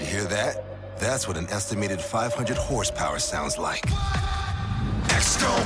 [0.00, 0.64] you hear that?
[0.98, 3.82] That's what an estimated 500 horsepower sounds like.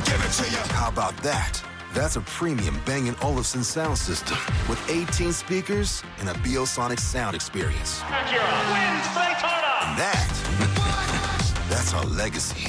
[0.04, 0.58] give it to you.
[0.74, 1.62] How about that?
[1.92, 4.37] That's a premium Bang & Olufsen sound system
[4.69, 8.01] with 18 speakers and a Biosonic sound experience.
[8.01, 9.72] Acura wins Daytona.
[9.87, 12.69] And that, that's our legacy.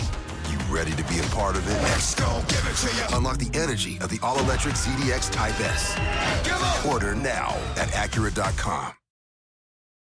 [0.52, 1.82] You ready to be a part of it?
[1.84, 3.18] Let's go, give it to you.
[3.18, 5.96] Unlock the energy of the all-electric ZDX Type S.
[6.86, 8.94] Order now at Acura.com.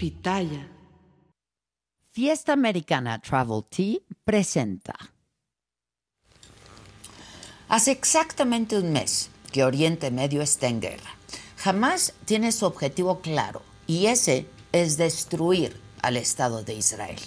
[0.00, 0.66] Pitaya.
[2.10, 4.94] Fiesta Americana Travel Tea presenta.
[7.68, 11.10] Hace exactamente un mes que Oriente Medio está en guerra.
[11.58, 17.20] Jamás tiene su objetivo claro y ese es destruir al Estado de Israel.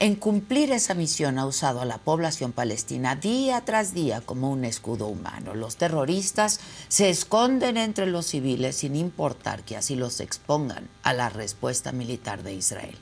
[0.00, 4.64] En cumplir esa misión ha usado a la población palestina día tras día como un
[4.64, 5.54] escudo humano.
[5.54, 11.28] Los terroristas se esconden entre los civiles sin importar que así los expongan a la
[11.28, 12.98] respuesta militar de Israel.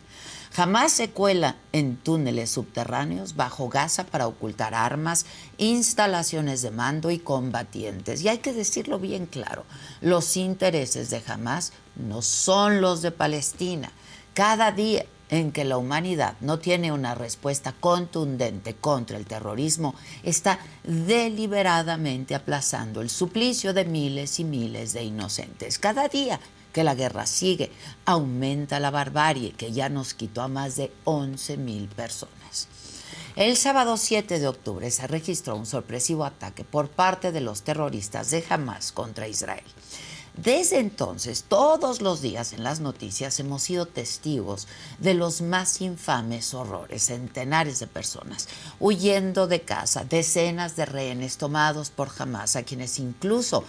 [0.53, 5.25] Jamás se cuela en túneles subterráneos bajo Gaza para ocultar armas,
[5.57, 8.21] instalaciones de mando y combatientes.
[8.21, 9.65] Y hay que decirlo bien claro,
[10.03, 13.91] los intereses de Hamas no son los de Palestina.
[14.35, 20.59] Cada día en que la humanidad no tiene una respuesta contundente contra el terrorismo, está
[20.85, 25.79] deliberadamente aplazando el suplicio de miles y miles de inocentes.
[25.79, 26.39] Cada día
[26.75, 27.71] que la guerra sigue,
[28.05, 32.69] aumenta la barbarie que ya nos quitó a más de 11 mil personas.
[33.35, 38.31] El sábado 7 de octubre se registró un sorpresivo ataque por parte de los terroristas
[38.31, 39.65] de Hamas contra Israel.
[40.37, 44.67] Desde entonces, todos los días en las noticias hemos sido testigos
[44.99, 48.49] de los más infames horrores, centenares de personas
[48.81, 53.63] huyendo de casa, decenas de rehenes tomados por Hamas, a quienes incluso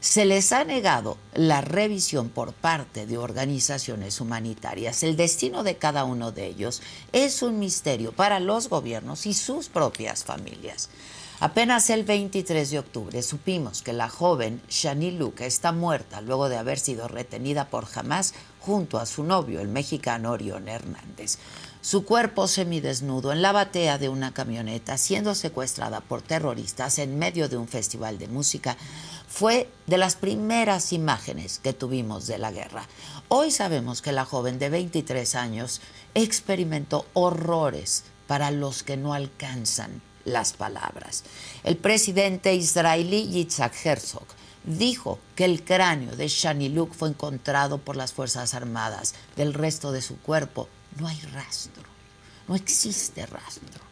[0.00, 5.04] se les ha negado la revisión por parte de organizaciones humanitarias.
[5.04, 9.68] El destino de cada uno de ellos es un misterio para los gobiernos y sus
[9.68, 10.90] propias familias.
[11.42, 16.56] Apenas el 23 de octubre supimos que la joven Shani Luca está muerta luego de
[16.56, 21.38] haber sido retenida por Hamas junto a su novio, el mexicano Orión Hernández.
[21.80, 27.48] Su cuerpo semidesnudo en la batea de una camioneta, siendo secuestrada por terroristas en medio
[27.48, 28.76] de un festival de música,
[29.26, 32.86] fue de las primeras imágenes que tuvimos de la guerra.
[33.26, 35.80] Hoy sabemos que la joven de 23 años
[36.14, 41.24] experimentó horrores para los que no alcanzan las palabras.
[41.64, 44.26] El presidente israelí Yitzhak Herzog
[44.64, 49.14] dijo que el cráneo de Shani Luk fue encontrado por las Fuerzas Armadas.
[49.36, 50.68] Del resto de su cuerpo
[50.98, 51.84] no hay rastro,
[52.48, 53.82] no existe rastro.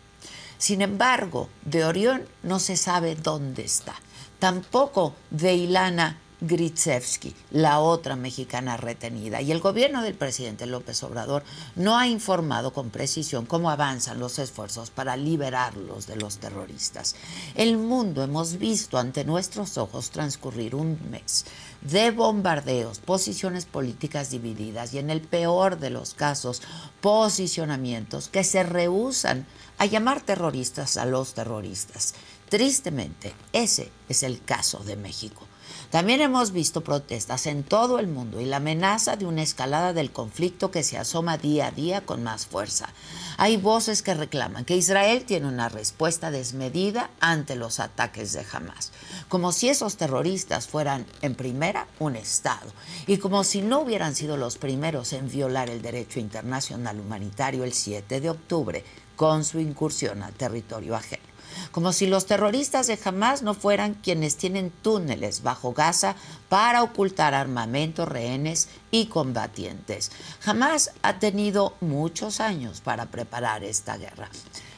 [0.59, 3.95] Sin embargo, de Orión no se sabe dónde está.
[4.39, 9.43] Tampoco de Ilana Gritsevsky, la otra mexicana retenida.
[9.43, 11.45] Y el gobierno del presidente López Obrador
[11.77, 17.15] no ha informado con precisión cómo avanzan los esfuerzos para liberarlos de los terroristas.
[17.55, 21.45] El mundo hemos visto ante nuestros ojos transcurrir un mes
[21.83, 26.63] de bombardeos, posiciones políticas divididas y en el peor de los casos,
[27.01, 29.47] posicionamientos que se rehusan
[29.79, 32.15] a llamar terroristas a los terroristas.
[32.49, 35.50] Tristemente, ese es el caso de México.
[35.91, 40.13] También hemos visto protestas en todo el mundo y la amenaza de una escalada del
[40.13, 42.91] conflicto que se asoma día a día con más fuerza.
[43.39, 48.93] Hay voces que reclaman que Israel tiene una respuesta desmedida ante los ataques de Hamas,
[49.29, 52.71] como si esos terroristas fueran en primera un Estado
[53.09, 57.73] y como si no hubieran sido los primeros en violar el derecho internacional humanitario el
[57.73, 58.85] 7 de octubre
[59.17, 61.30] con su incursión a territorio ajeno
[61.73, 66.17] como si los terroristas de Hamas no fueran quienes tienen túneles bajo Gaza
[66.49, 70.11] para ocultar armamento, rehenes y combatientes.
[70.45, 74.29] Hamas ha tenido muchos años para preparar esta guerra.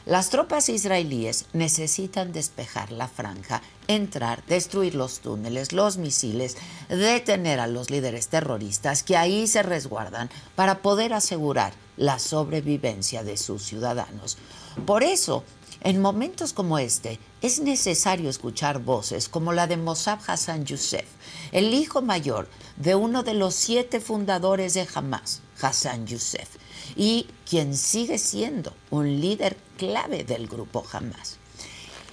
[0.05, 6.57] Las tropas israelíes necesitan despejar la franja, entrar, destruir los túneles, los misiles,
[6.89, 13.37] detener a los líderes terroristas que ahí se resguardan para poder asegurar la sobrevivencia de
[13.37, 14.37] sus ciudadanos.
[14.85, 15.45] Por eso,
[15.83, 21.05] En momentos como este, es necesario escuchar voces como la de Mossab Hassan Youssef,
[21.51, 22.47] el hijo mayor
[22.77, 26.47] de uno de los siete fundadores de Hamas, Hassan Youssef,
[26.95, 31.37] y quien sigue siendo un líder clave del grupo Hamas.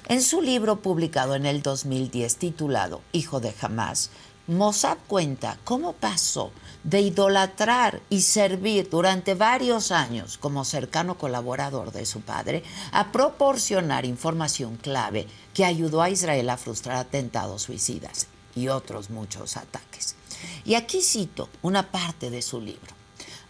[0.08, 4.10] En su libro publicado en el 2010 titulado Hijo de Hamas,
[4.48, 6.50] Mossad cuenta cómo pasó
[6.84, 12.62] de idolatrar y servir durante varios años como cercano colaborador de su padre
[12.92, 19.56] a proporcionar información clave que ayudó a Israel a frustrar atentados suicidas y otros muchos
[19.56, 20.16] ataques.
[20.64, 23.00] Y aquí cito una parte de su libro.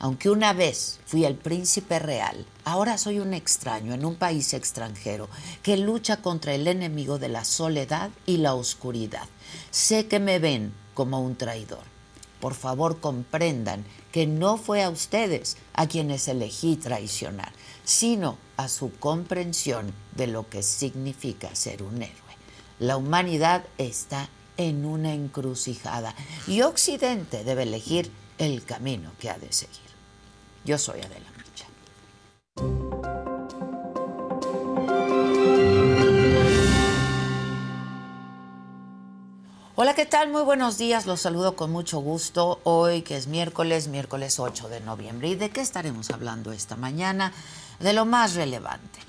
[0.03, 5.29] Aunque una vez fui el príncipe real, ahora soy un extraño en un país extranjero
[5.63, 9.29] que lucha contra el enemigo de la soledad y la oscuridad.
[9.71, 12.00] Sé que me ven como un traidor.
[12.41, 17.53] Por favor comprendan que no fue a ustedes a quienes elegí traicionar,
[17.85, 22.15] sino a su comprensión de lo que significa ser un héroe.
[22.79, 26.15] La humanidad está en una encrucijada
[26.47, 29.79] y Occidente debe elegir el camino que ha de seguir.
[30.65, 31.31] Yo soy Adela.
[39.83, 40.29] Hola, ¿qué tal?
[40.29, 41.07] Muy buenos días.
[41.07, 45.29] Los saludo con mucho gusto hoy, que es miércoles, miércoles 8 de noviembre.
[45.29, 47.33] ¿Y de qué estaremos hablando esta mañana?
[47.79, 49.01] De lo más relevante.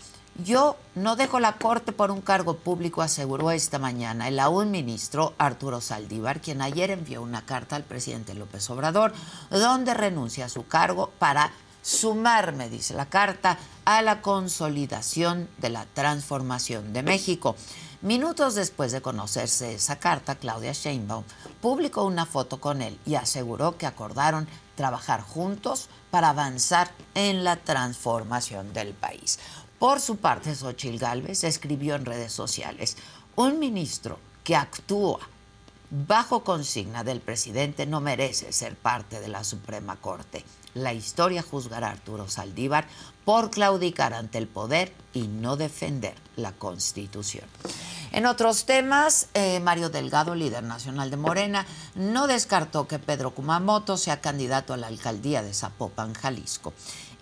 [0.41, 5.33] Yo no dejo la corte por un cargo público, aseguró esta mañana el aún ministro
[5.37, 9.11] Arturo Saldívar, quien ayer envió una carta al presidente López Obrador,
[9.49, 11.51] donde renuncia a su cargo para
[11.81, 17.57] sumarme, dice la carta, a la consolidación de la transformación de México.
[18.01, 21.23] Minutos después de conocerse esa carta, Claudia Sheinbaum
[21.61, 27.57] publicó una foto con él y aseguró que acordaron trabajar juntos para avanzar en la
[27.57, 29.37] transformación del país.
[29.77, 32.97] Por su parte, Xochil Gálvez escribió en redes sociales,
[33.35, 35.19] un ministro que actúa
[35.91, 40.43] bajo consigna del presidente no merece ser parte de la Suprema Corte.
[40.73, 42.87] La historia juzgará a Arturo Saldívar
[43.25, 47.45] por claudicar ante el poder y no defender la Constitución.
[48.11, 51.65] En otros temas, eh, Mario Delgado, líder nacional de Morena,
[51.95, 56.73] no descartó que Pedro Kumamoto sea candidato a la alcaldía de Zapopan, Jalisco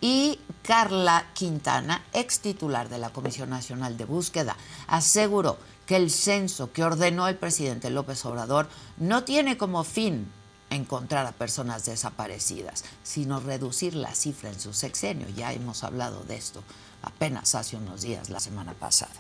[0.02, 4.56] y Carla Quintana, ex titular de la Comisión Nacional de Búsqueda,
[4.88, 10.32] aseguró que el censo que ordenó el presidente López Obrador no tiene como fin
[10.70, 15.28] encontrar a personas desaparecidas, sino reducir la cifra en su sexenio.
[15.30, 16.64] Ya hemos hablado de esto
[17.02, 19.12] apenas hace unos días, la semana pasada.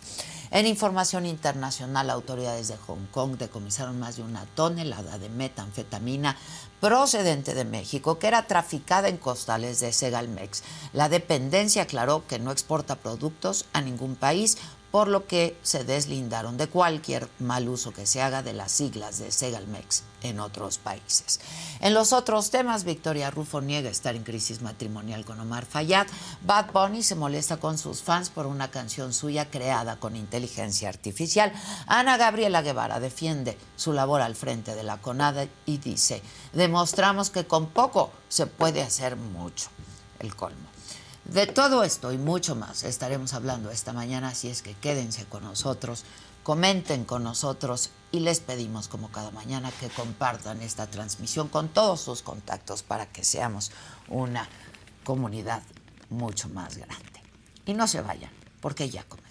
[0.51, 6.35] En información internacional, autoridades de Hong Kong decomisaron más de una tonelada de metanfetamina
[6.79, 10.63] procedente de México que era traficada en costales de Segalmex.
[10.91, 14.57] La dependencia aclaró que no exporta productos a ningún país,
[14.91, 19.19] por lo que se deslindaron de cualquier mal uso que se haga de las siglas
[19.19, 21.39] de Segalmex en otros países.
[21.79, 26.07] En los otros temas, Victoria Rufo niega estar en crisis matrimonial con Omar Fayad.
[26.41, 31.53] Bad Bunny se molesta con sus fans por una canción suya creada con inteligencia artificial.
[31.87, 36.21] Ana Gabriela Guevara defiende su labor al frente de la CONADA y dice,
[36.53, 39.69] demostramos que con poco se puede hacer mucho.
[40.19, 40.68] El colmo.
[41.33, 45.43] De todo esto y mucho más estaremos hablando esta mañana, así es que quédense con
[45.43, 46.03] nosotros,
[46.41, 52.01] comenten con nosotros y les pedimos como cada mañana que compartan esta transmisión con todos
[52.01, 53.71] sus contactos para que seamos
[54.07, 54.49] una
[55.03, 55.61] comunidad
[56.09, 57.21] mucho más grande.
[57.67, 59.28] Y no se vayan, porque ya comenzamos.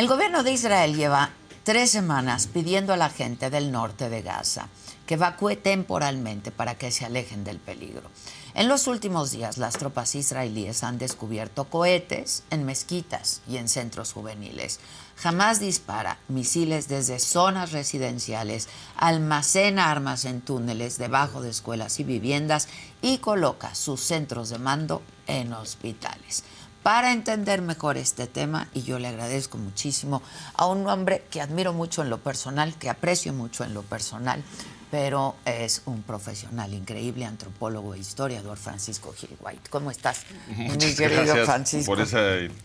[0.00, 1.28] El gobierno de Israel lleva
[1.62, 4.70] tres semanas pidiendo a la gente del norte de Gaza
[5.04, 8.08] que evacúe temporalmente para que se alejen del peligro.
[8.54, 14.14] En los últimos días, las tropas israelíes han descubierto cohetes en mezquitas y en centros
[14.14, 14.80] juveniles.
[15.16, 22.68] Jamás dispara misiles desde zonas residenciales, almacena armas en túneles debajo de escuelas y viviendas
[23.02, 26.42] y coloca sus centros de mando en hospitales
[26.82, 30.22] para entender mejor este tema y yo le agradezco muchísimo
[30.54, 34.42] a un hombre que admiro mucho en lo personal, que aprecio mucho en lo personal,
[34.90, 39.70] pero es un profesional increíble, antropólogo e historiador, Francisco Gil White.
[39.70, 41.92] ¿Cómo estás, Muchas mi querido gracias Francisco?
[41.92, 42.20] Por esa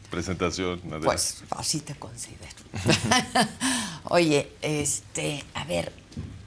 [0.10, 2.55] presentación, Pues así te considero.
[4.05, 5.91] Oye, este, a ver,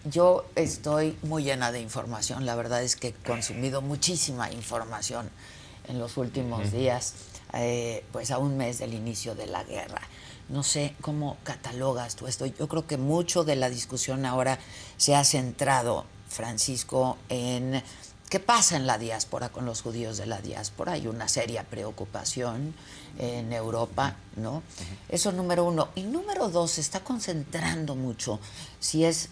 [0.05, 2.47] yo estoy muy llena de información.
[2.47, 5.31] La verdad es que he consumido muchísima información
[5.89, 7.15] en los últimos días,
[7.53, 10.01] eh, pues a un mes del inicio de la guerra.
[10.49, 12.47] No sé cómo catalogas tú esto.
[12.47, 14.59] Yo creo que mucho de la discusión ahora
[14.97, 17.83] se ha centrado, Francisco, en
[18.31, 20.93] qué pasa en la diáspora con los judíos de la diáspora.
[20.93, 22.75] Hay una seria preocupación
[23.19, 24.63] en Europa, ¿no?
[25.09, 25.89] Eso número uno.
[25.95, 28.41] Y número dos, se está concentrando mucho
[28.81, 29.29] si es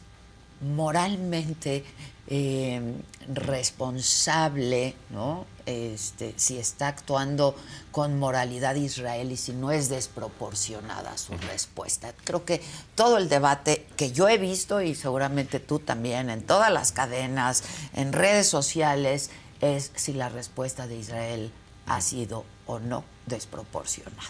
[0.61, 1.85] moralmente
[2.29, 2.81] eh,
[3.29, 5.47] responsable, ¿no?
[5.65, 7.57] Este, si está actuando
[7.91, 12.13] con moralidad Israel y si no es desproporcionada su respuesta.
[12.25, 12.63] Creo que
[12.95, 17.65] todo el debate que yo he visto y seguramente tú también en todas las cadenas,
[17.95, 21.53] en redes sociales, es si la respuesta de Israel
[21.87, 24.23] ha sido o no desproporcionada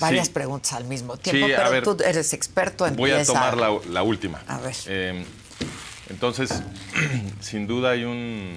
[0.00, 4.42] varias preguntas al mismo tiempo, pero tú eres experto en Voy a tomar la, última.
[4.46, 4.74] A ver.
[4.86, 5.24] Em,
[6.08, 6.62] entonces,
[7.40, 8.56] sin duda hay un...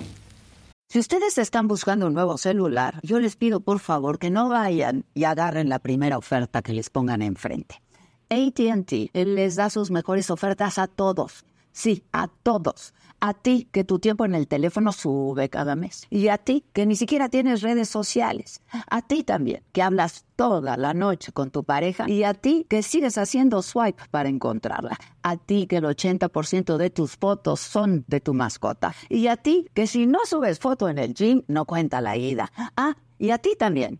[0.87, 5.05] Si ustedes están buscando un nuevo celular, yo les pido por favor que no vayan
[5.13, 7.81] y agarren la primera oferta que les pongan enfrente.
[8.29, 11.45] ATT les da sus mejores ofertas a todos.
[11.71, 12.93] Sí, a todos.
[13.19, 16.07] A ti que tu tiempo en el teléfono sube cada mes.
[16.09, 18.61] Y a ti que ni siquiera tienes redes sociales.
[18.89, 22.09] A ti también que hablas toda la noche con tu pareja.
[22.09, 24.97] Y a ti que sigues haciendo swipe para encontrarla.
[25.21, 28.95] A ti que el 80% de tus fotos son de tu mascota.
[29.09, 32.53] Y a ti que si no subes foto en el gym no cuenta la ida.
[32.77, 33.99] Ah, y a ti también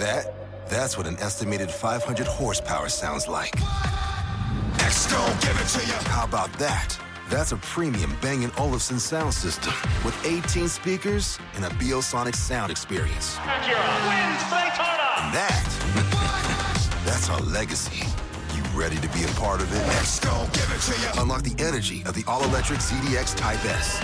[0.00, 0.34] That?
[0.68, 3.52] That's what an estimated 500 horsepower sounds like.
[5.40, 5.94] give it to you.
[6.10, 6.98] How about that?
[7.28, 9.72] That's a premium Bang & Olufsen sound system
[10.04, 13.38] with 18 speakers and a Biosonic sound experience.
[13.38, 15.06] wins Daytona.
[15.20, 18.04] And that, that's our legacy.
[18.56, 19.82] You ready to be a part of it?
[20.52, 21.22] give it to you.
[21.22, 24.00] Unlock the energy of the all-electric ZDX Type S.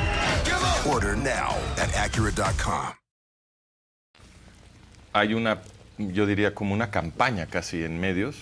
[0.86, 2.92] Order now at Acura.com.
[5.16, 5.58] Hay una
[5.98, 8.36] yo diría como una campaña casi en medios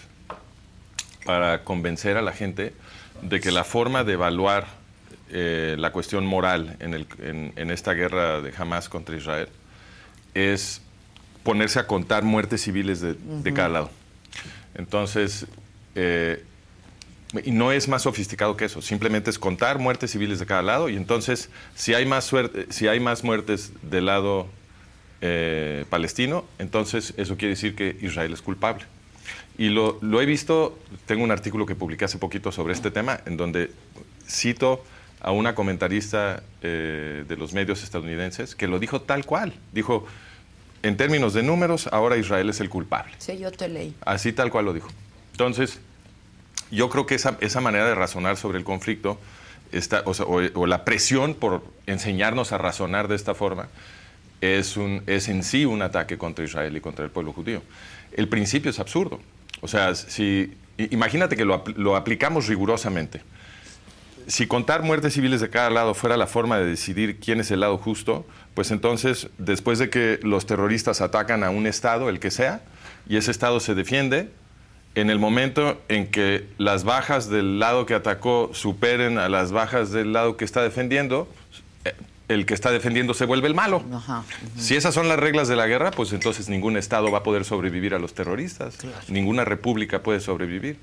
[1.24, 2.74] para convencer a la gente
[3.22, 4.66] de que la forma de evaluar
[5.30, 9.48] eh, la cuestión moral en, esta guerra de Hamas contra Israel
[10.34, 10.80] es
[11.42, 13.90] ponerse a contar muertes civiles de, cada lado.
[14.74, 15.46] Entonces,
[15.94, 16.44] eh,
[17.44, 20.88] y no es más sofisticado que eso, simplemente es contar muertes civiles de cada lado
[20.88, 24.46] y entonces si hay más, suerte, si hay más muertes del lado
[25.26, 28.84] eh, palestino, entonces eso quiere decir que Israel es culpable.
[29.56, 33.38] Y lo, he visto, tengo un artículo que publiqué hace poquito sobre este tema, en
[33.38, 33.70] donde
[34.28, 34.84] cito
[35.22, 39.54] a una comentarista eh, de los medios estadounidenses que lo dijo tal cual.
[39.72, 40.06] Dijo,
[40.82, 43.14] en términos de números, ahora Israel es el culpable.
[43.16, 43.94] Sí, yo te leí.
[44.04, 44.90] Así tal cual lo dijo.
[45.30, 45.80] Entonces,
[46.70, 49.18] yo creo que esa, esa manera de razonar sobre el conflicto,
[49.72, 53.68] está, o la presión por enseñarnos a razonar de esta forma,
[54.44, 57.62] es, un, es en sí un ataque contra Israel y contra el pueblo judío.
[58.12, 59.20] El principio es absurdo.
[59.60, 63.22] O sea, si, imagínate que lo, lo aplicamos rigurosamente.
[64.26, 67.60] Si contar muertes civiles de cada lado fuera la forma de decidir quién es el
[67.60, 72.30] lado justo, pues entonces, después de que los terroristas atacan a un Estado, el que
[72.30, 72.62] sea,
[73.08, 74.30] y ese Estado se defiende,
[74.94, 79.90] en el momento en que las bajas del lado que atacó superen a las bajas
[79.90, 81.28] del lado que está defendiendo,
[82.28, 83.82] el que está defendiendo se vuelve el malo.
[84.56, 87.44] Si esas son las reglas de la guerra, pues entonces ningún Estado va a poder
[87.44, 88.78] sobrevivir a los terroristas,
[89.08, 90.78] ninguna república puede sobrevivir.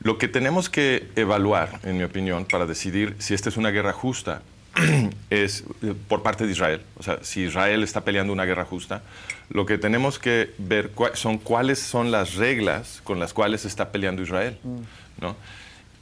[0.00, 3.92] Lo que tenemos que evaluar, en mi opinión, para decidir si esta es una guerra
[3.92, 4.42] justa,
[5.30, 6.82] es eh, por parte de Israel.
[6.96, 9.02] O sea, si Israel está peleando una guerra justa,
[9.48, 14.22] lo que tenemos que ver son cuáles son las reglas con las cuales está peleando
[14.22, 14.58] Israel.
[14.64, 15.26] Mm.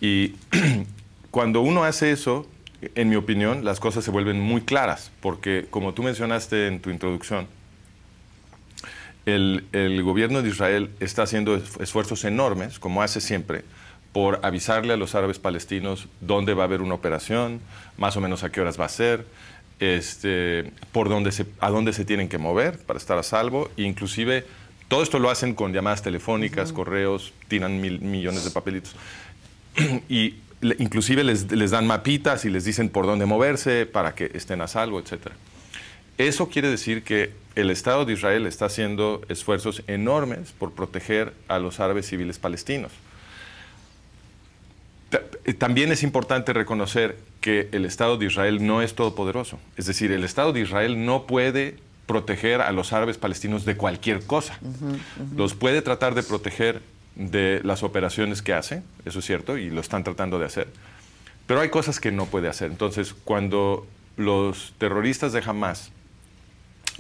[0.00, 0.35] Y
[1.30, 2.47] cuando uno hace eso,
[2.94, 6.90] en mi opinión, las cosas se vuelven muy claras, porque como tú mencionaste en tu
[6.90, 7.46] introducción,
[9.26, 13.64] el, gobierno de Israel está haciendo esfuerzos enormes, como hace siempre,
[14.12, 17.60] por avisarle a los árabes palestinos dónde va a haber una operación,
[17.96, 19.26] más o menos a qué horas va a ser,
[19.78, 23.82] este, por dónde se, a dónde se tienen que mover para estar a salvo, e
[23.82, 24.44] inclusive
[24.88, 28.96] todo esto lo hacen con llamadas telefónicas, correos, tiran mil, millones de papelitos.
[30.08, 30.34] y
[30.79, 34.69] inclusive les, les, dan mapitas y les dicen por dónde moverse para que estén a
[34.69, 35.33] salvo, etc.
[36.19, 41.59] Eso quiere decir que el Estado de Israel está haciendo esfuerzos enormes por proteger a
[41.59, 42.93] los árabes civiles palestinos.
[45.59, 49.59] También es importante reconocer que el Estado de Israel no es todopoderoso.
[49.76, 51.76] Es decir, el Estado de Israel no puede
[52.07, 54.59] proteger a los árabes palestinos de cualquier cosa.
[55.37, 56.81] Los puede tratar de proteger
[57.14, 60.69] de las operaciones que hace, eso es cierto, y lo están tratando de hacer.
[61.47, 62.71] Pero hay cosas que no puede hacer.
[62.71, 63.87] Entonces, cuando
[64.17, 65.90] los terroristas de Hamas,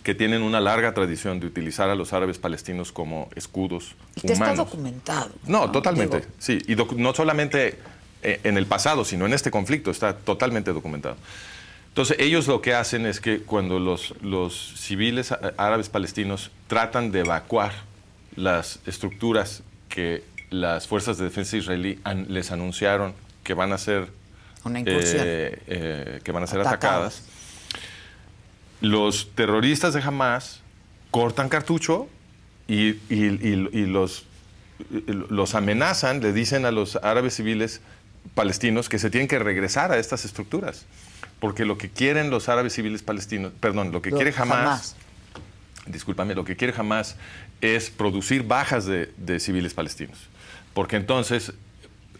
[0.02, 4.32] que tienen una larga tradición de utilizar a los árabes palestinos como escudos y que
[4.32, 5.30] está documentado.
[5.46, 6.58] No, totalmente, sí.
[6.66, 7.78] Y no solamente
[8.22, 11.16] eh, en el pasado, sino en este conflicto, está totalmente documentado.
[11.88, 17.20] Entonces, ellos lo que hacen es que cuando los, los civiles árabes palestinos tratan de
[17.20, 17.72] evacuar
[18.36, 23.12] las estructuras que las fuerzas de defensa israelí les anunciaron
[23.44, 24.08] que van a ser
[24.64, 27.24] eh, eh, que van a ser atacadas.
[28.80, 30.60] Los terroristas de Hamas
[31.10, 32.08] cortan cartucho
[32.66, 32.94] y,
[33.86, 34.24] los,
[35.28, 37.80] los amenazan, le dicen a los árabes civiles
[38.34, 40.86] palestinos que se tienen que regresar a estas estructuras,
[41.40, 44.94] porque lo que quieren los árabes civiles palestinos, perdón, lo que quiere Hamas,
[45.86, 47.16] discúlpame, lo que quiere Hamas
[47.60, 50.18] es producir bajas de, civiles palestinos,
[50.74, 51.52] porque entonces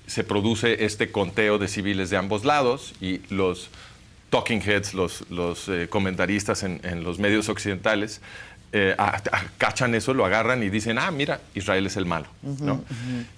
[0.06, 3.70] se produce este conteo de civiles de ambos lados y los
[4.28, 8.20] talking heads, los, los eh, comentaristas en, los medios occidentales,
[8.72, 8.96] eh,
[9.58, 12.26] cachan eso, lo agarran y dicen, ah, mira, Israel es el malo.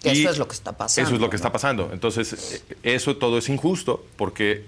[0.03, 1.09] Eso es lo que está pasando.
[1.09, 1.91] Eso es lo que está pasando.
[1.93, 4.65] Entonces, eh, eso todo es injusto porque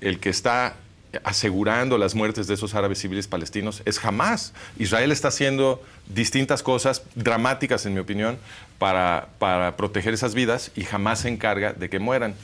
[0.00, 0.76] el que está
[1.24, 4.52] asegurando las muertes de esos árabes civiles palestinos es jamás.
[4.78, 8.38] Israel está haciendo distintas cosas dramáticas, en mi opinión,
[8.78, 12.34] para, para proteger esas vidas y jamás se encarga de que mueran.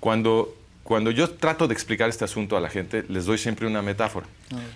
[0.00, 3.82] Cuando, cuando yo trato de explicar este asunto a la gente, les doy siempre una
[3.82, 4.26] metáfora.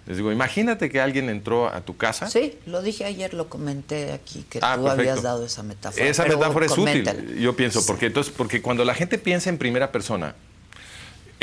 [0.06, 2.28] Les digo, imagínate que alguien entró a tu casa.
[2.28, 6.04] Sí, lo dije ayer, lo comenté aquí, que ah, tú habías dado esa metáfora.
[6.04, 9.92] Esa metáfora es útil, yo pienso, porque, entonces, porque cuando la gente piensa en primera
[9.92, 10.34] persona,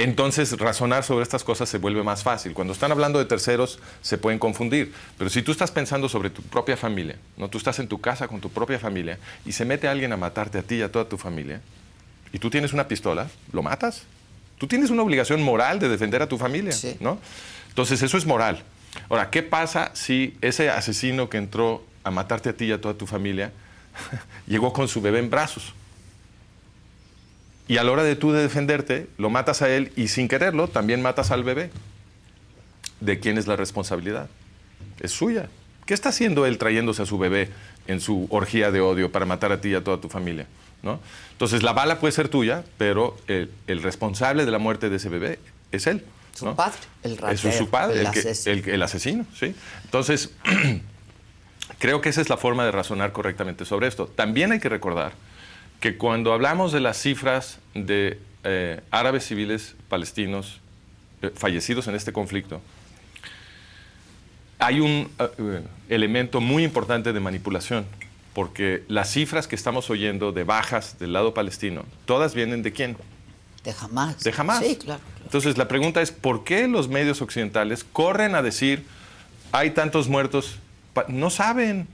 [0.03, 2.53] entonces razonar sobre estas cosas se vuelve más fácil.
[2.53, 6.41] Cuando están hablando de terceros se pueden confundir, pero si tú estás pensando sobre tu
[6.41, 9.88] propia familia, no tú estás en tu casa con tu propia familia y se mete
[9.88, 11.62] alguien a matarte a ti y a toda tu familia
[12.31, 14.03] y tú tienes una pistola, lo matas.
[14.57, 17.19] Tú tienes una obligación moral de defender a tu familia, ¿no?
[17.69, 18.63] Entonces eso es moral.
[19.09, 22.93] Ahora, ¿qué pasa si ese asesino que entró a matarte a ti y a toda
[22.93, 23.51] tu familia
[24.47, 25.73] llegó con su bebé en brazos?
[27.69, 30.67] Y a la hora de tú de defenderte, lo matas a él y sin quererlo
[30.67, 31.69] también matas al bebé.
[32.99, 34.27] ¿De quién es la responsabilidad?
[34.99, 35.49] Es suya.
[35.86, 37.49] ¿Qué está haciendo él trayéndose a su bebé
[37.86, 40.47] en su orgía de odio para matar a ti y a toda tu familia?
[40.82, 40.99] ¿no?
[41.32, 45.38] Entonces la bala puede ser tuya, pero el, responsable de la muerte de ese bebé
[45.71, 46.03] es él.
[46.34, 48.73] Su padre, el ratero, Es su padre, el, asesino.
[48.73, 49.25] el asesino.
[49.39, 49.53] ¿sí?
[49.84, 50.32] Entonces,
[51.77, 54.08] creo que esa es la forma de razonar correctamente sobre esto.
[54.08, 55.12] También hay que recordar
[55.80, 60.60] que cuando hablamos de las cifras de eh, árabes civiles palestinos
[61.22, 62.62] eh, fallecidos en este conflicto,
[64.60, 67.86] hay un eh, elemento muy importante de manipulación,
[68.34, 72.98] porque las cifras que estamos oyendo de bajas del lado palestino, todas vienen de quién?
[73.63, 74.20] De Hamas.
[74.24, 74.60] De Hamas.
[74.60, 75.02] Sí, claro.
[75.24, 78.86] Entonces la pregunta es, ¿por qué los medios occidentales corren a decir,
[79.52, 80.60] hay tantos muertos?
[81.08, 81.88] No saben,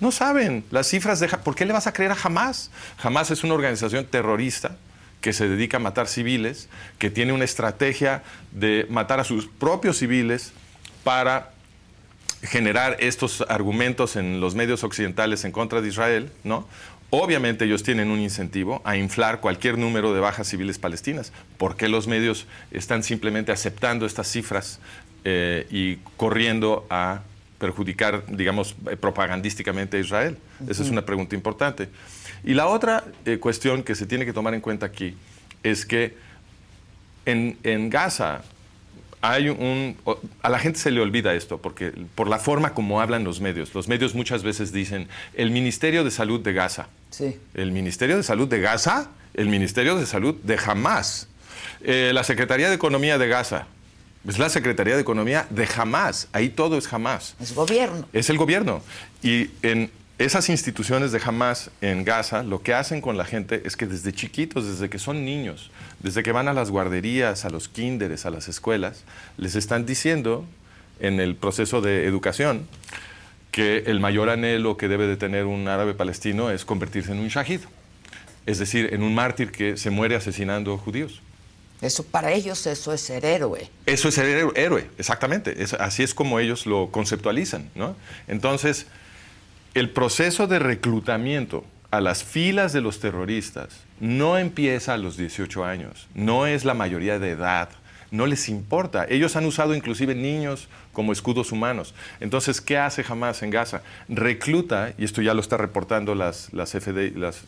[0.00, 1.28] no saben las cifras de...
[1.28, 2.70] ¿Por qué le vas a creer a Hamas?
[3.02, 4.76] Hamas es una organización terrorista
[5.20, 9.98] que se dedica a matar civiles, que tiene una estrategia de matar a sus propios
[9.98, 10.52] civiles
[11.02, 11.50] para
[12.42, 16.68] generar estos argumentos en los medios occidentales en contra de Israel, ¿no?
[17.10, 21.32] Obviamente ellos tienen un incentivo a inflar cualquier número de bajas civiles palestinas.
[21.56, 24.78] ¿Por qué los medios están simplemente aceptando estas cifras
[25.24, 27.22] eh, y corriendo a
[27.58, 30.38] perjudicar, digamos, eh, propagandísticamente a Israel?
[30.68, 31.88] Esa es una pregunta importante.
[32.44, 35.16] Y la otra eh, cuestión que se tiene que tomar en cuenta aquí
[35.62, 36.16] es que
[37.26, 38.42] en, en, Gaza
[39.20, 39.96] hay un...
[40.42, 43.74] A la gente se le olvida esto, porque por la forma como hablan los medios,
[43.74, 46.88] los medios muchas veces dicen el Ministerio de Salud de Gaza.
[47.10, 47.38] Sí.
[47.54, 51.28] El Ministerio de Salud de Gaza, el Ministerio de Salud de Hamas,
[51.82, 53.66] eh, la Secretaría de Economía de Gaza,
[54.26, 56.28] es la Secretaría de Economía de jamás.
[56.32, 57.36] Ahí todo es jamás.
[57.40, 58.06] Es gobierno.
[58.12, 58.82] Es el gobierno.
[59.22, 63.76] Y en, esas instituciones de Hamas en Gaza lo que hacen con la gente es
[63.76, 67.68] que desde chiquitos, desde que son niños, desde que van a las guarderías, a los
[67.68, 69.04] kinderes, a las escuelas,
[69.36, 70.44] les están diciendo
[70.98, 72.66] en el proceso de educación
[73.52, 77.28] que el mayor anhelo que debe de tener un árabe palestino es convertirse en un
[77.28, 77.60] shahid,
[78.44, 81.22] es decir, en un mártir que se muere asesinando judíos.
[81.80, 83.70] Eso para ellos eso es ser héroe.
[83.86, 85.56] Eso es ser héroe, exactamente.
[85.78, 87.70] así es como ellos lo conceptualizan.
[88.26, 88.86] Entonces,
[89.74, 95.64] el proceso de reclutamiento a las filas de los terroristas no empieza a los 18
[95.64, 97.70] años, no es la mayoría de edad,
[98.10, 99.06] no les importa.
[99.08, 101.94] Ellos han usado inclusive niños como escudos humanos.
[102.20, 103.82] Entonces, ¿qué hace Hamas en Gaza?
[104.08, 107.42] Recluta, y esto ya lo está reportando las, las FDI, las,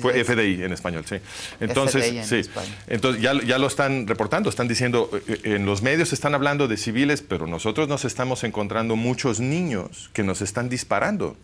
[0.00, 1.16] fue FDI en español, sí.
[1.60, 2.42] Entonces, sí.
[2.86, 6.68] Entonces ya, ya, lo están reportando, están diciendo, eh, eh, en los medios están hablando
[6.68, 11.36] de civiles, pero nosotros nos estamos encontrando muchos niños que nos están disparando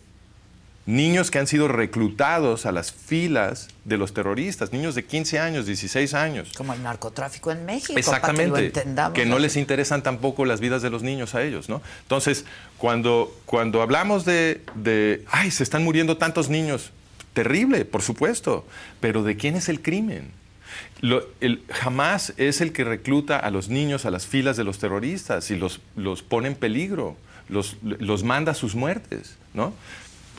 [0.89, 5.67] niños que han sido reclutados a las filas de los terroristas, niños de 15 años,
[5.67, 6.53] 16 años.
[6.57, 7.99] Como el narcotráfico en México.
[7.99, 8.73] Exactamente.
[9.13, 11.83] que, no les interesan tampoco las vidas de los niños a ellos, ¿no?
[12.01, 12.47] Entonces,
[12.79, 16.91] cuando, cuando hablamos de, de, ay, se están muriendo tantos niños,
[17.35, 18.67] terrible, por supuesto,
[18.99, 20.33] pero ¿de quién es el crimen?
[21.41, 25.51] el, jamás es el que recluta a los niños a las filas de los terroristas
[25.51, 27.15] y los, los pone en peligro,
[27.51, 29.75] los, los manda a sus muertes, ¿no?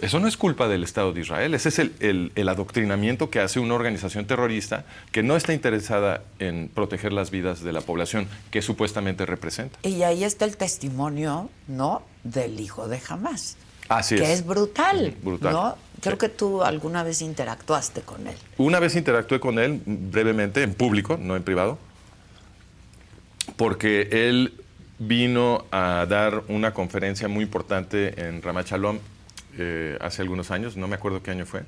[0.02, 3.74] Eso no es culpa del Estado de Israel, ese es el, adoctrinamiento que hace una
[3.74, 9.26] organización terrorista que no está interesada en proteger las vidas de la población que supuestamente
[9.26, 9.78] representa.
[9.84, 13.58] Y ahí está el testimonio, ¿no?, del hijo de Hamas.
[13.90, 14.46] Así que es.
[14.46, 15.54] brutal, brutal.
[15.54, 15.76] ¿no?
[16.02, 18.36] Creo que tú alguna vez interactuaste con él.
[18.58, 21.78] Una vez interactué con él brevemente, en público, no en privado,
[23.58, 24.54] porque él
[25.00, 29.00] vino a dar una conferencia muy importante en Ramat Shalom
[29.62, 31.64] eh, hace algunos años, no me acuerdo qué año fue.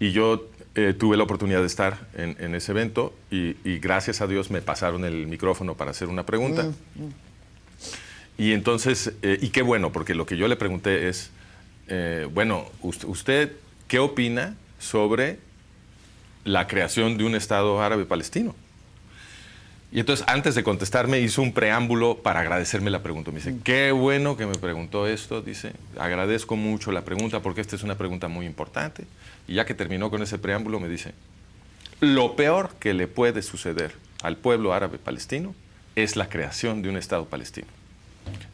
[0.00, 4.50] Y yo eh, tuve la oportunidad de estar en, ese evento y, gracias a Dios
[4.50, 6.64] me pasaron el micrófono para hacer una pregunta.
[6.64, 7.12] Mm, mm.
[8.38, 11.30] Y entonces, eh, y qué bueno, porque lo que yo le pregunté es,
[12.32, 13.52] bueno, usted,
[13.86, 15.38] ¿qué opina sobre
[16.44, 18.54] la creación de un Estado árabe palestino?
[19.92, 23.32] Y entonces, antes de contestarme, hizo un preámbulo para agradecerme la pregunta.
[23.32, 25.42] Me dice, qué bueno que me preguntó esto.
[25.42, 29.04] Dice, agradezco mucho la pregunta porque esta es una pregunta muy importante.
[29.48, 31.12] Y ya que terminó con ese preámbulo, me dice,
[32.00, 35.54] lo peor que le puede suceder al pueblo árabe palestino
[35.96, 37.66] es la creación de un Estado palestino.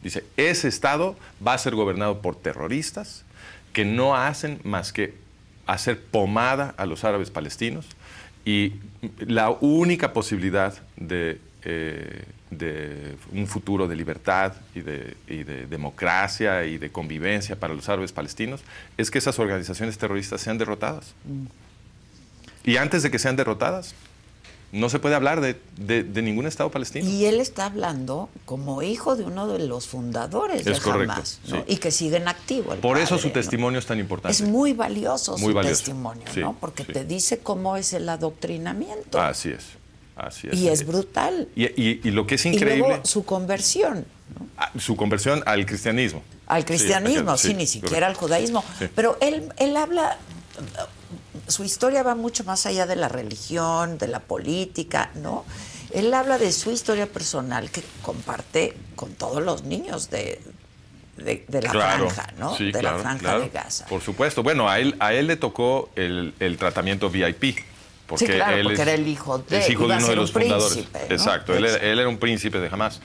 [0.01, 3.25] Dice, ese Estado va a ser gobernado por terroristas
[3.73, 5.13] que no hacen más que
[5.67, 7.85] hacer pomada a los árabes palestinos
[8.47, 8.75] y
[9.19, 16.63] la única posibilidad de, eh, de un futuro de libertad y de, y de, democracia
[16.63, 18.61] y de convivencia para los árabes palestinos
[18.95, 21.13] es que esas organizaciones terroristas sean derrotadas.
[21.25, 22.69] Mm.
[22.69, 23.93] Y antes de que sean derrotadas,
[24.71, 27.09] no se puede hablar de, de, ningún Estado palestino.
[27.09, 31.91] Y él está hablando como hijo de uno de los fundadores de Hamas, y que
[31.91, 32.75] sigue en activo.
[32.75, 34.33] Por eso su testimonio es tan importante.
[34.33, 36.57] Es muy valioso su testimonio, ¿no?
[36.59, 39.21] Porque te dice cómo es el adoctrinamiento.
[39.21, 39.63] Así es.
[40.15, 40.57] Así es.
[40.57, 41.47] Y es brutal.
[41.55, 42.75] Y, y, lo que es increíble.
[42.75, 44.05] Y luego su conversión.
[44.57, 46.23] Ah, su conversión al cristianismo.
[46.47, 48.63] Al cristianismo, sí, ni siquiera al judaísmo.
[48.95, 50.17] Pero él, él habla
[51.47, 55.45] su historia va mucho más allá de la religión, de la política, ¿no?
[55.91, 60.41] Él habla de su historia personal que comparte con todos los niños de,
[61.17, 62.55] de, la franja, ¿no?
[62.57, 63.85] de la franja de Gaza.
[63.85, 64.43] Por supuesto.
[64.43, 67.57] Bueno, a él, a él le tocó el, tratamiento VIP.
[68.05, 70.85] Porque sí, claro, porque era el hijo de, es hijo de uno de los fundadores.
[71.09, 73.01] Exacto, él, él, era un príncipe de Hamas.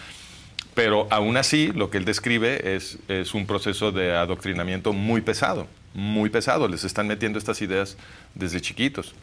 [0.74, 5.66] Pero aún así, lo que él describe es, es un proceso de adoctrinamiento muy pesado
[5.94, 7.96] muy pesado, les están metiendo estas ideas
[8.34, 9.14] desde chiquitos.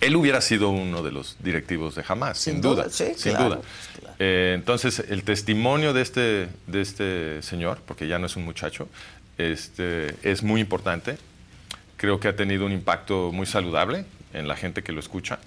[0.00, 3.60] Él hubiera sido uno de los directivos de Hamas, sin, duda, sin duda.
[4.20, 8.88] Eh, entonces, el testimonio de este, de este señor, porque ya no es un muchacho,
[9.38, 11.18] este, es muy importante.
[11.96, 15.40] Creo que ha tenido un impacto muy saludable en la gente que lo escucha,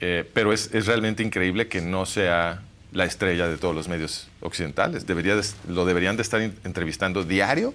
[0.00, 2.60] eh, pero es, es, realmente increíble que no sea
[2.98, 5.06] la estrella de todos los medios occidentales.
[5.06, 7.72] Debería lo deberían de estar entrevistando diario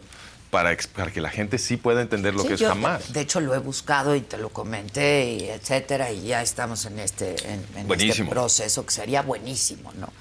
[0.51, 3.13] para, que la gente sí pueda entender lo que es jamás.
[3.13, 6.99] De hecho, lo he buscado y te lo comenté, y etcétera, y ya estamos en
[6.99, 10.11] este, en, este proceso que sería buenísimo, ¿no?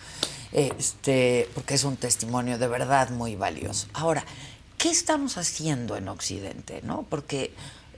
[0.53, 3.89] Este, porque es un testimonio de verdad muy valioso.
[3.95, 4.25] Ahora,
[4.79, 7.05] ¿qué estamos haciendo en Occidente, no?
[7.11, 7.51] Porque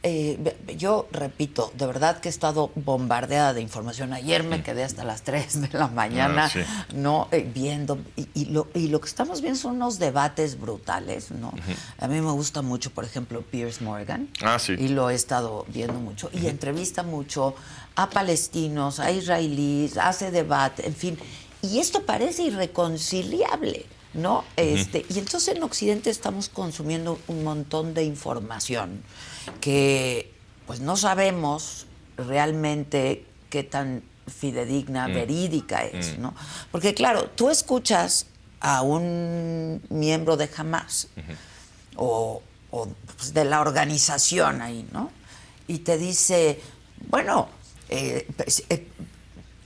[0.06, 4.12] eh, yo repito, de verdad que he estado bombardeada de información.
[4.12, 7.28] Ayer me quedé hasta las 3 de la mañana, Ah, ¿no?
[7.32, 11.54] Eh, viendo, y, y lo, y lo que estamos viendo son unos debates brutales, ¿no?
[11.98, 14.28] A mí me gusta mucho, por ejemplo, Piers Morgan.
[14.42, 14.74] Ah, sí.
[14.78, 16.28] Y lo he estado viendo mucho.
[16.34, 17.54] Y entrevista mucho
[17.96, 21.18] a palestinos, a israelíes, hace debate, en fin.
[21.62, 24.44] Y esto parece irreconciliable, ¿no?
[24.56, 29.02] este, y entonces en Occidente estamos consumiendo un montón de información
[29.60, 30.32] que
[30.66, 36.34] pues no sabemos realmente qué tan fidedigna, verídica es, ¿no?
[36.72, 38.26] Porque claro, tú escuchas
[38.60, 41.08] a un miembro de Hamas
[41.96, 45.10] o, o, pues, de la organización ahí, ¿no?
[45.66, 46.60] Y te dice,
[47.10, 47.48] bueno,
[47.90, 48.88] eh, pues, eh,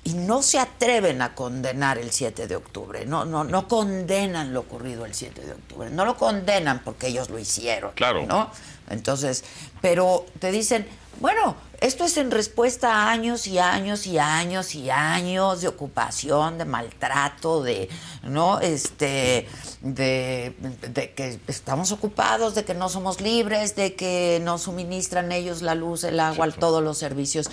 [0.04, 4.60] y no se atreven a condenar el 7 de octubre, no, no, no condenan lo
[4.60, 8.26] ocurrido el 7 de octubre, no lo condenan porque ellos lo hicieron, Claro.
[8.26, 8.50] ¿no?
[8.90, 9.44] Entonces,
[9.80, 10.86] pero te dicen,
[11.20, 16.58] bueno, esto es en respuesta a años y años y años y años de ocupación,
[16.58, 17.88] de maltrato, de,
[18.22, 18.60] ¿no?
[18.60, 19.48] Este,
[19.80, 20.54] de,
[20.92, 25.74] de que estamos ocupados, de que no somos libres, de que no suministran ellos la
[25.74, 27.50] luz, el agua, todos los servicios.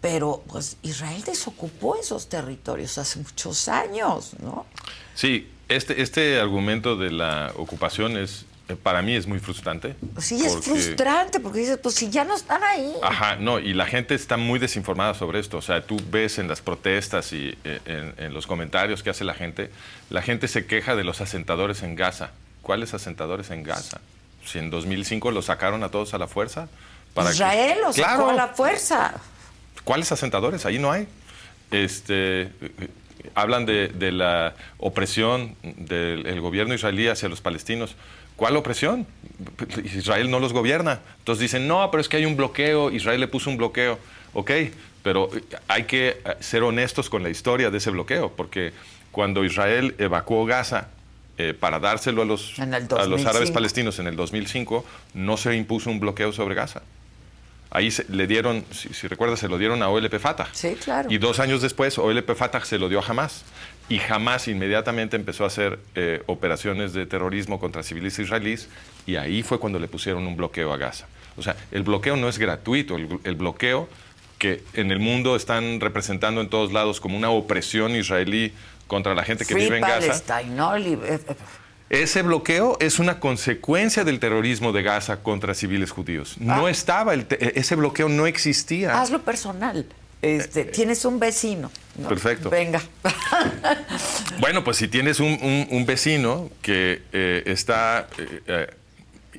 [0.00, 4.66] Pero, pues, Israel desocupó esos territorios hace muchos años, ¿no?
[5.14, 8.44] Sí, este, este argumento de la ocupación es,
[8.82, 9.94] para mí es muy frustrante.
[10.18, 12.92] Sí, es porque- frustrante porque dices, pues si ya no están ahí.
[13.02, 15.58] Ajá, no, y la gente está muy desinformada sobre esto.
[15.58, 19.24] O sea, tú ves en las protestas y eh, en, en los comentarios que hace
[19.24, 19.70] la gente,
[20.10, 22.30] la gente se queja de los asentadores en Gaza.
[22.62, 24.00] ¿Cuáles asentadores en Gaza?
[24.46, 26.68] Si en 2005 los sacaron a todos a la fuerza.
[27.14, 29.14] que- Israel los sacó a la fuerza.
[29.84, 30.64] ¿Cuáles asentadores?
[30.64, 31.06] Ahí no hay.
[31.70, 32.88] Este, eh, eh,
[33.34, 37.94] hablan de, de la opresión del el gobierno israelí hacia los palestinos.
[38.36, 39.06] ¿Cuál opresión?
[39.84, 41.00] Israel no los gobierna.
[41.18, 43.98] Entonces dicen, no, pero es que hay un bloqueo, Israel le puso un bloqueo.
[44.32, 44.50] Ok,
[45.02, 45.30] pero
[45.68, 48.72] hay que ser honestos con la historia de ese bloqueo, porque
[49.12, 50.88] cuando Israel evacuó Gaza
[51.38, 53.54] eh, para dárselo a los, a los árabes 2005.
[53.54, 56.82] palestinos en el 2005, no se impuso un bloqueo sobre Gaza.
[57.70, 60.48] Ahí se- le dieron, si, si recuerdas, se lo dieron a OLP Fatah.
[60.52, 61.10] Sí, claro.
[61.10, 63.44] Y dos años después, OLP Fatah se lo dio a Hamas.
[63.88, 68.68] Y Hamas inmediatamente empezó a hacer eh, operaciones de terrorismo contra civiles israelíes.
[69.06, 71.06] Y ahí fue cuando le pusieron un bloqueo a Gaza.
[71.36, 72.96] O sea, el bloqueo no es gratuito.
[72.96, 73.88] El, el bloqueo
[74.38, 78.52] que en el mundo están representando en todos lados como una opresión israelí
[78.86, 80.42] contra la gente que Free vive en Gaza.
[80.44, 80.76] ¿no?
[80.78, 81.34] Lib- eh, eh,
[81.90, 86.36] Ese bloqueo es una consecuencia del terrorismo de Gaza contra civiles judíos.
[86.38, 86.70] No Ah.
[86.70, 89.00] estaba, el te- ese bloqueo no existía.
[89.00, 89.86] Hazlo personal.
[90.22, 91.70] Este, tienes un vecino.
[91.96, 92.08] ¿No?
[92.08, 92.50] Perfecto.
[92.50, 92.80] Venga.
[94.40, 98.66] Bueno, pues si tienes un, un- un vecino que eh, está eh, eh,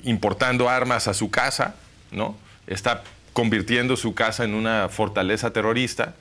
[0.04, 1.76] importando armas a su casa,
[2.12, 2.38] ¿no?
[2.66, 6.16] Está convirtiendo su casa en una fortaleza terrorista,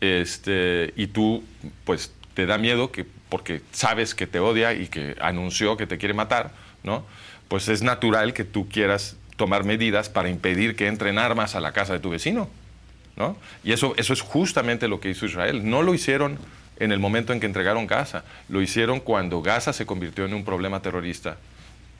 [0.00, 1.44] este, y tú,
[1.84, 5.98] pues, te da miedo que, porque sabes que te odia y que anunció que te
[5.98, 7.04] quiere matar, ¿no?
[7.48, 11.72] Pues es natural que tú quieras tomar medidas para impedir que entren armas a la
[11.72, 12.48] casa de tu vecino.
[13.16, 13.36] ¿No?
[13.64, 15.68] Y eso, eso es justamente lo que hizo Israel.
[15.68, 16.38] No lo hicieron
[16.78, 20.44] en el momento en que entregaron Gaza, lo hicieron cuando Gaza se convirtió en un
[20.44, 21.36] problema terrorista.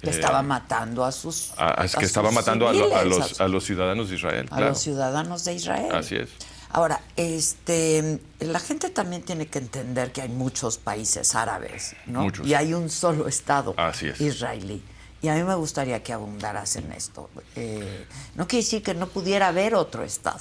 [0.01, 1.53] Que Eh, estaba matando a sus.
[1.57, 4.47] a- a- a que estaba sus matando a, los, a los ciudadanos de Israel.
[4.51, 4.69] a claro.
[4.71, 5.95] los ciudadanos de Israel.
[5.95, 6.29] Así es.
[6.71, 12.23] Ahora, este, la gente también tiene que entender que hay muchos países árabes, ¿no?
[12.23, 12.47] Muchos.
[12.47, 14.21] Y hay un solo Estado Así es.
[14.21, 14.83] israelí.
[15.21, 17.31] Y a mí me gustaría que abundaras en esto.
[17.55, 20.41] Eh, no quiere decir que no pudiera haber otro Estado,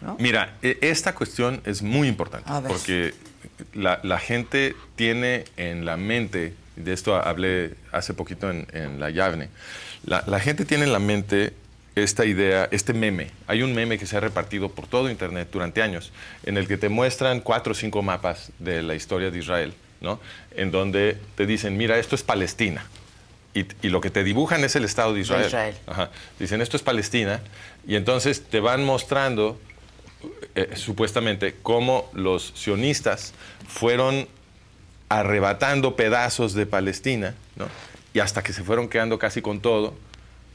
[0.00, 0.16] ¿no?
[0.18, 3.14] Mira, e- esta cuestión es muy importante porque
[3.74, 9.10] la, la gente tiene en la mente, de esto hablé hace poquito en, en la
[9.10, 9.48] Yavne,
[10.04, 11.52] la, la gente tiene en la mente
[11.94, 13.30] esta idea, este meme.
[13.46, 16.12] Hay un meme que se ha repartido por todo Internet durante años,
[16.44, 20.20] en el que te muestran cuatro o cinco mapas de la historia de Israel, ¿no?
[20.54, 22.84] En donde te dicen, mira, esto es Palestina.
[23.54, 25.46] Y, y lo que te dibujan es el Estado de Israel.
[25.46, 25.74] Israel.
[25.86, 26.10] Ajá.
[26.38, 27.40] Dicen, esto es Palestina.
[27.88, 29.58] Y entonces te van mostrando
[30.54, 33.34] eh, supuestamente cómo los sionistas
[33.68, 34.26] fueron
[35.08, 37.34] arrebatando pedazos de Palestina.
[38.14, 39.94] Y hasta que se fueron quedando casi con todo.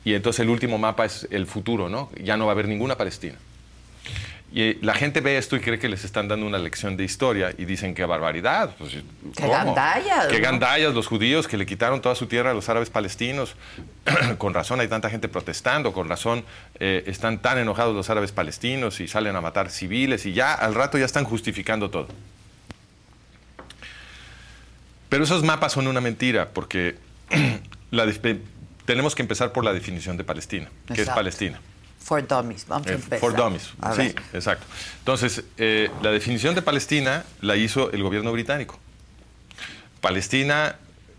[0.03, 2.09] Y entonces el último mapa es el futuro, ¿no?
[2.21, 3.37] Ya no va a haber ninguna Palestina.
[4.53, 7.53] Y la gente ve esto y cree que les están dando una lección de historia
[7.57, 8.75] y dicen qué barbaridad.
[8.77, 8.97] Pues,
[9.37, 12.89] Qué gandallas, Qué gandallas los judíos que le quitaron toda su tierra a los árabes
[12.89, 13.55] palestinos.
[14.37, 16.43] con razón hay tanta gente protestando, con razón
[16.79, 20.75] eh, están tan enojados los árabes palestinos y salen a matar civiles y ya al
[20.75, 22.09] rato ya están justificando todo.
[25.07, 26.97] Pero esos mapas son una mentira porque
[27.91, 28.05] la
[28.85, 30.69] tenemos que empezar por la definición de Palestina.
[30.93, 31.09] ¿Qué es.
[31.09, 31.61] Palestina?
[32.01, 33.19] For Dummies, vamos a Eh, empezar.
[33.19, 34.15] For Dummies, A sí, ver.
[34.33, 34.65] exacto.
[34.99, 38.79] Entonces, eh, la definición de Palestina la hizo el gobierno británico.
[40.01, 40.75] Palestina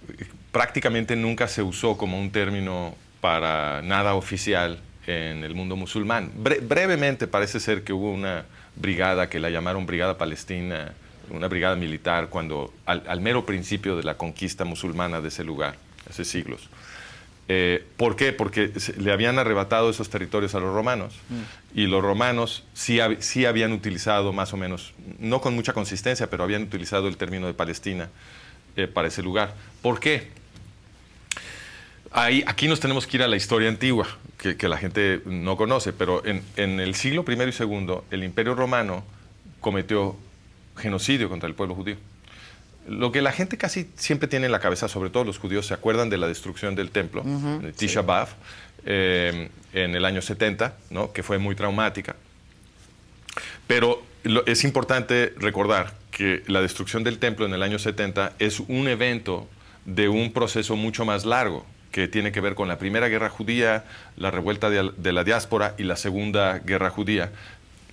[0.09, 6.33] eh, prácticamente nunca se usó como un término para nada oficial en el mundo musulmán.
[6.37, 8.45] Bre- brevemente parece ser que hubo una
[8.77, 10.92] brigada que la llamaron Brigada Palestina,
[11.31, 15.77] una brigada militar, cuando al, al mero principio de la conquista musulmana de ese lugar,
[16.11, 16.68] hace siglos.
[17.48, 18.33] Eh, ¿Por qué?
[18.33, 21.14] Porque le habían arrebatado esos territorios a los romanos
[21.74, 26.44] y los romanos sí, sí habían utilizado más o menos, no con mucha consistencia, pero
[26.44, 28.09] habían utilizado el término de Palestina
[28.76, 29.55] eh, para ese lugar.
[29.83, 30.28] ¿Por qué?
[32.12, 34.07] Ahí, aquí nos tenemos que ir a la historia antigua,
[34.38, 38.22] que, que la gente no conoce, pero en, en el siglo I y II el
[38.22, 39.02] Imperio Romano
[39.61, 40.16] cometió
[40.76, 41.96] genocidio contra el pueblo judío.
[42.88, 45.75] Lo que la gente casi siempre tiene en la cabeza, sobre todo los judíos, se
[45.75, 48.29] acuerdan de la destrucción del templo, de Tisha B'Av,
[48.85, 51.12] eh, en el año 70, ¿no?
[51.12, 52.16] que fue muy traumática.
[53.66, 58.61] Pero lo- es importante recordar que la destrucción del templo en el año 70 es
[58.61, 59.49] un evento
[59.85, 63.85] de un proceso mucho más largo, que tiene que ver con la Primera Guerra Judía,
[64.16, 67.31] la revuelta de, de la diáspora y la Segunda Guerra Judía,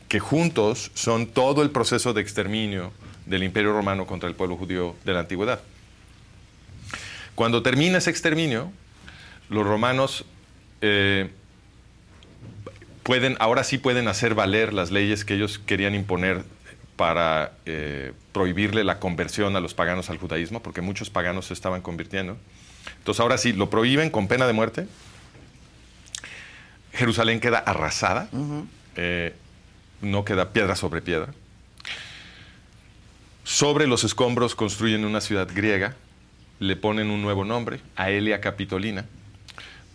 [0.07, 2.91] que juntos son todo el proceso de exterminio
[3.29, 5.61] del Imperio Romano contra el pueblo judío de la antigüedad.
[7.35, 8.71] Cuando termina ese exterminio,
[9.49, 10.25] los romanos
[10.81, 11.29] eh,
[13.03, 16.43] pueden, ahora sí pueden hacer valer las leyes que ellos querían imponer
[16.95, 21.81] para eh, prohibirle la conversión a los paganos al judaísmo, porque muchos paganos se estaban
[21.81, 22.35] convirtiendo.
[22.97, 24.87] Entonces ahora sí, lo prohíben con pena de muerte.
[26.93, 28.27] Jerusalén queda arrasada,
[28.95, 29.33] eh,
[30.01, 31.33] no queda piedra sobre piedra.
[33.49, 35.95] Sobre los escombros construyen una ciudad griega,
[36.59, 39.05] le ponen un nuevo nombre, Aelia Capitolina,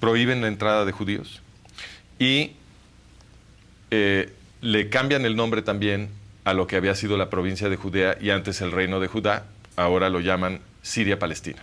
[0.00, 1.40] prohíben la entrada de judíos
[2.18, 2.50] y
[3.92, 6.08] eh, le cambian el nombre también
[6.44, 9.46] a lo que había sido la provincia de Judea y antes el reino de Judá,
[9.76, 11.62] ahora lo llaman Siria-Palestina.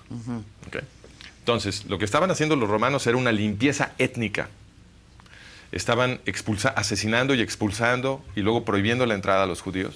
[1.40, 4.48] Entonces, lo que estaban haciendo los romanos era una limpieza étnica.
[5.74, 9.96] Estaban expulsa- asesinando y expulsando y luego prohibiendo la entrada a los judíos.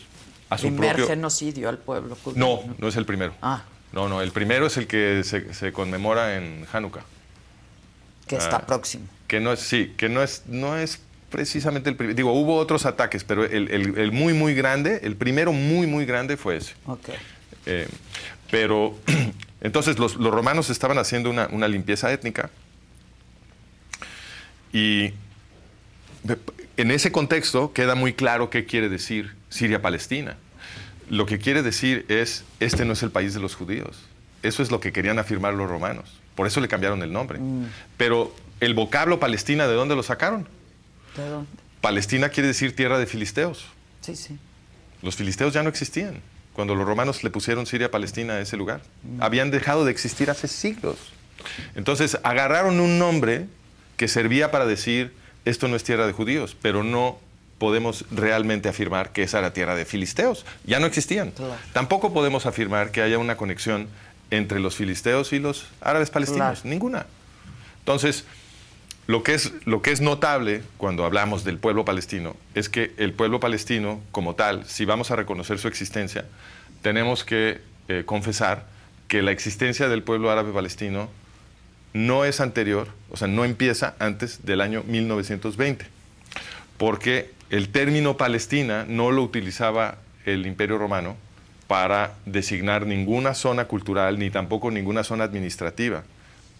[0.49, 1.07] A su Primer propio...
[1.07, 2.17] genocidio al pueblo.
[2.35, 3.33] No, no es el primero.
[3.41, 3.63] Ah.
[3.91, 7.03] No, no, el primero es el que se, se conmemora en Hanukkah.
[8.27, 8.65] Que está Ah.
[8.65, 9.07] próximo.
[9.27, 10.99] Que no es, sí, que no es, no es
[11.31, 12.15] precisamente el primero.
[12.15, 16.05] Digo, hubo otros ataques, pero el, el- el muy, muy grande, el primero muy, muy
[16.05, 16.73] grande fue ese.
[16.85, 17.09] Ok.
[17.65, 17.87] Eh,
[18.51, 18.95] pero
[19.61, 22.51] entonces los, los romanos estaban haciendo una, una limpieza étnica
[24.71, 25.11] y
[26.77, 30.37] en ese contexto queda muy claro qué quiere decir Siria-Palestina.
[31.09, 34.03] Lo que quiere decir es, este no es el país de los judíos.
[34.43, 36.19] Eso es lo que querían afirmar los romanos.
[36.35, 37.39] Por eso le cambiaron el nombre.
[37.97, 40.47] Pero el vocablo Palestina, ¿de dónde lo sacaron?
[41.15, 41.49] ¿De dónde?
[41.81, 43.65] Palestina quiere decir tierra de filisteos.
[44.01, 44.37] Sí, sí.
[45.01, 46.21] Los filisteos ya no existían
[46.53, 48.81] cuando los romanos le pusieron Siria Palestina a ese lugar.
[49.19, 50.97] Habían dejado de existir hace siglos.
[51.75, 53.47] Entonces agarraron un nombre
[53.97, 55.13] que servía para decir
[55.43, 57.19] esto no es tierra de judíos, pero no
[57.57, 60.45] podemos realmente afirmar que esa era tierra de filisteos.
[60.65, 61.31] Ya no existían.
[61.31, 61.55] Claro.
[61.73, 63.87] Tampoco podemos afirmar que haya una conexión
[64.31, 66.61] entre los filisteos y los árabes palestinos.
[66.61, 66.69] Claro.
[66.69, 67.05] Ninguna.
[67.79, 68.25] Entonces,
[69.07, 73.13] lo que, es, lo que es notable cuando hablamos del pueblo palestino es que el
[73.13, 76.25] pueblo palestino, como tal, si vamos a reconocer su existencia,
[76.81, 78.65] tenemos que eh, confesar
[79.07, 81.09] que la existencia del pueblo árabe palestino
[81.93, 85.85] no es anterior, o sea, no empieza antes del año 1920,
[86.77, 91.15] porque el término Palestina no lo utilizaba el Imperio Romano
[91.67, 96.03] para designar ninguna zona cultural ni tampoco ninguna zona administrativa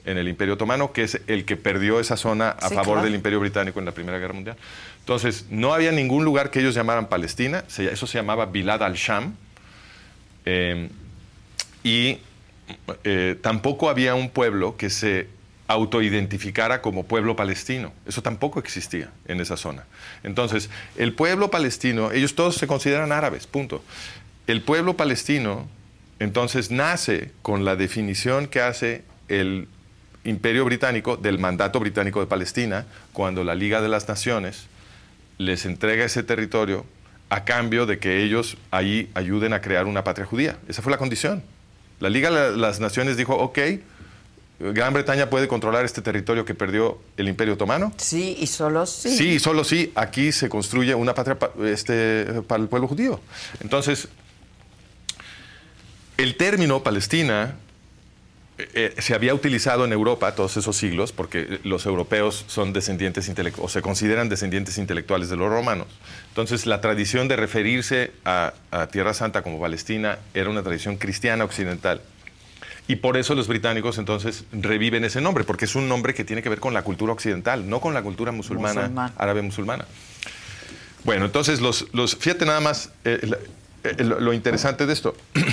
[0.06, 3.06] en el Imperio Otomano, que es el que perdió esa zona a Sí, favor claro.
[3.06, 4.56] del Imperio Británico en la Primera Guerra Mundial.
[5.00, 9.34] Entonces, no había ningún lugar que ellos llamaran Palestina, se- eso se llamaba Bilad al-Sham,
[10.46, 10.90] eh,
[11.84, 12.20] y
[13.04, 15.28] eh, tampoco había un pueblo que se
[15.68, 17.92] autoidentificara como pueblo palestino.
[18.06, 19.86] Eso tampoco existía en esa zona.
[20.24, 23.84] Entonces, el pueblo palestino, ellos todos se consideran árabes, punto.
[24.48, 25.68] El pueblo palestino,
[26.20, 29.68] entonces, nace con la definición que hace el
[30.24, 34.68] Imperio Británico del mandato británico de Palestina, cuando la Liga de las Naciones
[35.38, 36.86] les entrega ese territorio
[37.30, 40.58] a cambio de que ellos ahí ayuden a crear una patria judía.
[40.68, 41.44] Esa fue la condición.
[42.00, 43.60] La Liga de las Naciones dijo, ok,
[44.60, 47.94] Gran Bretaña puede controlar este territorio que perdió el Imperio Otomano.
[47.98, 49.16] Sí, y solo sí.
[49.18, 53.20] Sí, solo sí, aquí se construye una patria pa- este, para el pueblo judío.
[53.60, 54.08] Entonces,
[56.18, 57.56] el término Palestina
[58.58, 63.68] eh, se había utilizado en Europa todos esos siglos, porque los europeos son descendientes o
[63.68, 65.88] se consideran descendientes intelectuales de los romanos.
[66.30, 68.54] Entonces, la tradición de referirse a,
[68.92, 72.02] Tierra Santa como Palestina era una tradición cristiana occidental.
[72.88, 76.44] Y por eso los británicos entonces reviven ese nombre, porque es un nombre que tiene
[76.44, 79.86] que ver con la cultura occidental, no con la cultura musulmana, árabe musulmana.
[81.04, 83.20] Bueno, entonces, los, los fíjate nada más eh,
[83.84, 85.16] eh, lo interesante de esto.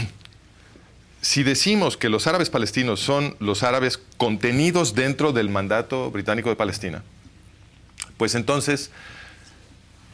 [1.22, 6.57] si decimos que los árabes palestinos son los árabes contenidos dentro del mandato británico de
[6.57, 7.03] Palestina,
[8.16, 8.91] pues entonces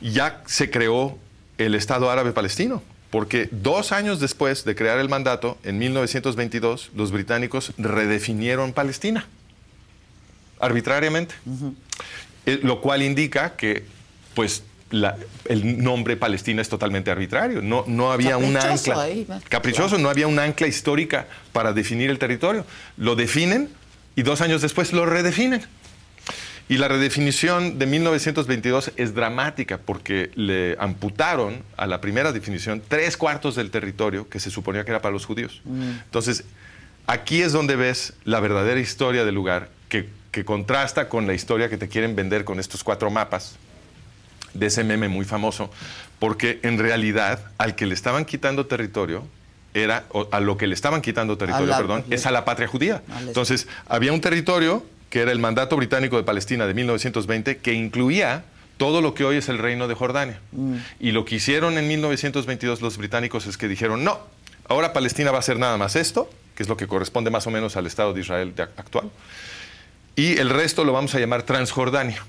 [0.01, 1.19] ya se creó
[1.57, 7.11] el Estado árabe palestino, porque dos años después de crear el mandato, en 1922, los
[7.11, 9.27] británicos redefinieron Palestina
[10.61, 11.35] arbitrariamente,
[12.47, 13.85] eh, lo cual indica que
[14.35, 17.61] pues el nombre Palestina es totalmente arbitrario.
[17.61, 19.07] No, no había un ancla.
[19.49, 22.65] caprichoso, no había un ancla histórica para definir el territorio.
[22.97, 23.69] Lo definen
[24.17, 25.63] y dos años después lo redefinen.
[26.69, 33.17] Y la redefinición de 1922 es dramática porque le amputaron a la primera definición tres
[33.17, 35.63] cuartos del territorio que se suponía que era para los judíos.
[35.65, 35.91] Mm.
[36.05, 36.45] Entonces,
[37.07, 41.71] aquí es donde ves la verdadera historia del lugar que, que contrasta con la historia
[41.71, 43.57] que te quieren vender con estos cuatro mapas
[44.53, 45.71] de ese meme muy famoso,
[46.19, 49.27] porque en realidad al que le estaban quitando territorio
[49.73, 53.03] era, a lo que le estaban quitando territorio, perdón, es a la patria judía.
[53.21, 58.45] Entonces, había un territorio que era el mandato británico de Palestina de 1920 que incluía
[58.77, 60.41] todo lo que hoy es el reino de Jordania.
[60.53, 60.77] Mm.
[61.01, 64.21] Y lo que hicieron en 1922 los británicos es que dijeron, no,
[64.69, 67.51] ahora Palestina va a ser nada más esto, que es lo que corresponde más o
[67.51, 69.11] menos al Estado de Israel actual,
[70.17, 72.25] y el resto lo vamos a llamar Transjordania.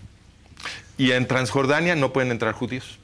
[0.98, 3.00] Y en Transjordania no pueden entrar judíos.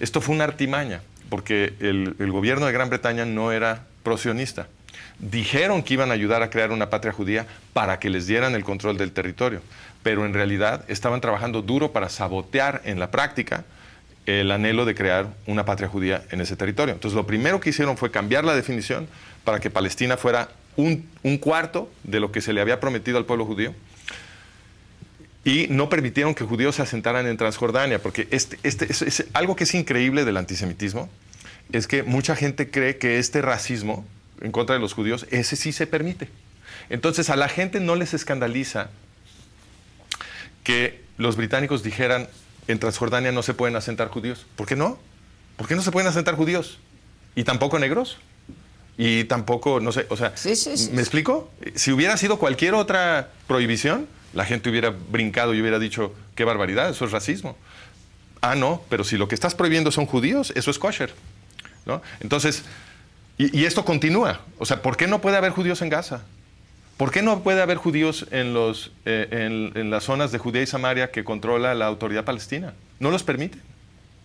[0.00, 1.00] Esto fue una artimaña,
[1.30, 4.66] porque el, gobierno de Gran Bretaña no era prosionista.
[5.22, 8.64] Dijeron que iban a ayudar a crear una patria judía para que les dieran el
[8.64, 9.62] control del territorio,
[10.02, 13.64] pero en realidad estaban trabajando duro para sabotear en la práctica
[14.26, 16.92] el anhelo de crear una patria judía en ese territorio.
[16.92, 19.08] Entonces lo primero que hicieron fue cambiar la definición
[19.44, 23.24] para que Palestina fuera un, un cuarto de lo que se le había prometido al
[23.24, 23.74] pueblo judío
[25.44, 29.64] y no permitieron que judíos se asentaran en Transjordania, porque este, este, es, algo que
[29.64, 31.08] es increíble del antisemitismo,
[31.72, 34.06] es que mucha gente cree que este racismo
[34.42, 36.28] en contra de los judíos, ese sí se permite.
[36.90, 38.90] Entonces a la gente no les escandaliza
[40.64, 42.28] que los británicos dijeran
[42.68, 44.46] en Transjordania no se pueden asentar judíos.
[44.56, 44.98] ¿Por qué no?
[45.56, 46.78] ¿Por qué no se pueden asentar judíos?
[47.34, 48.18] Y tampoco negros.
[48.98, 50.34] Y tampoco, no sé, o sea,
[50.92, 51.50] ¿me explico?
[51.74, 56.90] Si hubiera sido cualquier otra prohibición, la gente hubiera brincado y hubiera dicho, qué barbaridad,
[56.90, 57.56] eso es racismo.
[58.42, 61.12] Ah, no, pero si lo que estás prohibiendo son judíos, eso es kosher.
[61.86, 62.02] ¿no?
[62.20, 62.64] Entonces,
[63.38, 64.40] y, esto continúa.
[64.58, 66.22] O sea, ¿por qué no puede haber judíos en Gaza?
[66.96, 70.66] ¿Por qué no puede haber judíos en, los, eh, en, las zonas de Judea y
[70.66, 72.74] Samaria que controla la autoridad palestina?
[73.00, 73.58] No los permite.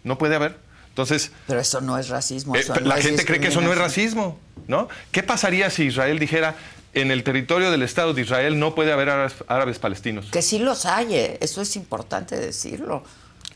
[0.03, 0.57] No puede haber.
[0.89, 2.55] Entonces, pero eso no es racismo.
[2.55, 4.89] Eh, la gente cree que eso no es racismo, ¿no?
[5.11, 6.55] ¿Qué pasaría si Israel dijera,
[6.93, 10.25] en el territorio del Estado de Israel no puede haber árabes, palestinos.
[10.31, 11.37] Que sí los hay, ¿eh?
[11.41, 13.03] eso es importante decirlo.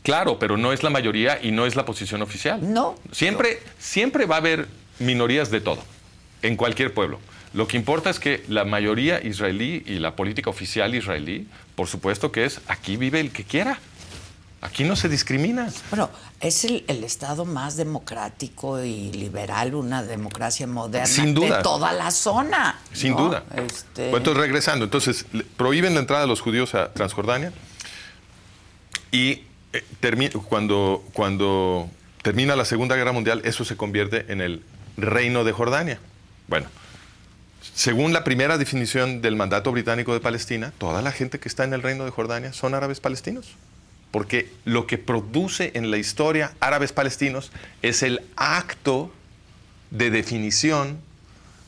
[0.02, 2.72] Claro, pero no es la mayoría y no es la posición oficial.
[2.72, 2.96] No.
[3.12, 4.68] Siempre, siempre va a haber
[5.02, 5.82] minorías de todo,
[6.42, 7.18] en cualquier pueblo.
[7.54, 12.32] Lo que importa es que la mayoría israelí y la política oficial israelí, por supuesto
[12.32, 13.78] que es aquí vive el que quiera.
[14.62, 15.68] Aquí no se discrimina.
[15.90, 16.08] Bueno,
[16.40, 22.78] es el, Estado más democrático y liberal, una democracia moderna de toda la zona.
[22.92, 23.42] Sin duda.
[23.56, 24.10] Este...
[24.10, 25.26] entonces, regresando, entonces,
[25.56, 27.52] prohíben la entrada de los judíos a Transjordania
[29.10, 29.42] y
[29.72, 31.90] eh, cuando, cuando
[32.22, 34.62] termina la Segunda Guerra Mundial, eso se convierte en el
[34.96, 35.98] Reino de Jordania.
[36.48, 36.68] Bueno,
[37.74, 41.72] según la primera definición del mandato británico de Palestina, toda la gente que está en
[41.72, 43.56] el Reino de Jordania son árabes palestinos
[44.12, 49.10] porque lo que produce en la historia árabes palestinos es el acto
[49.90, 51.00] de definición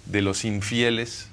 [0.05, 1.27] de los infieles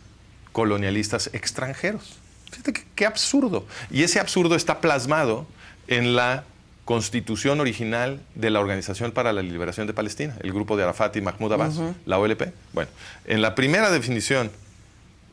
[0.53, 2.17] colonialistas extranjeros.
[2.49, 3.67] Fíjate qué, absurdo.
[3.91, 5.45] Y ese absurdo está plasmado
[5.87, 6.45] en la
[6.85, 11.21] constitución original de la Organización para la Liberación de Palestina, el grupo de Arafat y
[11.21, 12.53] Mahmoud Abbas, la OLP.
[12.73, 12.89] Bueno,
[13.25, 14.51] en la primera definición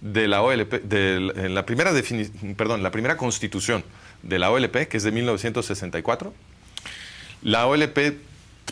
[0.01, 1.93] de la OLP, en la primera
[2.57, 3.83] perdón, la primera constitución
[4.23, 6.33] de la OLP, que es de 1964,
[7.43, 7.99] la OLP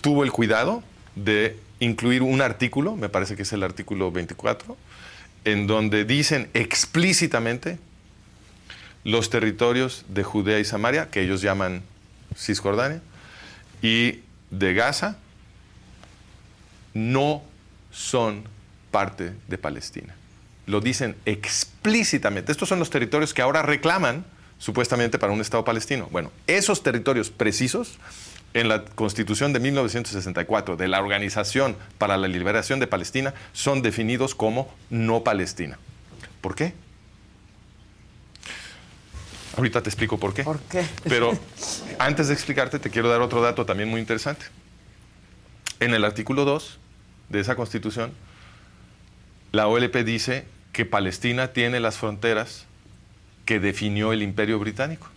[0.00, 0.82] tuvo el cuidado
[1.14, 4.76] de incluir un artículo, me parece que es el artículo 24,
[5.44, 7.78] en donde dicen explícitamente
[9.04, 11.82] los territorios de Judea y Samaria, que ellos llaman
[12.34, 13.00] Cisjordania,
[13.82, 14.20] y
[14.50, 15.18] de Gaza,
[16.94, 17.42] no
[17.90, 18.44] son
[18.90, 20.14] parte de Palestina.
[20.66, 22.50] lo dicen explícitamente.
[22.50, 24.24] Estos son los territorios que ahora reclaman
[24.58, 26.08] supuestamente para un Estado palestino.
[26.10, 27.98] Bueno, esos territorios precisos
[28.54, 34.34] en la Constitución de 1964 de la Organización para la Liberación de Palestina son definidos
[34.34, 35.78] como no Palestina.
[36.40, 36.72] ¿Por qué?
[39.56, 40.44] Ahorita te explico por qué.
[40.44, 40.84] ¿Por qué?
[41.04, 41.32] Pero
[41.98, 44.46] antes de explicarte, te quiero dar otro dato también muy interesante.
[45.80, 46.78] En el artículo 2
[47.30, 48.12] de esa constitución,
[49.52, 52.66] la OLP dice que Palestina tiene las fronteras
[53.46, 55.08] que definió el imperio británico.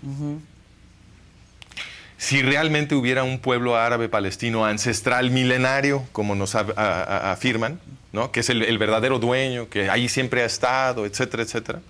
[2.18, 7.80] Si realmente hubiera un pueblo árabe palestino ancestral milenario, como nos afirman,
[8.14, 8.32] ¿no?
[8.32, 11.82] que es el, el verdadero dueño, que ahí siempre ha estado, etcétera, etcétera,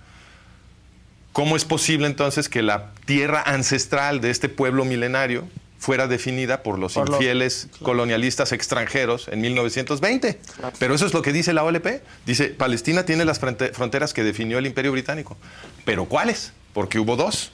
[1.32, 6.78] ¿Cómo es posible entonces que la tierra ancestral de este pueblo milenario fuera definida por
[6.78, 10.40] los infieles colonialistas extranjeros en 1920?
[10.78, 12.02] Pero eso es lo que dice la OLP.
[12.26, 15.36] Dice, Palestina tiene las fronteras que definió el imperio británico.
[15.84, 16.52] ¿Pero cuáles?
[16.72, 17.52] Porque hubo dos.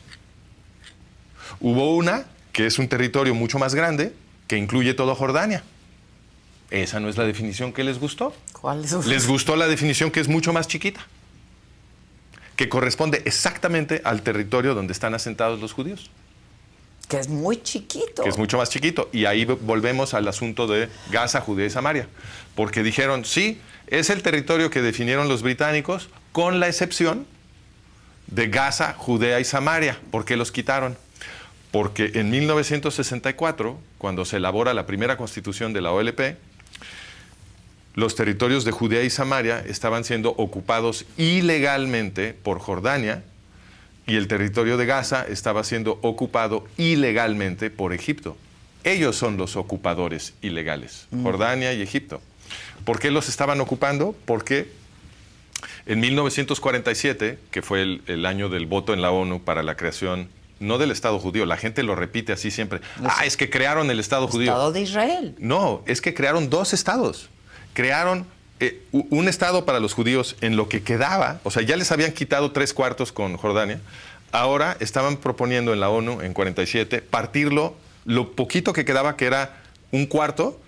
[1.60, 4.14] Hubo una, que es un territorio mucho más grande,
[4.48, 5.62] que incluye toda Jordania.
[6.70, 8.34] Esa no es la definición que les gustó.
[8.52, 9.06] ¿Cuál es?
[9.06, 11.06] Les gustó la definición que es mucho más chiquita
[12.56, 16.10] que corresponde exactamente al territorio donde están asentados los judíos.
[17.08, 18.24] Que es muy chiquito.
[18.24, 19.08] Que es mucho más chiquito.
[19.12, 22.08] Y ahí volvemos al asunto de Gaza, Judea y Samaria.
[22.56, 27.26] Porque dijeron, sí, es el territorio que definieron los británicos, con la excepción
[28.26, 30.00] de Gaza, Judea y Samaria.
[30.10, 30.96] ¿Por qué los quitaron?
[31.70, 36.36] Porque en 1964, cuando se elabora la primera constitución de la OLP,
[37.96, 43.24] los territorios de Judea y Samaria estaban siendo ocupados ilegalmente por Jordania
[44.06, 48.36] y el territorio de Gaza estaba siendo ocupado ilegalmente por Egipto.
[48.84, 51.22] Ellos son los ocupadores ilegales, mm.
[51.22, 52.20] Jordania y Egipto.
[52.84, 54.14] ¿Por qué los estaban ocupando?
[54.26, 54.68] Porque
[55.86, 60.28] en 1947, que fue el, año del voto en la ONU para la creación
[60.60, 62.80] no del Estado judío, la gente lo repite así siempre.
[63.04, 64.50] ah, es que crearon el Estado judío.
[64.50, 65.34] Estado de Israel.
[65.38, 67.30] No, es que crearon dos estados
[67.76, 68.26] crearon
[68.58, 72.12] eh, un Estado para los judíos en lo que quedaba, o sea, ya les habían
[72.12, 73.80] quitado tres cuartos con Jordania,
[74.32, 77.74] ahora estaban proponiendo en la ONU en 47 partirlo,
[78.06, 79.60] lo poquito que quedaba, que era
[79.92, 80.58] un cuarto,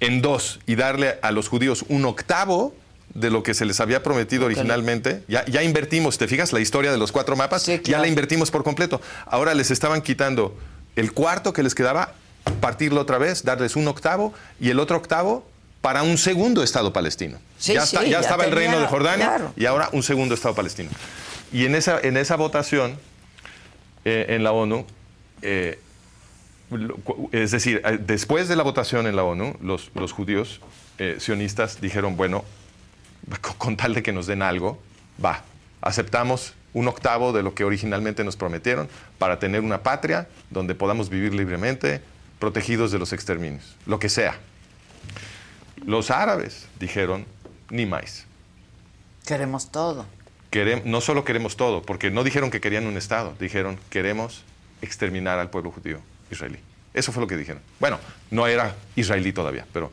[0.00, 2.74] en dos y darle a los judíos un octavo
[3.12, 5.22] de lo que se les había prometido originalmente.
[5.28, 6.54] Ya, ya, invertimos, ¿te fijas?
[6.54, 9.02] La historia de los cuatro mapas, ya la invertimos por completo.
[9.26, 10.56] Ahora les estaban quitando
[10.96, 12.14] el cuarto que les quedaba,
[12.62, 15.44] partirlo otra vez, darles un octavo y el otro octavo
[15.80, 17.38] para un segundo Estado palestino.
[17.60, 20.90] ya, estaba el reino de Jordania y ahora un segundo Estado palestino.
[21.52, 22.98] Y en esa, en esa votación
[24.04, 24.86] eh, en la ONU,
[25.42, 25.78] eh,
[27.32, 30.60] es decir, eh, después de la votación en la ONU, los, los judíos
[31.18, 32.44] sionistas dijeron, bueno,
[33.56, 34.78] con tal de que nos den algo,
[35.24, 35.44] va,
[35.80, 38.86] aceptamos un octavo de lo que originalmente nos prometieron
[39.18, 42.02] para tener una patria donde podamos vivir libremente,
[42.38, 44.38] protegidos de los exterminios, lo que sea.
[45.84, 47.26] Los árabes dijeron,
[47.70, 48.26] ni más.
[49.26, 50.06] Queremos todo.
[50.84, 54.42] no solo queremos todo, porque no dijeron que querían un Estado, dijeron, queremos
[54.82, 56.00] exterminar al pueblo judío
[56.30, 56.58] israelí.
[56.92, 57.62] Eso fue lo que dijeron.
[57.78, 58.00] Bueno,
[58.32, 59.92] no era israelí todavía, pero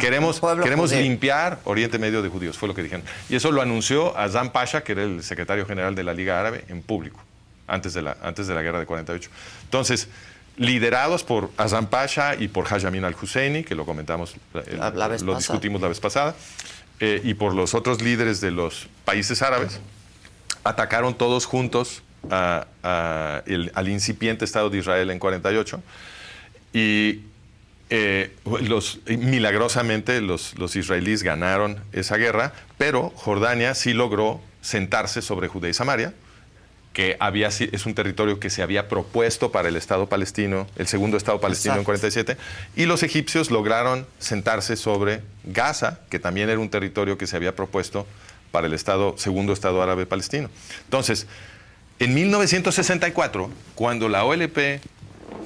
[0.00, 3.04] queremos, queremos limpiar Oriente Medio de judíos, fue lo que dijeron.
[3.28, 6.64] Y eso lo anunció Azam Pasha, que era el secretario general de la Liga Árabe,
[6.68, 7.22] en público,
[7.68, 9.30] antes de la, antes de la guerra de 48.
[9.64, 10.08] Entonces,
[10.56, 14.78] liderados por Azam Pasha y por Hajamin al-Husseini, que lo comentamos, eh,
[15.22, 16.34] lo discutimos la vez pasada,
[17.00, 19.80] eh, y por los otros líderes de los países árabes,
[20.64, 25.82] atacaron todos juntos al incipiente Estado de Israel en 48
[26.72, 27.22] y
[27.90, 35.48] eh, los, milagrosamente los, los israelíes ganaron esa guerra, pero Jordania sí logró sentarse sobre
[35.48, 36.14] Judea y Samaria,
[36.92, 41.16] que había, es un territorio que se había propuesto para el Estado palestino, el segundo
[41.16, 42.36] Estado palestino en 47,
[42.76, 47.56] y los egipcios lograron sentarse sobre Gaza, que también era un territorio que se había
[47.56, 48.06] propuesto
[48.50, 50.50] para el Estado, segundo Estado árabe palestino.
[50.84, 51.26] Entonces,
[51.98, 54.80] en 1964, cuando la OLP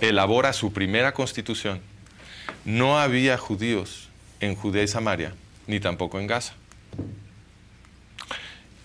[0.01, 1.81] elabora su primera constitución,
[2.65, 4.09] no había judíos
[4.41, 5.35] en Judea y Samaria,
[5.67, 6.55] ni tampoco en Gaza.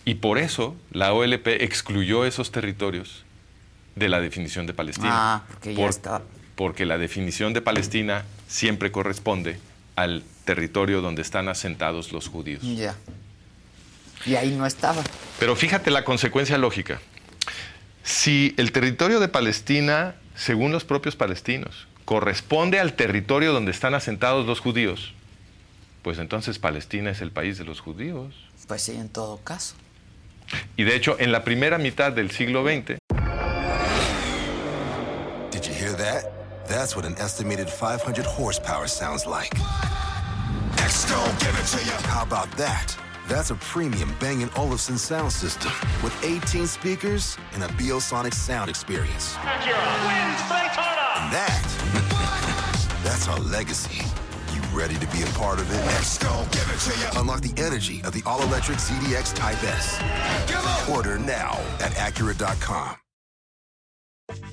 [0.05, 3.23] Y por eso la OLP excluyó esos territorios
[3.95, 5.09] de la definición de Palestina.
[5.11, 6.21] Ah, porque ya está.
[6.55, 9.59] Porque la definición de Palestina siempre corresponde
[9.95, 12.61] al territorio donde están asentados los judíos.
[12.63, 12.95] Ya.
[14.25, 15.03] Y ahí no estaba.
[15.39, 16.99] Pero fíjate la consecuencia lógica.
[18.03, 24.45] Si el territorio de Palestina, según los propios palestinos, corresponde al territorio donde están asentados
[24.45, 25.13] los judíos,
[26.01, 28.33] pues entonces Palestina es el país de los judíos.
[28.67, 29.75] Pues sí, en todo caso.
[30.77, 32.97] Y de hecho, en la primera mitad del siglo XX.
[35.51, 36.41] Did you hear that?
[36.67, 39.53] That's what an estimated 500 horsepower sounds like.
[41.39, 41.97] give it to you.
[42.07, 42.95] How about that?
[43.27, 45.71] That's a premium Bang & Olufsen sound system
[46.03, 49.35] with 18 speakers and a Biosonic sound experience.
[49.37, 51.63] And that,
[53.03, 54.05] that's our legacy.
[54.73, 55.85] Ready to be a part of it?
[55.87, 57.19] Let's go, give it to you.
[57.19, 59.99] Unlock the energy of the all-electric ZDX Type S.
[60.89, 62.95] Order now at Acura.com.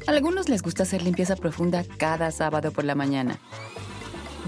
[0.09, 3.39] Algunos les gusta hacer limpieza profunda cada sábado por la mañana.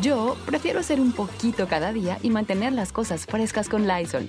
[0.00, 4.28] Yo prefiero hacer un poquito cada día y mantener las cosas frescas con Lysol.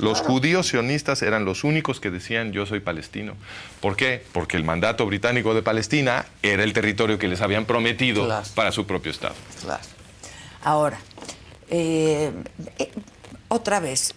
[0.00, 3.34] Los judíos sionistas eran los únicos que decían yo soy palestino.
[3.80, 4.24] ¿Por qué?
[4.32, 8.46] Porque el mandato británico de Palestina era el territorio que les habían prometido Claro.
[8.54, 9.34] para su propio Estado.
[9.62, 9.82] Claro.
[10.62, 10.98] Ahora,
[11.70, 12.32] eh,
[12.78, 12.90] eh,
[13.48, 14.14] otra vez,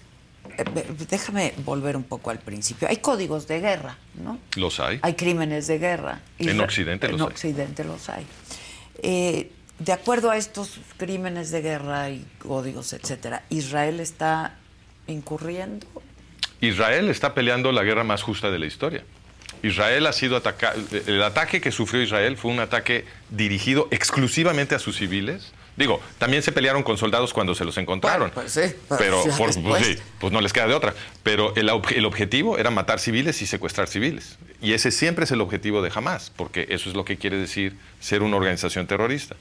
[0.57, 0.63] eh,
[1.09, 2.87] déjame volver un poco al principio.
[2.87, 4.39] Hay códigos de guerra, ¿no?
[4.55, 4.99] Los hay.
[5.01, 6.21] Hay crímenes de guerra.
[6.39, 7.27] En Occidente los en hay.
[7.27, 8.25] Occidente los hay.
[9.01, 14.55] Eh, de acuerdo a estos crímenes de guerra y códigos, etcétera, Israel está
[15.07, 15.85] incurriendo.
[16.61, 19.03] Israel está peleando la guerra más justa de la historia.
[19.61, 20.79] Israel ha sido atacado.
[21.07, 25.53] El ataque que sufrió Israel fue un ataque dirigido exclusivamente a sus civiles.
[25.75, 28.31] Digo, también se pelearon con soldados cuando se los encontraron.
[28.33, 30.93] Bueno, pues sí, pero pero por- pues sí, pues no les queda de otra.
[31.23, 34.37] Pero el, el objetivo era matar civiles y secuestrar civiles.
[34.61, 37.75] Y ese siempre es el objetivo de Hamas, porque eso es lo que quiere decir
[37.99, 39.35] ser una organización terrorista.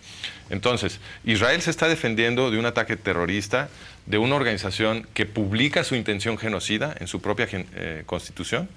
[0.50, 3.68] Entonces, Israel se está defendiendo de un ataque terrorista
[4.06, 8.68] de una organización que publica su intención genocida en su propia eh, constitución.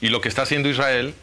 [0.00, 1.14] Y lo que está haciendo Israel,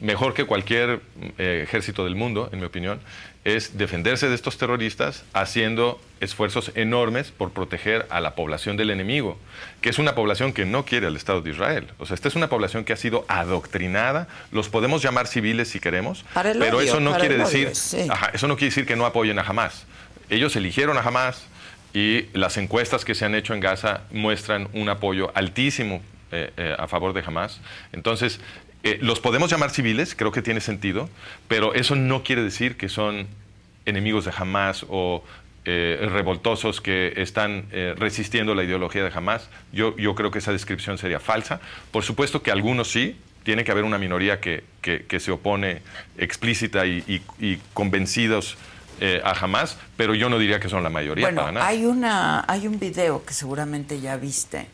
[0.00, 1.00] mejor que cualquier
[1.38, 3.00] eh, ejército del mundo, en mi opinión,
[3.44, 9.36] es defenderse de estos terroristas haciendo esfuerzos enormes por proteger a la población del enemigo,
[9.80, 11.88] que es una población que no quiere al Estado de Israel.
[11.98, 15.80] O sea, esta es una población que ha sido adoctrinada, los podemos llamar civiles si
[15.80, 18.06] queremos, Para el pero odio, eso no para quiere el odio, decir, sí.
[18.08, 19.86] Ajá, eso no quiere decir que no apoyen a Hamas.
[20.30, 21.46] Ellos eligieron a Hamas
[21.94, 26.74] y las encuestas que se han hecho en Gaza muestran un apoyo altísimo eh, eh,
[26.78, 27.60] a favor de Hamas.
[27.92, 28.40] Entonces,
[28.82, 31.08] eh, los podemos llamar civiles, creo que tiene sentido,
[31.48, 33.26] pero eso no quiere decir que son
[33.84, 35.22] enemigos de Hamas o
[35.64, 39.48] revoltosos que están eh, resistiendo la ideología de Hamas.
[39.72, 41.60] Yo, yo creo que esa descripción sería falsa.
[41.92, 45.82] Por supuesto que algunos sí, tiene que haber una minoría que, que- se opone
[46.18, 48.56] explícita y- y convencidos
[49.00, 51.66] eh, a Hamas, pero yo no diría que son la mayoría Bueno, para nada.
[51.66, 54.66] hay una, hay un video que seguramente ya viste,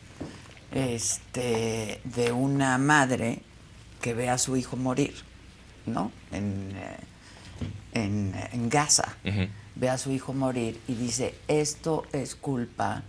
[0.71, 3.41] este, de una madre
[4.01, 5.13] que ve a su hijo morir,
[5.85, 6.11] ¿no?
[6.31, 6.97] En, eh,
[7.93, 9.15] en, en Gaza.
[9.75, 13.03] Ve a su hijo morir y dice, esto es culpa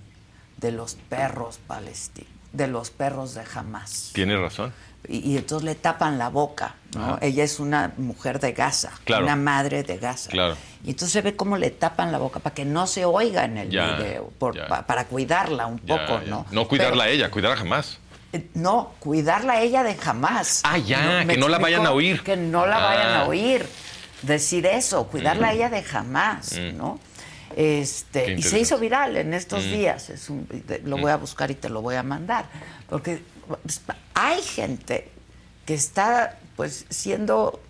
[0.57, 4.11] de los perros palestinos, de los perros de Hamas.
[4.15, 4.73] Tiene razón.
[5.09, 7.19] Y, y entonces le tapan la boca, ¿no?
[7.21, 9.25] Ella es una mujer de Gaza, Claro.
[9.25, 10.31] una madre de Gaza.
[10.31, 10.57] Claro.
[10.85, 13.57] Y entonces se ve cómo le tapan la boca para que no se oiga en
[13.59, 14.69] el Ya, video, por- ya.
[14.69, 16.21] pa- para cuidarla un Ya, poco.
[16.27, 16.47] ¿no?
[16.51, 17.99] No cuidarla a ella, cuidar a Hamas.
[18.33, 20.61] eh, No, cuidarla a ella de jamás.
[20.65, 22.23] Ah, ya, ¿me que no la vayan a oír.
[22.23, 22.85] Que no la Ah.
[22.95, 23.67] vayan a oír.
[24.23, 27.01] Decir eso, cuidarla a ella de jamás, ¿no?
[27.57, 30.11] Este, y se hizo viral en estos días.
[30.11, 30.47] Es un-
[30.85, 32.45] lo voy a buscar y te lo voy a mandar.
[32.89, 33.23] Porque
[34.15, 35.09] hay gente
[35.67, 37.61] que está pues siendo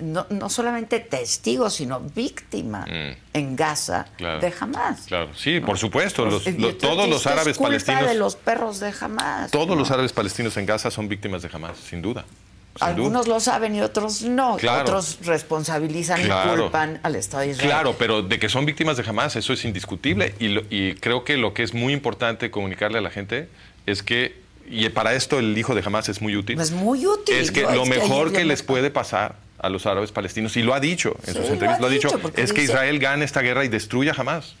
[0.00, 3.16] no, no solamente testigo, sino víctima Mm.
[3.32, 4.40] en Gaza Claro.
[4.40, 5.02] de Hamas.
[5.06, 6.22] Claro, sí, por supuesto.
[6.24, 8.06] Pues, los- entonces todos los esto es árabes culpa palestinos.
[8.06, 9.50] de los perros de Hamas.
[9.50, 9.76] Todos ¿no?
[9.76, 12.24] los árabes palestinos en Gaza son víctimas de Hamas, sin duda.
[12.76, 13.36] Sin Algunos duda.
[13.36, 14.56] lo saben y otros no.
[14.58, 14.82] Claro.
[14.82, 17.68] Otros responsabilizan y culpan al Estado de Israel.
[17.70, 20.34] Claro, pero de que son víctimas de Hamas, eso es indiscutible.
[20.38, 23.48] Y, lo- y creo que lo que es muy importante comunicarle a la gente
[23.86, 27.34] es que, y para esto el hijo de Hamas es muy útil, Es muy útil.
[27.36, 30.74] es que lo es mejor que les puede pasar a los árabes palestinos, y lo
[30.74, 33.40] ha dicho en Sí, sus lo entrevistas, lo ha dicho, es que Israel gane esta
[33.40, 34.54] guerra y destruya a Hamas.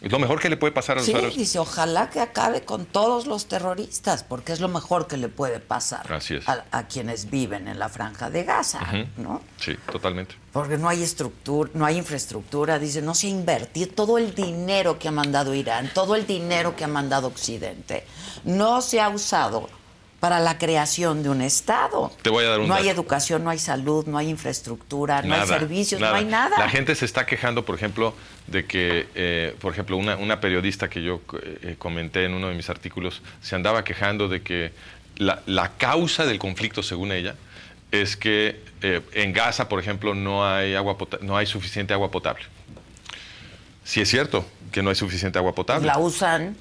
[0.00, 2.86] Es lo mejor que le puede pasar a los Sí, dice, ojalá que acabe con
[2.86, 6.48] todos los terroristas, porque es lo mejor que le puede pasar Así es.
[6.48, 8.80] A, a quienes viven en la franja de Gaza,
[9.16, 9.42] ¿no?
[9.58, 10.36] Sí, totalmente.
[10.52, 14.98] Porque no hay estructura, no hay infraestructura, dice, no se ha invertido todo el dinero
[14.98, 18.04] que ha mandado Irán, todo el dinero que ha mandado Occidente,
[18.44, 19.68] no se ha usado
[20.20, 22.12] para la creación de un Estado.
[22.22, 25.34] Te voy a dar un No hay educación, no hay salud, no hay infraestructura, no
[25.34, 26.58] hay servicios, no hay nada.
[26.58, 28.14] La gente se está quejando, por ejemplo,
[28.46, 32.54] de que, eh, por ejemplo, una, una periodista que yo eh, comenté en uno de
[32.54, 34.72] mis artículos se andaba quejando de que
[35.16, 37.36] la, la causa del conflicto, según ella,
[37.90, 42.44] es que eh, en Gaza, por ejemplo, no hay, agua no hay suficiente agua potable.
[43.84, 45.86] Sí es cierto que no hay suficiente agua potable.
[45.86, 46.56] La usan,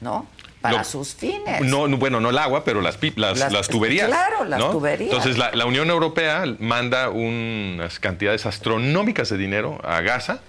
[0.00, 0.26] ¿no?
[0.60, 1.62] Para Lo- sus fines.
[1.62, 4.08] No, no, bueno, no el agua, pero las, pi- las, Las- las tuberías.
[4.08, 4.70] claro, las ¿no?
[4.72, 5.10] tuberías.
[5.10, 10.40] Entonces, la, la Unión Europea manda unas cantidades astronómicas de dinero a Gaza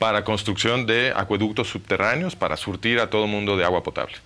[0.00, 4.16] para construcción de acueductos subterráneos para surtir a todo mundo de agua potable.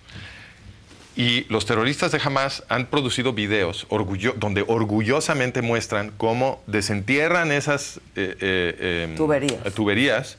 [1.15, 7.99] Y los terroristas de Hamas han producido videos orgullo- donde orgullosamente muestran cómo desentierran esas
[8.15, 9.73] eh, eh, em, Tuberías.
[9.73, 10.37] tuberías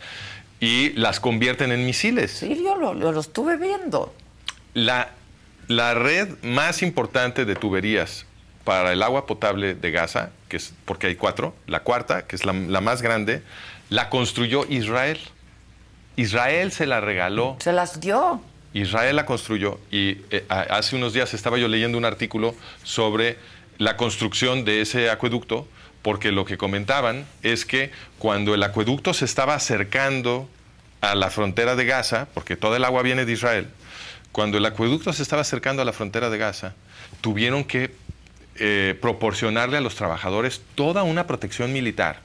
[0.60, 2.30] y las convierten en misiles.
[2.32, 4.14] Sí, yo lo, lo- lo estuve viendo.
[4.78, 5.10] La,
[5.66, 8.26] la red más importante de tuberías
[8.64, 12.44] para el agua potable de Gaza, que es porque hay cuatro, la cuarta, que es
[12.44, 13.42] la, la más grande,
[13.88, 15.18] la construyó Israel.
[16.16, 18.40] Israel se la regaló, Se las dio.
[18.74, 22.54] Israel la construyó y eh, hace unos días estaba yo leyendo un artículo
[22.84, 23.38] sobre
[23.78, 25.66] la construcción de ese acueducto,
[26.02, 30.48] porque lo que comentaban es que cuando el acueducto se estaba acercando
[31.00, 33.68] a la frontera de Gaza, porque toda el agua viene de Israel,
[34.38, 36.74] cuando el acueducto se estaba acercando a la frontera de Gaza,
[37.22, 37.92] tuvieron que
[38.54, 42.20] eh, proporcionarle a los trabajadores toda una protección militar,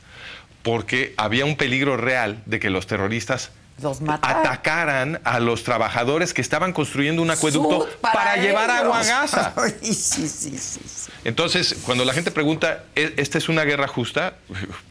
[0.62, 3.50] porque había un peligro real de que los terroristas
[3.82, 9.54] Los atacaran a los trabajadores que estaban construyendo un acueducto para, llevar agua a Gaza.
[9.58, 11.12] Ay, sí, sí, sí, sí.
[11.24, 14.36] Entonces, cuando la gente pregunta, ¿e- ¿esta es una guerra justa?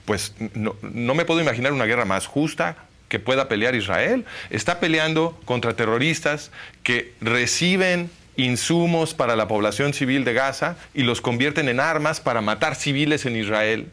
[0.07, 2.79] Pues no, no me puedo imaginar una guerra más justa
[3.13, 4.25] que pueda pelear Israel.
[4.49, 6.51] Está peleando contra terroristas
[6.83, 12.41] que reciben insumos para la población civil de Gaza y los convierten en armas para
[12.41, 13.89] matar civiles en Israel.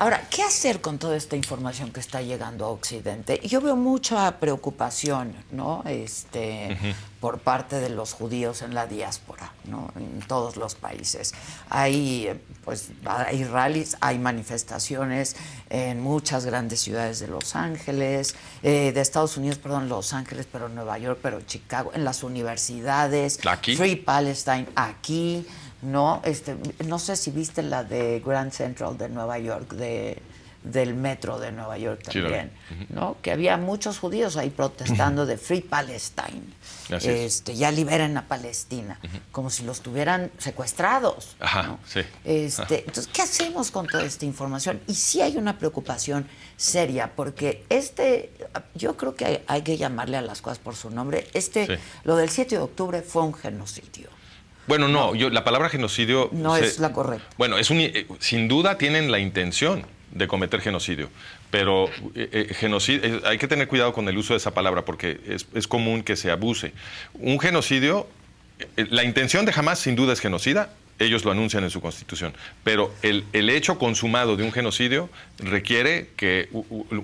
[0.00, 3.38] Ahora, ¿qué hacer con toda esta información que está llegando a Occidente?
[3.46, 5.82] Yo veo mucha preocupación, ¿no?
[5.84, 6.74] Este,
[7.20, 9.92] por parte de los judíos en la diáspora, ¿no?
[9.96, 11.34] En todos los países.
[11.68, 15.36] Hay, eh, pues, hay rallies, hay manifestaciones
[15.68, 20.70] en muchas grandes ciudades de Los Ángeles, eh, de Estados Unidos, perdón, Los Ángeles, pero
[20.70, 23.38] Nueva York, pero Chicago, en las universidades.
[23.46, 23.76] Aquí.
[23.76, 25.46] Free Palestine aquí,
[25.82, 26.20] ¿no?
[26.24, 26.56] Este,
[26.86, 30.20] no sé si viste la de Grand Central de Nueva York, de,
[30.62, 32.52] del metro de Nueva York Sí, también,
[32.90, 33.16] ¿no?
[33.22, 36.42] Que había muchos judíos ahí protestando de Free Palestine.
[36.94, 37.36] Así es.
[37.36, 39.00] Este, ya liberen a Palestina,
[39.32, 41.34] como si los tuvieran secuestrados.
[41.40, 41.78] Ajá, ¿no?
[41.86, 42.00] sí.
[42.24, 44.82] Este, entonces, ¿qué hacemos con toda esta información?
[44.86, 46.26] Y sí hay una preocupación
[46.58, 48.30] seria, porque este,
[48.74, 51.26] yo creo que hay, hay que llamarle a las cosas por su nombre.
[51.32, 51.82] Este, Sí.
[52.04, 54.10] lo del 7 de octubre fue un genocidio.
[54.70, 56.28] Bueno, no, yo, la palabra genocidio...
[56.32, 57.26] No es la correcta.
[57.36, 61.08] Bueno, es un, eh, sin duda tienen la intención de cometer genocidio,
[61.50, 64.84] pero eh, eh, genocidio, eh, hay que tener cuidado con el uso de esa palabra
[64.84, 66.72] porque es, es común que se abuse.
[67.14, 68.06] Un genocidio,
[68.76, 72.32] eh, la intención de jamás sin duda es genocida, ellos lo anuncian en su constitución,
[72.62, 76.48] pero el, el hecho consumado de un genocidio requiere que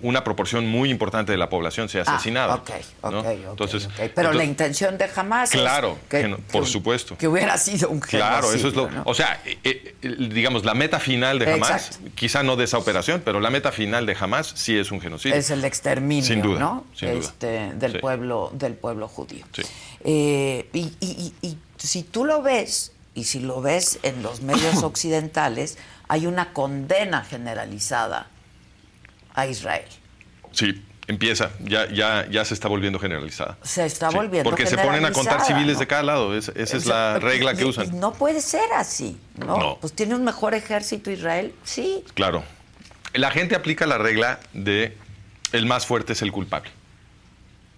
[0.03, 2.55] una proporción muy importante de la población sea Ah, asesinada.
[2.57, 2.71] ok,
[3.01, 3.21] ok, ¿no?
[3.21, 3.89] ok, Entonces.
[3.97, 7.17] Pero entonces- la intención de jamás Claro, es que no- por supuesto.
[7.19, 8.19] Que hubiera sido un genocidio.
[8.41, 8.91] Claro, eso es lo.
[8.91, 9.03] ¿no?
[9.07, 9.57] O sea, eh,
[10.03, 12.11] eh, digamos, la meta final de Hamas, Exacto.
[12.15, 15.35] quizá no de esa operación, pero la meta final de Hamas sí es un genocidio.
[15.37, 16.85] es el exterminio, Sin duda, ¿no?
[16.95, 17.21] sin duda.
[17.21, 17.99] Este, del Sí.
[17.99, 19.45] pueblo, del pueblo judío.
[19.53, 19.63] Sí.
[20.05, 24.43] Eh, y, y- y- y si tú lo ves, y si lo ves en los
[24.43, 28.29] medios occidentales, hay una condena generalizada
[29.35, 29.87] a Israel.
[30.53, 33.59] Sí, empieza, ya, ya, ya se está volviendo generalizada.
[33.63, 35.81] Se está Sí, volviendo Porque se ponen a contar civiles ¿no?
[35.81, 37.87] de cada lado, es- esa es la regla que y- usan.
[37.87, 39.59] y no puede ser así, ¿no?
[39.59, 39.79] No.
[39.81, 42.05] Pues tiene un mejor ejército Israel, sí.
[42.15, 42.45] Claro.
[43.15, 44.97] La gente aplica la regla de
[45.53, 46.71] el más fuerte es el culpable.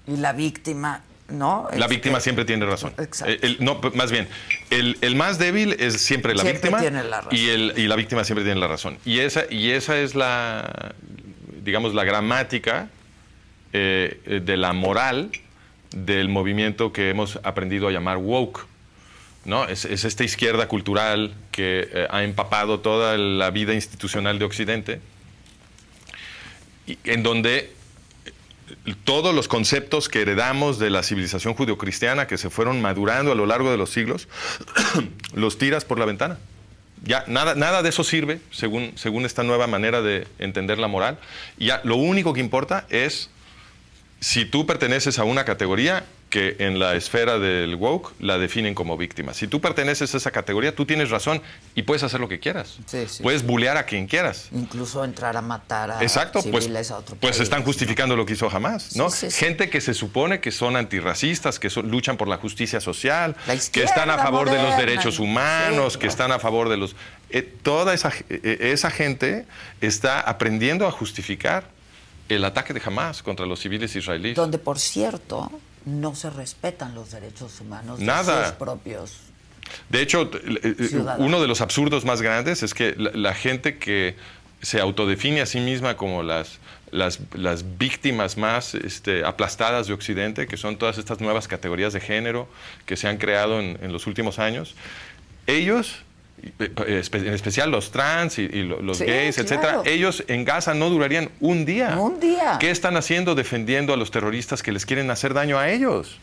[0.06, 1.68] Y la víctima, ¿no?
[1.72, 2.92] La Este, víctima siempre tiene razón.
[2.98, 3.32] Exacto.
[3.32, 4.28] El- el- no, más bien,
[4.70, 6.80] el, el más débil es siempre la Siempre víctima.
[6.80, 7.38] tiene la razón.
[7.38, 8.98] Y, el, y la víctima siempre tiene la razón.
[9.04, 10.94] Y esa, y esa es la,
[11.62, 12.88] digamos, la gramática
[13.72, 15.30] eh, de la moral
[15.94, 18.66] del movimiento que hemos aprendido a llamar woke.
[19.44, 19.66] ¿no?
[19.66, 25.00] Es, es esta izquierda cultural que eh, ha empapado toda la vida institucional de Occidente,
[26.86, 27.72] y- en donde
[29.04, 33.46] todos los conceptos que heredamos de la civilización judeocristiana que se fueron madurando a lo
[33.46, 34.28] largo de los siglos,
[35.34, 36.38] los tiras por la ventana.
[37.04, 41.18] Ya nada, nada de eso sirve según, según esta nueva manera de entender la moral.
[41.58, 43.30] Ya lo único que importa es
[44.20, 48.96] si tú perteneces a una categoría que en la esfera del woke la definen como
[48.98, 49.32] víctima.
[49.32, 51.40] Si tú perteneces a esa categoría, tú tienes razón
[51.74, 52.76] y puedes hacer lo que quieras.
[52.86, 54.48] Sí, sí, puedes bulear a quien quieras.
[54.52, 58.26] Incluso entrar a matar a Exacto, pues, civiles a otro pues país, están justificando lo
[58.26, 59.08] que hizo jamás, ¿no?
[59.10, 59.30] Sí.
[59.30, 63.56] Gente que se supone que son antirracistas, que son- luchan por la justicia social, La
[63.72, 64.80] que están a favor de los moderna.
[64.84, 66.94] derechos humanos, que están a favor de los...
[67.30, 69.46] eh, toda esa, eh, esa gente
[69.80, 71.70] está aprendiendo a justificar
[72.28, 74.36] el ataque de Hamas contra los civiles israelíes.
[74.36, 75.50] Donde, por cierto,
[75.84, 79.16] no se respetan los derechos humanos de sus propios.
[79.90, 81.26] De hecho, eh, eh, Ciudadanos.
[81.26, 84.16] uno de los absurdos más grandes es que la, la gente que
[84.62, 86.58] se autodefine a sí misma como las,
[86.90, 92.00] las, las víctimas más este, aplastadas de Occidente, que son todas estas nuevas categorías de
[92.00, 92.48] género
[92.86, 94.74] que se han creado en, en los últimos años,
[95.46, 96.02] ellos,
[96.58, 99.48] en especial los trans y, y lo- los Sí, gays, claro.
[99.48, 101.96] etcétera, ellos en Gaza no durarían un día.
[101.98, 102.56] Un día.
[102.60, 106.18] ¿Qué están haciendo defendiendo a los terroristas que les quieren hacer daño a ellos?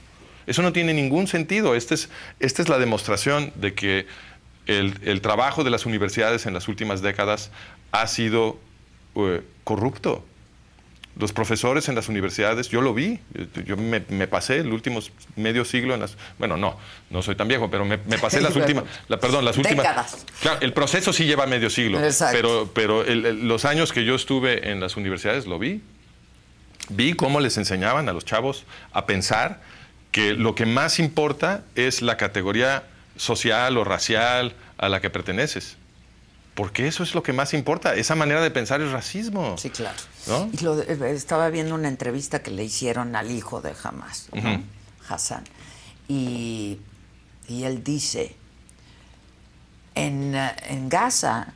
[0.47, 1.75] Eso no tiene ningún sentido.
[1.75, 2.09] Esta es,
[2.39, 4.05] esta es la demostración de que
[4.67, 7.51] el, el trabajo de las universidades en las últimas décadas
[7.91, 8.57] ha sido
[9.15, 10.23] eh, corrupto.
[11.17, 13.19] Los profesores en las universidades, yo lo vi,
[13.65, 14.99] yo me, me pasé el último
[15.37, 16.17] medio siglo en las...
[16.37, 16.77] Bueno, no,
[17.09, 18.83] no soy tan viejo, pero me, me pasé las últimas...
[19.07, 19.85] la- perdón, las últimas...
[19.85, 20.25] décadas.
[20.41, 22.35] Claro, el proceso sí lleva medio siglo, Exacto.
[22.35, 25.81] pero, pero el- el- los años que yo estuve en las universidades lo vi.
[26.89, 29.61] Vi cómo les enseñaban a los chavos a pensar
[30.11, 32.83] que lo que más importa es la categoría
[33.15, 35.77] social o racial a la que perteneces.
[36.55, 37.95] Porque eso es lo que más importa.
[37.95, 39.57] Esa manera de pensar es racismo.
[39.57, 39.97] Sí, claro.
[40.27, 40.49] ¿No?
[40.53, 44.29] Y lo de- estaba viendo una entrevista que le hicieron al hijo de Hamas.
[44.31, 44.63] Ujú.
[45.09, 45.43] Hassan.
[46.07, 46.79] Y,
[47.49, 48.35] y él dice,
[49.95, 51.53] en, eh, en Gaza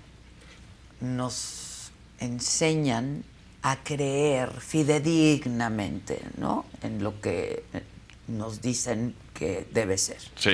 [1.02, 3.24] nos enseñan
[3.62, 6.66] a creer fidedignamente, ¿no?
[6.84, 7.84] En lo que eh,
[8.28, 10.18] nos dicen que debe ser.
[10.36, 10.52] Sí.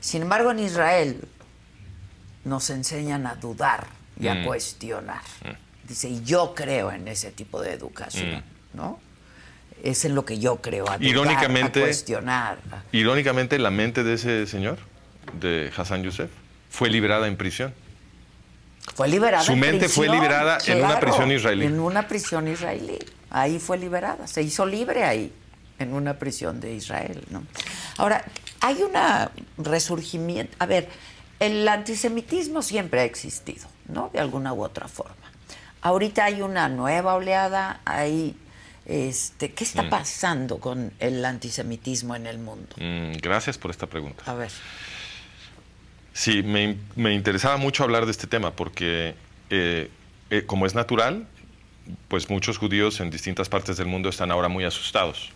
[0.00, 1.20] Sin embargo, en Israel
[2.44, 3.86] nos enseñan a dudar
[4.18, 4.44] y a Mm.
[4.44, 5.22] cuestionar.
[5.88, 8.76] Dice, y yo creo en ese tipo de educación, Mm.
[8.76, 9.00] ¿no?
[9.82, 12.58] Es en lo que yo creo, a dudar, Irónicamente- a cuestionar.
[12.92, 14.78] Irónicamente, la mente de ese señor,
[15.40, 16.30] de Hassan Youssef,
[16.70, 17.74] fue liberada en prisión.
[18.94, 21.66] Fue liberada Su en mente fue liberada en una prisión israelí.
[21.66, 22.98] En una prisión israelí.
[23.30, 24.26] Ahí fue liberada.
[24.26, 25.32] Se hizo libre ahí,
[25.78, 27.44] en una prisión de Israel, ¿no?
[27.96, 28.24] Ahora,
[28.60, 30.54] hay una resurgimiento.
[30.58, 30.88] A ver,
[31.46, 34.10] el antisemitismo siempre ha existido, ¿no?
[34.12, 35.14] De alguna u otra forma.
[35.80, 38.36] Ahorita hay una nueva oleada, hay.
[38.84, 39.66] Este, ¿Qué Mm.
[39.68, 42.74] está pasando con el antisemitismo en el mundo?
[42.78, 44.22] Mm, gracias por esta pregunta.
[44.26, 44.50] A ver.
[46.12, 49.14] Sí, me, me interesaba mucho hablar de este tema porque,
[49.50, 49.88] eh,
[50.30, 51.26] eh, como es natural,
[52.08, 55.30] pues muchos judíos en distintas partes del mundo están ahora muy asustados.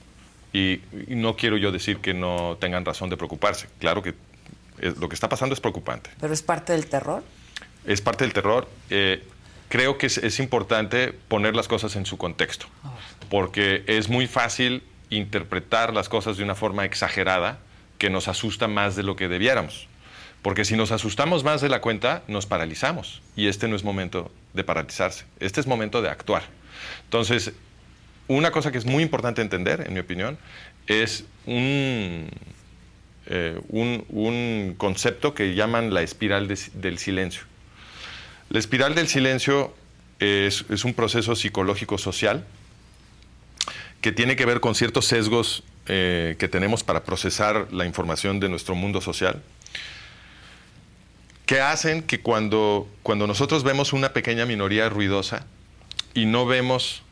[0.52, 3.68] Y, y no quiero yo decir que no tengan razón de preocuparse.
[3.78, 4.14] Claro que
[4.78, 6.10] lo que está pasando es preocupante.
[6.20, 7.22] ¿Pero es parte del terror?
[7.84, 8.68] Es parte del terror.
[8.90, 9.22] Eh,
[9.68, 12.66] creo que es, es importante poner las cosas en su contexto,
[13.30, 17.58] porque es muy fácil interpretar las cosas de una forma exagerada
[17.98, 19.88] que nos asusta más de lo que debiéramos.
[20.42, 23.22] Porque si nos asustamos más de la cuenta, nos paralizamos.
[23.34, 26.44] Y este no es momento de paralizarse, este es momento de actuar.
[27.04, 27.52] Entonces,
[28.28, 30.38] una cosa que es muy importante entender, en mi opinión,
[30.86, 32.28] es un,
[33.26, 37.42] eh, un, un concepto que llaman la espiral de- del silencio.
[38.50, 39.74] La espiral del silencio
[40.20, 42.46] es, es un proceso psicológico social
[44.00, 48.48] que tiene que ver con ciertos sesgos eh, que tenemos para procesar la información de
[48.48, 49.42] nuestro mundo social,
[51.46, 55.46] que hacen que cuando, cuando nosotros vemos una pequeña minoría ruidosa
[56.14, 57.02] y no vemos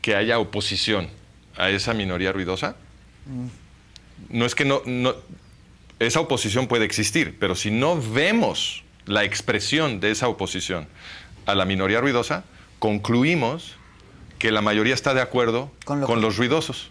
[0.00, 1.08] que haya oposición
[1.56, 2.76] a esa minoría ruidosa,
[4.30, 5.14] no es que no, no-
[5.98, 10.86] esa oposición puede existir, pero si no vemos la expresión de esa oposición
[11.46, 12.44] a la minoría ruidosa,
[12.78, 13.74] concluimos
[14.38, 16.90] que la mayoría está de acuerdo Con con, lo que- los ruidosos.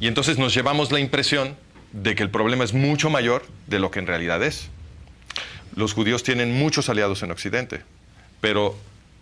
[0.00, 1.56] Y entonces nos llevamos la impresión
[1.92, 4.68] de que el problema es mucho mayor de lo que en realidad es.
[5.76, 7.82] Los judíos tienen muchos aliados en Occidente,
[8.40, 8.76] pero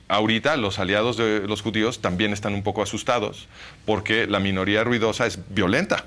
[0.08, 3.48] ahorita los aliados de los judíos también están un poco asustados
[3.84, 6.06] porque la minoría ruidosa es violenta.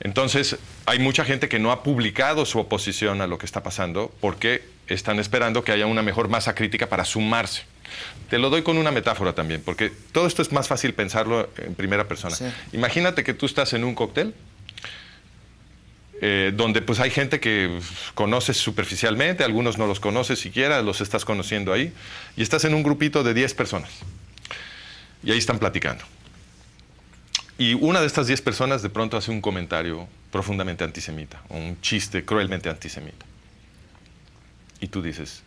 [0.00, 0.56] Entonces,
[0.86, 4.62] hay mucha gente que no ha publicado su oposición a lo que está pasando porque
[4.86, 7.62] están esperando que haya una mejor masa crítica para sumarse.
[8.30, 11.74] Te lo doy con una metáfora también, porque todo esto es más fácil pensarlo en
[11.74, 12.36] primera persona.
[12.72, 14.34] Imagínate que tú estás en un cóctel
[16.20, 17.78] eh, donde pues hay gente que
[18.14, 21.92] conoces superficialmente, algunos no los conoces siquiera, los estás conociendo ahí,
[22.36, 23.90] y estás en un grupito de 10 personas.
[25.22, 26.04] Y ahí están platicando.
[27.58, 32.24] Y una de estas 10 personas de pronto hace un comentario profundamente antisemita, un chiste
[32.24, 33.26] cruelmente antisemita.
[34.80, 35.42] Y tú dices,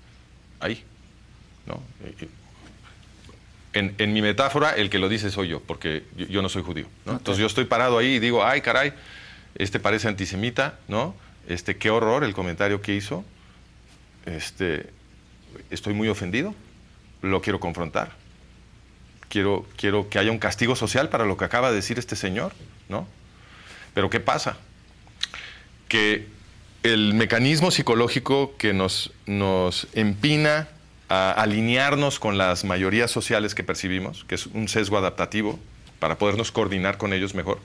[0.60, 0.84] ahí,
[1.66, 1.82] ¿no?
[2.04, 2.28] Eh,
[3.74, 6.88] eh, en, mi metáfora, el que lo dice soy yo, porque yo, no soy judío.
[7.06, 8.92] Entonces yo estoy parado ahí y digo, ay, caray,
[9.56, 11.16] este parece antisemita, ¿no?
[11.48, 13.24] Este, qué horror el comentario que hizo.
[14.26, 14.90] Este,
[15.70, 16.54] estoy muy ofendido,
[17.22, 18.12] lo quiero confrontar.
[19.32, 22.52] Quiero, quiero que haya un castigo social para lo que acaba de decir este señor,
[22.90, 23.08] ¿no?
[23.94, 24.58] Pero ¿qué pasa?
[25.88, 26.28] Que
[26.84, 30.68] el mecanismo psicológico que nos, nos empina
[31.08, 35.58] a alinearnos con las mayorías sociales que percibimos, que es un sesgo adaptativo
[36.00, 37.60] para podernos coordinar con ellos mejor,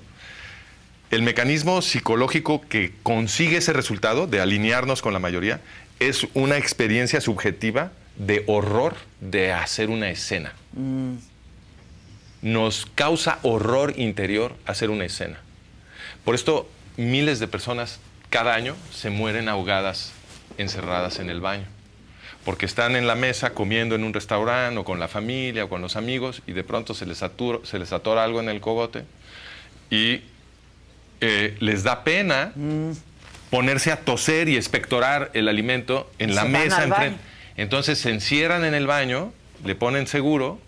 [1.11, 5.61] el mecanismo psicológico que consigue ese resultado de alinearnos con la mayoría
[5.99, 10.53] es una experiencia subjetiva de horror de hacer una escena.
[10.73, 11.15] Mm.
[12.43, 15.39] Nos causa horror interior hacer una escena.
[16.25, 20.13] Por esto miles de personas cada año se mueren ahogadas
[20.59, 21.67] encerradas en el baño.
[22.45, 25.83] Porque están en la mesa comiendo en un restaurante o con la familia o con
[25.83, 29.05] los amigos y de pronto se les, se les atora algo en el cogote
[29.91, 30.21] y
[31.21, 32.93] eh, les da pena mm.
[33.51, 36.87] ponerse a toser y expectorar el alimento en la mesa.
[37.57, 39.33] Entonces se encierran en el baño,
[39.65, 40.61] le ponen seguro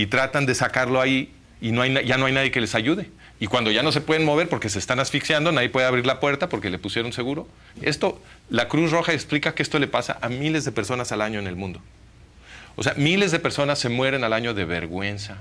[0.00, 1.30] y tratan de sacarlo ahí
[1.60, 3.10] y no hay, ya no hay nadie que les ayude.
[3.38, 6.20] Y cuando ya no se pueden mover porque se están asfixiando, nadie puede abrir la
[6.20, 7.46] puerta porque le pusieron seguro.
[7.82, 11.38] Esto, la Cruz Roja explica que esto le pasa a miles de personas al año
[11.38, 11.82] en el mundo.
[12.76, 15.36] O sea, miles de personas se mueren al año de vergüenza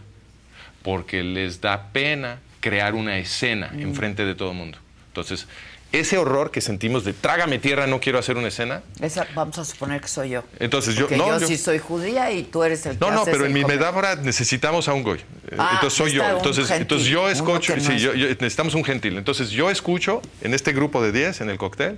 [0.84, 3.90] porque les da pena crear una escena en mm.
[3.90, 4.78] enfrente de todo el mundo.
[5.08, 5.48] Entonces,
[5.92, 8.84] ese horror que sentimos de trágame tierra, no quiero hacer una escena.
[9.02, 10.44] Esa, vamos a suponer que soy yo.
[10.60, 13.46] Entonces yo, no, yo, sí soy judía y tú eres el que No, no, pero
[13.46, 15.20] en mi metáfora necesitamos a un goy.
[15.58, 16.24] Ah, entonces soy yo.
[16.24, 19.18] Entonces, entonces yo escucho, sí, yo, necesitamos un gentil.
[19.18, 21.98] Entonces yo escucho en este grupo de 10 en el cóctel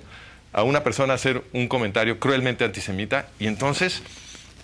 [0.54, 4.02] a una persona hacer un comentario cruelmente antisemita y entonces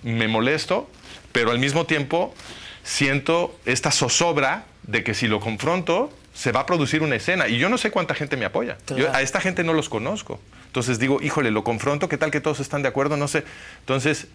[0.02, 0.88] me molesto,
[1.32, 2.34] pero al mismo tiempo
[2.82, 7.48] siento esta zozobra de que si lo confronto, se va a producir una escena.
[7.48, 8.78] Y yo no sé cuánta gente me apoya.
[9.12, 10.40] a esta gente no los conozco.
[10.66, 13.16] Entonces digo, híjole, lo confronto, ¿qué tal que todos están de acuerdo?
[13.16, 13.42] No sé.
[13.80, 14.28] Entonces,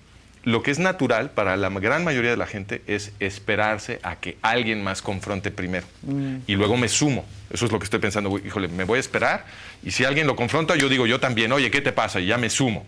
[0.43, 4.37] lo que es natural para la gran mayoría de la gente es esperarse a que
[4.41, 5.87] alguien más confronte primero.
[6.01, 6.39] Mm.
[6.45, 7.25] Y luego me sumo.
[7.49, 8.37] Eso es lo que estoy pensando.
[8.37, 9.45] Híjole, me voy a esperar.
[9.81, 12.19] Y si alguien lo confronta, yo digo yo también, oye, ¿qué te pasa?
[12.19, 12.85] Y ya me sumo.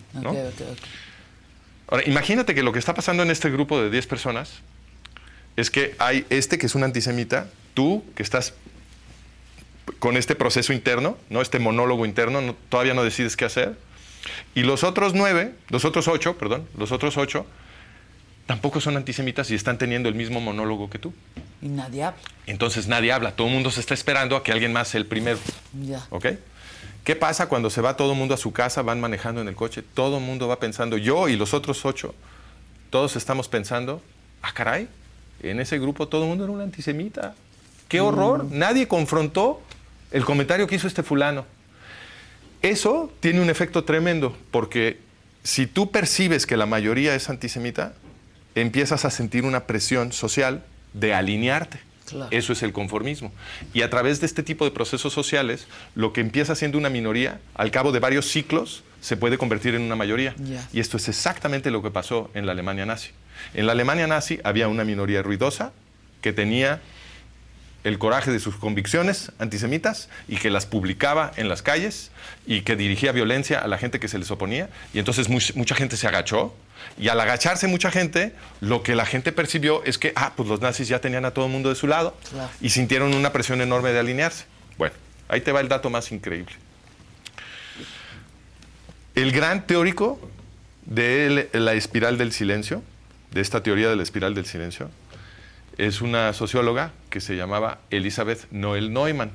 [1.87, 4.59] Ahora, imagínate que lo que está pasando en este grupo de 10 personas
[5.55, 8.55] es que hay este que es un antisemita, tú que estás
[9.99, 11.41] con este proceso interno, ¿no?
[11.41, 13.75] este monólogo interno, todavía no decides qué hacer.
[14.53, 17.45] Y los otros nueve, los otros ocho, perdón, los otros ocho,
[18.45, 21.13] tampoco son antisemitas y están teniendo el mismo monólogo que tú.
[21.61, 22.21] Y nadie habla.
[22.47, 25.07] Entonces nadie habla, todo el mundo se está esperando a que alguien más sea el
[25.07, 25.39] primero.
[25.73, 26.05] Ya.
[26.09, 26.27] ¿Ok?
[27.03, 29.55] ¿Qué pasa cuando se va todo el mundo a su casa, van manejando en el
[29.55, 29.83] coche?
[29.93, 32.15] Todo el mundo va pensando, yo y los otros ocho,
[32.89, 34.01] todos estamos pensando,
[34.41, 34.87] ah, caray,
[35.41, 37.35] en ese grupo todo el mundo era un antisemita.
[37.87, 38.45] ¡Qué horror!
[38.45, 38.57] Mm.
[38.57, 39.61] Nadie confrontó
[40.15, 41.45] el comentario que hizo este fulano.
[42.61, 44.97] Eso tiene un efecto tremendo, porque
[45.43, 47.93] si tú percibes que la mayoría es antisemita,
[48.55, 50.63] empiezas a sentir una presión social
[50.93, 51.79] de alinearte.
[52.31, 53.33] Eso es el conformismo.
[53.73, 57.41] Y a través de este tipo de procesos sociales, lo que empieza siendo una minoría,
[57.53, 60.33] al cabo de varios ciclos, se puede convertir en una mayoría.
[60.71, 63.09] Y esto es exactamente lo que pasó en la Alemania nazi.
[63.53, 65.73] En la Alemania nazi había una minoría ruidosa
[66.21, 66.81] que tenía
[67.85, 72.09] el coraje de sus convicciones antisemitas y que las publicaba en las calles
[72.47, 74.69] y que dirigía violencia a la gente que se les oponía.
[74.91, 76.55] Y entonces mucha gente se agachó.
[76.99, 80.61] Y al agacharse mucha gente, lo que la gente percibió es que, ah, pues los
[80.61, 82.17] nazis ya tenían a todo el mundo de su lado
[82.59, 84.45] y sintieron una presión enorme de alinearse.
[84.79, 84.95] Bueno,
[85.27, 86.53] ahí te va el dato más increíble.
[89.13, 90.19] El gran teórico
[90.87, 92.81] de la espiral del silencio,
[93.29, 94.89] de esta teoría de la espiral del silencio,
[95.77, 99.31] es una socióloga que se llamaba Elizabeth Noel Neumann.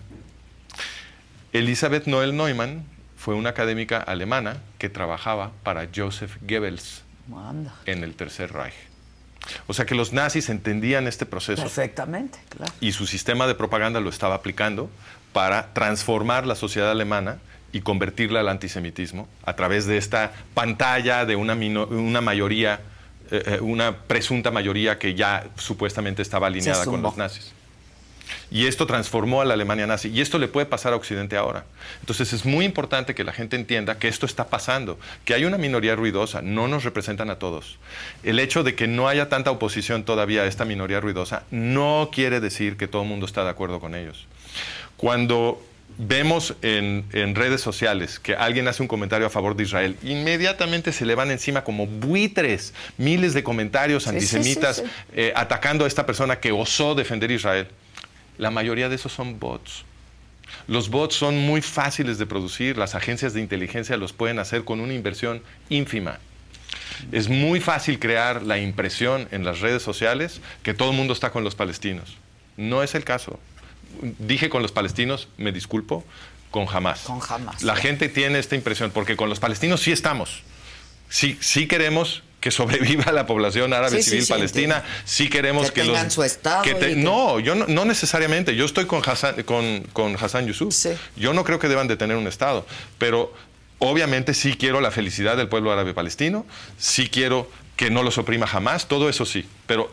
[1.53, 2.85] Elizabeth Noel Neumann
[3.17, 7.03] fue una académica alemana que trabajaba para Joseph Goebbels
[7.87, 8.75] en el Tercer Reich.
[9.67, 11.63] O sea que los nazis entendían este proceso.
[11.63, 12.73] Perfectamente, claro.
[12.81, 14.91] Y su sistema de propaganda lo estaba aplicando
[15.33, 17.39] para transformar la sociedad alemana
[17.73, 22.81] y convertirla al antisemitismo a través de esta pantalla de una, una mayoría,
[23.31, 27.53] eh, eh, una presunta mayoría que ya supuestamente estaba alineada con los nazis.
[28.51, 30.09] Y esto transformó a la Alemania nazi.
[30.09, 31.65] Y esto le puede pasar a Occidente ahora.
[32.01, 35.59] Entonces es muy importante que la gente entienda que esto está pasando, que hay una
[35.59, 37.79] minoría ruidosa, no nos representan a todos.
[38.23, 42.41] El hecho de que no haya tanta oposición todavía a esta minoría ruidosa no quiere
[42.41, 44.27] decir que todo el mundo está de acuerdo con ellos.
[44.97, 45.63] Cuando
[45.99, 51.07] vemos en, redes sociales que alguien hace un comentario a favor de Israel, inmediatamente se
[51.07, 54.83] le van encima como buitres miles de comentarios antisemitas
[55.15, 57.69] eh, atacando a esta persona que osó defender Israel
[58.41, 59.85] la mayoría de esos son bots.
[60.67, 64.81] Los bots son muy fáciles de producir, las agencias de inteligencia los pueden hacer con
[64.81, 66.19] una inversión ínfima.
[67.13, 71.31] Es muy fácil crear la impresión en las redes sociales que todo el mundo está
[71.31, 72.17] con los palestinos.
[72.57, 73.39] No es el caso.
[74.19, 76.05] Dije con los palestinos, me disculpo,
[76.51, 77.01] con jamás.
[77.01, 77.63] Con jamás.
[77.63, 80.43] La gente tiene esta impresión porque con los palestinos sí estamos.
[81.09, 84.83] Sí, sí queremos que sobreviva la población árabe civil palestina.
[85.05, 86.65] Sí queremos que, tengan su estado.
[86.97, 88.57] No, yo no, necesariamente.
[88.57, 90.75] Yo estoy con Hassan, con, con Hassan Yusuf.
[91.17, 92.67] Yo no creo que deban de tener un estado,
[92.99, 93.33] pero
[93.79, 96.47] obviamente sí quiero la felicidad del pueblo árabe palestino.
[96.79, 98.89] Sí quiero que no los oprima jamás.
[98.89, 99.93] Todo eso sí, pero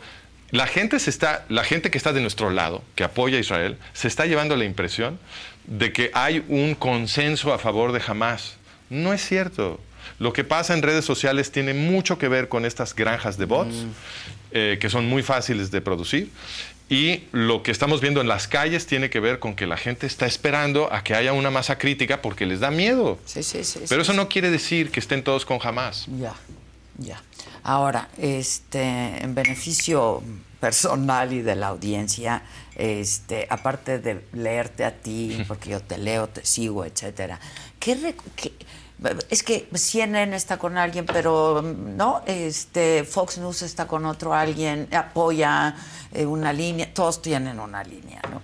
[0.50, 3.76] la gente se está, la gente que está de nuestro lado, que apoya a Israel,
[3.92, 5.18] se está llevando la impresión
[5.66, 8.54] de que hay un consenso a favor de Hamas.
[8.88, 9.80] No es cierto.
[10.18, 13.74] Lo que pasa en redes sociales tiene mucho que ver con estas granjas de bots,
[13.74, 13.90] mm.
[14.52, 16.30] eh, que son muy fáciles de producir.
[16.88, 20.06] Y lo que estamos viendo en las calles tiene que ver con que la gente
[20.06, 23.18] está esperando a que haya una masa crítica porque les da miedo.
[23.26, 23.80] Sí, sí, sí.
[23.86, 26.06] Pero eso no quiere decir que estén todos con jamás.
[26.18, 26.34] Ya,
[26.96, 27.22] ya.
[27.62, 30.22] Ahora, este, en beneficio
[30.60, 32.42] personal y de la audiencia,
[32.74, 37.38] este, aparte de leerte a ti, porque yo te leo, te sigo, etcétera,
[37.78, 38.52] ¿qué, qué
[39.30, 44.88] es que CNN está con alguien, pero no, este Fox News está con otro alguien,
[44.92, 45.76] apoya
[46.12, 48.42] eh, una línea, todos tienen una línea, ¿no?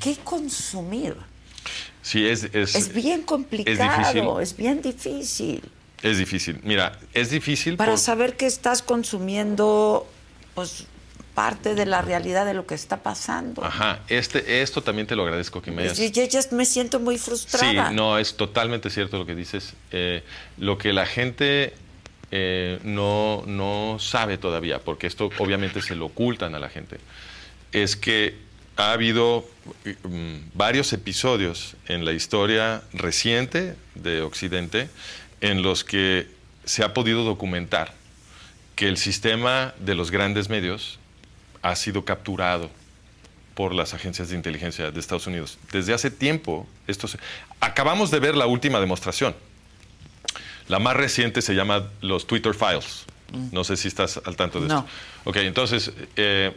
[0.00, 1.16] ¿Qué consumir?
[2.02, 5.62] Sí, es, es, bien complicado, es, bien difícil.
[6.04, 6.60] Es difícil.
[6.62, 7.76] Mira, es difícil.
[7.76, 10.06] Para saber que estás consumiendo,
[10.54, 10.86] pues
[11.34, 13.64] parte de la realidad de lo que está pasando.
[13.64, 15.98] Ajá, este, esto también te lo agradezco que me hayas...
[16.12, 17.88] Yo, ya me siento muy frustrada.
[17.88, 19.72] Sí, no, es totalmente cierto lo que dices.
[19.90, 20.22] Eh,
[20.58, 21.74] lo que la gente
[22.30, 26.98] eh, no, no sabe todavía, porque esto obviamente se lo ocultan a la gente,
[27.72, 28.36] es que
[28.76, 29.48] ha habido
[29.84, 34.88] mm, varios episodios en la historia reciente de Occidente
[35.44, 36.26] en los que
[36.64, 37.92] se ha podido documentar
[38.76, 40.98] que el sistema de los grandes medios
[41.60, 42.70] ha sido capturado
[43.54, 45.58] por las agencias de inteligencia de Estados Unidos.
[45.70, 47.06] Desde hace tiempo, esto
[47.60, 49.36] acabamos de ver la última demostración.
[50.68, 53.04] La más reciente se llama los Twitter Files.
[53.52, 54.86] No sé si estás al tanto de esto.
[55.24, 56.56] Ok, entonces, eh,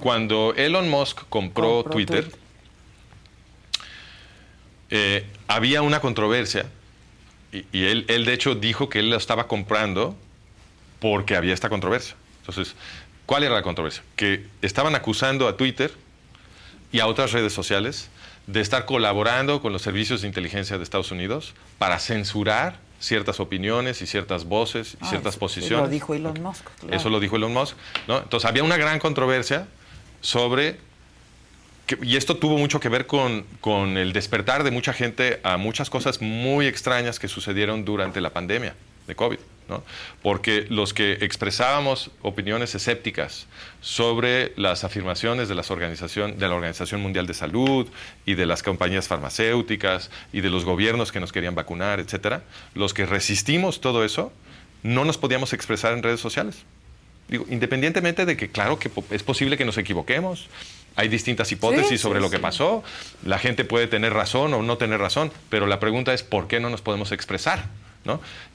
[0.00, 2.32] cuando Elon Musk compró, Twitter,
[4.88, 6.64] eh, había una controversia
[7.52, 10.16] y, y él, él, de hecho, dijo que él la estaba comprando
[11.00, 12.16] porque había esta controversia.
[12.40, 12.74] Entonces,
[13.28, 14.02] ¿Cuál era la controversia?
[14.16, 15.92] Que estaban acusando a Twitter
[16.90, 18.08] y a otras redes sociales
[18.46, 24.00] de estar colaborando con los servicios de inteligencia de Estados Unidos para censurar ciertas opiniones
[24.00, 25.72] y ciertas voces y ah, ciertas posiciones.
[25.72, 26.64] Eso lo dijo Elon Musk.
[26.90, 27.76] Eso lo dijo Elon Musk.
[28.06, 28.16] ¿no?
[28.16, 29.68] Entonces había una gran controversia
[30.22, 30.80] sobre,
[32.02, 35.90] y esto tuvo mucho que ver con, con el despertar de mucha gente a muchas
[35.90, 38.74] cosas muy extrañas que sucedieron durante la pandemia
[39.06, 39.38] de COVID
[40.22, 43.46] porque los que expresábamos opiniones escépticas
[43.80, 47.86] sobre las afirmaciones de, las organización, de la Organización Mundial de Salud
[48.26, 52.42] y de las compañías farmacéuticas y de los gobiernos que nos querían vacunar, etcétera,
[52.74, 54.32] los que resistimos todo eso,
[54.82, 56.64] no nos podíamos expresar en redes sociales.
[57.28, 60.48] Digo, independientemente de que, claro, que es posible que nos equivoquemos,
[60.96, 62.82] hay distintas hipótesis sobre lo que pasó,
[63.24, 66.58] la gente puede tener razón o no tener razón, pero la pregunta es por qué
[66.58, 67.68] no nos podemos expresar.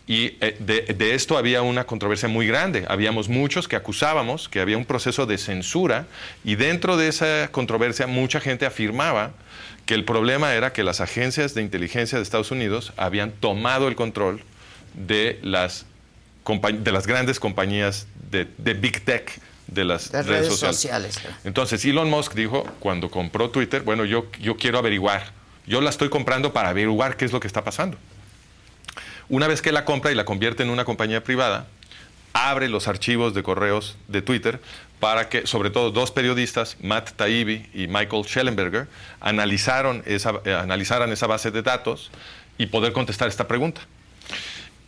[0.06, 2.86] Y eh, de, esto había una controversia muy grande.
[2.88, 6.08] Habíamos muchos que acusábamos que había un proceso de censura
[6.44, 9.32] y dentro de esa controversia mucha gente afirmaba
[9.86, 13.96] que el problema era que las agencias de inteligencia de Estados Unidos habían tomado el
[13.96, 14.42] control
[14.94, 15.86] de las,
[16.46, 21.20] de las grandes compañías de, Big Tech, de las redes, sociales.
[21.44, 25.32] Entonces Elon Musk dijo, cuando compró Twitter, bueno, yo, yo quiero averiguar,
[25.66, 27.98] yo la estoy comprando para averiguar qué es lo que está pasando.
[29.30, 31.68] Una vez que la compra y la convierte en una compañía privada,
[32.34, 34.60] abre los archivos de correos de Twitter
[35.00, 38.88] para que, sobre todo dos periodistas, Matt Taibbi y Michael Schellenberger,
[39.22, 42.10] analizaron esa, eh, analizaran esa base de datos
[42.58, 43.82] y poder contestar esta pregunta.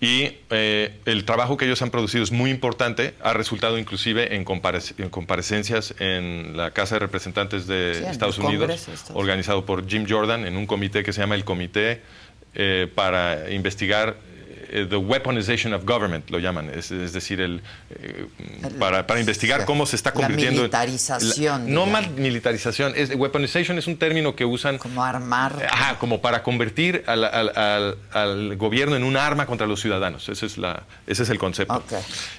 [0.06, 4.46] Y eh, el trabajo que ellos han producido es muy importante, ha resultado inclusive en,
[4.46, 10.68] comparecencias en la Casa de Representantes de Estados Unidos, organizado por Jim Jordan en un
[10.68, 12.02] comité que se llama el Comité
[12.54, 14.18] eh, para investigar
[14.70, 18.28] eh, the weaponization of government, lo llaman, es, decir, el, eh,
[18.80, 20.62] para, para, investigar cómo se está convirtiendo...
[20.62, 21.74] La militarización.
[21.74, 24.78] no más militarización, es, weaponization es un término que usan...
[24.78, 25.68] Como armar.
[25.70, 30.46] Ajá, como para convertir al, al, al, gobierno en un arma contra los ciudadanos, ese
[30.46, 31.84] es, la, ese es el concepto.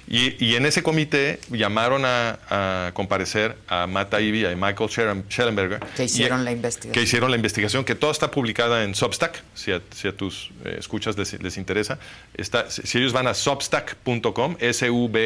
[0.09, 4.91] Y, y, en ese comité llamaron a, a comparecer a Matt Taibbi y a Michael
[5.29, 5.81] Schellenberger.
[5.97, 6.93] Que hicieron la investigación.
[6.93, 10.51] Que hicieron la investigación, que toda está publicada en Substack, si a, si a tus
[10.65, 11.99] eh, escuchas les, les interesa
[12.69, 15.17] si ellos van a substack.com, S-V-S-T-A-C-K.com,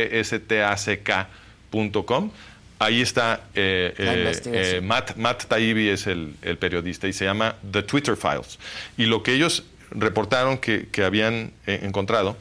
[2.80, 7.82] ahí está eh, eh, eh, Matt, Matt Taibbi es el, periodista y se llama The
[7.82, 8.58] Twitter Files.
[8.96, 12.36] Y lo que ellos reportaron que, habían encontrado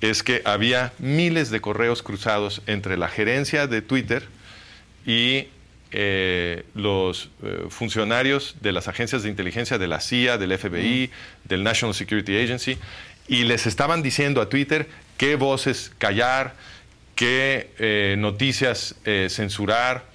[0.00, 4.24] es que había miles de correos cruzados entre la gerencia de Twitter
[5.06, 5.48] y
[6.74, 7.30] los
[7.70, 11.10] funcionarios de las agencias de inteligencia de la CIA, del FBI,
[11.44, 12.76] del National Security Agency,
[13.28, 16.54] y les estaban diciendo a Twitter qué voces callar,
[17.14, 20.06] qué eh, noticias eh, censurar,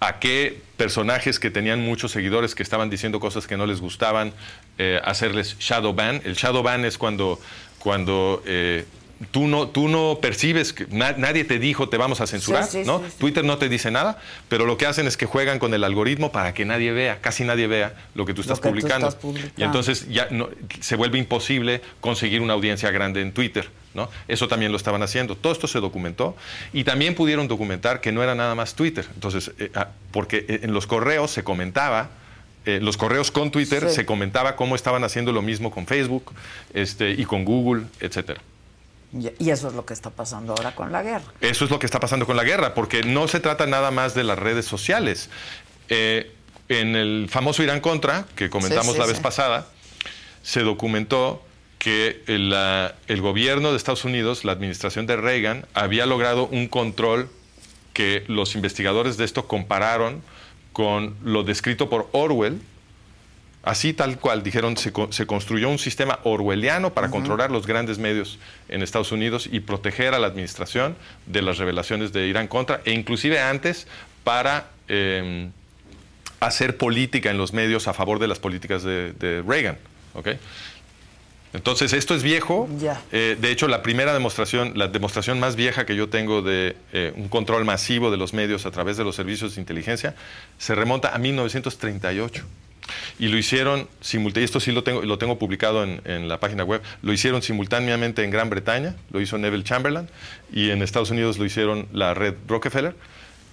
[0.00, 4.32] a qué personajes que tenían muchos seguidores que estaban diciendo cosas que no les gustaban,
[4.78, 6.20] eh, hacerles shadow ban.
[6.24, 7.40] El shadow ban es cuando,
[7.78, 8.42] cuando
[9.30, 13.00] tú no, tú no percibes, que nadie te dijo te vamos a censurar, ¿no?
[13.18, 14.18] Twitter no te dice nada,
[14.48, 17.44] pero lo que hacen es que juegan con el algoritmo para que nadie vea, casi
[17.44, 19.16] nadie vea lo que tú estás, publicando.
[19.56, 20.48] Y entonces ya no,
[20.80, 23.68] se vuelve imposible conseguir una audiencia grande en Twitter.
[23.94, 24.08] ¿no?
[24.26, 25.36] Eso también lo estaban haciendo.
[25.36, 26.34] Todo esto se documentó
[26.72, 29.06] y también pudieron documentar que no era nada más Twitter.
[29.14, 32.10] Entonces, eh, ah, porque eh, en los correos se comentaba
[32.64, 36.32] eh, los correos con Twitter se comentaba cómo estaban haciendo lo mismo con Facebook
[36.72, 38.40] este, y con Google, etcétera.
[39.12, 41.24] Y eso es lo que está pasando ahora con la guerra.
[41.40, 44.14] Eso es lo que está pasando con la guerra, porque no se trata nada más
[44.14, 45.28] de las redes sociales.
[45.88, 46.34] Eh,
[46.68, 49.66] en el famoso Irán Contra, que comentamos la vez pasada,
[50.42, 51.44] se documentó
[51.78, 52.54] que el,
[53.08, 57.28] el, gobierno de Estados Unidos, la administración de Reagan, había logrado un control
[57.92, 60.22] que los investigadores de esto compararon
[60.72, 62.62] con lo descrito por Orwell
[63.62, 68.82] Así tal cual, dijeron, se, construyó un sistema orwelliano para controlar los grandes medios en
[68.82, 73.38] Estados Unidos y proteger a la administración de las revelaciones de Irán contra, e inclusive
[73.40, 73.86] antes
[74.24, 75.52] para em,
[76.40, 79.78] hacer política en los medios a favor de las políticas de, Reagan.
[81.52, 82.68] Entonces, esto es viejo.
[83.12, 87.12] Eh, de hecho, la primera demostración, la demostración más vieja que yo tengo de eh,
[87.14, 90.16] un control masivo de los medios a través de los servicios de inteligencia,
[90.58, 92.44] se remonta a 1938.
[93.18, 96.82] Y lo hicieron simultáneamente, esto sí lo tengo, lo tengo publicado en, la página web,
[97.02, 100.08] lo hicieron simultáneamente en Gran Bretaña, lo hizo Neville Chamberlain,
[100.52, 102.96] y en Estados Unidos lo hicieron la red Rockefeller.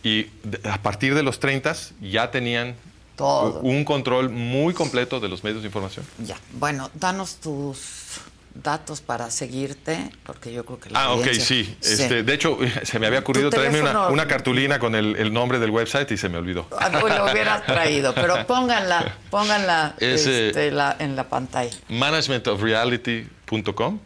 [0.04, 0.28] Y
[0.64, 2.76] a partir de los 30 ya tenían
[3.62, 6.06] un control muy completo de los medios de información.
[6.20, 8.09] Ya, bueno, danos tus
[8.54, 11.78] datos para seguir,te porque yo creo que la Ah, ok, sí.
[11.82, 16.12] Este, de hecho, se me había ocurrido traerme una, cartulina con el, nombre del website
[16.12, 16.68] y se me olvidó.
[16.78, 21.76] Ah, pues lo hubieras traído, pero pónganla, pónganla este, en la pantalla.
[21.90, 24.00] Managementofreality.com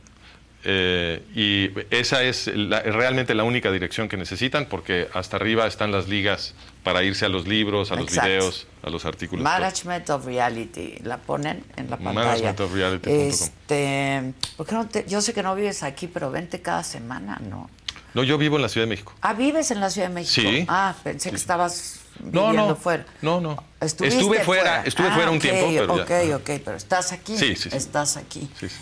[0.64, 6.08] eh, y esa es realmente la única dirección que necesitan porque hasta arriba están las
[6.08, 6.54] ligas
[6.84, 9.44] para irse a los libros, a los videos, a los artículos.
[9.44, 12.26] Management of Reality, la ponen en la pantalla.
[12.26, 13.14] Managementofreality.com.
[13.14, 14.34] Este,
[14.72, 17.70] no yo sé que no vives aquí, pero vente cada semana, ¿no?
[18.14, 19.14] No, yo vivo en la Ciudad de México.
[19.22, 20.50] Ah, ¿vives en la Ciudad de México?
[20.50, 20.66] Sí.
[20.68, 23.06] Ah, pensé que estabas no, no, fuera.
[23.22, 23.64] No, no.
[23.82, 26.36] Estuve fuera, estuve fuera un ah, tiempo, pero Ok, ya.
[26.38, 27.38] ok, pero estás aquí.
[27.38, 27.78] Sí, sí, sí.
[27.78, 28.50] Estás aquí.
[28.60, 28.76] Sí, sí.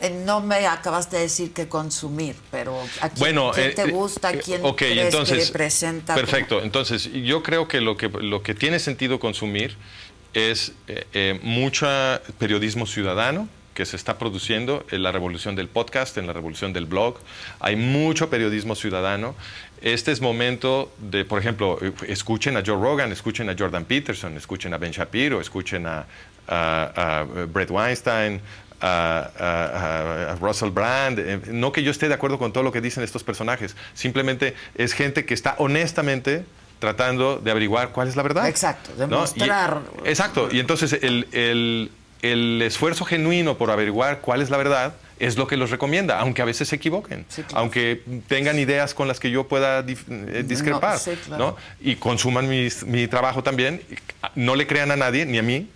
[0.00, 4.30] Eh, no me acabas de decir que consumir, pero ¿a quién, bueno, te eh, gusta?
[4.30, 6.14] Eh, ¿Quién crees entonces, que presenta?
[6.14, 6.62] Perfecto.
[6.62, 9.76] Entonces, yo creo que lo que, lo que tiene sentido consumir
[10.34, 10.72] es
[11.42, 11.88] mucho
[12.38, 16.84] periodismo ciudadano que se está produciendo en la revolución del podcast, en la revolución del
[16.84, 17.18] blog.
[17.58, 19.34] Hay mucho periodismo ciudadano.
[19.80, 24.74] Este es momento de, por ejemplo, escuchen a Joe Rogan, escuchen a Jordan Peterson, escuchen
[24.74, 26.06] a Ben Shapiro, escuchen a,
[26.46, 28.40] a Brett Weinstein,
[28.80, 31.18] a, Russell Brand.
[31.18, 34.54] Eh, no que yo esté de acuerdo con todo lo que dicen estos personajes, simplemente
[34.74, 36.44] es gente que está honestamente
[36.78, 38.48] tratando de averiguar cuál es la verdad.
[38.48, 39.82] Exacto, demostrar.
[40.04, 41.90] exacto, y entonces el, el,
[42.22, 46.40] el esfuerzo genuino por averiguar cuál es la verdad es lo que los recomienda, aunque
[46.40, 50.98] a veces se equivoquen, aunque tengan ideas con las que yo pueda eh, discrepar,
[51.28, 53.82] no, Y consuman mi trabajo también.
[54.34, 55.68] No le crean a nadie, ni a mí.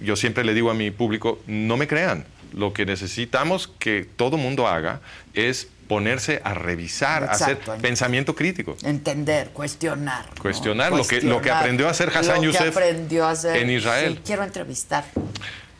[0.00, 2.24] Yo siempre le digo a mi público, no me crean.
[2.52, 5.00] Lo que necesitamos que todo mundo haga
[5.34, 8.76] es ponerse a revisar, hacer pensamiento crítico.
[8.82, 10.26] Entender, cuestionar.
[10.40, 14.20] Cuestionar, Lo, que, lo que aprendió a hacer Hassan Youssef en Israel.
[14.24, 15.04] quiero entrevistar.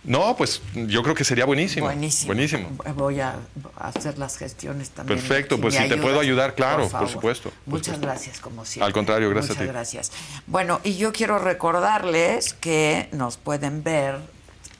[0.04, 1.86] No, pues yo creo que sería buenísimo.
[1.86, 2.68] Buenísimo.
[2.96, 3.36] Voy a
[3.76, 5.18] hacer las gestiones también.
[5.18, 7.52] Perfecto, pues si te puedo ayudar, claro, por, supuesto.
[7.66, 8.86] Muchas gracias, como siempre.
[8.86, 9.66] Al contrario, gracias a ti.
[9.66, 10.12] gracias.
[10.46, 14.16] Bueno, y yo quiero recordarles que nos pueden ver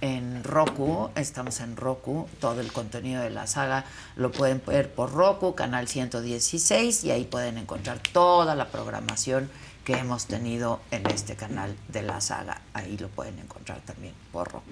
[0.02, 3.84] en Roku, estamos en Roku, todo el contenido de la saga
[4.16, 9.48] lo pueden ver por Roku, canal 116, y ahí pueden encontrar toda la programación
[9.84, 12.60] que hemos tenido en este canal de la saga.
[12.74, 14.66] Ahí lo pueden encontrar también por Roku.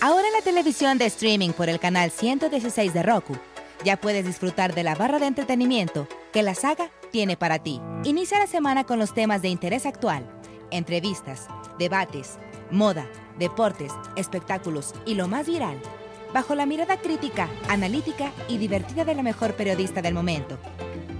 [0.00, 3.36] Ahora en la televisión de streaming por el canal 116 de Roku,
[3.84, 7.80] ya puedes disfrutar de la barra de entretenimiento que la saga tiene para ti.
[8.04, 10.24] Inicia la semana con los temas de interés actual,
[10.70, 12.38] entrevistas, debates,
[12.70, 13.06] moda,
[13.38, 15.78] deportes, espectáculos y lo más viral,
[16.32, 20.58] bajo la mirada crítica, analítica y divertida de la mejor periodista del momento,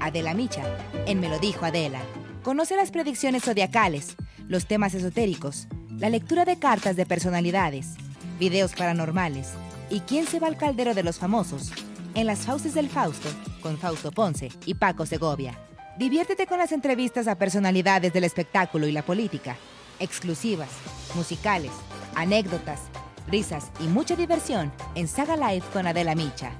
[0.00, 0.64] Adela Micha,
[1.06, 2.00] en Me lo dijo Adela.
[2.42, 4.16] Conoce las predicciones zodiacales,
[4.48, 7.96] los temas esotéricos, la lectura de cartas de personalidades,
[8.38, 9.50] videos paranormales
[9.90, 11.72] y quién se va al caldero de los famosos
[12.14, 13.28] en las Fauces del Fausto
[13.60, 15.58] con Fausto Ponce y Paco Segovia.
[16.00, 19.58] Diviértete con las entrevistas a personalidades del espectáculo y la política,
[19.98, 20.70] exclusivas,
[21.14, 21.72] musicales,
[22.14, 22.80] anécdotas,
[23.28, 26.52] risas y mucha diversión en Saga Live con Adela Micha.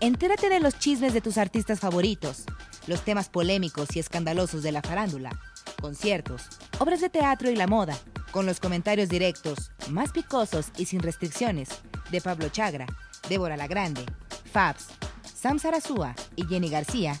[0.00, 2.46] Entérate de los chismes de tus artistas favoritos,
[2.86, 5.38] los temas polémicos y escandalosos de la farándula,
[5.78, 7.98] conciertos, obras de teatro y la moda,
[8.30, 11.68] con los comentarios directos, más picosos y sin restricciones,
[12.10, 12.86] de Pablo Chagra,
[13.28, 14.06] Débora La Grande,
[14.50, 14.86] Fabs,
[15.34, 17.20] Sam Sarasúa y Jenny García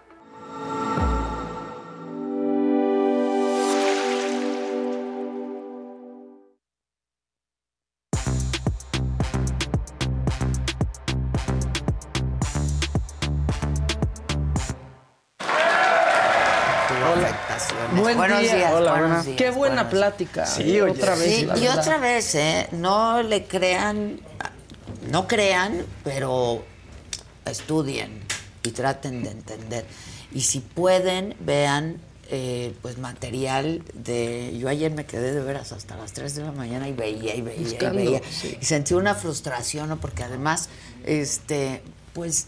[18.81, 19.37] Hola, buenos días.
[19.37, 20.45] Qué buena plática.
[20.45, 21.45] Sí, otra vez.
[21.61, 22.67] y otra vez, ¿eh?
[22.71, 24.19] No le crean,
[25.11, 26.63] no crean, pero
[27.45, 28.23] estudien
[28.63, 29.85] y traten de entender.
[30.31, 32.01] Y si pueden, vean
[32.31, 34.57] eh, pues material de...
[34.57, 37.41] Yo ayer me quedé de veras hasta las 3 de la mañana y veía y
[37.41, 38.21] veía y veía.
[38.59, 39.99] Y sentí una frustración, ¿no?
[39.99, 40.69] Porque además,
[41.05, 41.83] este,
[42.13, 42.47] pues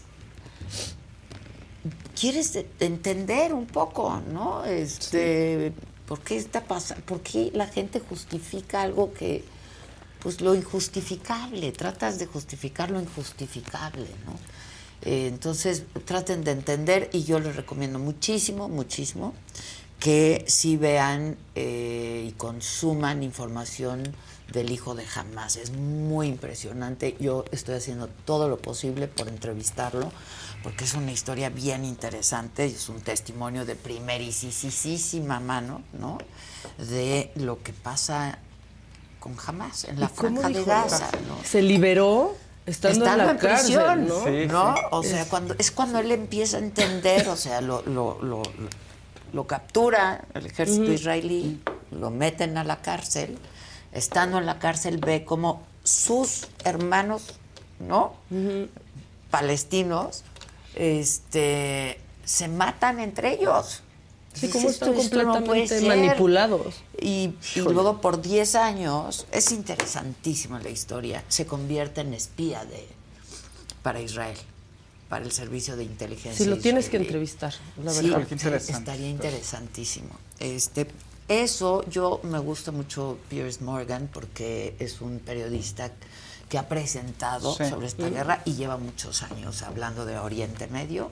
[2.18, 4.64] quieres entender un poco, ¿no?
[4.64, 5.72] Este,
[6.06, 6.62] ¿por qué está?
[6.62, 9.44] ¿Por qué la gente justifica algo que
[10.20, 14.32] pues lo injustificable, tratas de justificar lo injustificable, ¿no?
[15.02, 19.34] Eh, entonces, traten de entender y yo les recomiendo muchísimo, muchísimo
[20.00, 24.02] que sí vean eh, y consuman información
[24.52, 25.56] del hijo de Hamas.
[25.56, 27.16] Es muy impresionante.
[27.20, 30.10] Yo estoy haciendo todo lo posible por entrevistarlo
[30.64, 36.16] porque es una historia bien interesante, es un testimonio de primerísima mano, ¿no?
[36.78, 38.38] De lo que pasa
[39.20, 41.36] con Hamas en la franja de Gaza, ¿no?
[41.44, 42.34] Se liberó
[42.64, 44.24] estando, en la prisión, ¿no?
[44.26, 44.74] ¿no?
[44.90, 48.42] O sea, cuando es cuando él empieza a entender, o sea, lo, lo, lo,
[49.34, 51.60] lo captura el ejército israelí,
[51.90, 53.38] lo meten a la cárcel,
[53.92, 57.34] estando en la cárcel ve como sus hermanos,
[57.80, 58.14] ¿no?
[59.30, 60.24] Palestinos
[60.74, 63.82] este, se matan entre ellos.
[64.32, 66.82] Sí, como están completamente manipulados.
[67.00, 72.84] Y, luego por 10 años, es interesantísima la historia, se convierte en espía de,
[73.82, 74.36] para Israel,
[75.08, 76.44] para el servicio de inteligencia.
[76.44, 78.26] Si lo tienes que entrevistar, la verdad.
[78.32, 80.10] estaría interesantísimo.
[80.40, 80.88] Este,
[81.28, 85.92] eso, yo me gusta mucho Piers Morgan porque es un periodista
[86.48, 91.10] que ha presentado sobre esta guerra y lleva muchos años hablando de Oriente Medio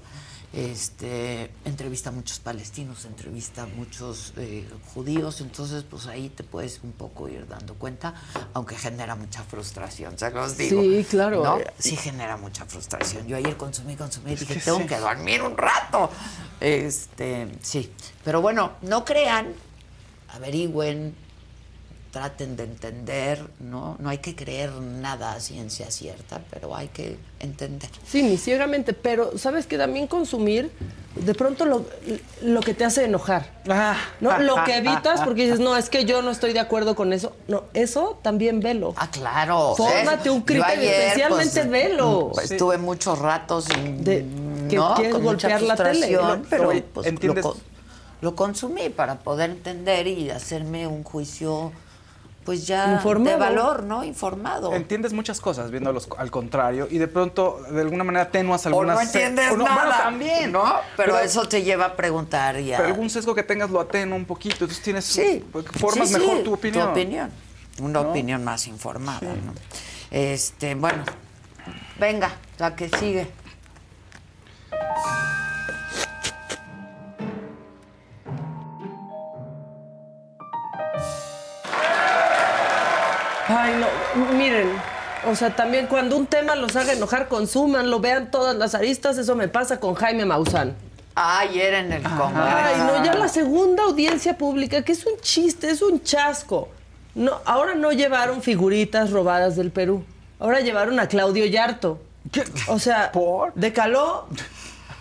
[0.52, 6.80] este, entrevista a muchos palestinos, entrevista a muchos eh, judíos, entonces pues ahí te puedes
[6.82, 8.14] un poco ir dando cuenta,
[8.52, 10.82] aunque genera mucha frustración, se los digo.
[10.82, 11.58] Sí, claro.
[11.78, 13.26] Sí genera mucha frustración.
[13.26, 16.10] Yo ayer consumí, consumí, y dije, tengo que dormir un rato.
[16.60, 17.90] Este, sí,
[18.22, 19.54] pero bueno, no crean,
[20.34, 21.14] averigüen,
[22.12, 23.96] traten de entender, ¿no?
[23.98, 27.88] No hay que creer nada a ciencia cierta, pero hay que entender.
[28.06, 30.70] Sí, ni ciegamente, pero sabes que también consumir,
[31.16, 31.86] de pronto lo,
[32.42, 34.38] lo que te hace enojar, Ah, ¿no?
[34.40, 37.34] Lo que evitas porque dices, no, es que yo no estoy de acuerdo con eso.
[37.48, 38.92] No, eso también velo.
[38.98, 39.74] Ah, claro.
[39.74, 42.30] Fórmate un criterio, ayer, especialmente pues, velo.
[42.34, 44.26] pues, Estuve muchos ratos sin, De-
[44.68, 44.94] que ¿no?
[44.96, 46.18] quieres Con mucha golpear la tele,
[46.50, 47.46] pero pues, ¿entiendes?
[48.20, 51.72] lo consumí para poder entender y hacerme un juicio
[52.44, 53.30] pues ya Informado.
[53.30, 54.02] de valor, ¿no?
[54.04, 54.72] Informado.
[54.74, 58.96] Entiendes muchas cosas viéndolos al contrario y de pronto de alguna manera tenuas o algunas...
[58.96, 59.82] no entiendes o no- nada.
[59.84, 60.52] Bueno, también.
[60.52, 60.74] ¿no?
[60.96, 62.78] Pero, eso te lleva a preguntar y a...
[62.78, 65.04] Pero algún sesgo que tengas lo atenúa un poquito, entonces tienes...
[65.04, 65.44] Sí.
[65.78, 66.86] Formas Sí, sí, mejor tu opinión.
[66.86, 67.30] Tu opinión.
[67.80, 68.10] Una ¿No?
[68.10, 69.54] opinión más informada, ¿no?
[70.10, 71.04] Este, bueno,
[71.98, 73.28] venga, la que sigue.
[83.54, 84.70] Ay, no, miren,
[85.26, 89.36] o sea, también cuando un tema los haga enojar, consúmanlo, vean todas las aristas, eso
[89.36, 90.74] me pasa con Jaime Maussan.
[91.14, 92.32] Ayer en el Congreso.
[92.34, 96.68] Ay, no, ya la segunda audiencia pública, que es un chiste, es un chasco.
[97.14, 100.02] No, ahora no llevaron figuritas robadas del Perú.
[100.40, 102.00] Ahora llevaron a Claudio Yarto.
[102.68, 103.52] O sea, ¿Por?
[103.54, 104.26] de caló,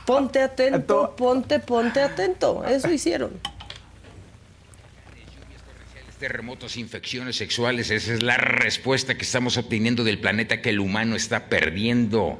[0.06, 1.16] ponte Atento.
[1.16, 2.66] ponte, ponte atento.
[2.66, 3.32] Eso hicieron.
[6.22, 11.16] Terremotos, infecciones sexuales, esa es la respuesta que estamos obteniendo del planeta que el humano
[11.16, 12.40] está perdiendo.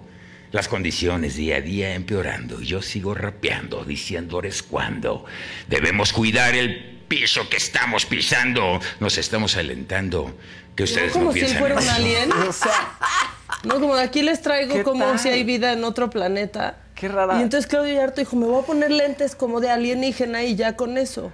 [0.52, 2.62] Las condiciones día a día empeorando.
[2.62, 5.26] Yo sigo rapeando, diciéndoles cuándo.
[5.68, 8.80] Debemos cuidar el piso que estamos pisando.
[9.00, 10.38] Nos estamos alentando.
[10.76, 12.32] Que ustedes no, como si él piensan fuera un alien.
[12.48, 12.90] O sea,
[13.64, 15.20] no, como de aquí les traigo ¿Qué como tal?
[15.20, 16.78] si hay vida en otro planeta.
[16.94, 17.40] Qué rara.
[17.40, 20.76] Y entonces Claudio Yarto dijo, me voy a poner lentes como de alienígena y ya
[20.76, 21.32] con eso.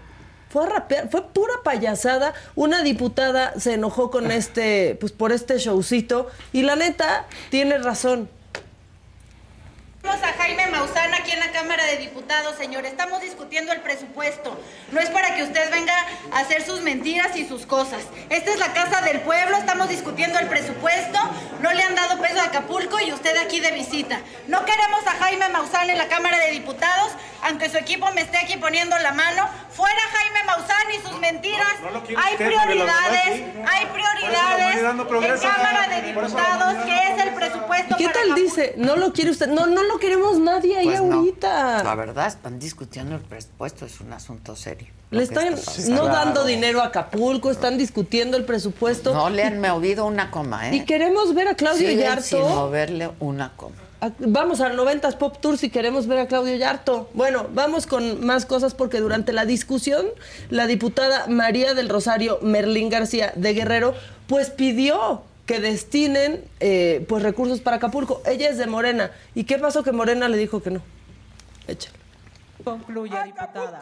[0.50, 2.34] Fue a rapear, fue pura payasada.
[2.56, 6.28] Una diputada se enojó con este, pues por este showcito.
[6.54, 8.30] Y la neta, tiene razón.
[10.08, 12.86] Tenemos a Jaime Maussan aquí en la Cámara de Diputados, señor.
[12.86, 14.58] Estamos discutiendo el presupuesto.
[14.94, 15.94] No es para que usted venga
[16.32, 18.04] a hacer sus mentiras y sus cosas.
[18.30, 21.20] Esta es la Casa del Pueblo, estamos discutiendo el presupuesto.
[21.62, 24.22] No le han dado peso a Acapulco y usted aquí de visita.
[24.48, 27.12] No queremos a Jaime Maussan en la Cámara de Diputados,
[27.44, 29.48] aunque su equipo me esté aquí poniendo la mano.
[29.72, 31.68] Fuera Jaime Maussan y sus mentiras.
[32.18, 38.36] hay prioridades, hay prioridades en Cámara de Diputados, que es el presupuesto ¿Qué para tal
[38.36, 38.74] dice?
[38.78, 39.48] No lo quiere usted.
[39.48, 41.16] No, no lo queremos nadie ahí Pues no.
[41.18, 41.84] ahorita.
[41.84, 44.88] La verdad, están discutiendo el presupuesto, es un asunto serio.
[45.10, 49.14] Le están está no dando dinero a Acapulco, están discutiendo el presupuesto.
[49.14, 50.76] No le han movido una coma, ¿eh?
[50.76, 52.24] Y queremos ver a Claudio Yarto.
[52.24, 53.76] sin moverle una coma.
[54.00, 57.10] A- Vamos al 90s Pop Tour si queremos ver a Claudio Yarto.
[57.14, 60.06] Bueno, vamos con más cosas porque durante la discusión
[60.50, 63.96] la diputada María del Rosario Merlín García de Guerrero
[64.28, 68.22] pues pidió que destinen eh, pues recursos para Acapulco.
[68.26, 69.12] Ella es de Morena.
[69.34, 70.82] ¿Y qué pasó que Morena le dijo que no?
[71.68, 71.96] Échale.
[72.64, 73.80] Concluye, diputada.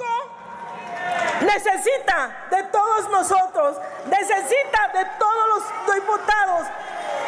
[1.41, 6.67] Necesita de todos nosotros, necesita de todos los diputados.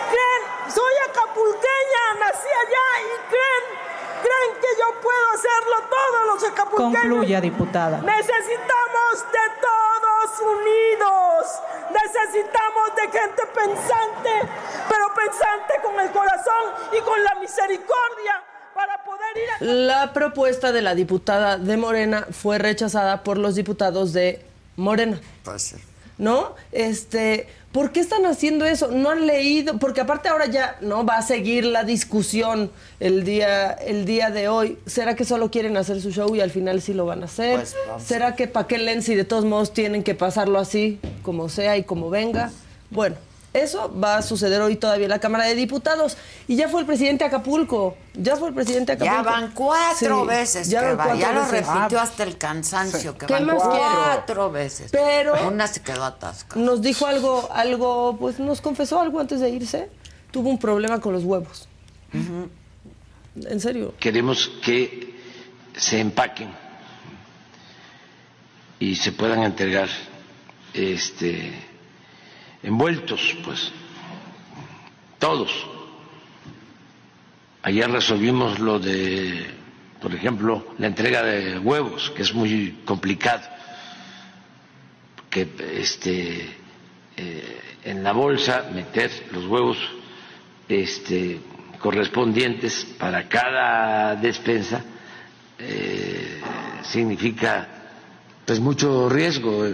[0.10, 3.64] Creen, soy acapulqueña, nací allá y creen,
[4.24, 7.02] creen que yo puedo hacerlo todos los acapulqueños.
[7.02, 7.98] Concluya, diputada.
[8.00, 11.62] Necesitamos de todos unidos.
[11.92, 14.50] Necesitamos de gente pensante,
[14.90, 18.44] pero pensante con el corazón y con la misericordia
[18.78, 19.74] para poder ir a...
[19.74, 24.40] La propuesta de la diputada de Morena fue rechazada por los diputados de
[24.78, 25.20] Morena.
[25.44, 25.76] Pues sí.
[26.18, 26.56] ¿no?
[26.72, 28.90] Este, ¿por qué están haciendo eso?
[28.90, 33.72] No han leído, porque aparte ahora ya no va a seguir la discusión el día
[33.72, 34.78] el día de hoy.
[34.86, 37.58] ¿Será que solo quieren hacer su show y al final sí lo van a hacer?
[37.58, 37.76] Pues.
[38.06, 41.78] ¿Será que para qué leen si de todos modos tienen que pasarlo así, como sea
[41.78, 42.52] y como venga?
[42.90, 43.16] Bueno,
[43.58, 46.18] eso va a suceder hoy todavía en la Cámara de Diputados.
[46.48, 47.98] Y ya fue el presidente Acapulco.
[48.14, 49.32] Ya fue el presidente a Ya Acapulco.
[49.32, 51.04] van cuatro Sí, veces ya que va.
[51.06, 51.68] cuatro Ya lo veces.
[51.68, 53.78] repitió hasta el cansancio, que ¿Qué van más quiere?
[53.80, 54.92] cuatro veces.
[54.92, 56.62] Pero- Una se quedó atascada.
[56.64, 59.90] Nos dijo algo, algo, pues nos confesó algo antes de irse.
[60.32, 61.68] Tuvo un problema con los huevos.
[62.14, 63.94] En serio.
[64.00, 65.16] Queremos que
[65.76, 66.50] se empaquen
[68.80, 69.90] y se puedan entregar
[70.74, 71.52] este
[72.68, 73.72] envueltos, pues
[75.20, 75.52] todos.
[77.64, 79.58] Ayer resolvimos lo de
[80.02, 83.42] por ejemplo, la entrega de huevos, que es muy complicado,
[85.30, 85.48] que
[85.82, 86.50] este,
[87.18, 89.78] eh, en la bolsa meter los huevos
[90.70, 91.40] este,
[91.80, 94.84] correspondientes para cada despensa
[95.60, 96.42] eh,
[96.84, 97.68] significa
[98.46, 99.66] pues mucho riesgo.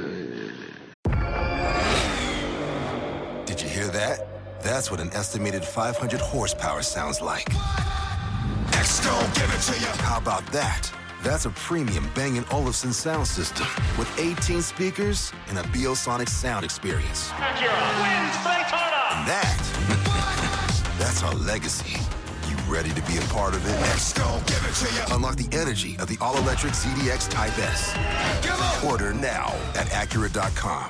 [3.53, 4.25] Did you hear that?
[4.63, 7.45] That's what an estimated 500 horsepower sounds like.
[9.35, 9.85] give it to you.
[10.01, 10.91] How about that?
[11.21, 16.65] That's a premium Bang & Olufsen sound system with 18 speakers and a Biosonic sound
[16.65, 17.29] experience.
[17.29, 17.59] And
[19.29, 21.99] that, that's our legacy.
[22.49, 23.77] You ready to be a part of it?
[24.47, 25.15] Give it to you.
[25.15, 27.93] Unlock the energy of the all-electric ZDX Type S.
[28.83, 30.89] Order now at Acura.com.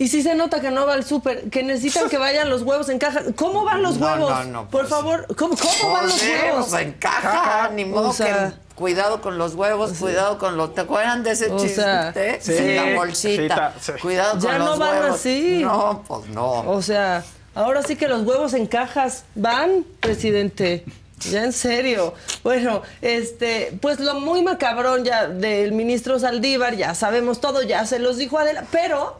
[0.00, 2.88] Y si se nota que no va al súper, que necesitan que vayan los huevos
[2.88, 3.20] en caja.
[3.34, 4.30] ¿Cómo van los No, huevos?
[4.30, 6.72] no, no, Por pues- favor, ¿cómo, cómo van los huevos?
[6.74, 10.72] En caja, ni modo O sea, que cuidado con los huevos, cuidado con los.
[10.74, 11.74] ¿Te acuerdan de ese O chiste?
[11.82, 13.74] sea, Sí, sí, la bolsita.
[13.80, 14.00] sí, sí.
[14.00, 15.16] Cuidado con ya los no van huevos.
[15.16, 15.60] así.
[15.64, 16.60] No, pues no.
[16.70, 17.24] O sea,
[17.56, 20.84] ahora sí que los huevos en cajas van, presidente.
[21.28, 22.14] Ya en serio.
[22.44, 27.98] Bueno, este, pues lo muy macabrón ya del ministro Saldívar, ya sabemos todo, ya se
[27.98, 29.18] los dijo Adela, pero,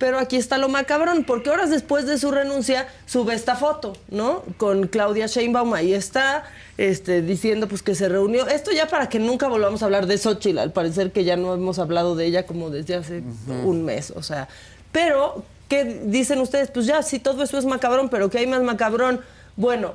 [0.00, 4.42] pero aquí está lo macabrón, porque horas después de su renuncia sube esta foto, ¿no?
[4.56, 6.44] Con Claudia Sheinbaum, ahí está,
[6.78, 8.46] este, diciendo pues que se reunió.
[8.48, 11.52] Esto ya para que nunca volvamos a hablar de Xochitl, al parecer que ya no
[11.52, 13.22] hemos hablado de ella como desde hace
[13.62, 14.48] un mes, o sea.
[14.90, 16.70] Pero, ¿qué dicen ustedes?
[16.70, 19.20] Pues ya, sí, todo eso es macabrón, pero ¿qué hay más macabrón?
[19.56, 19.92] Bueno,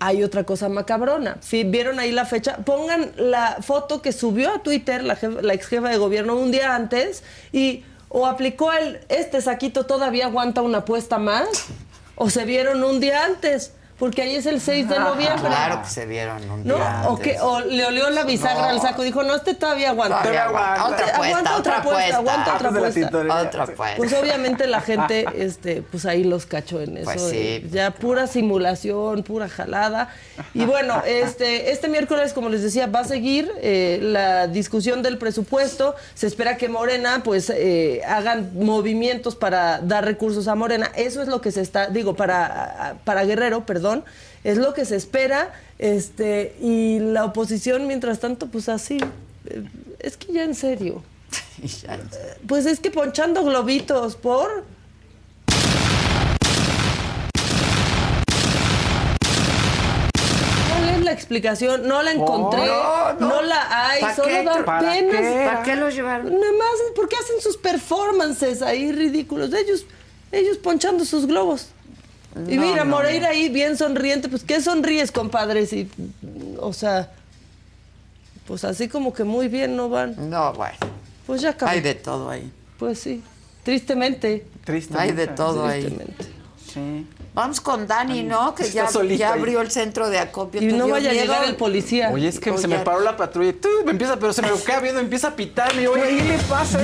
[0.00, 1.36] hay otra cosa macabrona.
[1.42, 5.66] Si vieron ahí la fecha, pongan la foto que subió a Twitter la, la ex
[5.66, 7.22] jefa de gobierno un día antes
[7.52, 7.84] y
[8.16, 11.48] o aplicó el este saquito todavía aguanta una apuesta más
[12.14, 13.72] o se vieron un día antes,
[14.04, 15.48] porque ahí es el 6 de noviembre.
[15.48, 16.74] Claro que se vieron un ¿No?
[16.74, 17.32] día O, antes.
[17.32, 18.68] que, o le olió la bisagra No.
[18.68, 19.00] al saco.
[19.00, 20.18] Dijo, no, este todavía aguanta.
[20.18, 20.84] Todavía aguanta.
[20.84, 22.16] Otra aguanta otra otra.
[22.16, 23.34] Aguanta otra tintorería.
[23.36, 23.96] Otra apuesta.
[23.96, 27.04] Pues obviamente la gente, este, pues ahí los cachó en eso.
[27.06, 27.36] Pues sí.
[27.38, 30.10] eh, Ya pura simulación, pura jalada.
[30.52, 35.16] Y bueno, este, este miércoles, como les decía, va a seguir eh, la discusión del
[35.16, 35.94] presupuesto.
[36.12, 40.92] Se espera que Morena, pues, eh, hagan movimientos para dar recursos a Morena.
[40.94, 43.93] Eso es lo que se está, digo, para, para Guerrero, perdón.
[44.42, 45.52] Es lo que se espera.
[45.78, 48.98] Este, y la oposición, mientras tanto, pues así.
[49.46, 49.64] eh,
[50.00, 51.02] Es que ya en serio.
[51.82, 51.98] Ya.
[52.46, 54.64] Pues es que ponchando globitos por.
[60.68, 61.86] ¿Cuál es la explicación?
[61.86, 63.42] No la encontré, No, no, no.
[63.42, 64.44] la hay, ¿Pa' solo qué?
[64.44, 65.20] da ¿Para pena.
[65.20, 65.44] qué?
[65.46, 66.26] ¿Para qué los llevaron?
[66.32, 69.52] Nada más porque hacen sus performances ahí ridículos.
[69.52, 69.84] Ellos,
[70.32, 71.68] ellos ponchando sus globos.
[72.48, 73.32] Y No, mira, no, Moreira no.
[73.32, 74.28] ahí bien sonriente.
[74.28, 75.66] Pues, ¿qué sonríes, compadre?
[75.66, 75.88] Si,
[76.58, 77.10] o sea,
[78.46, 80.30] pues así como que muy bien no van.
[80.30, 80.76] No, bueno.
[81.26, 81.70] Pues ya acabó.
[81.70, 82.50] Hay de todo ahí.
[82.78, 83.22] Pues sí,
[83.62, 84.46] tristemente.
[84.64, 84.94] Triste.
[84.98, 85.82] Hay de todo ahí.
[85.84, 86.24] Tristemente.
[86.72, 87.06] Sí.
[87.34, 88.54] Vamos con Dani, ¿no?
[88.54, 89.38] Que Está ya, solito ya ahí.
[89.38, 90.60] abrió el centro de acopio.
[90.60, 92.10] Y ¿Te no vaya a llegar el policía.
[92.12, 94.48] Oye, es que se me paró la patrulla y tú, me empieza, pero se me
[94.64, 95.82] queda viendo, empieza a pitarme.
[95.82, 96.80] Y oye, ¿qué le pasa?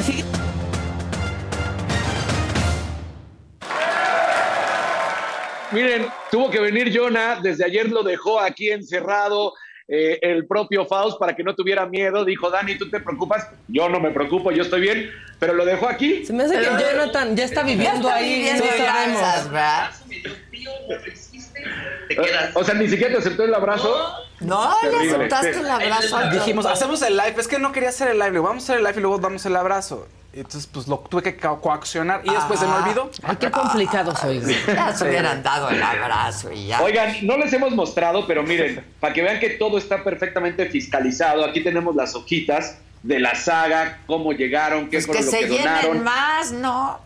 [5.73, 9.55] Miren, tuvo que venir Jonah, desde ayer lo dejó aquí encerrado
[9.87, 12.25] eh, el propio Faust para que no tuviera miedo.
[12.25, 13.47] Dijo, Dani, ¿tú te preocupas?
[13.69, 16.25] Yo no me preocupo, yo estoy bien, pero lo dejó aquí.
[16.25, 18.35] Se me hace que Jonathan ya está Ya viviendo está ahí.
[18.35, 19.51] viviendo en sabemos.
[22.55, 23.95] O sea, ni siquiera te aceptó el abrazo.
[24.41, 26.19] No, le aceptaste el abrazo.
[26.33, 27.35] Dijimos, hacemos el live.
[27.39, 28.29] Es que no quería hacer el live.
[28.31, 30.09] Le digo, vamos a hacer el live y luego damos el abrazo.
[30.33, 32.83] Entonces, pues lo tuve que co- coaccionar y después se me Ah.
[32.85, 33.11] olvidó.
[33.23, 34.39] Ay, qué complicado soy.
[34.41, 34.57] güey.
[34.67, 36.81] Ya se hubieran dado el abrazo y ya.
[36.83, 41.45] Oigan, no les hemos mostrado, pero miren, para que vean que todo está perfectamente fiscalizado,
[41.45, 45.39] aquí tenemos las hojitas de la saga, cómo llegaron, qué Pues fue que lo se
[45.41, 46.05] que llenen donaron.
[46.05, 47.01] más, ¿no?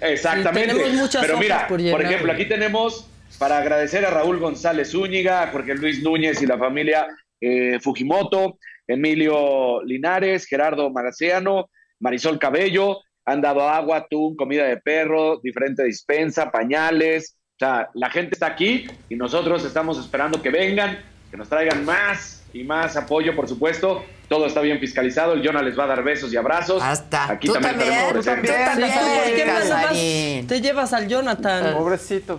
[0.00, 0.68] Exactamente.
[0.74, 3.07] Tenemos muchas Pero mira, por por, ejemplo, aquí tenemos
[3.38, 7.06] para agradecer a Raúl González Zúñiga, a Jorge Luis Núñez y la familia
[7.40, 15.38] eh, Fujimoto, Emilio Linares, Gerardo Maraciano, Marisol Cabello, han dado agua, atún, comida de perro,
[15.42, 20.98] diferente dispensa, pañales, O sea, la gente está aquí y nosotros estamos esperando que vengan,
[21.30, 24.04] que nos traigan más y más apoyo, por supuesto.
[24.28, 25.34] Todo está bien fiscalizado.
[25.34, 26.82] El Jonah les va a dar besos y abrazos.
[26.82, 27.32] Hasta.
[27.32, 28.54] Aquí Tú también, estaremos tú también.
[28.54, 30.46] Sí, ¿por qué nada más Casarín.
[30.46, 31.74] te llevas al Jonathan?
[31.74, 32.38] Pobrecito.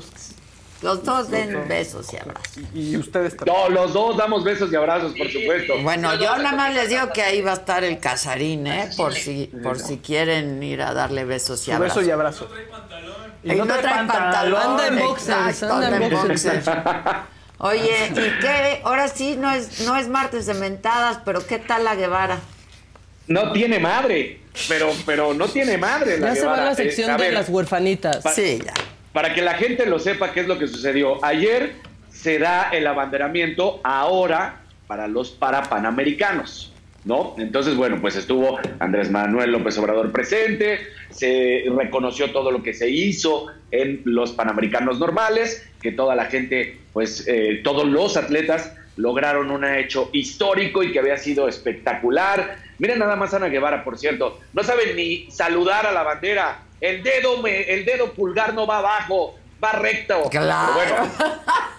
[0.82, 2.58] Los dos den besos y abrazos.
[2.74, 3.56] Y ustedes también.
[3.58, 5.78] No, los dos damos besos y abrazos, por supuesto.
[5.82, 8.90] Bueno, yo nada más les digo que ahí va a estar el casarín, ¿eh?
[8.96, 11.98] Por si, por si quieren ir a darle besos y abrazos.
[11.98, 12.50] beso y abrazo.
[13.44, 14.62] Y no trae pantalón.
[14.62, 16.66] Anda en boxers, exacto, anda en boxers.
[17.62, 18.82] Oye, ¿y qué?
[18.86, 22.40] Ahora sí, no es, no es martes de mentadas, pero ¿qué tal la Guevara?
[23.28, 24.40] No tiene madre,
[24.70, 26.20] pero, pero no tiene madre.
[26.20, 28.24] Ya se va la sección Eh, a de ver, las huerfanitas.
[28.34, 28.74] Sí, ya.
[29.20, 31.22] Para que la gente lo sepa qué es lo que sucedió.
[31.26, 31.74] Ayer
[32.10, 36.72] se da el abanderamiento ahora para los parapanamericanos,
[37.04, 37.36] ¿no?
[37.38, 40.80] Entonces, bueno, pues estuvo Andrés Manuel López Obrador presente,
[41.10, 46.80] se reconoció todo lo que se hizo en los panamericanos normales, que toda la gente,
[46.94, 52.56] pues eh, todos los atletas lograron un hecho histórico y que había sido espectacular.
[52.78, 56.69] Miren nada más Ana Guevara, por cierto, no sabe ni saludar a la bandera.
[56.82, 60.24] El dedo, me, el dedo pulgar no va abajo, va recto.
[60.30, 60.74] Claro.
[60.78, 61.12] Pero bueno,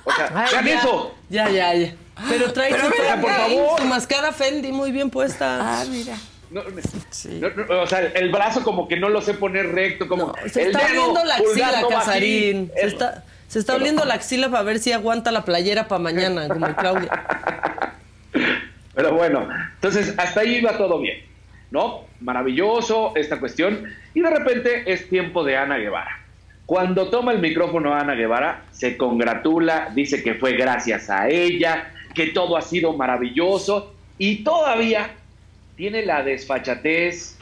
[0.05, 0.79] o sea, Ay, ya.
[0.79, 1.15] eso.
[1.29, 1.95] Ya, ya, ya.
[2.29, 3.81] Pero trae Pero su, mira, por Fendi, favor.
[3.81, 5.59] su mascara Fendi muy bien puesta.
[5.81, 6.17] Ah, mira.
[6.51, 10.35] No, no, no, o sea, el brazo como que no lo sé poner recto, como
[10.53, 11.83] Se el está dedo oliendo la axila.
[11.89, 12.73] Casarín.
[12.75, 16.49] Se está, se está oliendo la axila para ver si aguanta la playera para mañana,
[16.49, 17.11] como Claudia.
[18.95, 21.23] Pero bueno, entonces hasta ahí va todo bien,
[21.71, 22.05] ¿no?
[22.21, 23.85] Maravilloso esta cuestión.
[24.15, 26.21] Y de repente es tiempo de Ana Guevara.
[26.67, 32.29] Cuando toma el micrófono Ana Guevara, se congratula, dice que fue gracias a ella, que
[32.29, 35.11] todo ha sido maravilloso y todavía
[35.77, 37.39] tiene la desfachatez,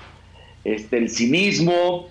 [0.65, 2.09] este, el cinismo,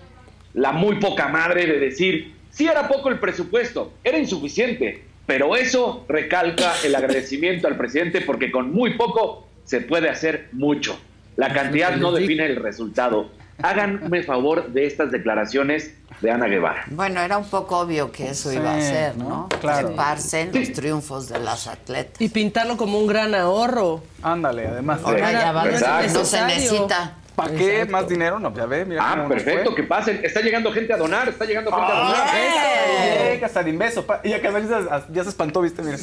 [0.54, 6.04] la muy poca madre de decir, sí era poco el presupuesto, era insuficiente, pero eso
[6.08, 10.98] recalca el agradecimiento al presidente porque con muy poco se puede hacer mucho.
[11.38, 13.30] La cantidad no define el resultado.
[13.62, 16.82] Háganme favor de estas declaraciones de Ana Guevara.
[16.88, 19.48] Bueno, era un poco obvio que eso iba a Sí, ser, ¿no?
[19.60, 19.86] Claro.
[19.88, 22.20] Treparse en los triunfos de las atletas.
[22.20, 24.02] Y pintarlo como un gran ahorro.
[24.20, 25.00] Ándale, además.
[25.04, 25.64] Ahora ya va,
[26.08, 27.17] no se necesita.
[27.38, 28.40] ¿Para qué más dinero?
[28.40, 30.20] No, ya ve, mira Ah, cómo perfecto, que pasen.
[30.24, 32.34] Está llegando gente a donar, está llegando gente a donar.
[32.34, 34.04] Bien, Casarín, beso.
[34.04, 35.96] pa- Y acá ya, ya se espantó, viste, mira.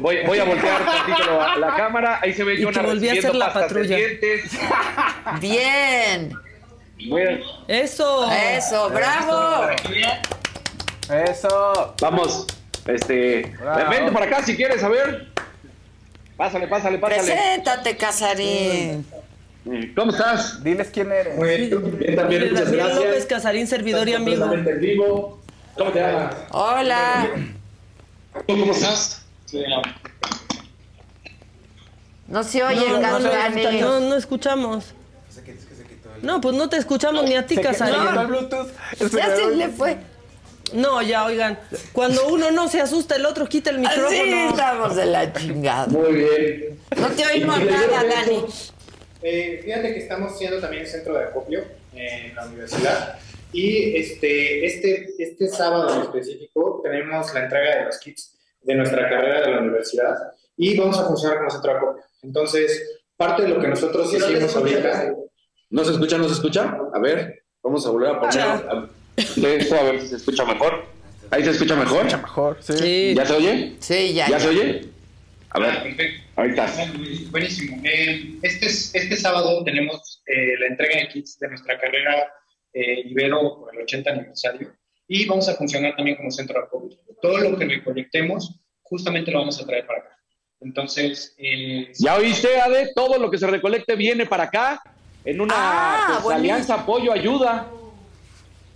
[0.00, 3.18] Voy, voy a voltear tantito la, la cámara, ahí se ve Y Jonah a recibiendo
[3.20, 3.96] hacer la pastas de patrulla.
[3.96, 4.50] dientes.
[5.40, 6.32] Bien.
[6.34, 8.26] A- Eso.
[8.32, 9.66] Eso, bravo.
[11.10, 11.94] Eso.
[12.00, 12.46] Vamos,
[12.86, 13.90] este, Bravo.
[13.90, 15.28] vente para acá si quieres, a ver.
[16.36, 17.22] Pásale, pásale, pásale.
[17.22, 19.06] Preséntate, Casarín.
[19.94, 20.62] ¿Cómo estás?
[20.62, 21.38] Diles quién eres.
[21.38, 22.96] Bien, también, muchas Daniel gracias.
[22.96, 24.52] López Casarín, servidor y amigo.
[24.52, 25.40] En vivo.
[25.76, 26.34] ¿Cómo te llamas?
[26.50, 27.28] Hola.
[28.46, 29.24] ¿Cómo estás?
[32.26, 34.94] No se oye, No, no, no, no, no escuchamos.
[36.22, 38.18] No, pues no te escuchamos ni a ti, Casarín.
[38.18, 38.68] el Bluetooth.
[39.12, 39.98] Ya se le fue.
[40.74, 41.58] No, ya, oigan.
[41.92, 44.48] Cuando uno no se asusta, el otro quita el Así micrófono.
[44.50, 45.86] estamos de la chingada.
[45.86, 46.78] Muy bien.
[46.96, 48.44] No te oímos nada, Dani.
[49.22, 51.64] Eh, fíjate que estamos siendo también centro de acopio
[51.94, 53.18] en la universidad
[53.52, 59.08] y este, este, este sábado en específico tenemos la entrega de los kits de nuestra
[59.08, 60.14] carrera de la universidad
[60.56, 62.02] y vamos a funcionar como centro de acopio.
[62.22, 65.14] Entonces, parte de lo que nosotros hicimos ahorita...
[65.70, 66.18] ¿No se escucha?
[66.18, 66.76] ¿No se escucha?
[66.94, 70.84] A ver, vamos a volver a poner a- esto a ver si se escucha mejor.
[71.30, 72.04] ¿Ahí se escucha mejor?
[72.04, 72.72] Mejor, sí.
[72.78, 73.14] Sí.
[73.16, 73.76] ¿Ya se oye?
[73.80, 74.28] Sí, ya.
[74.28, 74.88] ¿Ya se oye?
[75.50, 76.22] A Ah, ver, perfecto.
[76.36, 76.78] ahí estás.
[77.30, 77.80] Buenísimo.
[77.84, 82.30] Eh, este, es- este sábado tenemos eh, la entrega de kits de nuestra carrera
[82.74, 84.74] eh, Ibero por el 80 aniversario
[85.06, 86.98] y vamos a funcionar también como centro de acopio.
[87.22, 90.16] Todo lo que recolectemos justamente lo vamos a traer para acá.
[90.60, 92.92] Entonces, eh, ¿Ya oíste, Ade?
[92.94, 94.82] Todo lo que se recolecte viene para acá
[95.24, 97.70] en una Ah, pues, alianza apoyo ayuda.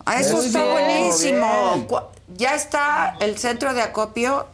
[0.06, 1.74] Ah, eso Muy está bien, buenísimo.
[1.74, 2.36] bien.
[2.38, 4.46] Ya está el centro de acopio.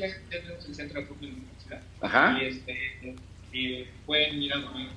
[0.00, 2.38] Ya, ya tenemos el centro de acopio en la universidad Ajá.
[2.40, 3.14] y, este,
[3.52, 4.88] y pueden ir a dormir.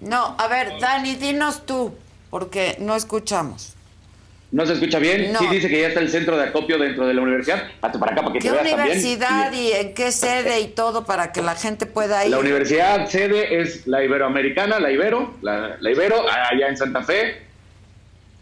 [0.00, 1.94] No, a ver, Dani, dinos tú,
[2.30, 3.74] porque no escuchamos.
[4.50, 5.30] ¿No se escucha bien?
[5.32, 5.40] No.
[5.40, 7.64] Sí dice que ya está el centro de acopio dentro de la universidad.
[7.82, 9.64] Hazte para acá para que ¿Qué te veas universidad también.
[9.64, 12.30] y en qué sede y todo para que la gente pueda ir?
[12.30, 17.42] La universidad sede es la Iberoamericana, la Ibero, la, la Ibero, allá en Santa Fe.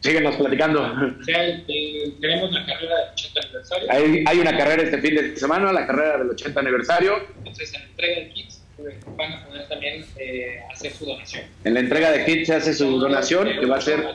[0.06, 0.82] Síguenos platicando.
[0.82, 3.90] O sea, eh, tenemos la carrera del 80 aniversario.
[3.90, 7.16] Hay, hay una carrera este fin de semana, la carrera del 80 aniversario.
[7.38, 11.42] Entonces, en la entrega de kits eh, van a poder también eh, hacer su donación.
[11.64, 14.06] En la entrega de kits se hace su donación, que va a ser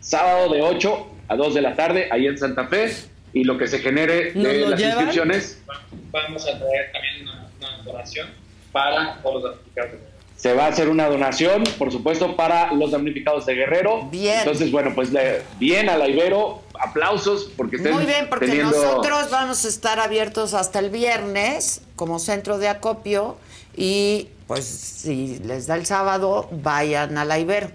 [0.00, 2.90] sábado de 8 a 2 de la tarde, ahí en Santa Fe,
[3.32, 4.92] y lo que se genere ¿Nos de las llevan?
[4.92, 5.62] inscripciones
[6.10, 8.28] Vamos a traer también una, una donación
[8.70, 10.15] para todos los damnificados.
[10.36, 14.08] Se va a hacer una donación, por supuesto, para los damnificados de Guerrero.
[14.10, 14.38] Bien.
[14.40, 18.70] Entonces, bueno, pues le- bien a la Ibero, aplausos porque estén Muy bien, porque teniendo...
[18.76, 23.38] nosotros vamos a estar abiertos hasta el viernes como centro de acopio
[23.76, 27.70] y pues si les da el sábado, vayan a la Ibero.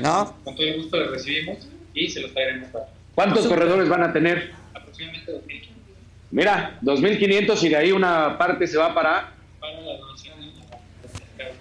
[0.00, 0.34] ¿No?
[0.44, 1.58] Con todo el gusto les recibimos
[1.94, 4.52] y se los traeremos para ¿Cuántos corredores van a tener?
[4.74, 5.68] aproximadamente 2.000
[6.32, 9.32] Mira, 2.500 y de ahí una parte se va para...
[9.60, 11.56] para la donación a los damnificados.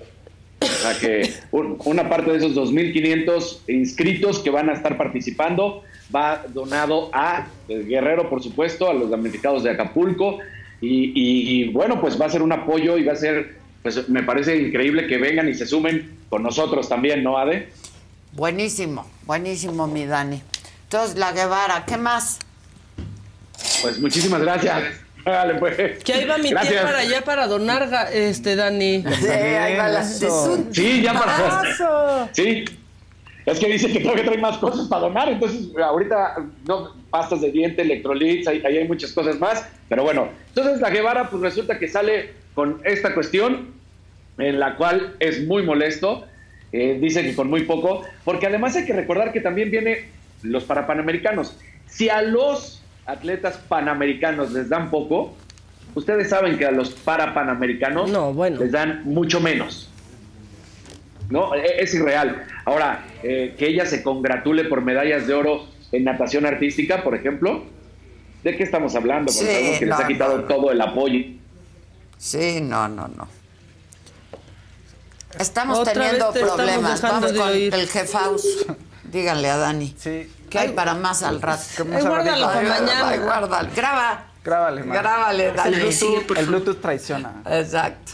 [0.60, 5.84] O sea que un- una parte de esos 2.500 inscritos que van a estar participando
[6.16, 10.40] va donado a eh, Guerrero, por supuesto, a los damnificados de Acapulco.
[10.82, 14.08] Y, y- y, bueno, pues va a ser un apoyo y va a ser, pues
[14.10, 17.70] me parece increíble que vengan y se sumen con nosotros también, ¿no, Ade?
[18.34, 20.42] Buenísimo, buenísimo, mi Dani.
[20.84, 22.40] Entonces, la Guevara, ¿qué más?
[23.82, 24.84] Pues muchísimas gracias.
[25.26, 26.04] Dale, pues.
[26.04, 26.72] Que ahí va mi Gracias.
[26.74, 29.04] tía para allá para donar, este, Dani.
[29.20, 31.36] Sí, ahí va la- Sí, ya para.
[31.62, 32.30] tipazo.
[32.34, 32.66] Sí.
[33.46, 36.36] Es que dice que todavía trae más cosas para donar, entonces ahorita
[36.68, 40.90] no pastas de diente, electrolits, ahí, ahí hay muchas cosas más, pero bueno, entonces la
[40.90, 43.72] Guevara pues resulta que sale con esta cuestión
[44.40, 46.26] en la cual es muy molesto,
[46.72, 50.06] eh, dice que con muy poco, porque además hay que recordar que también viene
[50.42, 51.56] los parapanamericanos.
[51.88, 55.36] Si a los atletas panamericanos les dan poco,
[55.94, 58.10] ustedes saben que a los parapanamericanos
[58.60, 59.90] les dan mucho menos.
[61.30, 62.46] No, E- es irreal.
[62.66, 67.64] Ahora, eh, que ella se congratule por medallas de oro en natación artística, por ejemplo,
[68.44, 69.32] ¿de qué estamos hablando?
[69.32, 70.48] Porque Sí, sabemos que les no, ha quitado no, no.
[70.48, 71.20] todo el apoyo.
[72.18, 73.28] Sí, no, no, no.
[75.40, 77.02] Estamos Otra teniendo te problemas.
[77.02, 78.66] Vamos con el jefaus.
[79.12, 79.94] Díganle a Dani.
[79.98, 80.30] Sí.
[80.50, 81.64] ¿Qué hay para más al rato?
[81.86, 83.08] más Ay, al guárdalo para mañana.
[83.10, 83.70] Ay, guárdalo.
[83.76, 84.24] Graba.
[84.44, 84.98] Grábale, man.
[84.98, 85.82] Grábale, dale.
[85.88, 86.46] El Sí, Bluetooth, el.
[86.46, 87.42] Bluetooth traiciona.
[87.46, 88.14] Exacto.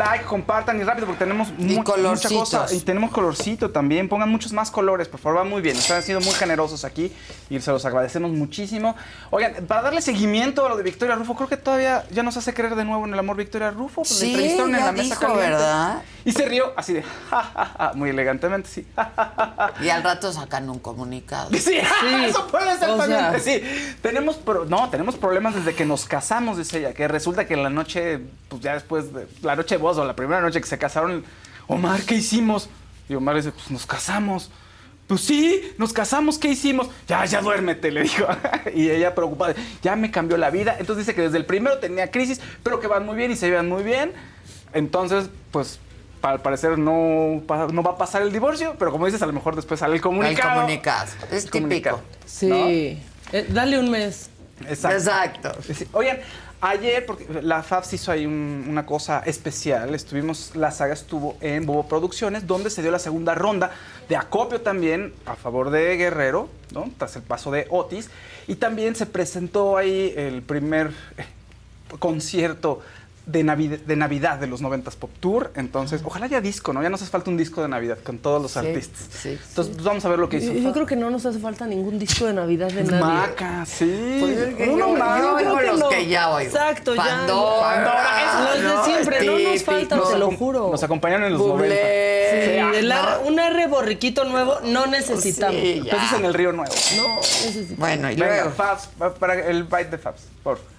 [0.00, 2.66] Like, compartan y rápido porque tenemos mu- mucha cosa.
[2.72, 4.08] Y tenemos colorcito también.
[4.08, 5.38] Pongan muchos más colores, por favor.
[5.40, 5.76] Va muy bien.
[5.76, 7.12] Están siendo muy generosos aquí
[7.48, 8.96] y se los agradecemos muchísimo.
[9.30, 12.52] Oigan, para darle seguimiento a lo de Victoria Rufo, creo que todavía ya nos hace
[12.54, 14.02] creer de nuevo en el amor Victoria Rufo.
[14.02, 15.50] Pues, Sí, entrevistaron en la mesa dijo, caliente.
[15.50, 16.02] ¿verdad?
[16.24, 18.86] Y se rió así de, ja, ja, ja, muy elegantemente, sí.
[19.82, 21.50] Y al rato sacan un comunicado.
[21.56, 21.78] Sí,
[22.24, 23.20] eso puede ser o también.
[23.20, 23.38] sea.
[23.38, 23.62] sí,
[24.02, 27.62] tenemos, pro- no, tenemos problemas desde que nos casamos, dice ella, que resulta que en
[27.62, 30.66] la noche, pues ya después de la noche de voz o la primera noche que
[30.66, 31.24] se casaron,
[31.66, 32.68] Omar, ¿qué hicimos?
[33.08, 34.50] Y Omar dice, pues nos casamos.
[35.06, 36.88] Pues sí, nos casamos, ¿qué hicimos?
[37.08, 38.26] Ya, ya duérmete, le dijo.
[38.74, 40.76] y ella preocupada, ya me cambió la vida.
[40.78, 43.48] Entonces dice que desde el primero tenía crisis, pero que van muy bien y se
[43.48, 44.12] llevan muy bien.
[44.72, 45.80] Entonces, pues,
[46.22, 47.42] al parecer no,
[47.72, 50.00] no va a pasar el divorcio, pero como dices, a lo mejor después sale el
[50.00, 50.50] comunicado.
[50.50, 51.10] El comunicado.
[51.32, 52.26] Es El comunicado, típico.
[52.26, 53.02] Sí.
[53.32, 54.30] Eh, dale un mes.
[54.68, 55.48] Exacto.
[55.58, 55.88] Exacto.
[55.92, 56.18] Oigan,
[56.60, 61.64] ayer, porque la FABS hizo ahí un- una cosa especial, estuvimos, la saga estuvo en
[61.66, 63.70] Bobo Producciones, donde se dio la segunda ronda
[64.08, 66.90] de acopio también a favor de Guerrero, ¿no?
[66.98, 68.10] Tras el paso de Otis,
[68.46, 71.24] y también se presentó ahí el primer eh,
[71.98, 72.80] concierto
[73.30, 76.82] de, Navidad, de Navidad de los 90s Pop Tour, entonces, ojalá haya disco, ¿no?
[76.82, 79.06] Ya nos hace falta un disco de Navidad con todos los Sí, artistas.
[79.10, 80.52] sí, entonces, pues, vamos a ver lo que hizo.
[80.52, 83.00] Yo, yo creo que no nos hace falta ningún disco de Navidad de nadie.
[83.04, 84.18] Maca, sí.
[84.20, 85.20] Pues es que Uno yo- más.
[85.22, 85.88] yo creo oigo que los no.
[85.88, 86.48] que ya oigo.
[86.50, 87.02] Exacto, ya.
[87.04, 87.60] Pandora.
[87.74, 90.70] Pandora, los de siempre, no nos faltan, te lo juro.
[90.70, 91.68] Nos acompañaron en los Bublé.
[91.68, 92.10] 90.
[92.30, 93.28] Sí, ah, el ar- no.
[93.28, 95.60] un R borriquito nuevo no necesitamos.
[95.60, 95.92] Sí, ya.
[95.92, 96.72] Entonces en el río nuevo.
[96.96, 97.78] No necesitamos.
[97.78, 98.50] Bueno, y Venga, luego.
[98.52, 100.70] Fabs, va para el bite de Fabs, por favor.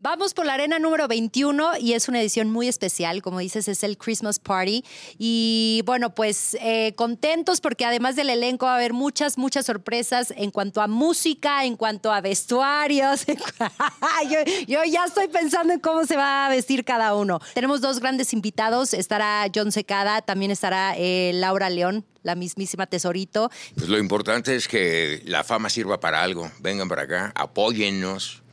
[0.00, 3.82] Vamos por la arena número 21 y es una edición muy especial, como dices, es
[3.82, 4.84] el Christmas Party.
[5.18, 10.32] Y bueno, pues eh, contentos porque además del elenco va a haber muchas, muchas sorpresas
[10.36, 13.26] en cuanto a música, en cuanto a vestuarios.
[14.68, 17.40] yo, ya estoy pensando en cómo se va a vestir cada uno.
[17.54, 23.50] Tenemos dos grandes invitados, estará John Secada, también estará eh, Laura León, la mismísima Tesorito.
[23.74, 26.48] Pues lo importante es que la fama sirva para algo.
[26.60, 28.44] Vengan para acá, apóyennos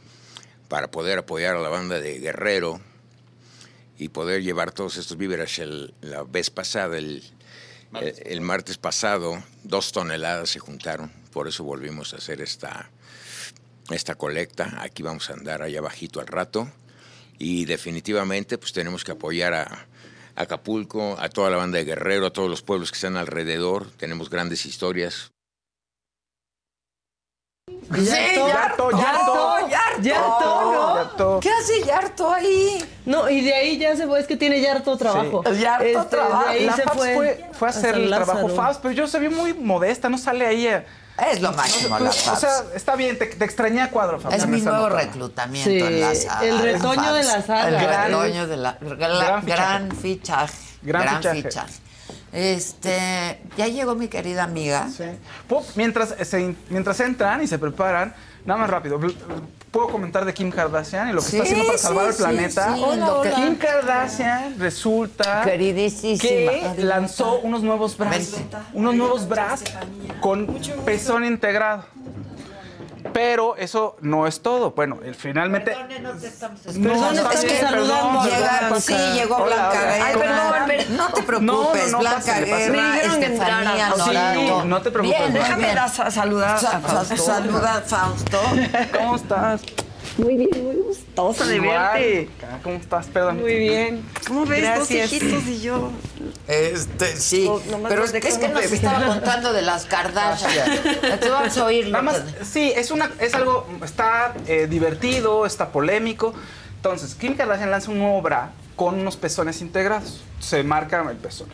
[0.67, 2.81] para poder apoyar a la banda de Guerrero
[3.97, 5.59] y poder llevar todos estos víveres.
[5.59, 7.23] El- la vez pasada, el,
[8.01, 11.11] el, el martes pasado, dos toneladas se juntaron.
[11.31, 12.89] Por eso volvimos a hacer esta,
[13.89, 14.77] esta colecta.
[14.81, 16.69] Aquí vamos a andar allá abajito al rato.
[17.37, 22.25] Y definitivamente pues tenemos que apoyar a, a Acapulco, a toda la banda de Guerrero,
[22.25, 23.91] a todos los pueblos que están alrededor.
[23.91, 25.31] Tenemos grandes historias.
[28.05, 30.01] Yarto, ya, yarto.
[30.01, 31.39] Yarto.
[31.41, 32.83] ¿Qué hace Yarto ahí?
[33.05, 35.43] No, y de ahí ya se fue, es que tiene ya harto trabajo.
[35.53, 36.43] Ya harto Este, trabajo.
[36.43, 38.49] De ahí La se Fabs fue, fue, fue a hacer el trabajo.
[38.49, 40.67] Fabs, pero yo se vio muy modesta, no sale ahí.
[41.31, 44.35] Es lo máximo, No la O sea, está bien, te, te extrañé a cuadro, Fabs.
[44.35, 45.01] Es mi nuevo nota.
[45.01, 46.45] reclutamiento Sí, en la saga.
[46.45, 47.67] el de retoño de la saga.
[47.69, 48.77] El Gran- retoño de la.
[48.81, 50.01] la- gran gran, fichaje.
[50.01, 50.53] fichaje.
[50.81, 51.41] Gran Gran, fichaje.
[51.43, 51.73] fichaje.
[52.35, 53.39] Este.
[53.57, 54.89] Ya llegó mi querida amiga.
[54.89, 55.05] Sí.
[55.75, 58.13] Mientras, se, mientras entran y se preparan,
[58.45, 58.99] nada más rápido,
[59.71, 62.15] puedo comentar de Kim Kardashian y lo que Sí, está haciendo para sí, salvar el
[62.15, 62.75] planeta.
[62.75, 63.35] sí, Hola, hola.
[63.35, 68.33] Kim Kardashian resulta que lanzó unos nuevos bras,
[68.73, 69.63] unos nuevos bras
[70.21, 70.47] con
[70.85, 71.85] pezón integrado.
[73.13, 74.71] Pero eso no es todo.
[74.71, 75.75] Bueno, el- finalmente.
[76.01, 78.21] no te estamos No, Perdón, estamos bien, saludando.
[78.21, 78.25] perdón.
[78.25, 78.81] Llega- Blanca.
[78.81, 79.81] sí, llegó Blanca hola.
[79.81, 80.05] Guerra.
[80.05, 82.39] Ay, perdón, pero no te preocupes, No, no, no, Blanca.
[82.39, 83.89] Guerra, Me dijeron que Estefanía.
[83.89, 84.03] Norato.
[84.05, 87.15] Sí, no te preocupes, Bien, déjame Déjame dar sa- saludar Sa- a Fausto.
[87.17, 88.39] sa- Saluda a Fausto.
[88.97, 89.61] ¿Cómo estás?
[90.17, 92.29] Muy bien, muy gustosa de verte.
[92.63, 93.07] ¿Cómo estás?
[93.07, 93.41] Perdón.
[93.41, 94.03] Muy bien.
[94.27, 94.61] ¿Cómo ves?
[94.61, 95.11] Gracias.
[95.11, 95.91] Dos hijitos y yo.
[96.47, 97.49] Este, sí.
[97.87, 100.71] Pero es que, es que nos estaba contando de las Kardashian.
[101.03, 101.91] Entonces vamos a oírlo.
[101.91, 106.33] Nada más, sí, es, una, es algo, está eh, divertido, está polémico.
[106.77, 110.23] Entonces, Kim Kardashian lanza un nuevo bra con unos pezones integrados.
[110.39, 111.49] Se marca el pezón.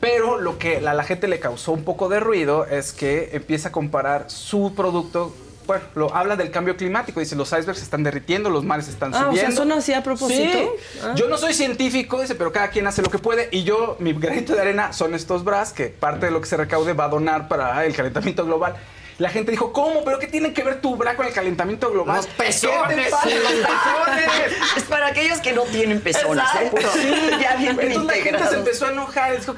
[0.00, 3.70] Pero lo que a la gente le causó un poco de ruido es que empieza
[3.70, 5.34] a comparar su producto.
[5.66, 7.20] Bueno, lo, habla del cambio climático.
[7.20, 9.56] Dice, los icebergs se están derritiendo, los mares están Ah, o sea, subiendo.
[9.56, 10.58] ¿son así a propósito?
[10.58, 11.00] Sí.
[11.02, 11.14] Ah.
[11.16, 13.48] Yo no soy científico, dice, pero cada quien hace lo que puede.
[13.50, 16.56] Y yo, mi granito de arena son estos bras que parte de lo que se
[16.56, 18.76] recaude va a donar para el calentamiento global.
[19.18, 20.04] La gente dijo, ¿cómo?
[20.04, 22.16] ¿Pero qué tiene que ver tu bra con el calentamiento global?
[22.16, 23.10] Los ¿Qué te pezones.
[23.10, 23.28] pasa?
[23.28, 23.34] Sí.
[23.34, 24.52] Los pezones.
[24.76, 26.66] Es para aquellos que no tienen pezones, ¿eh?
[26.70, 26.88] Exacto.
[26.92, 29.56] Sí, ya vienen Entonces la gente se empezó a enojar, dijo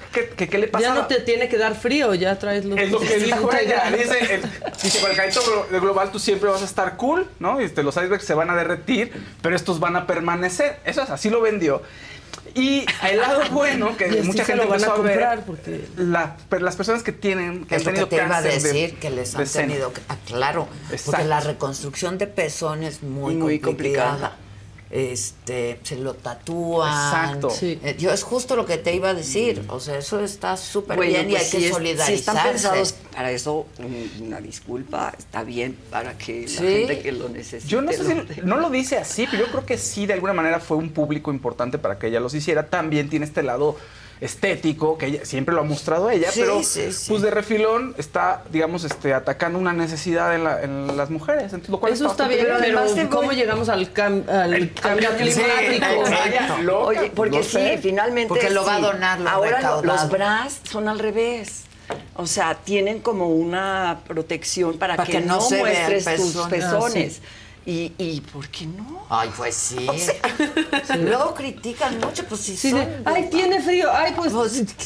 [0.48, 0.94] qué le pasaba.
[0.94, 2.78] Ya no te tiene que dar frío, ya traes los.
[2.78, 3.90] Es lo que dijo ella.
[3.98, 4.42] Dice, el-
[4.80, 7.60] dice, con el calentamiento glo- global tú siempre vas a estar cool, ¿no?
[7.60, 9.12] Y este, los icebergs se van a derretir,
[9.42, 10.78] pero estos van a permanecer.
[10.84, 11.82] Eso es, así lo vendió.
[12.54, 15.44] Y el lado bueno, que Y mucha gente lo van a empezó a, ver, comprar,
[15.44, 18.36] porque- la- pero las personas que tienen, que Es han lo que tenido te iba
[18.36, 20.00] a de- decir, que les han tenido que...
[20.08, 20.68] Ah, claro,
[21.06, 24.10] porque la reconstrucción de pezón es muy, Muy complicada.
[24.10, 24.36] complicada.
[24.90, 26.88] Este, se lo tatúan.
[26.88, 27.50] Exacto.
[27.50, 27.78] Sí.
[27.84, 29.62] Eh, Yo es justo lo que te iba a decir.
[29.68, 32.14] O sea, eso está súper Bueno, bien y pues hay si, que es- si solidarizarse.
[32.14, 36.56] están pensados para eso, un- una disculpa, está bien para que la Sí.
[36.56, 37.68] gente que lo necesite.
[37.68, 40.14] Yo no sé lo si no lo dice así, pero yo creo que sí, de
[40.14, 42.66] alguna manera fue un público importante para que ella los hiciera.
[42.68, 43.76] También tiene este lado
[44.20, 47.06] estético que ella siempre lo ha mostrado ella, Sí, pero sí, sí.
[47.10, 51.68] pues de refilón está, digamos, este atacando una necesidad en, la- en las mujeres, entonces,
[51.70, 55.10] lo cual Eso está bastante bien, Pero ¿cómo voy- llegamos al, cam- al cambio cambio
[55.16, 55.86] climático?
[56.86, 57.78] Oye, porque no sí, sé.
[57.82, 58.28] finalmente.
[58.28, 59.82] Porque lo va a donar lo Ahora recaudado.
[59.82, 61.62] los bras son al revés.
[62.16, 67.20] O sea, tienen como una protección para, Para que no muestres tus pezones.
[67.68, 69.04] Y, y ¿por qué no?
[69.10, 69.86] Ay, pues sí.
[71.00, 74.32] Luego critican mucho, pues si Sí, son de, ay, tiene frío, ay, pues...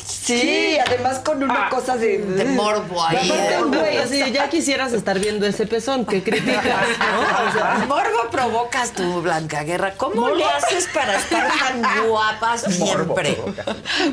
[0.04, 3.30] Sí, además con una cosa de, de morbo ahí.
[3.68, 6.64] Güey, así, ya quisieras estar viendo ese pezón que criticas,
[6.98, 7.48] ¿no?
[7.48, 9.94] O sea, Morbo provocas tú, Blanca Guerra.
[9.96, 13.38] ¿Cómo le haces para estar tan guapa siempre?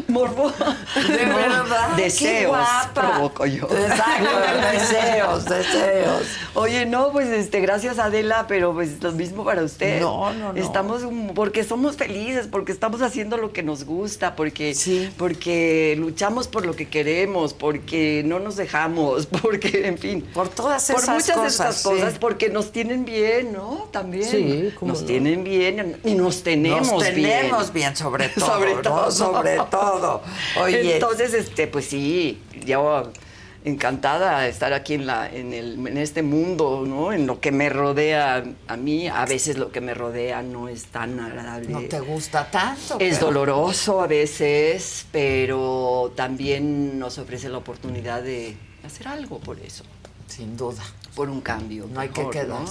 [0.08, 0.52] morbo.
[0.96, 1.96] De verdad.
[1.96, 2.94] qué Deseos guapa.
[2.94, 3.64] provoco yo.
[3.66, 4.30] Exacto,
[4.72, 6.24] deseos, deseos.
[6.54, 10.02] Oye, no, pues este, gracias Adela, pero pues lo mismo para usted.
[10.02, 10.60] No, no, no.
[10.61, 11.03] Estamos
[11.36, 15.10] porque somos felices, porque estamos haciendo lo que nos gusta, porque Sí.
[15.18, 20.88] porque luchamos por lo que queremos, porque no nos dejamos, porque en fin, Por todas
[20.91, 22.18] por esas muchas de cosas, estas cosas, sí.
[22.19, 23.88] porque nos tienen bien, ¿no?
[23.91, 24.23] También.
[24.26, 25.07] Sí, cómo nos no.
[25.07, 27.30] tienen bien y nos tenemos Nos bien.
[27.30, 28.45] tenemos bien, sobre todo.
[28.45, 28.81] sobre ¿no?
[28.81, 30.22] todo, Sobre todo.
[30.61, 33.11] Oye, Entonces, este, pues sí, yo
[33.65, 37.11] encantada de estar aquí en la, en el, en este mundo, ¿no?
[37.11, 39.07] En lo que me rodea a mí.
[39.07, 41.69] A veces lo que me rodea no es tan agradable.
[41.69, 42.98] no te gusta tanto.
[42.99, 48.56] Es pero- doloroso a veces, pero también nos ofrece la oportunidad de
[48.86, 49.84] hacer algo por eso,
[50.27, 50.84] Sin duda.
[51.15, 51.88] por un cambio.
[51.91, 52.65] No hay que ¿no?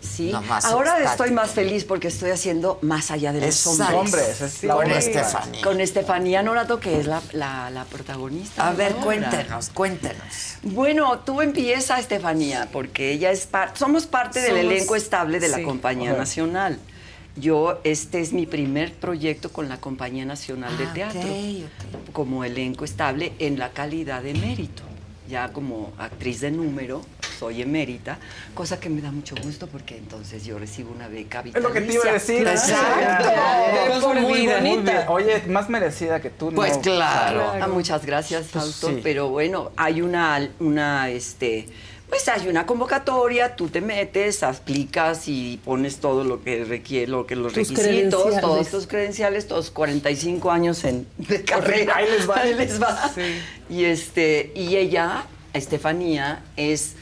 [0.00, 1.10] Sí, ahora estático.
[1.10, 3.98] estoy más feliz porque estoy haciendo más allá de los Exacto.
[3.98, 4.14] hombres.
[4.40, 4.90] Hombres, es la Con.
[4.90, 5.62] Estefanía.
[5.62, 8.68] Con Estefanía Norato, que es la, la- la protagonista.
[8.68, 9.02] A ver, obra.
[9.04, 10.56] cuéntenos, cuéntenos.
[10.62, 15.62] Bueno, tú empieza, Estefanía, porque ella es parte, somos parte del elenco estable de la.
[15.62, 16.18] Compañía Ajá.
[16.20, 16.78] Nacional.
[17.34, 21.20] Yo, este es mi primer proyecto con la Compañía Nacional de Ah, Teatro,
[22.12, 24.82] como elenco estable en la calidad de mérito.
[25.28, 27.02] Ya como actriz de número,
[27.38, 28.18] soy emérita,
[28.54, 31.80] cosa que me da mucho gusto porque entonces yo recibo una beca Es lo que
[31.82, 32.12] te iba a vitalicia.
[32.12, 32.48] decir.
[32.48, 34.08] Exacto.
[34.12, 34.92] Muy Muy bien, muy bonita.
[34.92, 35.04] bien.
[35.08, 36.50] Oye, más merecida que tú.
[36.52, 36.82] Pues no.
[36.82, 37.52] claro.
[37.60, 38.88] Ah, muchas gracias, Pues Fausto.
[38.88, 39.00] sí.
[39.02, 41.66] Pero bueno, hay una, una, este,
[42.08, 47.26] Pues hay una convocatoria, tú te metes, aplicas y pones todo lo que requiere, lo
[47.26, 47.82] que los Tus requisitos,
[48.22, 48.40] credenciales.
[48.40, 51.94] todos tus credenciales, todos 45 años en de carrera.
[51.96, 52.36] Ahí les va.
[52.38, 53.10] Ahí les va.
[53.68, 56.94] Y este, y ella, Estefanía, es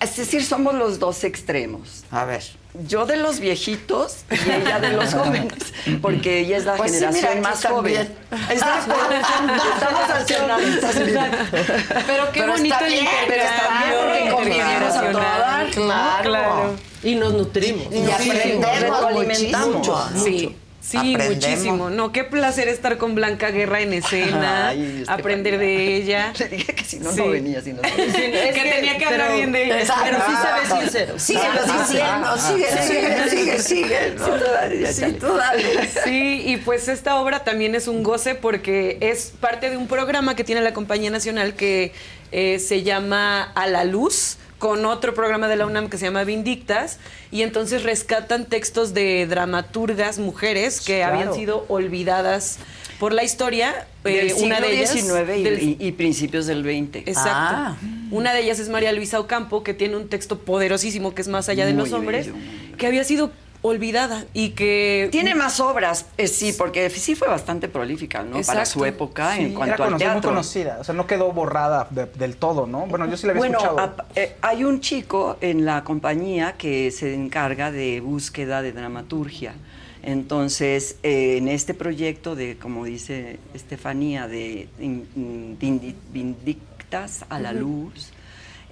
[0.00, 2.04] es decir, somos los dos extremos.
[2.10, 2.42] A ver.
[2.86, 5.54] Yo de los viejitos y ella de los jóvenes,
[6.00, 8.14] porque ella es la Pues sí, generación mira, más joven.
[8.50, 8.94] Exacto.
[10.28, 10.60] Estamos.
[12.06, 15.66] Pero qué Pero bonito está bien, pero está bien porque convivimos a todo dar.
[15.66, 16.22] intergeneracional.
[16.22, 16.74] Claro.
[17.02, 17.86] Y nos nutrimos.
[17.94, 19.74] Y Nos aprendemos retroalimentamos.
[19.88, 20.24] muchísimo.
[20.24, 20.56] Sí.
[20.80, 21.34] Sí, Aprendemos.
[21.34, 21.90] muchísimo.
[21.90, 26.32] No, qué placer estar con Blanca Guerra en escena, Ay, aprender de ella.
[26.38, 27.18] Le dije que si no, Sí.
[27.18, 27.60] no venía.
[27.60, 27.82] Si no.
[27.96, 29.80] Sí, es que tenía que hablar bien de ella.
[29.80, 30.04] Exacto.
[30.04, 31.18] Pero sí se ve sincero.
[31.18, 34.14] Síguelo diciendo, sigue, sigue, sigue, sigue.
[34.16, 34.92] ¿no?
[34.92, 35.88] Sí, dale.
[36.04, 40.36] Sí, y pues esta obra también es un goce porque es parte de un programa
[40.36, 41.92] que tiene la Compañía Nacional que
[42.30, 46.24] eh, se llama A la Luz con otro programa de la UNAM que se llama
[46.24, 46.98] Vindictas
[47.30, 51.14] y entonces rescatan textos de dramaturgas mujeres que Claro.
[51.18, 52.58] habían sido olvidadas
[52.98, 53.86] por la historia.
[54.02, 57.00] Del Eh, una siglo de ellas y, del- y- y principios del 20.
[57.00, 57.30] Exacto.
[57.30, 57.76] Ah.
[58.10, 61.48] Una de ellas es María Luisa Ocampo, que tiene un texto poderosísimo que es Más
[61.48, 62.38] allá de Muy los hombres, bello,
[62.78, 63.30] que había sido
[63.68, 68.40] olvidada y que Tiene más obras, eh, sí, porque sí fue bastante prolífica, ¿no?
[68.42, 70.30] Para su época Sí, en cuanto era al conocida, muy teatro.
[70.30, 70.78] conocida.
[70.80, 72.86] O sea, no quedó borrada de- del todo, ¿no?
[72.86, 73.94] Bueno, yo sí la había Bueno, escuchado.
[74.14, 79.54] eh, hay un chico en la compañía que se encarga de búsqueda de dramaturgia.
[80.02, 87.38] Entonces, eh, en este proyecto de, como dice Estefanía, de in- in- vindi- Vindictas a
[87.40, 88.10] la luz,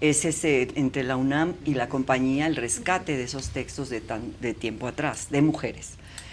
[0.00, 4.34] es ese, entre la UNAM y la compañía, el rescate de esos textos de, tan-
[4.40, 5.92] de tiempo atrás, de mujeres.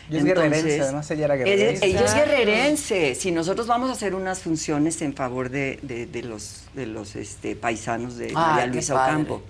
[0.10, 1.86] Y es guerrerense, además ella era guerrerense.
[1.86, 3.16] Ella es guerrerense.
[3.16, 7.16] Si nosotros vamos a hacer unas funciones en favor de, de- de los, de los
[7.16, 8.96] este, paisanos de María Luisa.
[8.96, 9.42] Ocampo.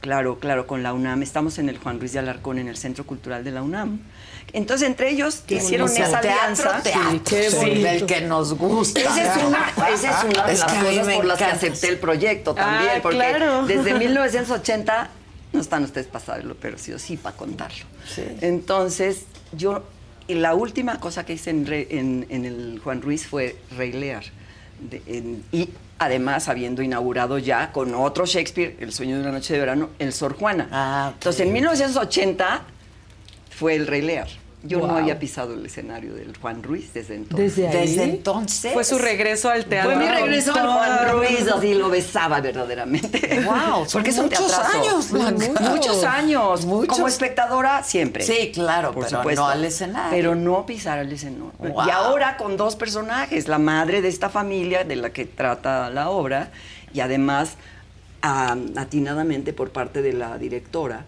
[0.00, 1.24] Claro, claro, con la UNAM.
[1.24, 3.98] Estamos en el Juan Ruiz de Alarcón, en el Centro Cultural de la UNAM.
[4.52, 6.06] Entonces, entre ellos Qué hicieron bonito.
[6.06, 6.82] esa Teatro, alianza.
[6.82, 9.00] teatro, sí, del que nos gusta.
[9.00, 11.98] Esa es una, esa es una de Es las cosas por las que acepté el
[11.98, 13.66] proyecto también, Ah, porque claro.
[13.66, 15.10] desde 1980
[15.52, 17.84] no están ustedes para saberlo, pero sí o sí para contarlo.
[18.40, 19.22] Entonces,
[19.52, 19.82] yo,
[20.26, 23.92] y la última cosa que hice en, Re- en- en el Juan Ruiz fue Rey
[23.92, 24.24] Lear.
[24.80, 29.52] De- en- y además habiendo inaugurado ya con otro Shakespeare, El sueño de una noche
[29.54, 30.68] de verano, El Sor Juana.
[30.70, 31.10] Ah.
[31.14, 32.62] Entonces, en 1980
[33.50, 34.28] fue el Rey Lear.
[34.64, 37.56] Yo no había pisado el escenario del Juan Ruiz desde entonces.
[37.56, 37.88] Desde ahí.
[37.88, 38.72] Desde entonces.
[38.72, 39.92] fue su regreso al teatro.
[39.92, 43.44] Fue mi regreso al Juan Ruiz, así lo besaba verdaderamente.
[43.44, 44.78] Wow, son porque es un muchos teatrazo.
[44.78, 45.60] años, Blanca.
[45.70, 46.66] Muchos años.
[46.66, 46.96] Muchos.
[46.96, 48.24] Como espectadora, siempre.
[48.24, 49.42] Sí, claro, por pero supuesto.
[49.42, 50.10] no al escenario.
[50.10, 51.52] Pero no pisar al escenario.
[51.58, 51.86] Wow.
[51.86, 56.10] Y ahora con dos personajes, la madre de esta familia de la que trata la
[56.10, 56.50] obra
[56.92, 57.56] y además
[58.20, 61.04] atinadamente por parte de la directora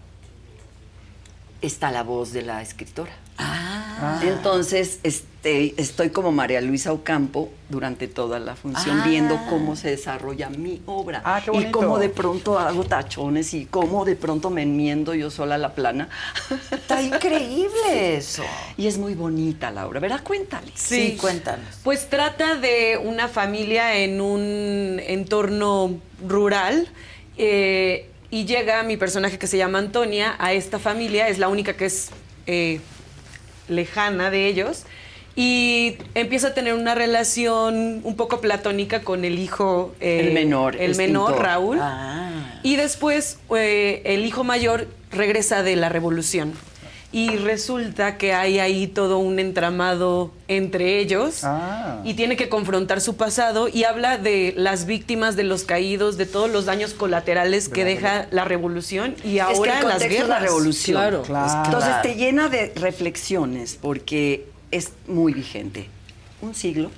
[1.61, 3.11] está la voz de la escritora.
[3.37, 4.19] Ah.
[4.23, 9.07] Entonces, este, estoy como María Luisa Ocampo durante toda la función Ah.
[9.07, 13.65] viendo cómo se desarrolla mi obra Ah, qué y cómo de pronto hago tachones y
[13.65, 16.09] cómo de pronto me enmiendo yo sola la plana.
[16.71, 17.69] Está increíble
[18.17, 18.43] eso.
[18.77, 20.21] Y es muy bonita la obra, ¿verdad?
[20.23, 20.71] Cuéntale.
[20.75, 21.65] Sí, cuéntanos.
[21.83, 26.87] Pues trata de una familia en un entorno rural
[27.37, 31.75] eh, y llega mi personaje que se llama Antonia a esta familia, es la única
[31.75, 32.09] que es
[32.47, 32.79] eh,
[33.67, 34.85] lejana de ellos
[35.35, 40.75] y empieza a tener una relación un poco platónica con el hijo, eh, El menor,
[40.77, 41.45] el menor pintor.
[41.45, 41.77] Raúl.
[41.81, 42.59] Ah.
[42.63, 46.53] Y después eh, el hijo mayor regresa de la revolución.
[47.13, 51.99] Y resulta que hay ahí todo un entramado entre ellos Ah.
[52.05, 56.25] y tiene que confrontar su pasado y habla de las víctimas, de los caídos, de
[56.25, 60.21] todos los daños colaterales que deja la revolución y Es que ahora el las guerras.
[60.21, 60.95] es la revolución.
[60.97, 61.21] Claro.
[61.23, 61.63] Claro.
[61.65, 65.89] Entonces te llena de reflexiones porque es muy vigente.
[66.41, 66.91] Un siglo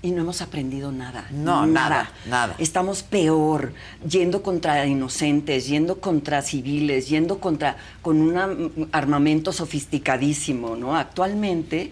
[0.00, 1.26] y no hemos aprendido nada.
[1.32, 2.54] No, nada, nada.
[2.58, 3.72] Estamos peor,
[4.08, 10.96] yendo contra inocentes, yendo contra civiles, yendo contra con un am- armamento sofisticadísimo, ¿no?
[10.96, 11.90] Actualmente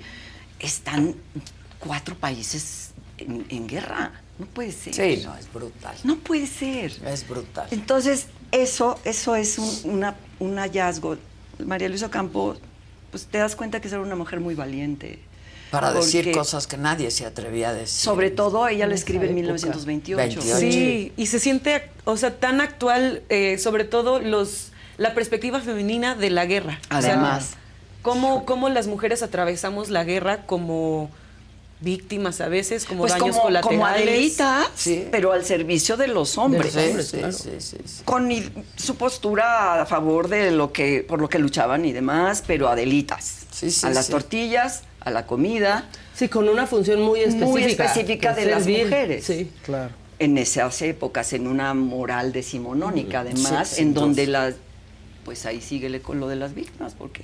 [0.60, 1.14] están
[1.80, 4.12] cuatro países en, en guerra.
[4.38, 4.94] No puede ser.
[4.94, 5.96] Sí, no, es brutal.
[6.04, 6.92] No puede ser.
[7.06, 7.66] Es brutal.
[7.70, 11.16] Entonces, eso, eso es un, una- un hallazgo.
[11.64, 12.54] María Luisa Campo,
[13.10, 15.18] pues te das cuenta que es una mujer muy valiente.
[15.70, 17.88] Para decir cosas que nadie se atrevía a decir.
[18.04, 19.52] Sobre todo, ella esa escribe en época.
[19.52, 20.40] 1928.
[20.40, 20.58] 28.
[20.60, 26.14] Sí, y se siente, o sea, tan actual, eh, sobre todo los la perspectiva femenina
[26.14, 26.78] de la guerra.
[26.96, 27.50] O sea, Además.
[28.02, 31.10] cómo, cómo las mujeres atravesamos la guerra como
[31.80, 33.76] víctimas a veces, como Pues daños como, colaterales.
[33.78, 34.66] como Adelita,
[35.10, 36.72] pero al servicio de los hombres.
[36.72, 37.32] De los hombres, Sí, claro.
[37.34, 38.02] sí, sí, sí.
[38.06, 38.30] Con
[38.76, 43.40] su postura a favor de lo que, por lo que luchaban y demás, pero Adelitas.
[43.50, 44.12] sí, a las sí.
[44.12, 45.84] tortillas, a la comida.
[46.14, 47.46] Sí, con una función muy específica.
[47.46, 49.24] Muy específica de las mujeres.
[49.24, 49.48] Sí.
[49.64, 49.92] Claro.
[50.18, 54.56] En esas épocas, en una moral decimonónica, además, Sí, en donde las.
[55.24, 57.22] Pues ahí síguele con lo de las víctimas, porque.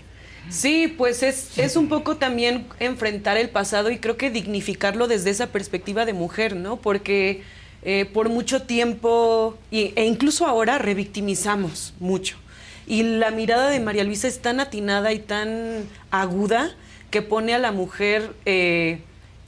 [0.48, 5.30] Sí, pues es, es un poco también enfrentar el pasado y creo que dignificarlo desde
[5.30, 6.76] esa perspectiva de mujer, ¿no?
[6.76, 7.42] Porque
[7.84, 12.36] eh, por mucho tiempo, y- e incluso ahora, revictimizamos mucho.
[12.86, 16.72] Y la mirada de María Luisa es tan atinada y tan aguda
[17.12, 18.98] que pone a la mujer eh,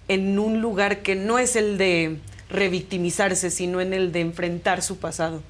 [0.06, 2.18] en un lugar que no es el de
[2.50, 5.42] revictimizarse, sino en el de enfrentar su pasado.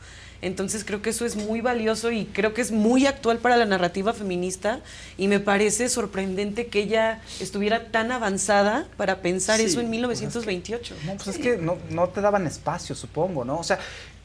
[0.43, 3.65] Entonces creo que eso es muy valioso y creo que es muy actual para la
[3.65, 4.81] narrativa feminista
[5.17, 10.21] y me parece sorprendente que ella estuviera tan avanzada para pensar Sí, eso en pues
[10.21, 10.95] es que- 1928.
[11.07, 13.59] No, pues es que no, no te daban espacio, supongo, ¿no?
[13.59, 13.79] O sea,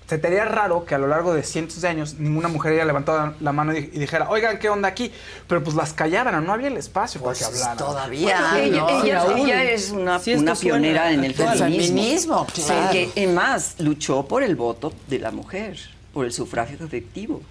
[0.10, 2.86] se te haría raro que a lo largo de cientos de años ninguna mujer haya
[2.86, 5.11] levantado la mano y, dijera, oigan, ¿qué onda aquí?
[5.48, 7.77] Pero pues las callaban, no había el espacio Pues para que hablaran.
[7.77, 9.03] todavía, Bueno, ella, ¿no?
[9.03, 9.40] ella- Raúl.
[9.40, 11.57] ella es una, Sí, pionera en el actual.
[11.60, 11.95] feminismo.
[11.95, 12.91] Feminismo, Sí, claro.
[12.91, 15.77] que, en más, luchó por el voto de la mujer,
[16.11, 17.41] por el sufragio efectivo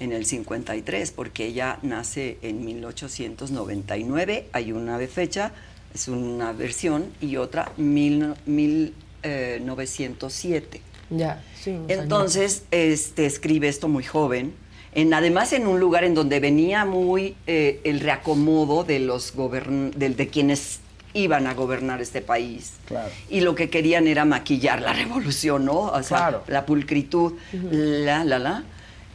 [0.00, 5.52] en el 53, porque ella nace en 1899, hay una de fecha,
[5.94, 10.80] es una versión, y otra mil, mil, eh, 907.
[11.10, 11.70] Ya, sí.
[11.70, 12.02] unos años.
[12.02, 14.52] Entonces, este, escribe esto muy joven.
[14.94, 19.90] En, además, en un lugar en donde venía muy eh, el reacomodo de los gobern
[19.92, 20.80] de, de quienes
[21.14, 22.72] iban a gobernar este país.
[22.86, 23.10] Claro.
[23.28, 25.80] Y lo que querían era maquillar la revolución, ¿no?
[25.80, 26.44] O sea, Claro.
[26.48, 27.34] la pulcritud,
[27.70, 28.64] la, la, la.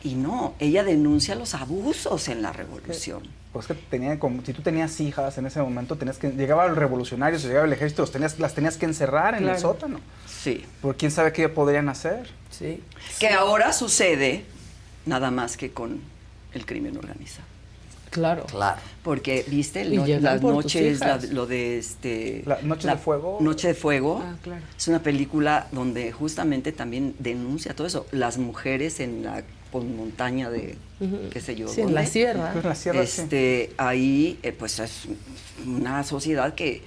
[0.03, 3.24] Y no, ella denuncia los abusos en la revolución.
[3.53, 6.75] Pues que tenía como, si tú tenías hijas en ese momento, tenías que, llegaba el
[6.75, 9.99] revolucionario, se llegaba el ejército, los tenías, las tenías que encerrar en el sótano.
[10.27, 10.65] Sí.
[10.81, 12.27] Porque quién sabe qué podrían hacer.
[12.49, 12.81] Sí.
[13.19, 14.43] Que ahora sucede
[15.05, 16.01] nada más que con
[16.53, 17.47] el crimen organizado.
[18.09, 18.45] Claro.
[18.45, 18.80] Claro.
[19.03, 22.43] Porque, viste, las por noches, la- lo de este.
[22.45, 23.38] La Noche de Fuego.
[23.41, 24.23] Noche de Fuego.
[24.23, 24.61] Ah, claro.
[24.77, 28.05] Es una película donde justamente también denuncia todo eso.
[28.11, 29.43] Las mujeres en la
[29.82, 31.30] montaña de, Ujú.
[31.32, 31.68] qué sé yo.
[31.68, 32.54] Sí, en la sierra.
[32.56, 33.22] En la sierra, sí.
[33.22, 35.04] este, Ahí, eh, pues es
[35.66, 36.82] una sociedad que.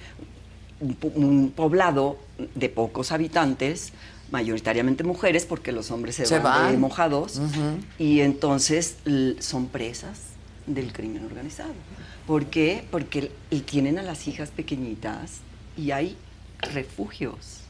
[0.79, 2.19] Un, po- un poblado
[2.53, 3.93] de pocos habitantes,
[4.29, 6.43] mayoritariamente mujeres, porque los hombres se, Se van,
[6.73, 6.79] van.
[6.79, 7.41] mojados,
[7.97, 8.97] y entonces
[9.39, 10.19] son presas
[10.67, 11.73] del crimen organizado.
[12.27, 12.83] ¿Por qué?
[12.91, 13.31] Porque
[13.65, 15.37] tienen a las hijas pequeñitas
[15.75, 16.15] y hay
[16.59, 17.61] refugios,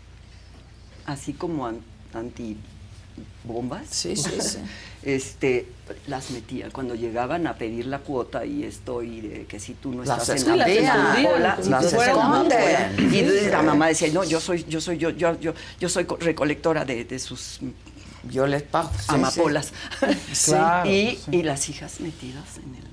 [1.05, 1.79] así como an-
[3.17, 3.87] antibombas.
[3.89, 4.57] Sí, sí, sí.
[5.03, 5.67] Este,
[6.07, 9.93] las metían cuando llegaban a pedir la cuota y esto y de que si tú
[9.93, 10.65] no Las estás en la
[11.23, 13.13] cola, Las esconden.
[13.13, 16.17] Y la mamá decía, no, yo soy, yo soy, yo, yo, yo, yo soy co-
[16.17, 17.59] recolectora de, de sus
[18.29, 18.91] Yo les pago.
[18.99, 19.71] sí, amapolas.
[20.33, 20.51] Sí.
[20.51, 21.37] Claro, y, sí.
[21.37, 22.87] y las hijas metidas en el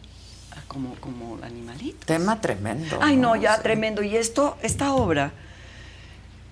[0.68, 2.04] como, como animalitos.
[2.06, 2.98] Tema tremendo.
[3.00, 3.62] Ay, no, ya Sí.
[3.62, 4.02] tremendo.
[4.02, 5.32] Y esto, esta obra,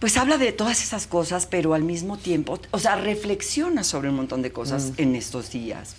[0.02, 4.16] pues habla de todas esas cosas, pero al mismo tiempo, o sea, reflexiona sobre un
[4.16, 4.94] montón de cosas Mm.
[5.02, 5.94] en estos días,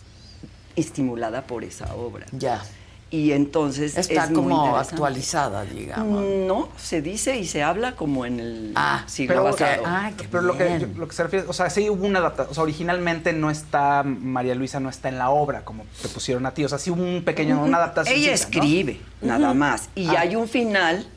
[0.76, 2.26] estimulada por esa obra.
[2.34, 2.62] Ya.
[3.10, 4.96] Y entonces Está es muy como interesante.
[4.96, 6.22] actualizada, digamos.
[6.48, 9.84] No, se dice y se habla como en el Ah, siglo Pero, pasado.
[9.86, 12.52] Ah, qué pero lo que, lo que se refiere, o sea, sí hubo una adaptación,
[12.52, 16.46] o sea, originalmente no está, María Luisa no está en la obra, como te pusieron
[16.46, 18.18] a ti, o sea, sí hubo un pequeño, una adaptación.
[18.18, 19.88] Ella escribe, nada más.
[19.96, 20.16] Y Ah.
[20.22, 21.08] hay un final.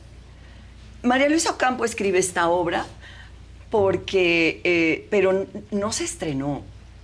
[1.03, 2.85] María Luisa Ocampo escribe esta obra
[3.69, 6.61] porque, eh, pero no se estrenó,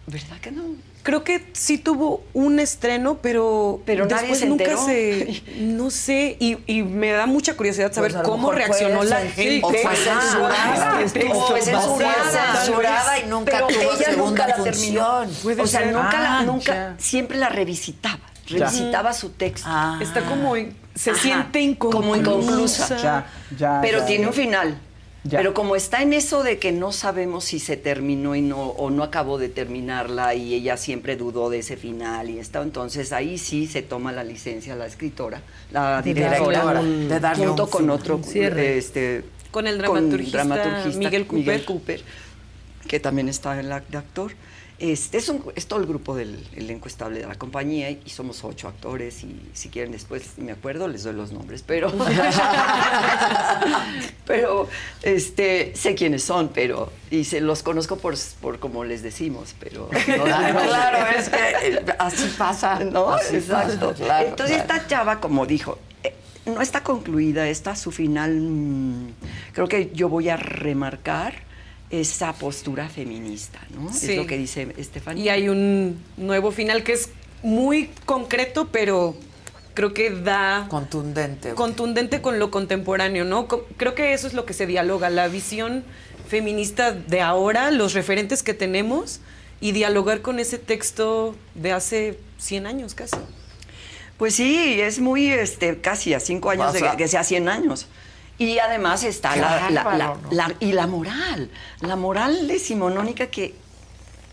[0.07, 0.63] ¿verdad que no?
[1.03, 4.85] Creo que sí tuvo un estreno, pero, Pero nadie después se nunca enteró.
[4.85, 5.41] se.
[5.57, 9.59] No sé, y, y me da mucha curiosidad saber Pues cómo reaccionó la gente.
[9.65, 11.01] o fue censurada.
[11.03, 13.19] O fue censurada.
[13.19, 15.27] y nunca Pero tuvo ella segunda nunca la función.
[15.29, 15.63] terminó.
[15.63, 15.91] O sea, ser.
[15.93, 16.95] nunca, la- Ah, nunca, ya.
[16.99, 18.21] siempre la revisitaba.
[18.47, 18.65] Ya.
[18.65, 19.67] Revisitaba su texto.
[19.69, 19.99] Ah.
[20.01, 20.55] Está como.
[20.55, 21.97] en- Se Ajá, siente inconclusa.
[22.01, 22.97] como inconclusa.
[22.97, 24.05] Ya, ya, Pero ya.
[24.05, 24.77] tiene un final.
[25.23, 25.37] Ya.
[25.39, 28.89] Pero como está en eso de que no sabemos si se terminó y no, o
[28.91, 33.37] no acabó de terminarla y ella siempre dudó de ese final y está, entonces ahí
[33.37, 35.41] sí se toma la licencia la escritora,
[35.71, 40.43] la De directora, de darle junto un con otro este Con el dramaturgista
[40.97, 41.63] Miguel Cooper.
[41.65, 42.03] Cooper,
[42.87, 44.33] que también está en la de actor.
[44.85, 48.43] Este es, un- es todo el grupo del elenco estable de la compañía y somos
[48.43, 51.89] ocho actores y si quieren después me acuerdo les doy los nombres, pero
[54.25, 54.67] pero
[55.01, 59.89] este sé quiénes son, pero y se los conozco por, por como les decimos, pero
[59.93, 62.79] no- Claro, es que eh, así pasa.
[62.79, 63.11] ¿no?
[63.11, 63.91] Así Exacto.
[63.91, 64.73] pasa, claro, Entonces claro.
[64.73, 66.13] esta chava, como dijo, eh,
[66.45, 68.33] no está concluida, está su final.
[68.35, 69.07] mm,
[69.53, 71.35] creo que yo voy a remarcar
[71.93, 73.93] esa postura feminista, ¿no?
[73.93, 74.11] Sí.
[74.11, 75.23] Es lo que dice Estefanía.
[75.23, 77.09] Y hay un nuevo final que es
[77.43, 79.15] muy concreto, pero
[79.75, 80.65] creo que da...
[80.69, 81.53] Contundente.
[81.53, 83.47] Contundente con lo contemporáneo, ¿no?
[83.47, 85.83] Creo que eso es lo que se dialoga, la visión
[86.27, 89.19] feminista de ahora, los referentes que tenemos
[89.61, 93.17] y dialogar con ese texto de hace 100 años casi.
[94.17, 97.85] Pues sí, es muy, este, casi a cinco años de que sea 100 años.
[98.37, 99.97] Y además está la, la- bárbaro,
[100.31, 100.53] la- ¿no?
[100.53, 101.49] la- y la moral,
[101.81, 103.53] la moral decimonónica que,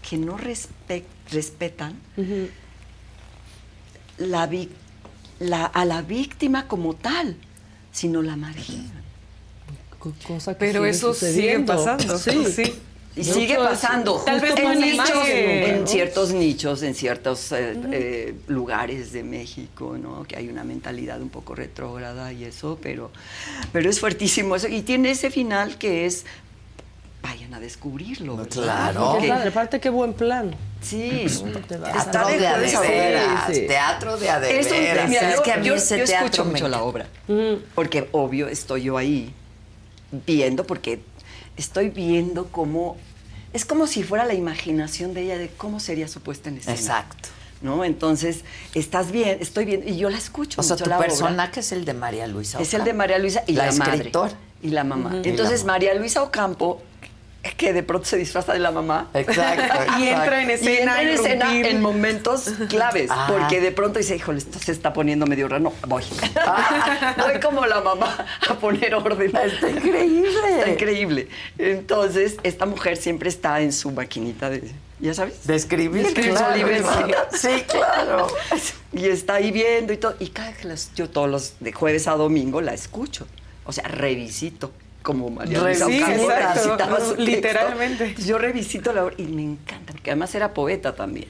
[0.08, 2.00] que no respe- respetan
[4.18, 4.70] la, vi-
[5.38, 7.36] la- a la víctima como tal,
[7.92, 9.00] sino la marginan.
[10.26, 12.18] Cosa que Pero sigue eso sigue pasando.
[12.18, 12.44] Sí.
[12.46, 12.80] sí.
[13.16, 14.22] Y sigue pasando.
[14.24, 15.86] Tal vez no en, nichos, en ¿no?
[15.86, 20.22] ciertos nichos, en ciertos eh, eh, lugares de México, ¿no?
[20.24, 23.10] Que hay una mentalidad un poco retrógrada y eso, pero,
[23.72, 24.68] pero es fuertísimo eso.
[24.68, 26.24] Y tiene ese final que es,
[27.20, 28.36] vayan a descubrirlo.
[28.36, 28.52] ¿verdad?
[28.62, 29.18] Claro.
[29.20, 30.54] Qué padre, aparte qué buen plan.
[30.80, 31.26] Sí,
[31.82, 34.66] Teatro de adeveras, teatro de adeveras.
[34.66, 34.74] Eso,
[35.08, 37.06] mira, Es yo, que a mí yo- ese yo teatro escucho me mucho la obra,
[37.74, 39.34] porque obvio estoy yo ahí
[40.26, 41.00] viendo, porque
[41.56, 42.96] estoy viendo cómo
[43.52, 46.76] es como si fuera la imaginación de ella de cómo sería su puesta en escena.
[46.76, 47.28] Exacto.
[47.62, 47.84] ¿No?
[47.84, 48.44] Entonces,
[48.74, 51.08] estás bien, estoy viendo, y yo la escucho O sea, tu la obra.
[51.08, 52.58] personaje es el de María Luisa.
[52.58, 52.86] Es el Ocampo.
[52.86, 54.12] de María Luisa y la, la madre.
[54.62, 55.20] Y la mamá.
[55.24, 55.72] Entonces, la mamá.
[55.74, 56.80] María Luisa Ocampo,
[57.56, 59.08] que de pronto se disfraza de la mamá.
[59.14, 59.62] Exacto,
[59.98, 61.00] Y entra en Y escena.
[61.00, 63.26] entra en escena momentos claves, Ah.
[63.30, 65.62] porque de pronto dice, híjole, esto se está poniendo medio raro.
[65.64, 66.04] No, voy.
[67.16, 69.34] voy como la mamá a poner orden.
[69.34, 70.58] Está increíble.
[70.58, 71.28] Está increíble.
[71.58, 75.46] Entonces, esta mujer siempre está en su maquinita de, ¿ya sabes?
[75.46, 76.68] De escribir, Escribir claro,
[77.30, 77.36] su.
[77.38, 78.26] Sí, claro.
[78.92, 80.14] Y está ahí viendo y todo.
[80.18, 83.26] Y cada que las- yo todos los de jueves a domingo la escucho.
[83.64, 84.72] O sea, revisito.
[85.02, 87.16] Como María Luisa Sí, recitaba su texto.
[87.16, 88.14] Literalmente.
[88.18, 91.28] Yo revisito la obra y me encanta, porque además era poeta también.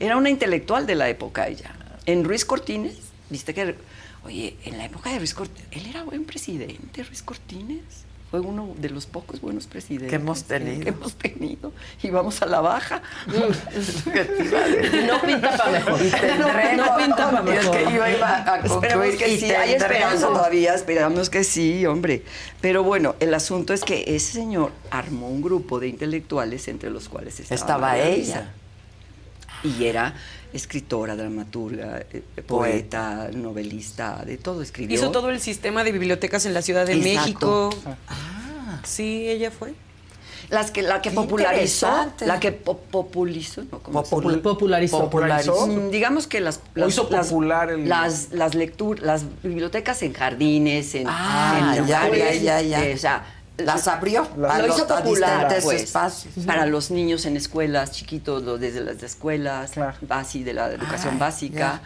[0.00, 1.74] Era una intelectual de la época ella.
[2.06, 2.96] En Ruiz Cortines,
[3.30, 3.76] viste que,
[4.24, 8.04] oye, en la época de Ruiz Cortines, él era buen presidente, Ruiz Cortines.
[8.32, 10.82] Fue uno de los pocos buenos presidentes Que hemos tenido.
[10.82, 11.70] que hemos tenido.
[12.02, 13.02] Y vamos a la baja.
[13.30, 15.98] Y no pinta para mejor.
[16.00, 17.76] tendremos- No pinta para Y es mejor.
[17.76, 22.22] que yo iba a Esperamos que y sí, hay esperanza todavía, esperamos que sí, hombre.
[22.60, 27.08] Pero bueno, el asunto es que ese señor armó un grupo de intelectuales entre los
[27.08, 28.50] cuales estaba, Estaba ella.
[29.62, 30.14] Y era
[30.52, 34.96] escritora, dramaturga, eh, poeta, novelista, de todo escribió.
[34.96, 37.70] Hizo todo el sistema de bibliotecas en la Ciudad de Exacto.
[37.70, 37.94] México.
[38.08, 38.80] Ah.
[38.84, 39.74] Sí, ella fue.
[40.50, 41.88] Las que, la que Qué popularizó,
[42.26, 43.78] la que po- popularizó, ¿no?
[44.42, 44.98] Popularizó.
[44.98, 45.66] Popularizó.
[45.66, 50.12] Mm, Digamos que las, las, hizo las- popular el- las, las lecturas, las bibliotecas en
[50.12, 52.84] jardines, en, Ah, en ya, lugares, ya, ya, ya.
[52.86, 53.24] eh, o sea,
[53.58, 56.32] Las abrió Las- lo hizo popular pues, espacios.
[56.46, 59.96] para los niños en escuelas chiquitos, los desde las escuelas Claro.
[60.08, 61.80] basi- de la educación Ay, básica.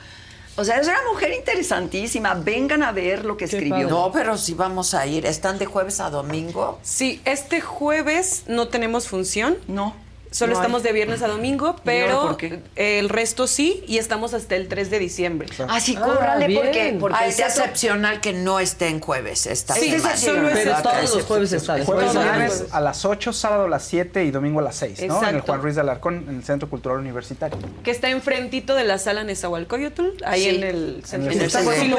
[0.58, 2.32] O sea, es una mujer interesantísima.
[2.34, 3.88] Vengan a ver lo que escribió.
[3.90, 5.26] No, pero sí vamos a ir.
[5.26, 6.78] ¿Están de jueves a domingo?
[6.82, 9.58] Sí, este jueves no tenemos función.
[9.68, 9.94] No.
[10.36, 10.62] Solo No hay.
[10.64, 12.36] estamos de viernes a domingo, pero
[12.76, 15.48] el resto sí y estamos hasta el 3 de diciembre.
[15.66, 16.62] Ah, sí, Ah, córrale bien.
[16.62, 20.14] porque, porque Ah, es teatro- excepcional que no esté en jueves esta Sí, semana.
[20.18, 21.82] solo es Pero todos los jueves está.
[21.82, 25.26] Jueves viernes a las 8, sábado a las 7 y domingo a las 6, ¿no?
[25.26, 25.40] En el.
[25.40, 27.56] Juan Ruiz de Alarcón, en el Centro Cultural Universitario.
[27.82, 30.48] Que está enfrentito de la sala Nezahualcóyotl, ahí Sí.
[30.50, 31.72] en el centro En el centro.
[31.72, 31.96] es padrísimo,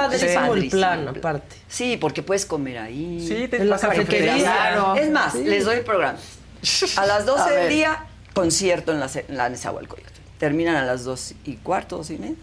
[0.00, 0.08] el
[0.48, 0.70] padrísimo.
[0.70, 1.56] plan, aparte.
[1.68, 3.24] Sí, porque puedes comer ahí.
[3.24, 4.94] Sí, te En la cafetería.
[4.96, 5.44] Es más, Sí.
[5.44, 6.18] les doy el programa.
[6.96, 10.20] A las 12 A del día, concierto en la, en la Nezahualcóyotl.
[10.38, 12.36] Terminan a las 2 y cuarto, 2 y media.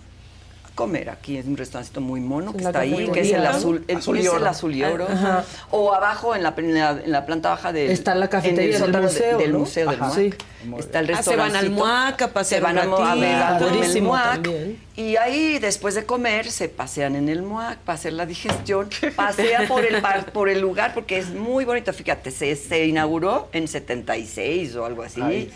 [0.79, 3.97] Comer aquí es un restaurancito muy mono que está ahí, que es el azul, el,
[3.97, 4.47] Azul y es el oro.
[4.47, 5.07] azul y oro.
[5.11, 5.43] Ajá.
[5.71, 8.83] O abajo en la, en la, en la planta baja del Está la cafetería en
[8.83, 9.59] el del de- museo, del ¿no?
[9.59, 10.11] museo del Ajá.
[10.15, 10.33] Sí.
[10.77, 11.85] Está el Ah, se van al restaurancito.
[11.85, 14.49] MUAC a Se pasear van un a, mo- a ver algo en el MUAC.
[14.95, 18.87] Y ahí, después de comer, se pasean en el MUAC para hacer la digestión.
[19.17, 21.91] Pasean por el, par- por el lugar porque es muy bonito.
[21.91, 25.19] Fíjate, se, se inauguró en 76 o algo así.
[25.21, 25.51] Ay.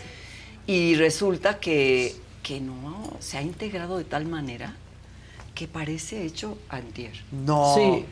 [0.66, 4.74] Y resulta que, que no, se ha integrado de tal manera
[5.54, 7.12] que parece hecho antier.
[7.30, 7.74] No.
[7.76, 8.04] Sí.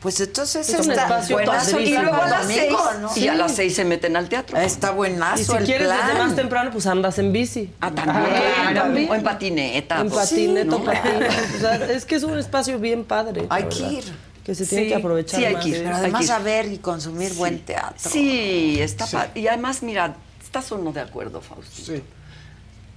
[0.00, 3.10] Pues entonces Es un está espacio buenazo Y luego a las seis, ¿no?
[3.16, 3.38] y a Sí.
[3.38, 4.56] las seis se meten al teatro.
[4.58, 6.06] Está buenazo Y si el quieres plan.
[6.06, 7.72] desde más temprano, pues andas en bici.
[7.80, 8.26] Ah, también.
[8.66, 9.10] Ah, también.
[9.10, 10.00] O en patineta.
[10.00, 10.84] En pues, patineta, ¿no?
[10.84, 11.12] patín.
[11.56, 13.46] O sea, es que es un espacio bien padre.
[13.48, 14.04] Hay que ir.
[14.44, 15.62] Que se tiene Sí, que aprovechar sí, hay más.
[15.64, 15.76] que ir.
[15.78, 16.32] Pero Hay además ir.
[16.32, 18.10] a ver y consumir buen teatro.
[18.10, 21.82] Sí, está pa- Y además, mira, estás o no de acuerdo, Fausto.
[21.84, 22.00] Sí.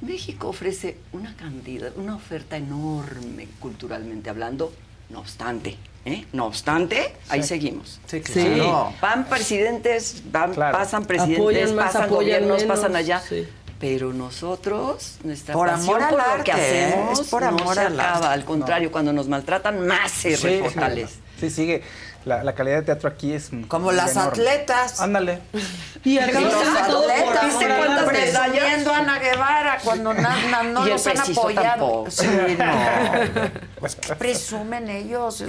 [0.02, 4.72] México ofrece una cantidad, una oferta enorme culturalmente hablando,
[5.10, 5.78] no obstante.
[6.06, 6.26] ¿eh?
[6.32, 7.50] No obstante, ahí Sí.
[7.50, 8.00] seguimos.
[8.08, 8.94] Sí, claro.
[9.02, 10.78] Van presidentes, van, Claro.
[10.78, 13.20] pasan presidentes, Apoyan más, pasan apoyan gobiernos, menos, pasan allá.
[13.20, 13.48] sí.
[13.80, 16.86] Pero nosotros, nuestra Por pasión amor al por lo arte, que ¿eh?
[16.86, 18.16] hacemos, Es por no amor se al acaba.
[18.18, 18.28] arte.
[18.28, 21.14] Al contrario, cuando nos maltratan, más se Sí, fortalece.
[21.40, 21.82] Sí, sigue.
[22.26, 24.30] La, la calidad de teatro aquí es Como las enorme.
[24.32, 25.00] atletas.
[25.00, 25.40] Ándale.
[26.06, 30.14] Y los acabamos de hacer todo por atletas, ¿viste cuántas presumiendo a Ana Guevara cuando
[30.14, 32.06] na- na- no los han apoyado.
[32.10, 32.26] Sí,
[32.58, 33.88] no.
[34.08, 35.44] ¿Qué presumen ellos?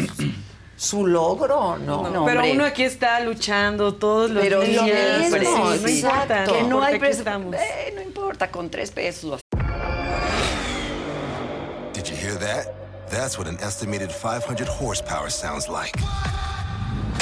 [0.76, 2.08] Su logro, ¿no?
[2.08, 4.82] No, pero uno aquí está luchando todos los Pero días.
[4.84, 6.44] siempre, Sí, no importa.
[6.44, 7.54] Que no hay pres- estamos.
[7.54, 9.40] Eh, no importa, con tres pesos.
[11.92, 12.66] Did you hear that?
[13.10, 15.92] That's what an estimated 500 horsepower sounds like.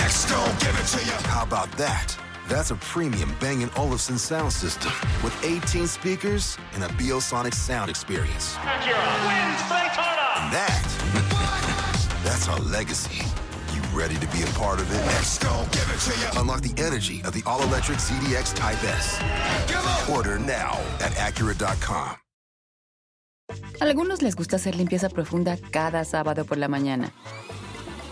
[0.04, 1.16] Exco, give it to you.
[1.28, 2.16] How about that?
[2.48, 4.92] That's a premium Bang & Olufsen sound system
[5.22, 8.56] with 18 speakers and a Biosonic sound experience.
[8.56, 10.84] And that,
[12.24, 13.22] that's our legacy.
[13.74, 15.00] You ready to be a part of it?
[15.18, 16.40] Exco, give it to you.
[16.40, 19.18] Unlock the energy of the all-electric ZDX Type S.
[20.08, 22.16] Order now at Acura.com.
[23.80, 27.12] Algunos les gusta hacer limpieza profunda cada sábado por la mañana.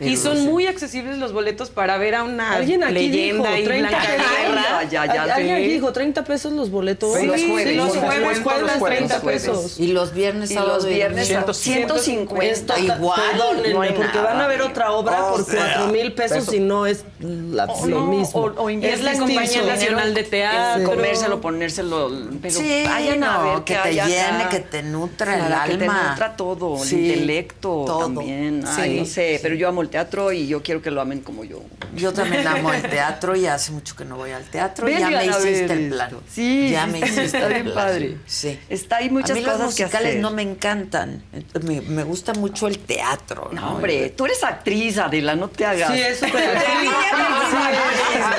[0.00, 3.64] Y son muy accesibles los boletos para ver a una Alguien aquí leyenda dijo y
[3.64, 4.26] 30 Blanca pesos.
[4.42, 4.82] Guerra.
[4.90, 5.62] Ya, ya, Alguien sí.
[5.62, 7.16] aquí dijo 30 pesos los boletos.
[7.18, 9.42] Sí, los sí, jueves, los los jueves, jueves, los jueves, 30 los jueves.
[9.42, 9.80] pesos.
[9.80, 11.54] Y los viernes, Y los viernes, domingo.
[11.54, 12.44] 150.
[12.44, 13.20] Está igual.
[13.30, 14.70] Perdónenme, no hay porque nada, van a ver amigo.
[14.70, 16.54] otra obra por sea, 4 mil pesos pesos.
[16.54, 18.40] y no es la- O lo no, mismo.
[18.40, 19.62] o- o Es la Compañía.
[19.62, 20.84] Nacional de Teatro.
[20.90, 22.10] comérselo, ponérselo,
[22.42, 25.84] pero Sí, vayan a ver que te llene, que te nutra el Claro, que te
[25.84, 26.08] alma.
[26.10, 27.98] nutra todo, el intelecto todo.
[28.00, 28.64] también.
[28.66, 31.44] Ay, no sé, pero yo amo el teatro y yo quiero que lo amen como
[31.44, 31.60] yo.
[31.94, 34.88] Yo también amo el teatro y hace mucho que no voy al teatro.
[34.88, 36.10] ya me hiciste el plan.
[36.28, 37.74] Sí, ya me está- hiciste está el bien plan.
[37.76, 38.16] padre.
[38.26, 38.58] Sí.
[38.68, 40.20] Está hay muchas a mí los cosas que musicales hacer.
[40.22, 41.22] no me encantan.
[41.62, 43.50] Me, me gusta mucho el teatro.
[43.52, 45.92] No, No, hombre, tú eres actriz, Adela, no te hagas.
[45.92, 46.80] Sí, es súper Te actriz.
[46.80, 47.18] vi en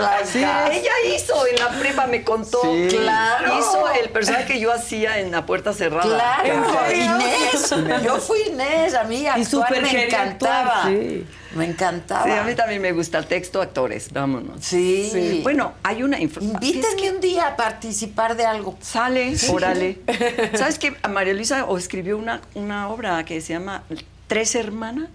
[0.02, 2.60] la- Sí, Sí, ella hizo en la prepa, me contó.
[2.62, 2.88] Sí.
[2.98, 3.60] Claro.
[3.60, 6.42] Hizo el personaje que yo hacía en La Puerta Cerrada.
[6.44, 6.92] Claro.
[6.94, 7.74] Inés.
[8.04, 10.84] Yo fui Inés, a mí actuar súper me encantaba.
[10.84, 11.26] actuar, sí.
[11.56, 12.24] Me encantaba.
[12.26, 14.64] Sí, a mí también me gusta el texto, actores, vámonos.
[14.64, 15.40] Sí.
[15.44, 16.62] Bueno, hay una información.
[16.64, 18.78] Invítenme un día a participar de algo.
[18.82, 20.00] Sale, órale.
[20.56, 20.94] ¿Sabes qué?
[21.10, 23.84] María Luisa escribió una, una obra que se llama
[24.28, 25.08] Tres Hermanas.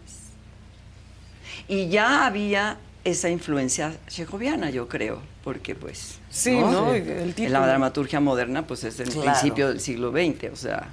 [1.69, 6.19] Y ya había esa influencia chejoviana, yo creo, porque pues...
[6.31, 6.93] Sí, ¿no?
[6.95, 7.59] El título.
[7.61, 9.31] La dramaturgia moderna pues es el Claro.
[9.33, 10.89] principio del siglo XX, o sea,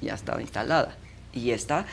[0.00, 0.94] ya estaba instalada.
[1.32, 1.86] Y esta...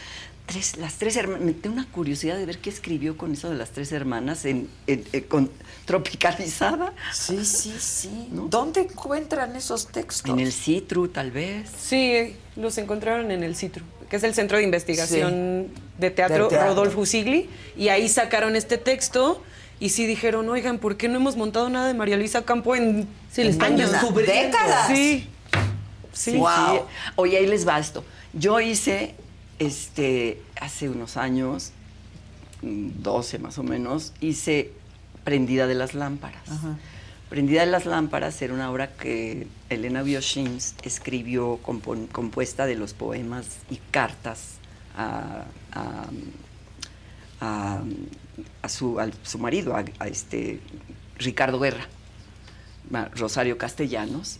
[0.48, 3.56] Tres, las tres hermanas, me tengo una curiosidad de ver qué escribió con eso de
[3.57, 5.52] las tres hermanas en, en- en- con
[5.86, 6.94] tropicalizada.
[7.14, 8.30] Sí, sí, sí.
[8.32, 10.32] ¿Dónde encuentran esos textos?
[10.32, 11.69] En el Citru, tal vez.
[11.78, 15.68] Sí, los encontraron en el CITRU, que es el Centro de Investigación
[15.98, 16.49] de, teatro.
[16.49, 19.44] Rodolfo Usigli, y ahí sacaron este texto
[19.82, 23.06] y sí dijeron, oigan, ¿por qué no hemos montado nada de María Luisa Campo en
[23.32, 23.91] Sí, años?
[23.91, 24.57] descubriendo.
[24.57, 24.88] décadas.
[24.88, 25.28] Sí.
[26.14, 26.49] Sí, Wow.
[26.49, 26.80] sí.
[27.18, 28.03] Oye, ahí les va esto.
[28.34, 29.14] Yo hice,
[29.59, 31.71] este, hace unos años,
[32.61, 34.71] mm, 12 más o menos, hice
[35.23, 36.43] Prendida de las Lámparas.
[37.29, 43.47] Prendida de las Lámparas era una obra que Elena Bioshins escribió compuesta de los poemas
[43.69, 44.53] y cartas
[44.95, 45.43] a,
[45.73, 46.05] a-
[47.41, 47.81] a-
[48.61, 50.61] a su, su marido, a, este
[51.17, 51.88] Ricardo Guerra,
[53.15, 54.39] Rosario Castellanos,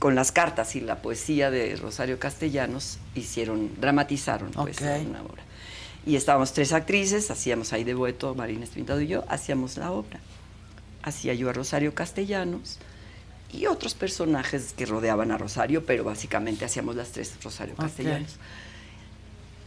[0.00, 5.42] con las cartas y la poesía de Rosario Castellanos hicieron, dramatizaron pues una obra.
[6.06, 10.18] Y estábamos tres actrices, hacíamos ahí de Boeto, Marina Espintado y yo, hacíamos la obra.
[11.02, 12.78] Hacía yo a Rosario Castellanos
[13.52, 17.74] y otros personajes que rodeaban a Rosario, pero básicamente hacíamos las tres Rosario.
[17.74, 18.36] Castellanos.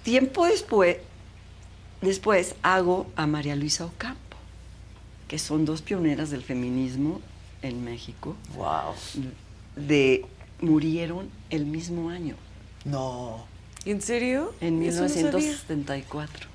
[0.02, 0.98] Tiempo después,
[2.02, 4.38] después hago a María Luisa Ocampo,
[5.28, 7.22] que son dos pioneras del feminismo
[7.62, 8.96] en México Wow.
[9.76, 10.26] De
[10.62, 12.36] murieron el mismo año,
[12.86, 13.46] No.
[13.86, 14.54] ¿En serio?
[14.62, 15.24] en Eso no sabía.
[15.32, 16.48] 1974.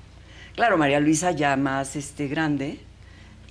[0.55, 2.79] Claro, María Luisa ya más este grande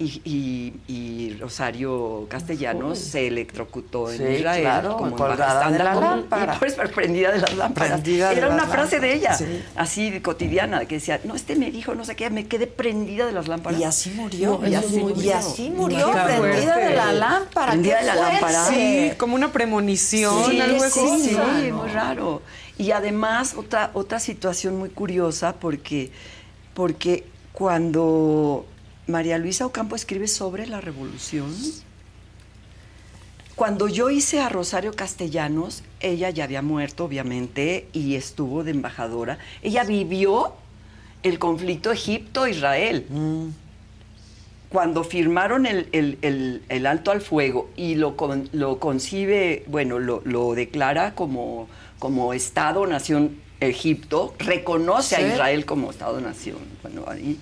[0.00, 4.60] y, y- y Rosario Castellanos se electrocutó en Sí, Israel.
[4.62, 6.54] claro, como colgada de la como- lámpara.
[6.54, 8.00] Y pues prendida de las lámparas.
[8.00, 9.44] Prendida Era una frase de ella, sí.
[9.74, 13.32] así cotidiana, que decía, no, este me dijo, no sé qué, me quedé prendida de
[13.32, 13.80] las lámparas.
[13.80, 14.60] Y así murió.
[14.64, 15.22] y, así murió.
[15.22, 16.40] y así murió, Imagínate.
[16.40, 17.72] prendida de la lámpara.
[17.72, 18.64] Prendida qué de la lámpara.
[18.66, 21.28] Sí, como una premonición, Sí, algo sí, así.
[21.30, 21.36] sí,
[21.70, 21.76] ¿no?
[21.78, 22.42] muy raro.
[22.78, 26.12] Y además otra, otra situación muy curiosa porque,
[26.74, 28.64] porque cuando
[29.08, 31.52] María Luisa Ocampo escribe sobre la revolución,
[33.56, 39.38] cuando yo hice a Rosario Castellanos, ella ya había muerto, obviamente, y estuvo de embajadora.
[39.62, 40.52] Ella vivió
[41.24, 43.06] el conflicto Egipto-Israel.
[44.68, 49.98] Cuando firmaron el, el- el- el alto al fuego y lo, con- lo concibe, bueno,
[49.98, 51.68] lo, lo declara como,
[51.98, 55.22] como Estado-Nación Egipto, reconoce Sí.
[55.22, 56.58] a Israel como Estado-Nación.
[56.82, 57.40] Bueno, ahí,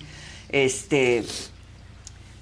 [0.49, 1.23] este,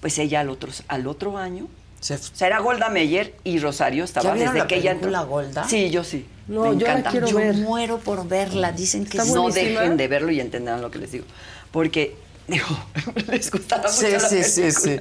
[0.05, 1.67] pues ella al otro, al otro año,
[1.99, 5.25] Se- o sea, era Golda Meir y Rosario estaba ¿Ya desde la que ella entró.
[5.25, 5.67] Golda?
[5.67, 6.27] Sí, yo sí.
[6.47, 7.09] No, Me yo la encanta.
[7.09, 7.55] quiero Yo ver.
[7.55, 8.71] muero por verla.
[8.71, 9.33] Dicen que Está sí.
[9.33, 11.25] no dejen de verlo y entenderán lo que les digo.
[11.71, 12.15] Porque,
[12.47, 12.67] digo,
[13.31, 14.99] les gustará mucho Sí, la sí, sí.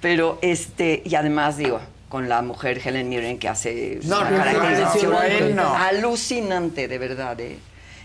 [0.00, 4.36] Pero, este, y además, digo, con la mujer Helen Mirren que hace No, una no,
[4.36, 5.74] caracterización bueno.
[5.74, 7.40] alucinante, de verdad.
[7.40, 7.58] ¿eh?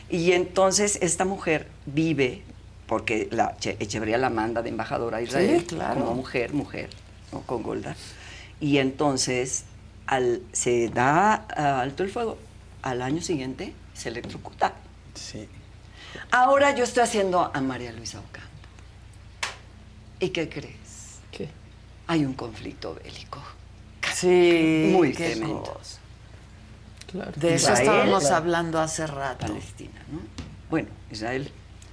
[0.09, 2.41] Y entonces esta mujer vive,
[2.91, 6.01] porque la Che- Echeverría la manda de embajadora a Israel, Sí, claro.
[6.01, 6.89] como mujer, mujer,
[7.31, 7.39] ¿no?
[7.43, 7.95] con Golda.
[8.59, 9.63] Y entonces
[10.07, 12.37] al, se da ah, alto el fuego,
[12.81, 14.73] al año siguiente se electrocuta.
[15.13, 15.47] Sí.
[16.31, 18.49] Ahora yo estoy haciendo a María Luisa Ocampo.
[20.19, 21.19] ¿Y qué crees?
[21.31, 21.47] ¿Qué?
[22.07, 23.41] Hay un conflicto bélico.
[24.13, 25.79] Sí, Muy qué tremendo.
[27.09, 27.31] Claro.
[27.37, 28.35] De eso Israel, estábamos claro.
[28.35, 29.47] hablando hace rato.
[29.47, 30.19] Palestina, ¿no?
[30.69, 31.49] Bueno, Israel.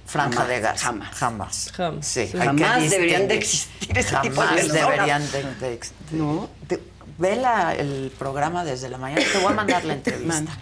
[0.09, 0.85] Franja jamás, de Gaza.
[0.85, 1.15] Jamás.
[1.15, 1.71] Jamás.
[1.75, 2.07] Jamás.
[2.07, 5.79] Sí, Jamás deberían de existir ese tipo de Jamás deberían de, de de-
[6.11, 6.49] ¿No?
[6.67, 6.81] de-
[7.17, 9.21] ve la- el programa desde la mañana.
[9.31, 10.33] Te voy a mandar la entrevista.
[10.33, 10.57] Manda.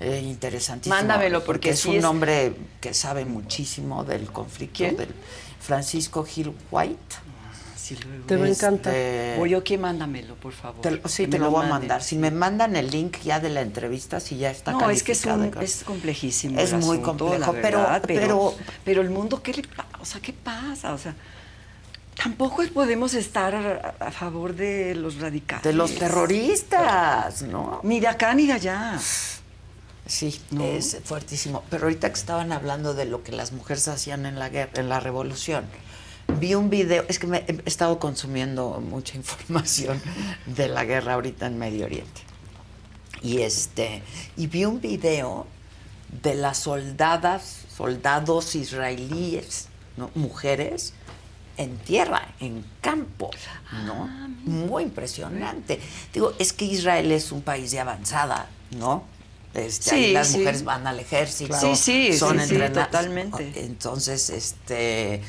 [0.00, 0.94] Eh, interesantísimo.
[0.94, 4.96] Mándamelo, porque es sí un es- hombre que sabe muchísimo del conflicto ¿Quién?
[4.96, 5.12] del
[5.60, 7.16] Francisco Gil White.
[7.96, 7.98] Sí.
[8.26, 8.94] Te va a encantar.
[8.94, 10.80] Este, Oye, que mándamelo, por favor.
[10.82, 12.02] te sí, te lo voy a mandar.
[12.02, 15.12] Si me mandan el link ya de la entrevista, si ya está No, es que
[15.12, 16.58] es, un- es complejísimo.
[16.60, 18.54] Es el muy asunto, complejo, pero- pero-
[18.84, 19.88] pero el mundo, ¿qué le pasa?
[20.00, 20.92] O sea, ¿qué pasa?
[20.92, 21.14] O sea,
[22.22, 25.64] tampoco podemos estar a, a favor de los radicales.
[25.64, 27.80] De los terroristas, ¿no?
[27.82, 28.98] Ni de acá ni de allá.
[30.06, 30.64] Sí, No.
[30.64, 31.62] es fuertísimo.
[31.70, 34.88] Pero ahorita que estaban hablando de lo que las mujeres hacían en la guerra, en
[34.88, 35.64] la revolución,
[36.34, 40.00] vi un video, es que me he estado consumiendo mucha información
[40.46, 42.22] de la guerra ahorita en Medio Oriente.
[43.22, 44.02] Y este,
[44.36, 45.46] y vi un video
[46.22, 50.10] de las soldadas, soldados israelíes, ¿no?
[50.14, 50.92] mujeres
[51.56, 53.30] en tierra, en campo,
[53.84, 54.06] ¿no?
[54.44, 55.80] Muy impresionante.
[56.14, 58.48] Digo, es que Israel es un país de avanzada,
[58.78, 59.02] ¿no?
[59.54, 60.38] Este, ahí las sí.
[60.38, 62.86] mujeres van al ejército, Sí, sí, son sí, sí, entrenadas.
[62.90, 63.52] totalmente.
[63.56, 65.20] Entonces, este,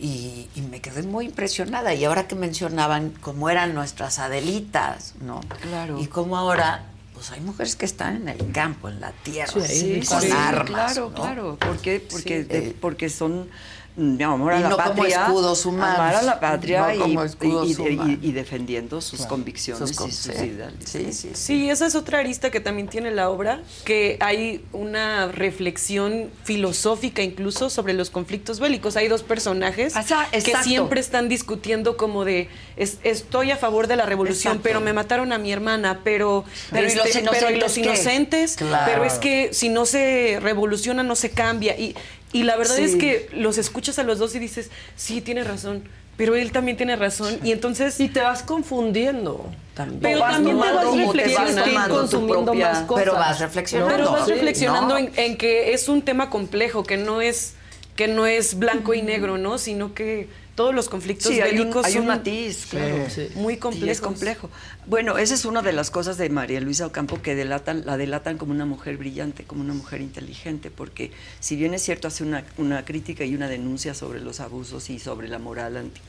[0.00, 1.92] y, y me quedé muy impresionada.
[1.94, 5.40] Y ahora que mencionaban cómo eran nuestras Adelitas, ¿no?
[5.60, 6.00] Claro.
[6.00, 10.00] Y cómo ahora, pues hay mujeres que están en el campo, en la tierra, Sí,
[10.00, 10.64] Sí, con sí, armas,
[10.94, 11.14] claro, ¿no?
[11.14, 11.56] claro.
[11.60, 12.00] ¿Por qué?
[12.10, 13.48] Porque, de- porque son
[13.96, 15.94] amor a Y la no como escudos humanos.
[15.98, 18.18] Amar a la patria No y, como escudos y- y- y- humanos.
[18.22, 20.44] y defendiendo sus convicciones Sus con- y sus sí.
[20.44, 20.74] ideales.
[20.84, 21.30] Sí, sí, sí.
[21.34, 27.22] Sí, esa es otra arista que también tiene la obra, que hay una reflexión filosófica
[27.22, 28.96] incluso sobre los conflictos bélicos.
[28.96, 33.96] Hay dos personajes Asa- que siempre están discutiendo como de es- estoy a favor de
[33.96, 34.62] la revolución, Exacto.
[34.62, 37.76] pero me mataron a mi hermana, pero Pero ¿y los este, pero ¿y los inocentes
[37.76, 37.80] qué?
[38.14, 38.92] inocentes, Claro.
[38.92, 41.94] pero es que si no se revoluciona no se cambia y
[42.32, 42.84] y la verdad Sí.
[42.84, 45.82] es que los escuchas a los dos y dices, "Sí, tiene razón."
[46.16, 50.00] Pero él también tiene razón y entonces Y te vas confundiendo también.
[50.02, 53.04] Pero vas también te vas tomando como te vas reflexionando, tu consumiendo propia- más cosas.
[53.04, 53.94] Pero vas reflexionando.
[53.96, 54.98] Pero vas Sí, reflexionando ¿no?
[54.98, 57.54] en, en que es un tema complejo, que no es
[57.96, 59.56] que no es blanco y negro, ¿no?
[59.58, 60.28] Sino que
[60.60, 63.08] todos los conflictos Sí, hay un, bélicos hay un matiz, claro.
[63.08, 63.28] Sí.
[63.34, 63.90] muy Sí, complejos.
[63.92, 64.50] es complejo.
[64.84, 68.36] Bueno, esa es una de las cosas de María Luisa Ocampo que delatan, la delatan
[68.36, 72.44] como una mujer brillante, como una mujer inteligente, porque si bien es cierto hace una,
[72.58, 76.02] una crítica y una denuncia sobre los abusos y sobre la moral anti,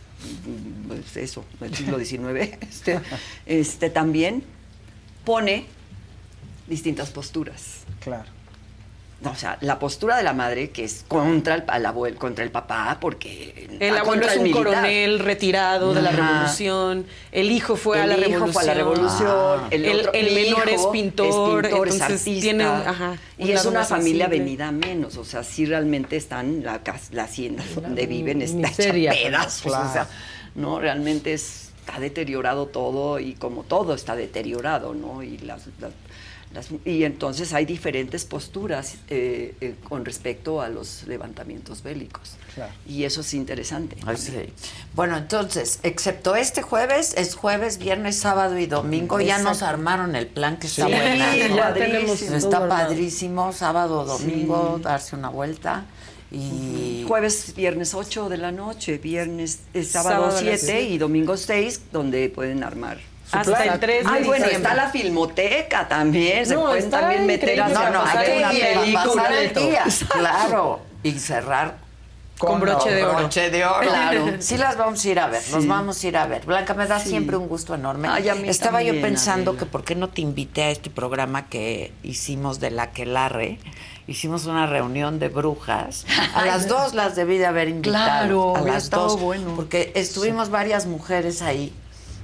[0.90, 3.00] pues eso, del siglo XIX, este,
[3.46, 4.44] este, también
[5.24, 5.66] pone
[6.68, 7.84] distintas posturas.
[8.02, 8.41] Claro.
[9.22, 12.44] No, o sea, la postura de la madre que es contra el, al abuelo, contra
[12.44, 14.64] el papá, porque El abuelo es el un militar.
[14.64, 18.66] coronel retirado de la revolución, el hijo fue a El la hijo revolución, fue a
[18.66, 19.68] la revolución, Ah.
[19.70, 23.64] el, el, otro el menor es pintor, es entonces artista, tiene un- ajá, y es
[23.66, 24.40] una familia sensible.
[24.44, 28.58] venida a menos, o sea, sí realmente están la, cas- la hacienda donde viven está
[28.58, 29.12] hecha miseria.
[29.12, 30.08] pedazos, o sea,
[30.56, 30.80] ¿no?
[30.80, 35.22] Realmente es- está deteriorado todo y como todo está deteriorado, ¿no?
[35.22, 35.92] Y las, las-
[36.54, 42.34] las- y entonces hay diferentes posturas eh, eh, con respecto a los levantamientos bélicos.
[42.88, 43.96] Y eso es interesante.
[44.18, 44.34] Sí.
[44.94, 49.22] Bueno, entonces, excepto este jueves, es jueves, viernes, sábado y domingo.
[49.22, 49.66] Ya nos Exacto.
[49.76, 51.36] armaron el plan que está Sí, buena.
[51.36, 54.84] ya tenemos Está padrísimo, sábado, domingo, Sí.
[54.84, 55.86] darse una vuelta.
[56.34, 60.84] Y Jueves, viernes 8 de la noche, viernes, eh, sábado Sábado a las 7 siete.
[60.90, 63.00] y domingo 6, donde pueden armar.
[63.32, 63.74] Hasta plan.
[63.74, 64.70] el 3 de Ay, bueno, diciembre.
[64.70, 66.46] está la filmoteca también.
[66.46, 67.70] Se No, pueden también meter a.
[67.70, 69.04] No, no, hay que una película.
[69.04, 70.80] pasar el día, claro.
[71.04, 71.78] Y cerrar
[72.38, 73.16] Con broche de oro.
[73.18, 73.82] broche de oro.
[73.90, 74.26] Claro.
[74.40, 75.68] Sí las vamos a ir a ver, nos Sí.
[75.68, 76.46] vamos a ir a ver.
[76.46, 77.10] Blanca, me da Sí.
[77.10, 78.08] siempre un gusto enorme.
[78.08, 79.60] Ay, a mí Estaba yo pensando Adela.
[79.66, 83.60] que por qué no te invité a este programa que hicimos de la Quelarre.
[84.08, 86.06] Hicimos una reunión de brujas.
[86.34, 88.54] A las dos las debí de haber invitado.
[88.54, 89.20] Claro, a las estado dos.
[89.22, 89.54] bueno.
[89.56, 91.72] Porque estuvimos varias mujeres ahí.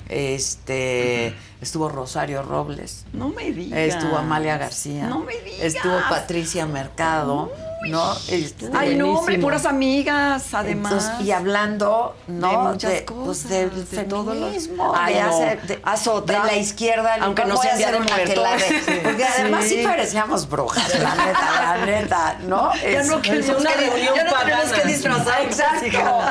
[0.09, 3.05] Este estuvo Rosario Robles.
[3.13, 3.79] No me digas.
[3.79, 5.07] Estuvo Amalia García.
[5.07, 5.61] No me digas.
[5.75, 7.51] Estuvo Patricia Mercado,
[7.87, 8.15] ¿no?
[8.27, 10.91] Este, Ay, no, hombre, puras amigas, además.
[10.93, 12.49] Entonces, y hablando, ¿no?
[12.51, 15.29] De muchas de, cosas, pues, del de todo feminismo, Ay, de, no.
[15.29, 16.41] hacer- de, Haz otra.
[16.41, 18.29] de la izquierda, Aunque no sea Día de una Muertos.
[18.29, 18.99] que la de- Sí.
[19.03, 19.69] porque además sí.
[19.77, 19.83] Sí.
[19.83, 22.73] parecíamos brujas, la neta, la neta, ¿no?
[22.75, 26.21] Ya no queremos una que- reunión ya no tenemos que disfrazarnos, Exacto.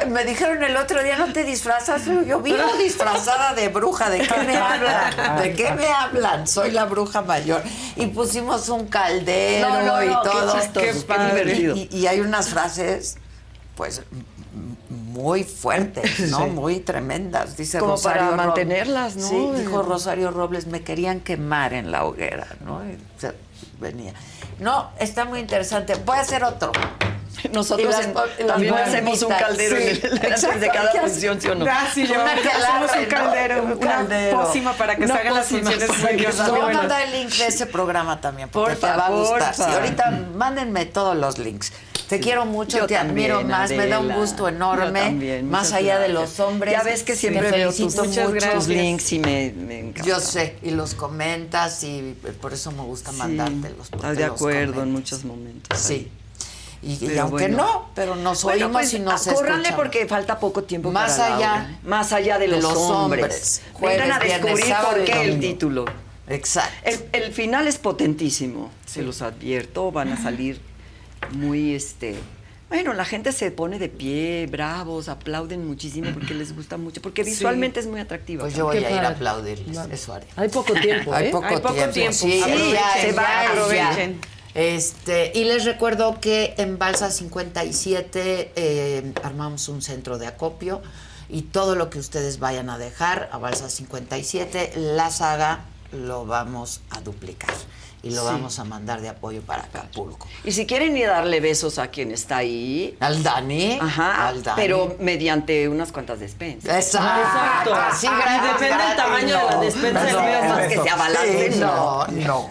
[0.00, 4.20] es, me dijeron el otro día, no te disfrazas, yo vivo disfrazada de bruja, ¿de
[4.20, 5.42] qué me hablan?
[5.42, 6.46] ¿De qué me hablan?
[6.46, 7.62] Soy la bruja mayor.
[7.96, 10.22] Y pusimos un caldero No, no, y no,
[10.72, 11.52] qué padre.
[11.54, 13.16] Y, y hay unas frases,
[13.76, 14.02] pues,
[14.90, 16.44] muy fuertes, ¿no?
[16.44, 16.50] Sí.
[16.50, 17.56] Muy tremendas.
[17.56, 18.46] Dice Como Rosario para Robles.
[18.46, 19.28] mantenerlas, ¿no?
[19.28, 22.82] Sí, dijo Rosario Robles, me querían quemar en la hoguera, ¿no?
[22.84, 22.96] Y
[23.80, 24.12] venía.
[24.58, 25.94] No, está muy interesante.
[26.04, 26.72] Voy a hacer otro.
[27.52, 31.64] Nosotros en- también hacemos un caldero en el- antes de cada función, ¿sí o no?
[31.64, 33.62] Gracias, Una Hacemos un caldero, ¿no?
[33.64, 34.40] Un una caldero.
[34.42, 35.88] pócima para que se hagan las funciones.
[36.48, 39.54] Voy a mandar el link de ese programa también, porque Porfa, te va a gustar.
[39.54, 41.72] Sí, ahorita mándenme todos los links.
[42.08, 45.00] Te quiero mucho, Yo te admiro también, más, me da un gusto Yo enorme.
[45.02, 46.38] también, más allá de gracias.
[46.38, 46.72] los hombres.
[46.72, 48.50] Ya ves que siempre veo tus, felicito mucho.
[48.54, 50.08] tus links y me, me encanta.
[50.08, 53.88] Yo sé, y los comentas y por eso me gusta Sí, mandártelos.
[53.92, 55.78] Estás de los acuerdo en muchos momentos.
[55.78, 56.10] Sí.
[56.82, 57.56] Y, y aunque bueno.
[57.56, 59.76] no, pero nos Bueno, oímos pues, y nos córranle escuchamos.
[59.76, 61.78] porque falta poco tiempo Más para la allá obra.
[61.84, 63.62] Más allá de, los, los hombres.
[63.74, 63.98] hombres.
[63.98, 65.84] Vengan a viernes, descubrir por qué el título.
[66.28, 66.72] Exacto.
[66.84, 69.90] El, el final es potentísimo, se los advierto.
[69.90, 70.60] Van a salir
[71.32, 72.16] muy, este...
[72.68, 77.24] Bueno, la gente se pone de pie, bravos, aplauden muchísimo porque les gusta mucho, porque
[77.24, 77.30] Sí.
[77.30, 78.42] visualmente es muy atractiva.
[78.42, 80.26] Pues yo voy a ir a aplaudirles, eso haré.
[80.36, 81.30] Hay poco tiempo, Hay ¿eh?
[81.30, 81.92] poco Hay poco tiempo.
[81.94, 82.12] tiempo.
[82.12, 84.10] Sí, Aprovechen, ya, se ya, va, ya.
[84.54, 90.82] Este, y les recuerdo que en Balsa 57 eh, armamos un centro de acopio
[91.28, 96.80] y todo lo que ustedes vayan a dejar a Balsa 57, la saga lo vamos
[96.90, 97.54] a duplicar
[98.02, 98.26] y lo Sí.
[98.26, 100.26] vamos a mandar de apoyo para Acapulco.
[100.44, 102.96] Y si quieren ir a darle besos a quien está ahí.
[103.00, 103.78] Al Dani.
[103.80, 104.28] Ajá.
[104.28, 104.60] al Dani.
[104.60, 106.74] Pero mediante unas cuantas despensas.
[106.84, 107.74] Exacto.
[107.74, 109.60] Así gratis, Depende del tamaño de la no.
[109.60, 111.52] despensa, No, el es más que se abalancen.
[111.52, 112.48] Sí, no, no.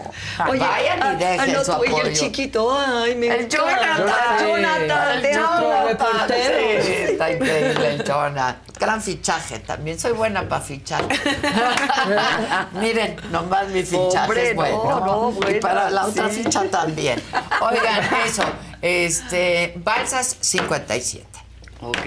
[0.48, 3.48] Oye, Vayan ah, y dejen ah, no, su el chiquito, ay, me El.
[3.48, 4.06] Jonathan,
[4.40, 5.60] Jonathan, te el amo.
[5.60, 6.84] Jonathan, reportero.
[6.84, 8.60] sí, está increíble el Jonathan.
[8.78, 11.04] Gran fichaje también, soy buena para fichar.
[12.72, 15.00] Miren, nomás mi fichaje Hombre, es bueno.
[15.00, 16.44] no, no, y para la otra sí.
[16.44, 17.20] ficha también.
[17.60, 18.44] Oigan, eso,
[18.80, 21.26] este, Balsas 57.
[21.80, 22.06] Ok.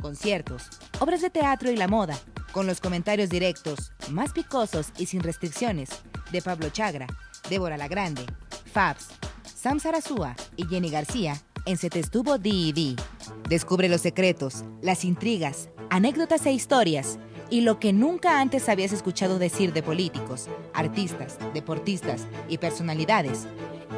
[0.00, 0.68] conciertos,
[0.98, 2.18] obras de teatro y la moda,
[2.52, 5.90] con los comentarios directos, más picosos y sin restricciones,
[6.32, 7.06] de Pablo Chagra,
[7.48, 8.24] Débora La Grande,
[8.72, 9.08] Fabs,
[9.54, 12.96] Sam Sarasúa y Jenny García en Se Te D&D.
[13.48, 17.18] Descubre los secretos, las intrigas, anécdotas e historias
[17.50, 23.46] y lo que nunca antes habías escuchado decir de políticos, artistas, deportistas y personalidades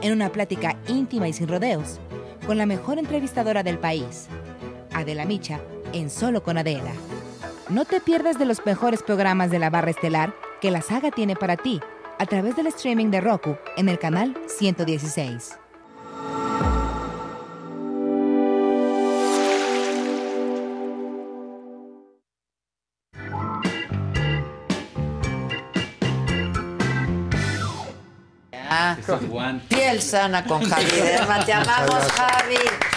[0.00, 2.00] en una plática íntima y sin rodeos
[2.46, 4.26] con la mejor entrevistadora del país,
[4.92, 5.60] Adela Micha,
[5.92, 6.92] en Solo con Adela.
[7.68, 11.36] No te pierdas de los mejores programas de la barra estelar que la saga tiene
[11.36, 11.80] para ti
[12.18, 15.58] a través del streaming de Roku en el canal 116.
[28.74, 28.96] Ah,
[29.68, 31.44] piel sana con Javi Derma.
[31.44, 32.91] Te amamos, Javi.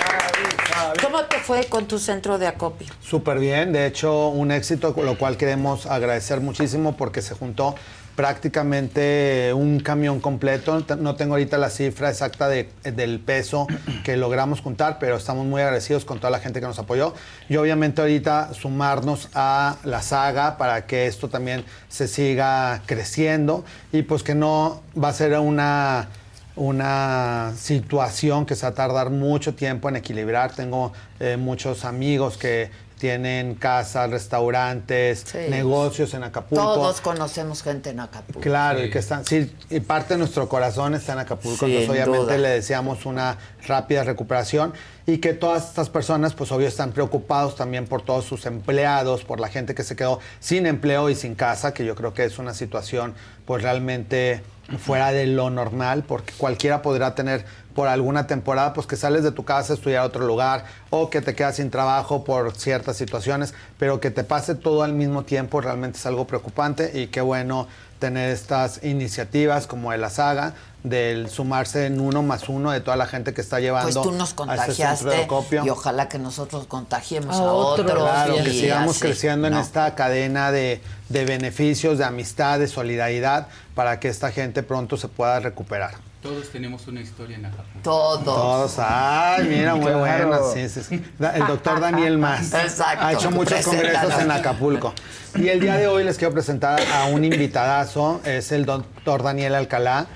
[1.01, 2.87] ¿Cómo te fue con tu centro de acopio?
[3.01, 7.75] Súper bien, de hecho un éxito, lo cual queremos agradecer muchísimo porque se juntó
[8.15, 10.83] prácticamente un camión completo.
[10.99, 13.67] No tengo ahorita la cifra exacta de- del peso
[14.05, 17.13] que logramos juntar, pero estamos muy agradecidos con toda la gente que nos apoyó.
[17.49, 24.03] Y obviamente ahorita sumarnos a la saga para que esto también se siga creciendo y
[24.03, 26.07] pues que no va a ser una
[26.55, 30.53] una situación que se va a tardar mucho tiempo en equilibrar.
[30.53, 35.37] Tengo eh, muchos amigos que tienen casas, restaurantes, Sí.
[35.49, 36.63] negocios en Acapulco.
[36.63, 38.39] Todos conocemos gente en Acapulco.
[38.39, 41.89] Claro, y que están, sí, y parte de nuestro corazón está en Acapulco, Sin entonces
[41.89, 42.37] obviamente duda.
[42.37, 43.37] le deseamos una
[43.67, 44.73] rápida recuperación
[45.05, 49.41] y que todas estas personas, pues obvio, están preocupados también por todos sus empleados, por
[49.41, 52.39] la gente que se quedó sin empleo y sin casa, que yo creo que es
[52.39, 53.13] una situación
[53.45, 54.41] pues realmente
[54.79, 59.31] fuera de lo normal, porque cualquiera podrá tener por alguna temporada, pues que sales de
[59.31, 62.95] tu casa a estudiar a otro lugar o que te quedas sin trabajo por ciertas
[62.95, 67.19] situaciones, pero que te pase todo al mismo tiempo realmente es algo preocupante y qué
[67.19, 67.67] bueno
[67.99, 70.53] tener estas iniciativas como de la saga,
[70.85, 74.11] del sumarse en uno más uno de toda la gente que está llevando Pues tú
[74.17, 75.65] nos contagiaste acopio.
[75.65, 77.91] y ojalá que nosotros contagiemos A a, otros.
[77.91, 82.67] Claro, que y sigamos así, creciendo en esta cadena de, de beneficios, de amistad, de
[82.67, 85.91] solidaridad, para que esta gente pronto se pueda recuperar.
[86.21, 87.79] Todos tenemos una historia en Acapulco.
[87.83, 88.23] Todos.
[88.23, 88.75] Todos.
[88.79, 89.99] Ay, mira, muy Claro.
[89.99, 90.39] buena.
[90.53, 91.05] Sí, sí, sí.
[91.19, 92.51] Da- El doctor Daniel Más.
[92.51, 93.05] Exacto.
[93.05, 94.31] Ha hecho muchos congresos en.
[94.31, 94.91] Acapulco.
[95.35, 98.21] Y el día de hoy les quiero presentar a un invitadazo.
[98.25, 100.07] Es el doctor Daniel Alcalá.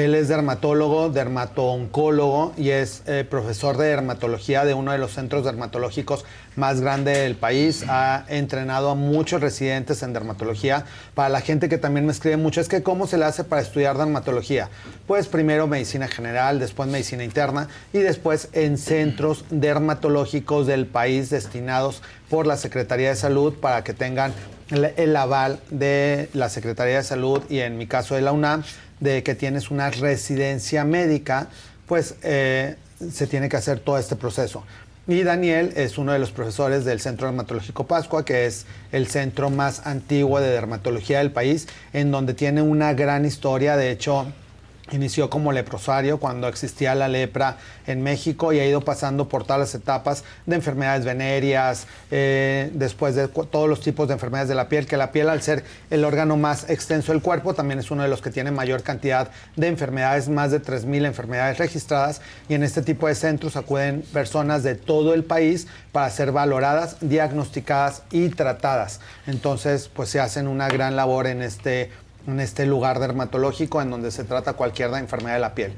[0.00, 5.44] Él es dermatólogo, dermatooncólogo y es eh, profesor de dermatología de uno de los centros
[5.44, 6.24] dermatológicos
[6.56, 7.84] más grandes del país.
[7.86, 10.86] Ha entrenado a muchos residentes en dermatología.
[11.14, 13.60] Para la gente que también me escribe mucho, es que ¿cómo se le hace para
[13.60, 14.70] estudiar dermatología?
[15.06, 22.02] Pues primero medicina general, después medicina interna y después en centros dermatológicos del país destinados
[22.30, 24.32] por la Secretaría de Salud para que tengan
[24.70, 28.62] el aval de la Secretaría de Salud y en mi caso de la UNAM
[29.00, 31.48] de que tienes una residencia médica,
[31.86, 32.76] pues eh,
[33.12, 34.64] se tiene que hacer todo este proceso.
[35.06, 39.50] Y Daniel es uno de los profesores del Centro Dermatológico Pascua, que es el centro
[39.50, 43.76] más antiguo de dermatología del país, en donde tiene una gran historia.
[43.76, 44.26] De hecho,
[44.92, 49.60] Inició como leprosario cuando existía la lepra en México y ha ido pasando por todas
[49.60, 54.68] las etapas de enfermedades venéreas, eh, después de todos los tipos de enfermedades de la
[54.68, 58.02] piel, que la piel al ser el órgano más extenso del cuerpo también es uno
[58.02, 62.62] de los que tiene mayor cantidad de enfermedades, más de 3.000 enfermedades registradas y en
[62.62, 68.28] este tipo de centros acuden personas de todo el país para ser valoradas, diagnosticadas y
[68.30, 69.00] tratadas.
[69.26, 71.90] Entonces, pues se hacen una gran labor en este
[72.26, 75.72] en este lugar dermatológico en donde se trata cualquier enfermedad de la piel.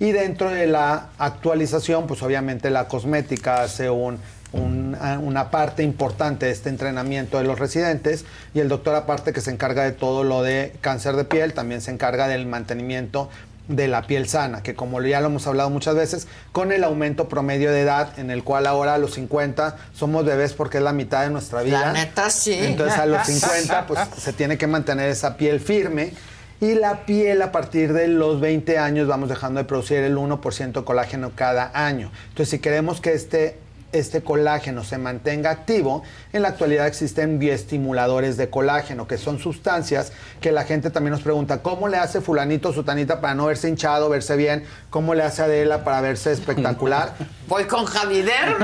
[0.00, 4.18] Y dentro de la actualización, pues obviamente la cosmética hace un-
[5.00, 9.40] a- una parte importante de este entrenamiento de los residentes y el doctor aparte que
[9.42, 13.28] se encarga de todo lo de cáncer de piel, también se encarga del mantenimiento
[13.68, 17.28] de la piel sana, que como ya lo hemos hablado muchas veces, con el aumento
[17.28, 20.92] promedio de edad, en el cual ahora a los 50 somos bebés porque es la
[20.92, 21.80] mitad de nuestra vida.
[21.80, 22.54] La neta, sí.
[22.54, 26.12] Entonces a los 50 pues se tiene que mantener esa piel firme
[26.60, 30.72] Y la piel a partir de los 20 años vamos dejando de producir el 1%
[30.72, 32.10] de colágeno cada año.
[32.30, 33.58] Entonces si queremos que este
[33.92, 36.02] este colágeno se mantenga activo,
[36.32, 41.22] en la actualidad existen bioestimuladores de colágeno, que son sustancias que la gente también nos
[41.22, 44.64] pregunta, ¿cómo le hace fulanito sutanita para no verse hinchado, verse bien?
[44.90, 47.14] ¿Cómo le hace Adela para verse espectacular?
[47.48, 48.56] Voy con Javider.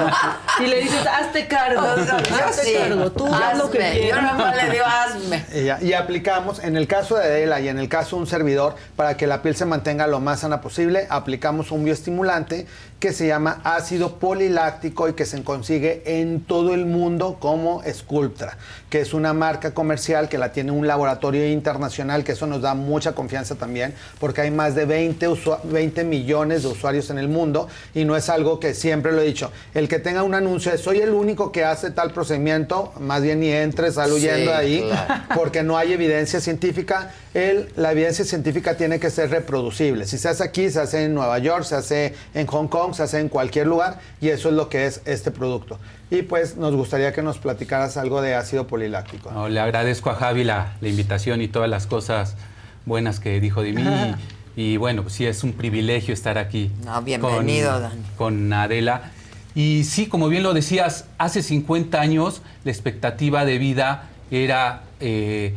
[0.60, 1.82] y le dices, hazte cargo.
[1.82, 3.12] hazte cargo.
[3.12, 4.08] Tú haz lo que quieras.
[4.08, 5.46] Yo nomás le digo, hazme.
[5.82, 8.74] Y, y aplicamos, en el caso de Adela y en el caso de un servidor,
[8.96, 12.66] para que la piel se mantenga lo más sana posible, aplicamos un bioestimulante
[13.02, 18.56] que se llama ácido poliláctico y que se consigue en todo el mundo como Sculptra,
[18.90, 22.74] que es una marca comercial que la tiene un laboratorio internacional, que eso nos da
[22.74, 27.26] mucha confianza también, porque hay más de 20, usua- 20 millones de usuarios en el
[27.26, 29.50] mundo y no es algo que siempre lo he dicho.
[29.74, 33.40] El que tenga un anuncio de soy el único que hace tal procedimiento, más bien
[33.40, 35.24] ni entres, sal huyendo Sí, ahí, claro.
[35.34, 37.10] porque no hay evidencia científica.
[37.34, 40.06] El, la evidencia científica tiene que ser reproducible.
[40.06, 43.02] Si se hace aquí, se hace en Nueva York, se hace en Hong Kong, se
[43.02, 45.78] hace en cualquier lugar y eso es lo que es este producto.
[46.10, 49.30] Y pues nos gustaría que nos platicaras algo de ácido poliláctico.
[49.30, 52.36] No, le agradezco a Javi la, la invitación y todas las cosas
[52.84, 53.82] buenas que dijo de mí.
[54.54, 56.70] Y, y bueno, pues sí, es un privilegio estar aquí.
[56.84, 58.02] No, bienvenido, con, Dani.
[58.18, 59.10] Con Adela.
[59.54, 65.54] Y sí, como bien lo decías, hace 50 años la expectativa de vida era eh,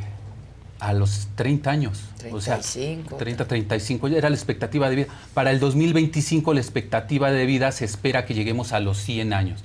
[0.80, 2.02] a los 30 años.
[2.32, 3.16] O sea, 35.
[3.18, 5.08] 30, 35 ya era la expectativa de vida.
[5.34, 9.64] Para el 2025 la expectativa de vida se espera que lleguemos a los 100 años.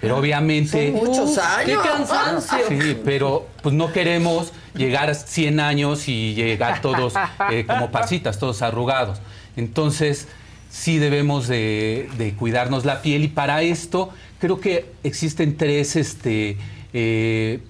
[0.00, 0.92] Pero obviamente...
[0.92, 1.86] Son muchos ¡Qué años.
[1.86, 2.58] cansancio!
[2.68, 7.14] Sí, pero pues no queremos llegar a 100 años y llegar todos
[7.50, 9.20] eh, como pasitas, todos arrugados.
[9.56, 10.26] Entonces,
[10.70, 14.10] sí debemos de, de cuidarnos la piel y para esto
[14.40, 16.56] creo que existen tres este,
[16.92, 17.60] eh,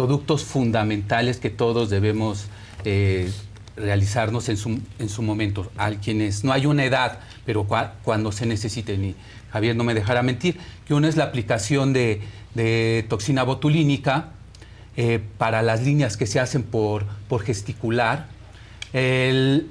[0.00, 2.46] productos fundamentales que todos debemos
[2.86, 3.30] eh,
[3.76, 5.70] realizarnos en su, en su momento.
[5.76, 9.14] A quienes no hay una edad, pero cua- cuando se necesiten, y
[9.52, 12.22] Javier no me dejará mentir, que uno es la aplicación de,
[12.54, 14.28] de toxina botulínica
[14.96, 18.28] eh, para las líneas que se hacen por, por gesticular.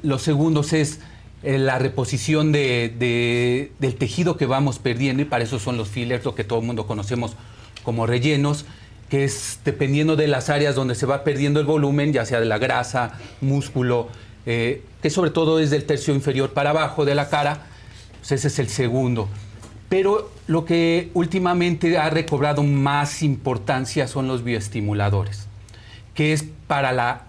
[0.03, 0.99] Los segundos es
[1.43, 6.25] eh, la reposición de- del tejido que vamos perdiendo y para eso son los fillers,
[6.25, 7.35] lo que todo el mundo conocemos
[7.83, 8.65] como rellenos,
[9.09, 12.45] que es dependiendo de las áreas donde se va perdiendo el volumen, ya sea de
[12.45, 14.09] la grasa, músculo,
[14.45, 17.65] eh, que sobre todo es del tercio inferior para abajo de la cara,
[18.19, 19.27] pues ese es el segundo.
[19.89, 25.47] Pero lo que últimamente ha recobrado más importancia son los bioestimuladores,
[26.13, 27.23] que es para la,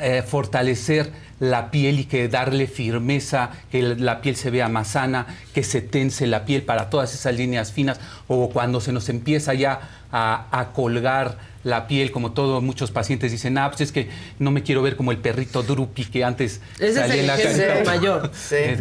[0.00, 5.26] eh, fortalecer la piel y que darle firmeza, que la piel se vea más sana,
[5.52, 9.54] que se tense la piel para todas esas líneas finas o cuando se nos empieza
[9.54, 9.80] ya
[10.12, 14.50] a, a colgar la piel, como todos muchos pacientes dicen, ah, pues es que no
[14.50, 17.36] me quiero ver como el perrito Drupi que antes Ese es salía el en la
[17.36, 17.84] caricatura.
[17.86, 18.30] mayor.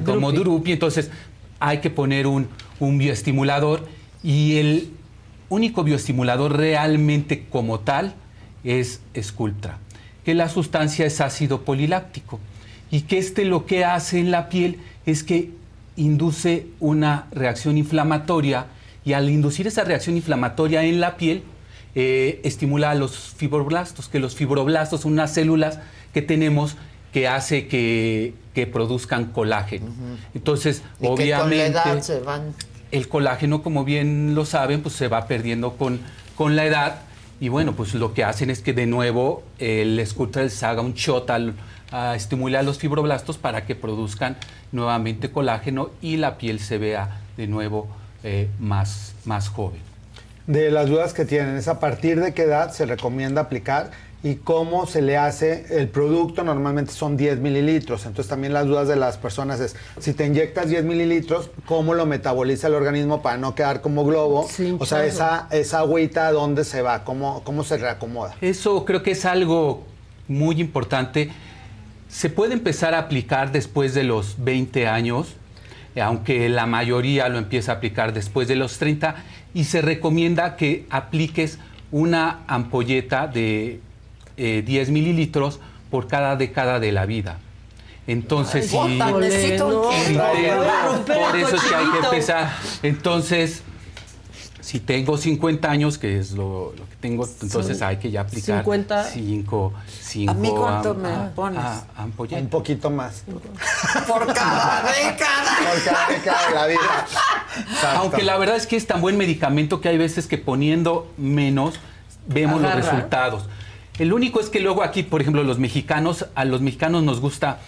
[0.06, 0.44] Como Drupi.
[0.44, 1.10] Drupi, entonces
[1.60, 2.50] hay que poner un,
[2.80, 3.88] un bioestimulador
[4.22, 4.92] y el
[5.50, 8.16] único bioestimulador realmente como tal
[8.64, 9.78] es Sculptra,
[10.26, 12.40] que la sustancia es ácido poliláctico
[12.92, 15.52] y que este lo que hace en la piel es que
[15.96, 18.68] induce una reacción inflamatoria
[19.06, 21.44] y al inducir esa reacción inflamatoria en la piel
[21.96, 25.80] eh, estimula a los fibroblastos, que los fibroblastos son unas células
[26.14, 26.76] que tenemos
[27.12, 29.88] que hace que, que produzcan colágeno.
[30.34, 32.54] Entonces, Y que con la obviamente edad se van.
[32.92, 36.00] el colágeno, como bien lo saben, pues se va perdiendo con,
[36.36, 37.02] con la edad.
[37.44, 40.94] Y bueno, pues lo que hacen es que de nuevo el escultor les haga un
[40.94, 41.56] shot al,
[41.92, 44.38] a estimular los fibroblastos para que produzcan
[44.72, 47.90] nuevamente colágeno y la piel se vea de nuevo
[48.24, 49.82] eh, más, más joven.
[50.48, 53.92] De las dudas que tienen, es a partir de qué edad se recomienda aplicar
[54.24, 56.44] y cómo se le hace el producto.
[56.46, 58.06] Normalmente son 10 mililitros.
[58.06, 62.06] Entonces también las dudas de las personas es, si te inyectas 10 mililitros, ¿cómo lo
[62.06, 64.48] metaboliza el organismo para no quedar como globo?
[64.80, 67.04] o sea, esa, esa agüita, ¿dónde se va?
[67.04, 68.34] ¿Cómo, cómo se reacomoda?
[68.40, 69.84] Eso creo que es algo
[70.30, 71.30] muy importante.
[72.08, 75.36] Se puede empezar a aplicar después de los 20 años,
[76.02, 79.16] aunque la mayoría lo empieza a aplicar después de los 30,
[79.54, 81.60] y se recomienda que apliques
[81.92, 83.82] una ampolleta de
[84.38, 87.38] eh, 10 mililitros por cada década de la vida.
[88.08, 89.38] Entonces, Ay, si, a por eso
[91.56, 92.52] es que hay que empezar.
[92.82, 93.62] Entonces,
[94.60, 98.64] si tengo 50 años, que es lo, lo que tengo, entonces hay que ya aplicar
[98.64, 99.04] 50.
[99.06, 101.60] 5 cinco, ¿A mí cuánto am- me a- pones?
[101.60, 102.44] a- ampolletas.
[102.44, 103.24] Un poquito más.
[104.08, 105.58] Por cada década.
[105.74, 107.06] Por cada década de la vida.
[107.72, 108.00] Exacto.
[108.00, 111.76] Aunque la verdad es que es tan buen medicamento que hay veces que poniendo menos
[112.28, 112.76] vemos Agarra.
[112.78, 113.44] los resultados.
[114.00, 117.60] El único es que luego aquí, por ejemplo, los mexicanos, a los mexicanos nos gusta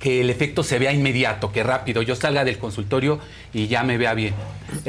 [0.00, 3.18] que el efecto se vea inmediato, que rápido, yo salga del consultorio
[3.52, 4.34] y ya me vea bien.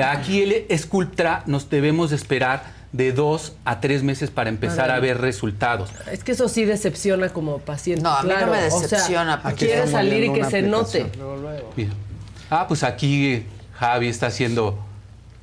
[0.03, 5.19] Aquí el Sculptra nos debemos esperar de dos a tres meses para empezar a ver
[5.19, 5.89] resultados.
[6.11, 8.03] Es que eso sí decepciona como paciente.
[8.03, 8.51] No, a mí no claro.
[8.53, 11.01] me O sea, decepciona, porque quiere salir y que una se note.
[11.01, 11.93] aplicación.
[12.49, 13.43] Ah, pues aquí
[13.73, 14.77] Javi está haciendo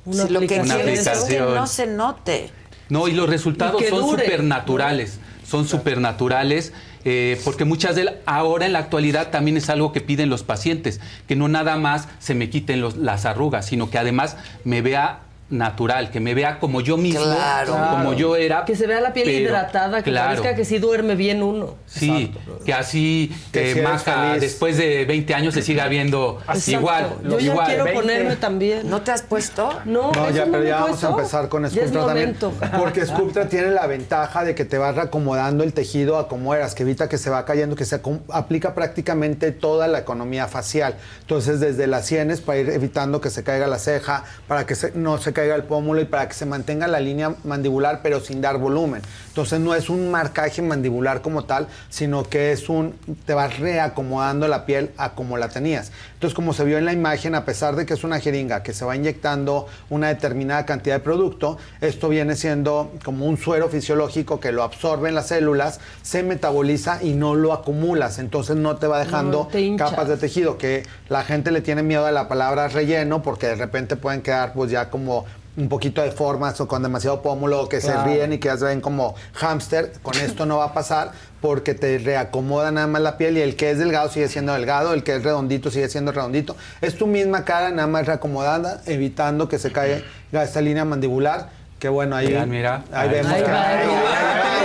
[0.09, 1.55] Si lo que Una quieres es que aplicación.
[1.55, 2.49] no se note.
[2.89, 4.23] No, y los resultados Y son dure.
[4.23, 5.19] supernaturales.
[5.47, 6.73] Son supernaturales.
[7.05, 10.41] eh, porque muchas de la- ahora en la actualidad también es algo que piden los
[10.43, 14.81] pacientes, que no nada más se me quiten los- las arrugas, sino que además me
[14.81, 15.19] vea
[15.53, 17.77] natural, que me vea como yo mismo, Claro.
[17.91, 18.65] como yo era.
[18.65, 20.29] Que se vea la piel pero- hidratada, que claro.
[20.41, 21.75] parezca que sí duerme bien uno.
[21.85, 22.33] Sí,
[22.65, 27.15] que así Que eh, después de 20 años se siga viendo igual.
[27.23, 27.67] Yo ya igual.
[27.67, 28.01] quiero 20.
[28.01, 28.89] ponerme también.
[28.89, 29.69] ¿No te has puesto?
[29.85, 32.35] No, No, ¿eso ya, pero me ya vamos a empezar con Sculptra también.
[32.41, 32.53] momento.
[32.77, 36.73] Porque Sculptra tiene la ventaja de que te va reacomodando el tejido a como eras,
[36.75, 38.01] que evita que se va cayendo, que se
[38.31, 40.95] aplica prácticamente toda la economía facial.
[41.21, 44.91] Entonces, desde las sienes para ir evitando que se caiga la ceja, para que se-
[44.93, 48.41] no se caiga el pómulo y para que se mantenga la línea mandibular, pero sin
[48.41, 49.01] dar volumen.
[49.27, 52.93] Entonces, no es un marcaje mandibular como tal, sino que es un.
[53.25, 55.91] te vas reacomodando la piel a como la tenías.
[56.13, 58.73] Entonces, como se vio en la imagen, a pesar de que es una jeringa que
[58.73, 64.39] se va inyectando una determinada cantidad de producto, esto viene siendo como un suero fisiológico
[64.39, 68.19] que lo absorben las células, se metaboliza y no lo acumulas.
[68.19, 72.05] Entonces, no te va dejando No, capas de tejido, que la gente le tiene miedo
[72.05, 75.25] a la palabra relleno porque de repente pueden quedar pues ya como
[75.55, 78.01] un poquito de formas o con demasiado pómulo que Claro.
[78.01, 79.93] se ríen y que ya se ven como hámster.
[80.01, 83.55] Con esto no va a pasar porque te reacomoda nada más la piel y el
[83.55, 86.55] que es delgado sigue siendo delgado, el que es redondito sigue siendo redondito.
[86.81, 90.01] Es tu misma cara nada más reacomodada, evitando que se caiga
[90.31, 91.49] esta línea mandibular.
[91.77, 92.75] Que bueno, ahí, Mira, mira.
[92.93, 93.87] ahí Ahí vemos Ahí que, ahí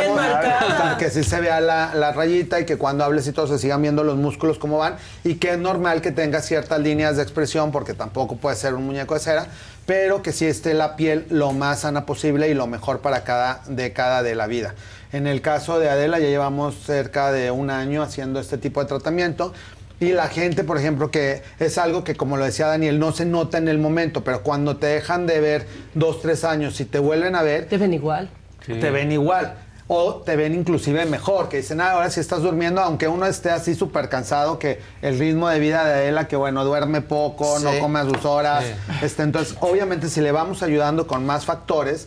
[0.06, 3.58] vemos que sí se vea la, la rayita y que cuando hables y todo se
[3.58, 7.22] sigan viendo los músculos cómo van y que es normal que tenga ciertas líneas de
[7.22, 9.46] expresión porque tampoco puede ser un muñeco de cera,
[9.88, 13.62] pero que sí esté la piel lo más sana posible y lo mejor para cada
[13.68, 14.74] década de la vida.
[15.12, 18.86] En el caso de Adela ya llevamos cerca de un año haciendo este tipo de
[18.86, 19.54] tratamiento.
[19.98, 23.24] Y la gente, por ejemplo, que es algo que, como lo decía Daniel, no se
[23.24, 26.98] nota en el momento, pero cuando te dejan de ver dos, tres años y te
[26.98, 28.28] vuelven a ver, Te ven igual.
[28.66, 28.74] Sí.
[28.74, 29.54] te ven igual.
[29.90, 33.50] O te ven inclusive mejor, que dicen, ah, ahora sí estás durmiendo, aunque uno esté
[33.50, 37.70] así súper cansado, que el ritmo de vida de Adela, que bueno, duerme poco, no
[37.80, 38.64] come a sus horas.
[38.64, 39.06] Sí.
[39.06, 42.06] Este, entonces, obviamente, si le vamos ayudando con más factores,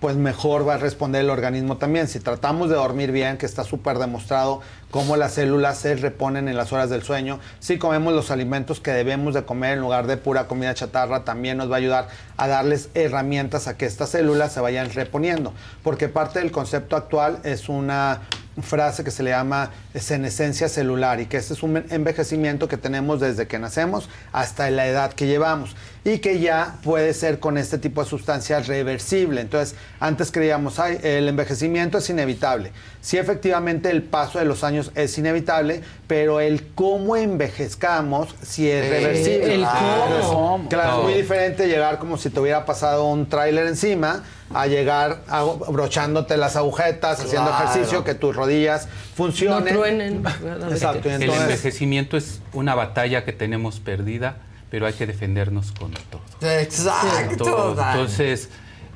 [0.00, 2.06] pues mejor va a responder el organismo también.
[2.06, 4.60] Si tratamos de dormir bien, que está súper demostrado
[4.90, 8.92] cómo las células se reponen en las horas del sueño, si comemos los alimentos que
[8.92, 12.46] debemos de comer en lugar de pura comida chatarra, también nos va a ayudar a
[12.46, 15.52] darles herramientas a que estas células se vayan reponiendo.
[15.82, 18.20] Porque parte del concepto actual es una
[18.62, 23.20] frase que se le llama senescencia celular y que este es un envejecimiento que tenemos
[23.20, 27.78] desde que nacemos hasta la edad que llevamos y que ya puede ser con este
[27.78, 29.40] tipo de sustancias reversible.
[29.40, 32.72] Entonces, antes creíamos, ay, el envejecimiento es inevitable.
[33.00, 38.84] Sí, efectivamente, el paso de los años es inevitable, pero el cómo envejezcamos sí es
[38.84, 39.54] Eh, reversible.
[39.54, 40.62] el Claro, cómo.
[40.64, 41.18] es- Claro, es muy No.
[41.18, 47.20] diferente llegar como si te hubiera pasado un tráiler encima a llegar abrochándote las agujetas,
[47.20, 49.74] haciendo ejercicio, que tus rodillas No funcionen.
[49.74, 50.22] truenen.
[50.70, 54.36] Exacto, y El entonces, envejecimiento es una batalla que tenemos perdida,
[54.70, 56.20] pero hay que defendernos con todo.
[56.60, 57.44] Exacto.
[57.44, 57.70] Todo.
[57.90, 58.50] Entonces,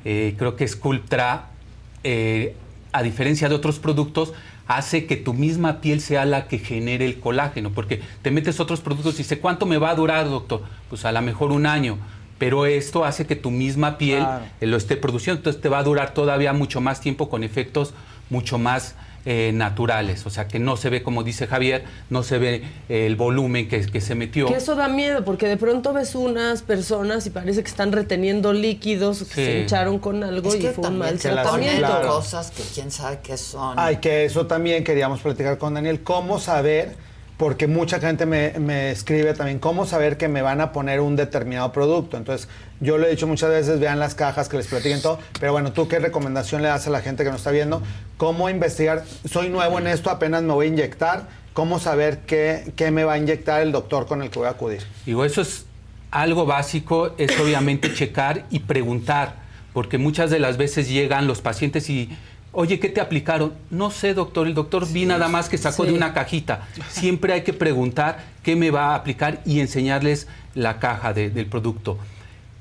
[0.05, 1.47] eh, creo que Sculptra,
[2.03, 2.55] eh,
[2.91, 4.33] a diferencia de otros productos,
[4.67, 8.79] hace que tu misma piel sea la que genere el colágeno, porque te metes otros
[8.81, 10.61] productos y dice, ¿cuánto me va a durar, doctor?
[10.89, 11.97] Pues a lo mejor un año.
[12.39, 14.45] Pero esto hace que tu misma piel Claro.
[14.59, 17.93] eh, lo esté produciendo, entonces te va a durar todavía mucho más tiempo con efectos
[18.29, 18.95] mucho más
[19.25, 20.25] eh, naturales.
[20.25, 23.67] O sea, que no se ve, como dice Javier, no se ve eh, el volumen
[23.69, 24.47] que, que se metió.
[24.47, 28.51] Que eso da miedo, porque de pronto ves unas personas y parece que están reteniendo
[28.53, 29.33] líquidos, que Sí.
[29.45, 31.77] se hincharon con algo Es y que fue un mal tratamiento.
[31.79, 32.07] Claro.
[32.07, 33.79] cosas que quién sabe qué son.
[33.79, 36.01] Ay, que eso también queríamos platicar con Daniel.
[36.03, 36.95] ¿Cómo saber?
[37.37, 41.15] Porque mucha gente me, me escribe también, ¿cómo saber que me van a poner un
[41.15, 42.15] determinado producto?
[42.15, 42.47] Entonces,
[42.79, 45.19] yo lo he dicho muchas veces, vean las cajas, que les platiquen todo.
[45.39, 47.81] Pero bueno, ¿tú qué recomendación le das a la gente que nos está viendo?
[48.17, 49.03] ¿Cómo investigar?
[49.25, 51.27] Soy nuevo en esto, apenas me voy a inyectar.
[51.53, 54.51] ¿Cómo saber qué, qué me va a inyectar el doctor con el que voy a
[54.51, 54.81] acudir?
[55.05, 55.65] Digo, eso es
[56.11, 59.35] algo básico, es obviamente checar y preguntar,
[59.73, 62.09] porque muchas de las veces llegan los pacientes y,
[62.53, 63.51] oye, ¿qué te aplicaron?
[63.69, 65.89] No sé, doctor, el doctor vi nada más que sacó Sí.
[65.91, 66.67] de una cajita.
[66.89, 71.47] Siempre hay que preguntar qué me va a aplicar y enseñarles la caja de- del
[71.47, 71.97] producto.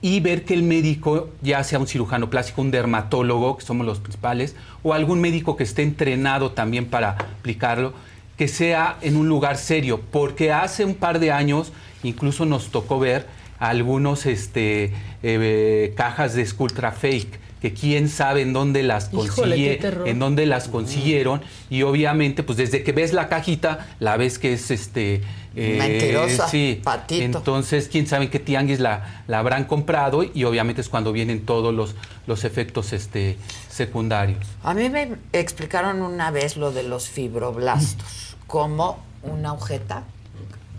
[0.05, 4.01] y ver que el médico, ya sea un cirujano plástico, un dermatólogo, que somos los
[4.01, 7.93] principales, o algún médico que esté entrenado también para aplicarlo,
[8.37, 11.73] que sea en un lugar serio, porque hace un par de años
[12.03, 13.29] incluso nos tocó ver
[13.61, 20.19] algunos este, eh, cajas de Sculptra Fake que quién sabe en dónde las consigue, en
[20.19, 21.41] dónde las consiguieron.
[21.71, 25.23] Y obviamente pues desde que ves la cajita la ves que es este
[25.55, 26.81] eh, Mentirosa, sí.
[26.83, 27.23] patito.
[27.23, 31.47] entonces quién sabe en qué tianguis la, la habrán comprado y obviamente es cuando vienen
[31.47, 31.95] todos los,
[32.27, 33.37] los efectos este
[33.71, 34.45] secundarios.
[34.65, 40.03] A mí me explicaron una vez lo de los fibroblastos, como una agujeta,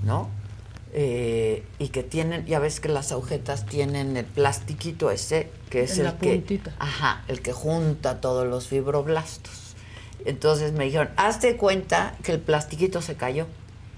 [0.03, 0.29] ¿no?
[0.95, 5.93] Eh, y que tienen, ya ves que las agujetas tienen el plastiquito ese, que es
[5.93, 6.73] En el la que, puntita.
[6.77, 9.73] ajá, el que junta todos los fibroblastos.
[10.25, 13.47] Entonces me dijeron, hazte cuenta que el plastiquito se cayó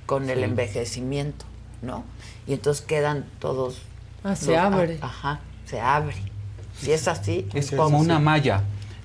[0.06, 1.46] con el envejecimiento,
[1.82, 2.06] ¿no?
[2.48, 3.82] Y entonces quedan todos.
[4.24, 4.98] Ah, se los- abre.
[5.02, 6.16] Ajá, se abre.
[6.80, 8.64] Si es así, Es como una malla.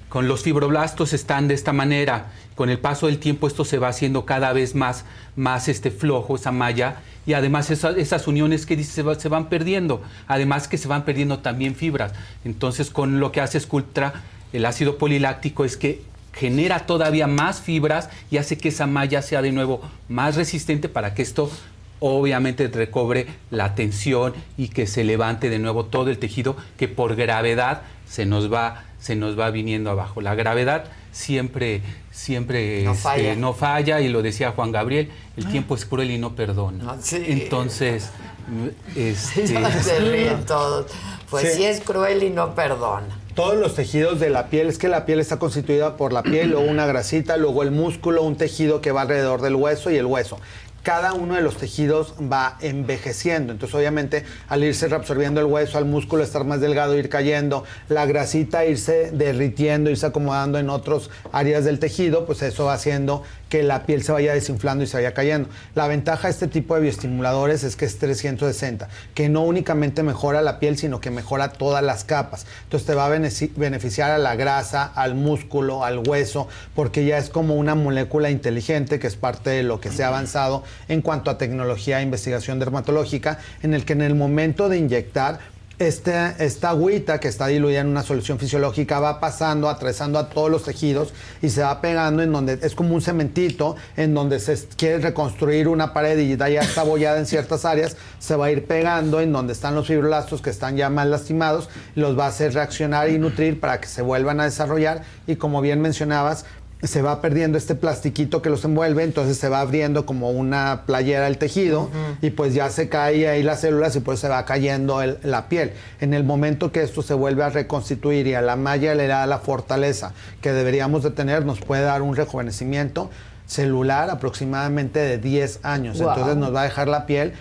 [0.09, 2.31] Con los fibroblastos están de esta manera.
[2.61, 6.37] Con el paso del tiempo esto se va haciendo cada vez más, más este flojo,
[6.37, 6.97] esa malla.
[7.25, 10.03] Y además esa- esas uniones que dice se van perdiendo.
[10.29, 12.13] Además que se van perdiendo también fibras.
[12.45, 14.13] Entonces con lo que hace Sculptra,
[14.53, 16.03] el ácido poliláctico es que
[16.35, 19.81] genera todavía más fibras y hace que esa malla sea de nuevo
[20.11, 21.51] más resistente para que esto
[21.99, 27.17] obviamente recobre la tensión y que se levante de nuevo todo el tejido que por
[27.17, 30.21] gravedad se nos va se nos va viniendo abajo.
[30.21, 33.35] La gravedad siempre siempre No este, falla.
[33.37, 36.97] no falla y lo decía Juan Gabriel, el tiempo es cruel y no perdona.
[37.13, 38.11] Entonces,
[38.49, 39.47] mm, este,
[39.83, 40.87] se ríen todos.
[41.31, 41.59] Pues Sí.
[41.59, 43.17] sí es cruel y no perdona.
[43.35, 46.51] Todos los tejidos de la piel, es que la piel está constituida por la piel,
[46.51, 50.07] luego una grasita, luego el músculo, un tejido que va alrededor del hueso y el
[50.07, 50.39] hueso.
[50.83, 55.85] Cada uno de los tejidos va envejeciendo, entonces obviamente al irse reabsorbiendo el hueso, al
[55.85, 61.67] músculo estar más delgado, ir cayendo, la grasita irse derritiendo, irse acomodando en otras áreas
[61.67, 65.13] del tejido, pues eso va haciendo que la piel se vaya desinflando y se vaya
[65.13, 65.51] cayendo.
[65.75, 70.41] La ventaja de este tipo de bioestimuladores es que es 360, que no únicamente mejora
[70.41, 72.47] la piel, sino que mejora todas las capas.
[72.63, 77.29] Entonces te va a beneficiar a la grasa, al músculo, al hueso, porque ya es
[77.29, 81.31] como una molécula inteligente que es parte de lo que se ha avanzado en cuanto
[81.31, 85.41] a tecnología e investigación dermatológica, en el que en el momento de inyectar
[85.81, 90.51] este, esta agüita que está diluida en una solución fisiológica va pasando, atravesando a todos
[90.51, 94.59] los tejidos y se va pegando en donde es como un cementito en donde se
[94.77, 98.67] quiere reconstruir una pared y ya está abollada en ciertas áreas, se va a ir
[98.67, 102.53] pegando en donde están los fibroblastos que están ya más lastimados, los va a hacer
[102.53, 105.03] reaccionar y nutrir para que se vuelvan a desarrollar.
[105.27, 106.45] Y como bien mencionabas,
[106.83, 111.27] se va perdiendo este plastiquito que los envuelve, entonces se va abriendo como una playera
[111.27, 111.91] el tejido
[112.23, 115.49] y pues ya se cae ahí las células y pues se va cayendo el- la
[115.51, 115.73] piel.
[116.01, 119.27] En el momento que esto se vuelve a reconstituir y a la malla le da
[119.27, 123.11] la fortaleza que deberíamos de tener, nos puede dar un rejuvenecimiento
[123.47, 125.99] celular aproximadamente de 10 años.
[125.99, 126.11] Wow.
[126.11, 127.33] Entonces nos va a dejar la piel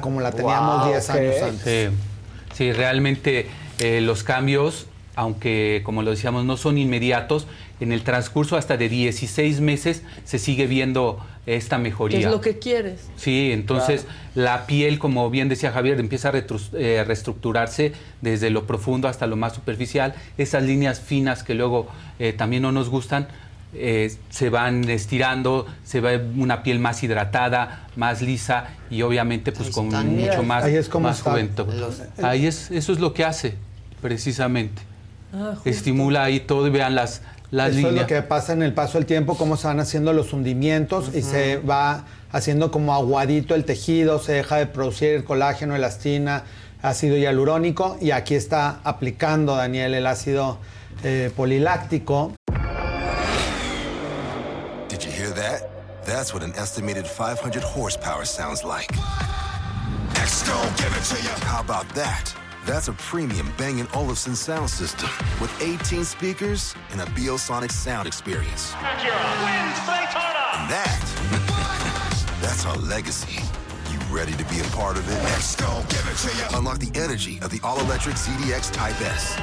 [0.00, 1.16] como la teníamos Wow, 10 ok.
[1.16, 1.64] años antes.
[1.90, 1.96] Sí,
[2.54, 3.46] sí, realmente
[3.78, 7.46] eh, los cambios, aunque como lo decíamos, no son inmediatos,
[7.82, 12.18] en el transcurso hasta de 16 meses se sigue viendo esta ¿Qué mejoría.
[12.20, 13.00] es lo que quieres?
[13.16, 19.08] Sí, entonces la piel, como bien decía Javier, empieza a eh, reestructurarse desde lo profundo
[19.08, 20.14] hasta lo más superficial.
[20.38, 21.88] Esas líneas finas que luego
[22.20, 23.26] eh, también no nos gustan,
[23.74, 29.70] eh, se van estirando, se ve una piel más hidratada, más lisa y obviamente pues
[29.70, 31.66] con mucho más, Ahí es como más juventud.
[31.74, 33.54] Los- Ahí es, eso es lo que hace,
[34.00, 34.82] precisamente.
[35.32, 35.54] Ah.
[35.64, 38.96] Estimula ahí todo y vean las, las Eso es lo que pasa en el paso
[38.96, 43.66] del tiempo, cómo se van haciendo los hundimientos y se va haciendo como aguadito el
[43.66, 46.44] tejido, se deja de producir colágeno, elastina,
[46.80, 50.58] ácido hialurónico y aquí está aplicando Daniel el ácido
[51.04, 52.32] eh, poliláctico.
[54.88, 55.68] Did you hear that?
[56.06, 58.90] That's what an estimated 500 horsepower sounds like.
[60.14, 61.46] Exco, give it to you.
[61.46, 62.34] How about that?
[62.64, 65.10] That's a premium Bang & Olufsen sound system
[65.40, 68.72] with 18 speakers and a Biosonic sound experience.
[68.74, 73.42] And that, that's our legacy.
[73.90, 75.18] You ready to be a part of it?
[75.34, 76.58] Exco, give it to you.
[76.58, 79.36] Unlock the energy of the all-electric ZDX Type S.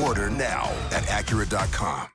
[0.00, 2.08] Order now at Acura.com.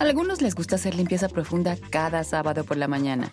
[0.00, 3.32] A algunos les gusta hacer limpieza profunda cada sábado por la mañana.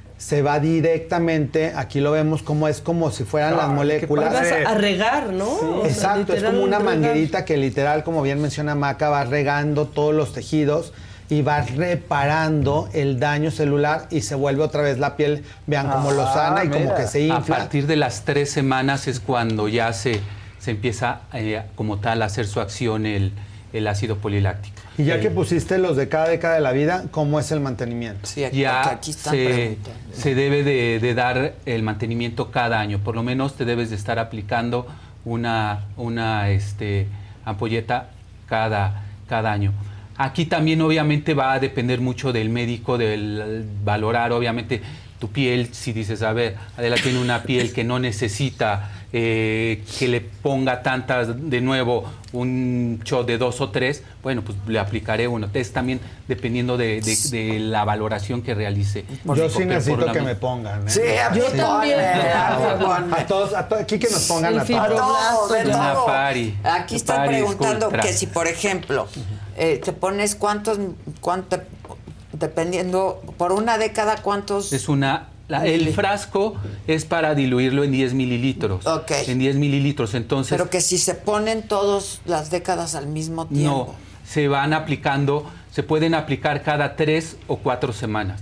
[0.21, 4.31] se va directamente, aquí lo vemos como es como si fueran las moléculas.
[4.31, 5.49] Vas a, a regar, ¿no?
[5.49, 6.93] O sea, Exacto, es como una regar.
[6.95, 10.93] manguerita que literal, como bien menciona Maca, va regando todos los tejidos
[11.27, 16.11] y va reparando el daño celular y se vuelve otra vez la piel, vean cómo
[16.11, 17.57] lo Ah, sana y como que se A infla.
[17.57, 20.19] partir de las tres semanas es cuando ya se,
[20.59, 23.31] se empieza eh, como tal a hacer su acción el,
[23.73, 24.75] el ácido poliláctico.
[24.97, 27.59] Y ya Eh, que pusiste los de cada década de la vida, ¿cómo es el
[27.59, 28.27] mantenimiento?
[28.35, 29.77] ya se,
[30.13, 32.99] se debe de, de dar el mantenimiento cada año.
[32.99, 34.87] Por lo menos te debes de estar aplicando
[35.25, 37.07] una, una este,
[37.45, 38.09] ampolleta
[38.47, 39.71] cada, cada año.
[40.17, 44.81] Aquí también obviamente va a depender mucho del médico, del valorar obviamente
[45.19, 50.07] tu piel, si dices, a ver, Adela tiene una piel que no necesita eh, que
[50.07, 55.27] le ponga tantas, de nuevo, un shot de dos o tres, bueno, pues le aplicaré
[55.27, 55.49] uno.
[55.53, 55.99] Es también
[56.29, 59.03] dependiendo de, de- de la valoración que realice.
[59.35, 60.87] Yo sí necesito que me pongan.
[60.87, 60.91] ¿eh?
[60.91, 61.99] Sí, a también.
[61.99, 65.51] A todos, a todos, aquí que nos pongan a todos.
[65.51, 66.05] de todo.
[66.05, 66.57] pari.
[66.63, 69.07] Aquí están preguntando que si, por ejemplo,
[69.57, 70.79] eh, te pones cuántos,
[71.19, 71.59] cuánto,
[72.31, 74.71] dependiendo, por una década, cuántos...
[74.73, 75.27] Es una.
[75.51, 76.55] La- el frasco
[76.87, 78.85] es para diluirlo en 10 mililitros.
[78.87, 79.11] Ok.
[79.27, 80.13] En 10 mililitros.
[80.15, 80.51] Entonces.
[80.57, 83.87] Pero que si se ponen todos las décadas al mismo tiempo.
[83.89, 83.95] No,
[84.27, 88.41] se van aplicando, se pueden aplicar cada tres o cuatro semanas.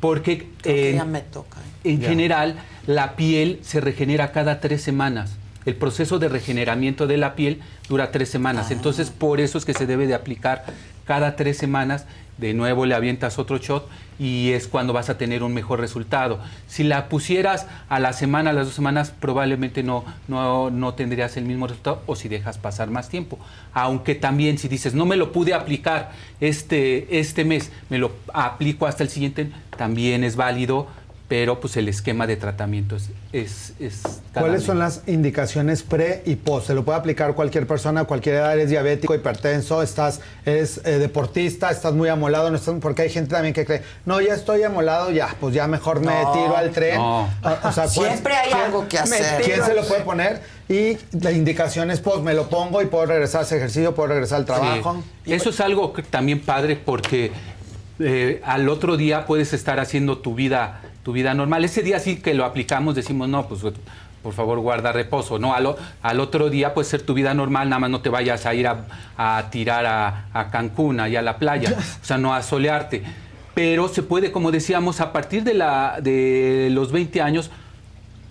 [0.00, 1.58] Porque que ya me toca.
[1.84, 5.30] en general la piel se regenera cada tres semanas.
[5.64, 8.70] El proceso de regeneramiento de la piel dura tres semanas.
[8.70, 10.64] Entonces, por eso es que se debe de aplicar
[11.06, 12.06] cada tres semanas.
[12.38, 16.38] De nuevo le avientas otro shot y es cuando vas a tener un mejor resultado.
[16.66, 21.36] Si la pusieras a la semana, a las dos semanas, probablemente no, no, no tendrías
[21.36, 23.38] el mismo resultado o si dejas pasar más tiempo.
[23.72, 28.86] Aunque también si dices, no me lo pude aplicar este, este mes, me lo aplico
[28.86, 30.88] hasta el siguiente, también es válido,
[31.28, 33.08] pero pues el esquema de tratamiento es...
[33.32, 36.68] es, es ¿Cuáles son las indicaciones pre y post?
[36.68, 41.70] Se lo puede aplicar cualquier persona, cualquier edad, eres diabético, hipertenso, estás, eres eh, deportista,
[41.70, 45.10] estás muy amolado, no estás- porque hay gente también que cree, no, ya estoy amolado,
[45.10, 46.96] ya, pues ya mejor me No, tiro al tren.
[46.98, 47.22] no.
[47.22, 49.42] O- o sea, ¿cuál- Siempre hay algo que me hacer.
[49.42, 50.40] ¿Quién se lo puede poner?
[50.68, 54.10] Y la indicación es post, me lo pongo y puedo regresar a ese ejercicio, puedo
[54.10, 55.02] regresar al trabajo.
[55.24, 55.32] Sí.
[55.32, 57.32] Eso es algo que también padre porque
[57.98, 61.64] eh, al otro día puedes estar haciendo tu vida, tu vida normal.
[61.64, 63.60] Ese día sí que lo aplicamos, decimos, no, pues
[64.24, 65.38] por favor guarda reposo.
[65.38, 68.44] No, al, al otro día puede ser tu vida normal, nada más no te vayas
[68.44, 68.86] a ir a,
[69.16, 73.04] a tirar a, a Cancún, allá a la playa, o sea, no a solearte.
[73.54, 77.52] Pero se puede, como decíamos, a partir de, la, de los 20 años,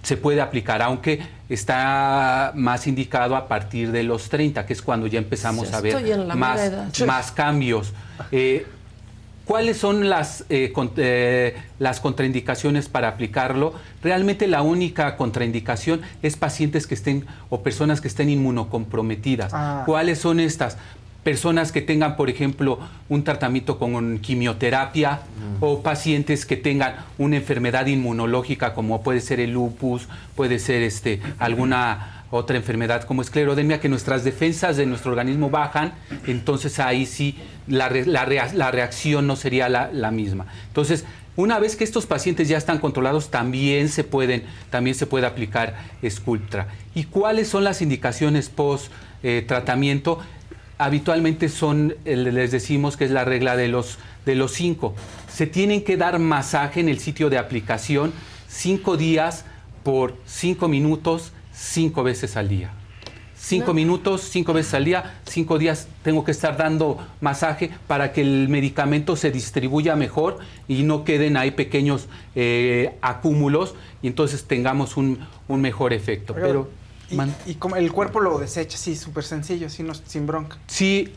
[0.04, 5.08] se puede aplicar, aunque está más indicado a partir de los 30, que es cuando
[5.08, 7.94] ya empezamos a ver más, más cambios.
[8.34, 8.68] Eh,
[9.46, 13.74] ¿Cuáles son las, eh, con- eh, las contraindicaciones para aplicarlo?
[14.02, 19.52] Realmente la única contraindicación es pacientes que estén o personas que estén inmunocomprometidas.
[19.54, 19.84] Ah.
[19.86, 20.78] ¿Cuáles son estas?
[21.24, 22.78] Personas que tengan, por ejemplo,
[23.10, 25.22] un tratamiento con quimioterapia
[25.60, 31.22] o pacientes que tengan una enfermedad inmunológica como puede ser el lupus, puede ser este,
[31.40, 35.94] alguna otra enfermedad como esclerodermia, que nuestras defensas de nuestro organismo bajan,
[36.28, 37.38] entonces ahí sí
[37.68, 40.46] la, la rea- la reacción no sería la, la misma.
[40.68, 41.06] Entonces,
[41.38, 45.76] una vez que estos pacientes ya están controlados, también se pueden, también se puede aplicar
[46.10, 46.68] Sculptra.
[46.94, 49.46] ¿Y cuáles son las indicaciones post eh?
[50.78, 54.94] Habitualmente son, eh, les decimos que es la regla de los, de los cinco.
[55.30, 58.12] Se tienen que dar masaje en el sitio de aplicación
[58.50, 59.46] cinco días
[59.84, 62.72] por cinco minutos, cinco veces al día.
[63.38, 68.22] Cinco minutos, cinco veces al día, cinco días tengo que estar dando masaje para que
[68.22, 74.98] el medicamento se distribuya mejor y no queden ahí pequeños eh, acúmulos y entonces tengamos
[74.98, 76.34] un, un mejor efecto.
[76.34, 76.72] Pero,
[77.12, 80.58] y, man- y como el cuerpo lo desecha, sí, súper sencillo, no- sin bronca.
[80.66, 81.14] Sí,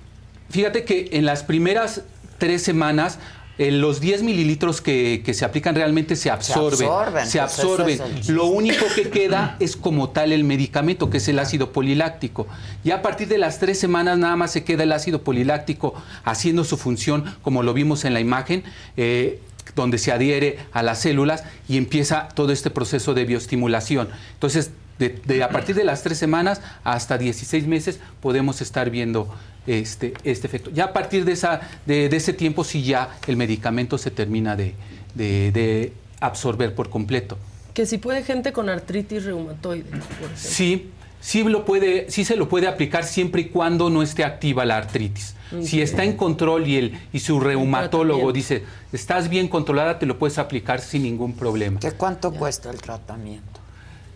[0.50, 2.02] fíjate que en las primeras
[2.36, 3.18] tres semanas
[3.58, 6.88] eh, los 10 mililitros que, que se aplican realmente se absorben.
[6.88, 7.88] absorben, Se absorben.
[7.94, 8.32] es el chiste.
[8.32, 12.46] Lo único que queda es como tal el medicamento, que es el ácido poliláctico.
[12.84, 16.64] Y a partir de las tres semanas nada más se queda el ácido poliláctico haciendo
[16.64, 18.62] su función, como lo vimos en la imagen.
[18.96, 19.40] eh,
[19.76, 24.08] donde se adhiere a las células y empieza todo este proceso de bioestimulación.
[24.32, 29.28] Entonces, De, a partir de las tres semanas hasta 16 meses podemos estar viendo
[29.68, 30.70] este, este efecto.
[30.70, 34.74] Ya a partir de, esa, de, ese tiempo sí ya el medicamento se termina de,
[35.14, 37.38] de absorber por completo.
[37.74, 40.28] Que si puede gente con artritis reumatoide, por ejemplo.
[40.34, 40.90] Sí,
[41.20, 44.76] sí, lo puede, sí se lo puede aplicar siempre y cuando no esté activa la
[44.76, 45.34] artritis.
[45.62, 50.18] Si está en control y, el, y su reumatólogo dice, estás bien controlada, te lo
[50.18, 51.80] puedes aplicar sin ningún problema.
[51.80, 53.60] ¿De cuánto cuesta el tratamiento?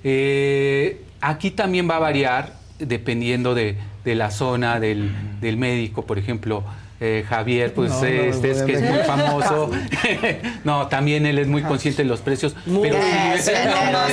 [0.05, 2.53] Eh, aquí también va a variar
[2.87, 6.65] dependiendo de, la zona del, del médico, por ejemplo.
[7.05, 9.73] Eh, Javier, pues este es que es muy famoso.
[10.65, 12.55] no, también él es muy consciente de los precios.
[12.65, 12.97] pero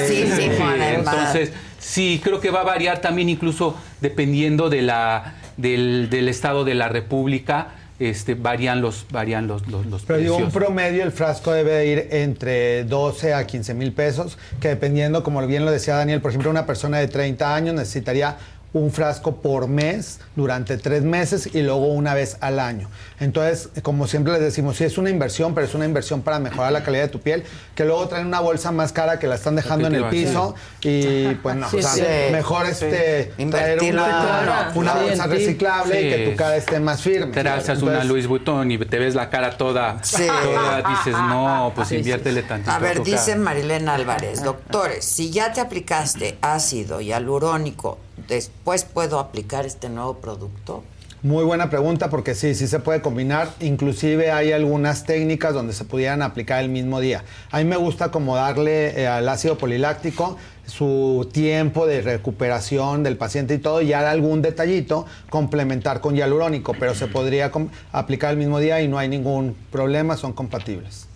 [0.08, 0.50] sí, sí,
[0.96, 6.66] entonces, sí, creo que va a variar también incluso dependiendo de la, del, del estado
[6.66, 7.76] de la República.
[8.00, 10.38] Este, varían los, varían los, los, los Pero precios.
[10.38, 15.22] digo, un promedio el frasco debe ir entre 12 a 15 mil pesos, que dependiendo,
[15.22, 18.38] como bien lo decía Daniel, por ejemplo, una persona de 30 años necesitaría
[18.72, 22.90] un frasco por mes durante tres meses y luego una vez al año.
[23.20, 26.72] Entonces, como siempre les decimos, sí es una inversión, pero es una inversión para mejorar
[26.72, 29.56] la calidad de tu piel, que luego traen una bolsa más cara que la están
[29.56, 35.28] dejando en el piso y pues no, o sea, mejor este traer una, una bolsa
[35.28, 37.34] reciclable y que tu cara esté más firme.
[37.34, 41.92] Te haces una Louis Vuitton y te ves la cara toda, toda dices, no, pues
[41.92, 42.72] inviértele tantito.
[42.72, 49.66] A ver, dice Marilena Álvarez, doctores, si ya te aplicaste ácido hialurónico después puedo aplicar
[49.66, 50.84] este nuevo producto?
[51.22, 53.52] Muy buena pregunta porque sí, sí se puede combinar.
[53.60, 57.26] Inclusive hay algunas técnicas donde se pudieran aplicar el mismo día.
[57.52, 63.18] A mí me gusta como darle eh, al ácido poliláctico su tiempo de recuperación del
[63.18, 67.52] paciente y todo, y algún detallito complementar con hialurónico, pero se podría
[67.92, 71.08] aplicar el mismo día y no hay ningún problema, son compatibles.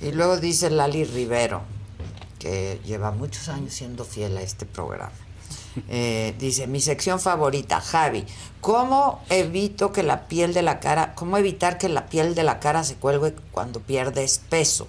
[0.00, 1.62] Y luego dice Lali Rivero,
[2.38, 5.23] que lleva muchos años siendo fiel a este programa.
[5.88, 8.24] Eh, dice, mi sección favorita, Javi,
[8.60, 12.60] ¿cómo evito que la piel de la cara, cómo evitar que la piel de la
[12.60, 14.86] cara se cuelgue cuando pierdes peso?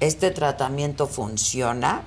[0.00, 2.02] ¿Este tratamiento funciona?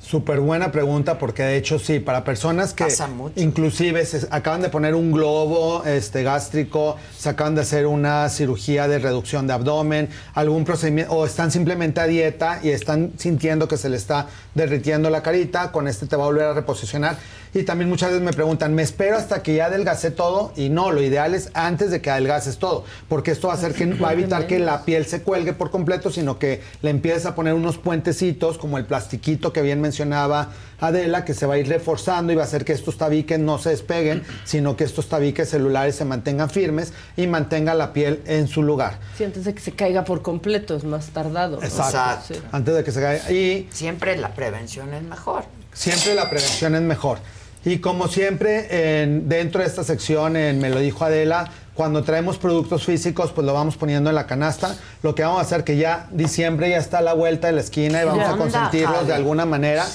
[0.00, 2.88] Súper buena pregunta porque de hecho sí, para personas que
[3.36, 8.88] inclusive se acaban de poner un globo este, gástrico, se acaban de hacer una cirugía
[8.88, 13.76] de reducción de abdomen, algún procedimiento, o están simplemente a dieta y están sintiendo que
[13.76, 17.18] se le está derritiendo la carita, con este te va a volver a reposicionar.
[17.52, 20.52] Y también muchas veces me preguntan, ¿me espero hasta que ya adelgacé todo?
[20.56, 23.74] Y no, lo ideal es antes de que adelgaces todo, porque esto va a hacer
[23.74, 27.26] que va a evitar que la piel se cuelgue por completo, sino que le empieces
[27.26, 31.58] a poner unos puentecitos, como el plastiquito que bien mencionaba Adela, que se va a
[31.58, 35.08] ir reforzando y va a hacer que estos tabiques no se despeguen, sino que estos
[35.08, 38.98] tabiques celulares se mantengan firmes y mantenga la piel en su lugar.
[39.16, 41.62] Sí, antes de que se caiga por completo, es más tardado.
[41.62, 42.34] Exacto.
[42.52, 43.30] Antes de que se caiga.
[43.30, 45.44] Y siempre la prevención es mejor.
[45.72, 47.18] Siempre la prevención es mejor.
[47.64, 52.36] Y como siempre, en, dentro de esta sección, en Me lo dijo Adela, cuando traemos
[52.36, 54.74] productos físicos, pues lo vamos poniendo en la canasta.
[55.02, 57.60] Lo que vamos a hacer que ya diciembre ya está a la vuelta de la
[57.60, 59.86] esquina y vamos a consentirlos de alguna manera.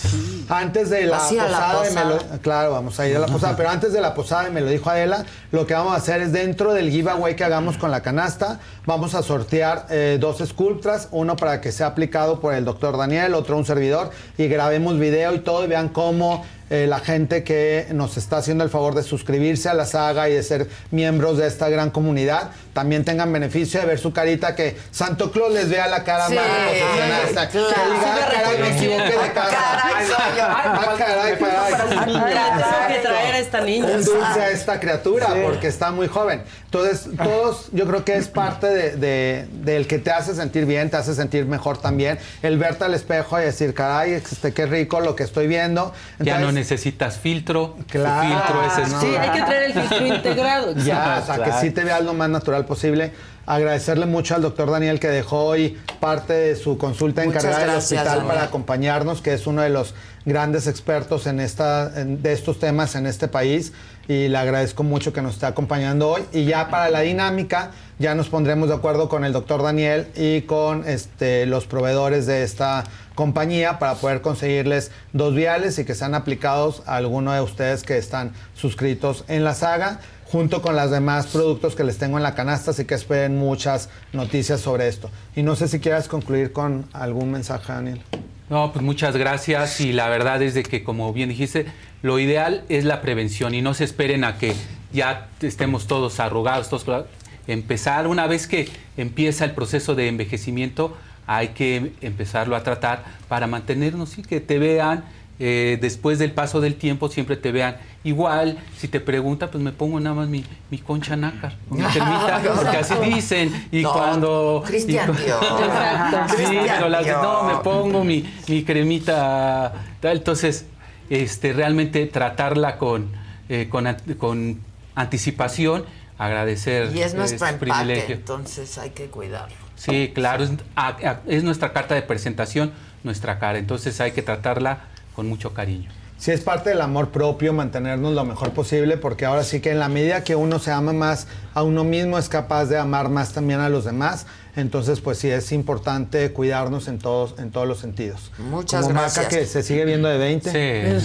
[0.50, 3.70] Antes de la posada, de me lo, claro, vamos a ir a la posada, pero
[3.70, 6.74] antes de la posada, me lo dijo Adela, lo que vamos a hacer es dentro
[6.74, 11.62] del giveaway que hagamos con la canasta, vamos a sortear eh, dos Sculptras, uno para
[11.62, 15.64] que sea aplicado por el doctor Daniel, otro un servidor, y grabemos video y todo
[15.66, 19.74] y vean cómo eh, la gente que nos está haciendo el favor de suscribirse a
[19.74, 24.00] la saga y de ser miembros de esta gran comunidad, también tengan beneficio de ver
[24.00, 27.50] su carita, que Santo Claus les vea la cara más profesional.
[27.50, 29.50] Que diga, caray, me equivoqué de cara.
[29.50, 30.98] Caray, soy yo.
[30.98, 32.94] caray, caray.
[32.94, 33.86] que traer a esta niña.
[33.86, 36.44] Un dulce a esta criatura, porque está muy joven.
[36.66, 40.98] Entonces, todos, yo creo que es parte de, del que te hace sentir bien, te
[40.98, 42.20] hace sentir mejor también.
[42.42, 45.94] El verte al espejo y decir, caray, este, qué rico lo que estoy viendo.
[46.20, 47.78] ya no necesitas filtro.
[47.88, 48.28] Claro.
[48.28, 50.76] filtro es Sí, hay que traer el filtro integrado.
[50.76, 53.12] Ya, o sea, que sí te veas lo más natural posible.
[53.46, 58.26] Agradecerle mucho al doctor Daniel que dejó hoy parte de su consulta encargada del hospital
[58.26, 59.94] para acompañarnos, que es uno de los
[60.26, 63.74] grandes expertos en esta, de estos temas en este país.
[64.08, 66.24] Y le agradezco mucho que nos esté acompañando hoy.
[66.32, 70.42] Y ya para la dinámica, ya nos pondremos de acuerdo con el doctor Daniel y
[70.42, 72.84] con este, los proveedores de esta
[73.16, 77.98] compañía para poder conseguirles dos viales y que sean aplicados a alguno de ustedes que
[77.98, 80.00] están suscritos en la saga
[80.36, 83.88] junto con los demás productos que les tengo en la canasta, así que esperen muchas
[84.12, 85.10] noticias sobre esto.
[85.34, 88.02] Y no sé si quieras concluir con algún mensaje, Daniel.
[88.50, 91.68] No, pues muchas gracias y la verdad es de que, como bien dijiste,
[92.02, 94.54] lo ideal es la prevención y no se esperen a que
[94.92, 97.06] ya estemos todos arrugados, todos
[97.48, 100.98] empezar una vez que empieza el proceso de envejecimiento,
[101.28, 105.06] hay que empezarlo a tratar para mantenernos y que te vean
[105.40, 108.58] eh, después del paso del tiempo siempre te vean igual.
[108.78, 112.42] Si te preguntan, pues me pongo nada más mi, mi concha nácar, con mi cremita,
[112.56, 113.68] porque así dicen.
[113.72, 114.64] Y No, cuando.
[114.66, 115.16] Cristian y.
[116.38, 119.74] Sí, pero las- no, me pongo mi, mi cremita.
[120.00, 120.18] tal.
[120.18, 120.66] Entonces,
[121.10, 123.10] este, realmente tratarla con,
[123.50, 123.86] eh, con,
[124.18, 124.60] con
[124.96, 125.86] anticipación,
[126.18, 128.16] agradecer Y es nuestro empaque, privilegio.
[128.16, 129.56] entonces hay que cuidarlo.
[129.76, 132.72] Sí, claro, es, a- a- es nuestra carta de presentación,
[133.04, 134.80] nuestra cara, entonces hay que tratarla
[135.16, 135.90] con mucho cariño.
[136.18, 139.80] Sí, es parte del amor propio mantenernos lo mejor posible, porque ahora sí que en
[139.80, 143.34] la medida que uno se ama más a uno mismo, es capaz de amar más
[143.34, 144.26] también a los demás.
[144.56, 148.32] Entonces, pues sí, es importante cuidarnos en todos, en todos los sentidos.
[148.38, 149.26] Muchas Como gracias.
[149.26, 150.52] Maca que se sigue viendo de 20.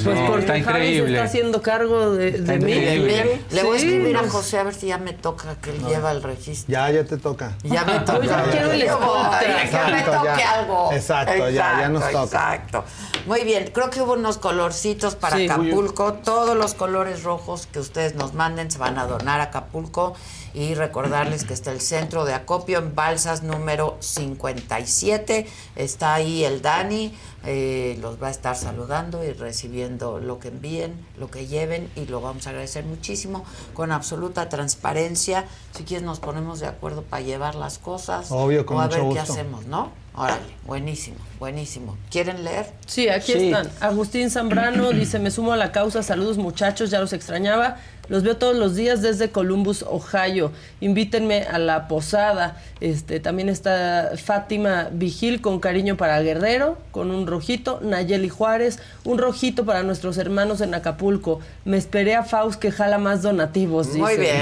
[0.05, 2.73] Pues porque Javi se está haciendo cargo de, de mí.
[2.73, 3.43] increíble.
[3.51, 5.71] Le voy a Sí, escribir a pues, José a ver si ya me toca que
[5.71, 6.71] él lleva el registro.
[6.73, 7.57] Ya, ya te toca.
[7.65, 8.19] Ya me toca.
[8.21, 9.41] Yo ya quiero escolta.
[9.41, 10.53] que me toque ya.
[10.53, 10.93] algo.
[10.93, 12.23] Exacto, ya, ya nos toca.
[12.25, 12.85] Exacto.
[13.27, 15.47] Muy bien, creo que hubo unos colorcitos para Sí.
[15.49, 16.13] Acapulco.
[16.15, 20.15] Todos los colores rojos que ustedes nos manden se van a donar a Acapulco.
[20.53, 25.47] Y recordarles que está el centro de acopio en Balsas número 57.
[25.77, 27.15] Está ahí el Dani.
[27.47, 31.89] eh, los va a estar saludando y recibiendo lo que envíen, lo que lleven.
[31.97, 35.47] Y lo vamos a agradecer muchísimo con absoluta transparencia.
[35.75, 38.27] Si quieres nos ponemos de acuerdo para llevar las cosas.
[38.31, 39.25] Obvio, con o a mucho ver gusto.
[39.25, 39.91] qué hacemos, ¿no?
[40.15, 41.97] Órale, buenísimo, buenísimo.
[42.11, 42.71] ¿Quieren leer?
[42.87, 43.47] Sí, aquí Sí.
[43.47, 43.71] están.
[43.81, 47.77] Agustín Zambrano dice, me sumo a la causa, saludos muchachos, ya los extrañaba.
[48.11, 50.51] Los veo todos los días desde Columbus, Ohio.
[50.81, 52.61] Invítenme a la posada.
[52.81, 57.81] Este, también está Fátima Vigil con cariño para Guerrero, con un rojito.
[57.83, 61.39] Nayeli Juárez, un rojito para nuestros hermanos en Acapulco.
[61.65, 64.01] Me esperé a Faust que jala más donativos, dice.
[64.01, 64.37] Muy bien.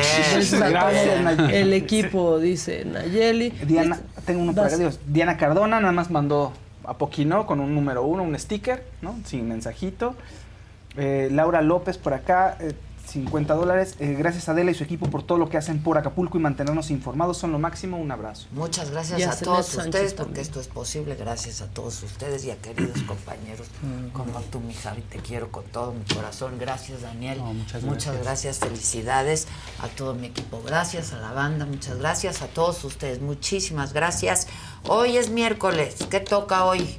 [0.50, 1.52] Gracias.
[1.52, 3.50] El equipo, dice Nayeli.
[3.50, 4.98] Diana, tengo uno acá, Dios.
[5.06, 9.14] Diana Cardona nada más mandó a Poquino con un número uno, un sticker, ¿no?
[9.26, 10.14] Sin mensajito.
[10.96, 12.72] Eh, Laura López por acá, eh,
[13.08, 13.94] 50 dólares.
[13.98, 16.40] Eh, gracias a Adela y su equipo por todo lo que hacen por Acapulco y
[16.40, 17.38] mantenernos informados.
[17.38, 17.98] Son lo máximo.
[17.98, 18.46] Un abrazo.
[18.52, 22.44] Muchas gracias Y a todos Sánchez ustedes porque esto es posible gracias a todos ustedes
[22.44, 23.68] y a queridos compañeros
[24.12, 26.58] como tú, mi Javi, te quiero con todo mi corazón.
[26.58, 27.40] Gracias, Daniel.
[27.40, 28.22] muchas gracias.
[28.22, 28.58] gracias.
[28.58, 29.48] felicidades
[29.80, 30.62] a todo mi equipo.
[30.64, 33.20] Gracias a la banda, muchas gracias a todos ustedes.
[33.20, 34.46] Muchísimas gracias.
[34.86, 35.96] Hoy es miércoles.
[36.10, 36.96] ¿Qué toca hoy?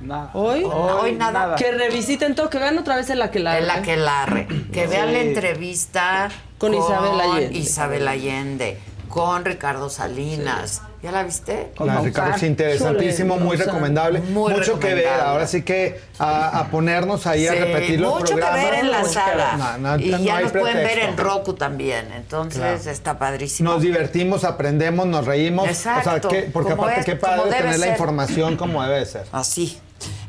[0.00, 0.30] Nada.
[0.34, 1.56] Hoy, Hoy nada.
[1.56, 3.58] Que revisiten todo, que vean otra vez el aquelarre.
[3.64, 4.46] El aquelarre.
[4.72, 6.28] Que vean la entrevista
[6.58, 7.58] Con Isabel Allende.
[7.58, 8.78] Isabel Allende,
[9.08, 10.82] con Ricardo Salinas.
[11.00, 11.72] ¿Ya la viste?
[11.78, 14.18] La de Ricardo es interesantísimo, muy recomendable.
[14.18, 15.06] Muy mucho que ver.
[15.08, 18.64] Ahora sí que a, a ponernos ahí a repetir los mucho programas.
[18.64, 19.56] que ver en la sala.
[19.56, 22.10] No, no, y no ya nos pueden ver en Roku también.
[22.16, 22.90] Entonces Claro.
[22.90, 23.70] está padrísimo.
[23.72, 25.68] Nos divertimos, aprendemos, nos reímos.
[25.68, 29.06] Exacto, O sea, que- porque como aparte es, qué padre tener la información como debe
[29.06, 29.26] ser.
[29.30, 29.78] Así.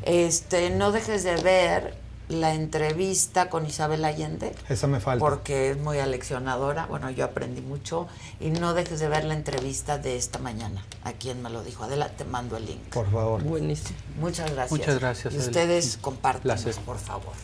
[0.02, 1.94] Este, no dejes de ver
[2.28, 4.54] la entrevista con Isabel Allende.
[4.68, 5.18] Esa me falta.
[5.20, 6.86] Porque es muy aleccionadora.
[6.86, 8.06] Bueno, yo aprendí mucho.
[8.38, 10.84] Y no dejes de ver la entrevista de esta mañana.
[11.02, 11.84] A quien me lo dijo.
[11.84, 12.82] Adela, te mando el link.
[12.92, 13.42] Por favor.
[13.42, 13.98] Buenísimo.
[14.18, 14.78] Muchas gracias.
[14.78, 15.50] Muchas gracias, Y Adela.
[15.50, 17.34] ustedes compartan, por favor.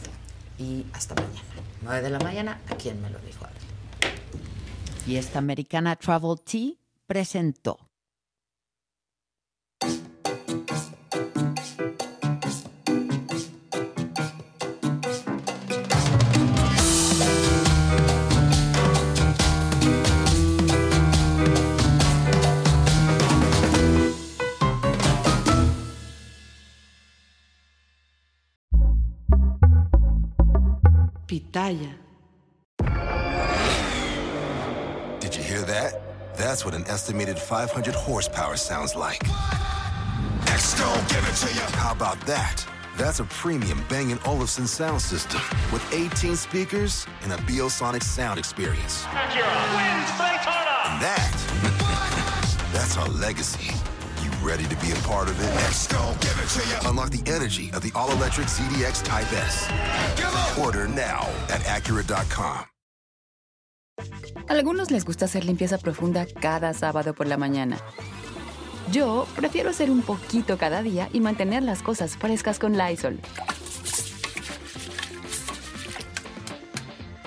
[0.58, 1.40] Y hasta mañana.
[1.82, 3.44] 9 de la mañana, a quien me lo dijo.
[3.44, 3.60] Adela.
[5.06, 6.72] Y esta americana Travel Tea
[7.06, 7.78] presentó.
[31.66, 31.92] Pitaya.
[35.20, 36.00] Did you hear that?
[36.36, 39.24] That's what an estimated 500 horsepower sounds like.
[40.44, 41.66] Exco, give it to you.
[41.78, 42.64] How about that?
[42.96, 45.40] That's a premium Bang & Olufsen sound system
[45.72, 49.04] with 18 speakers and a Biosonic sound experience.
[49.06, 49.32] And
[51.02, 51.32] that,
[52.72, 53.75] that's our legacy.
[54.46, 55.50] Ready to be a part of it?
[55.66, 56.88] Exco, give it to you.
[56.88, 59.66] Unlock the energy of the all-electric ZDX Type S.
[60.56, 62.64] Order now at Acura.com.
[64.48, 67.78] Algunos les gusta hacer limpieza profunda cada sábado por la mañana.
[68.92, 73.18] Yo prefiero hacer un poquito cada día y mantener las cosas frescas con Lysol.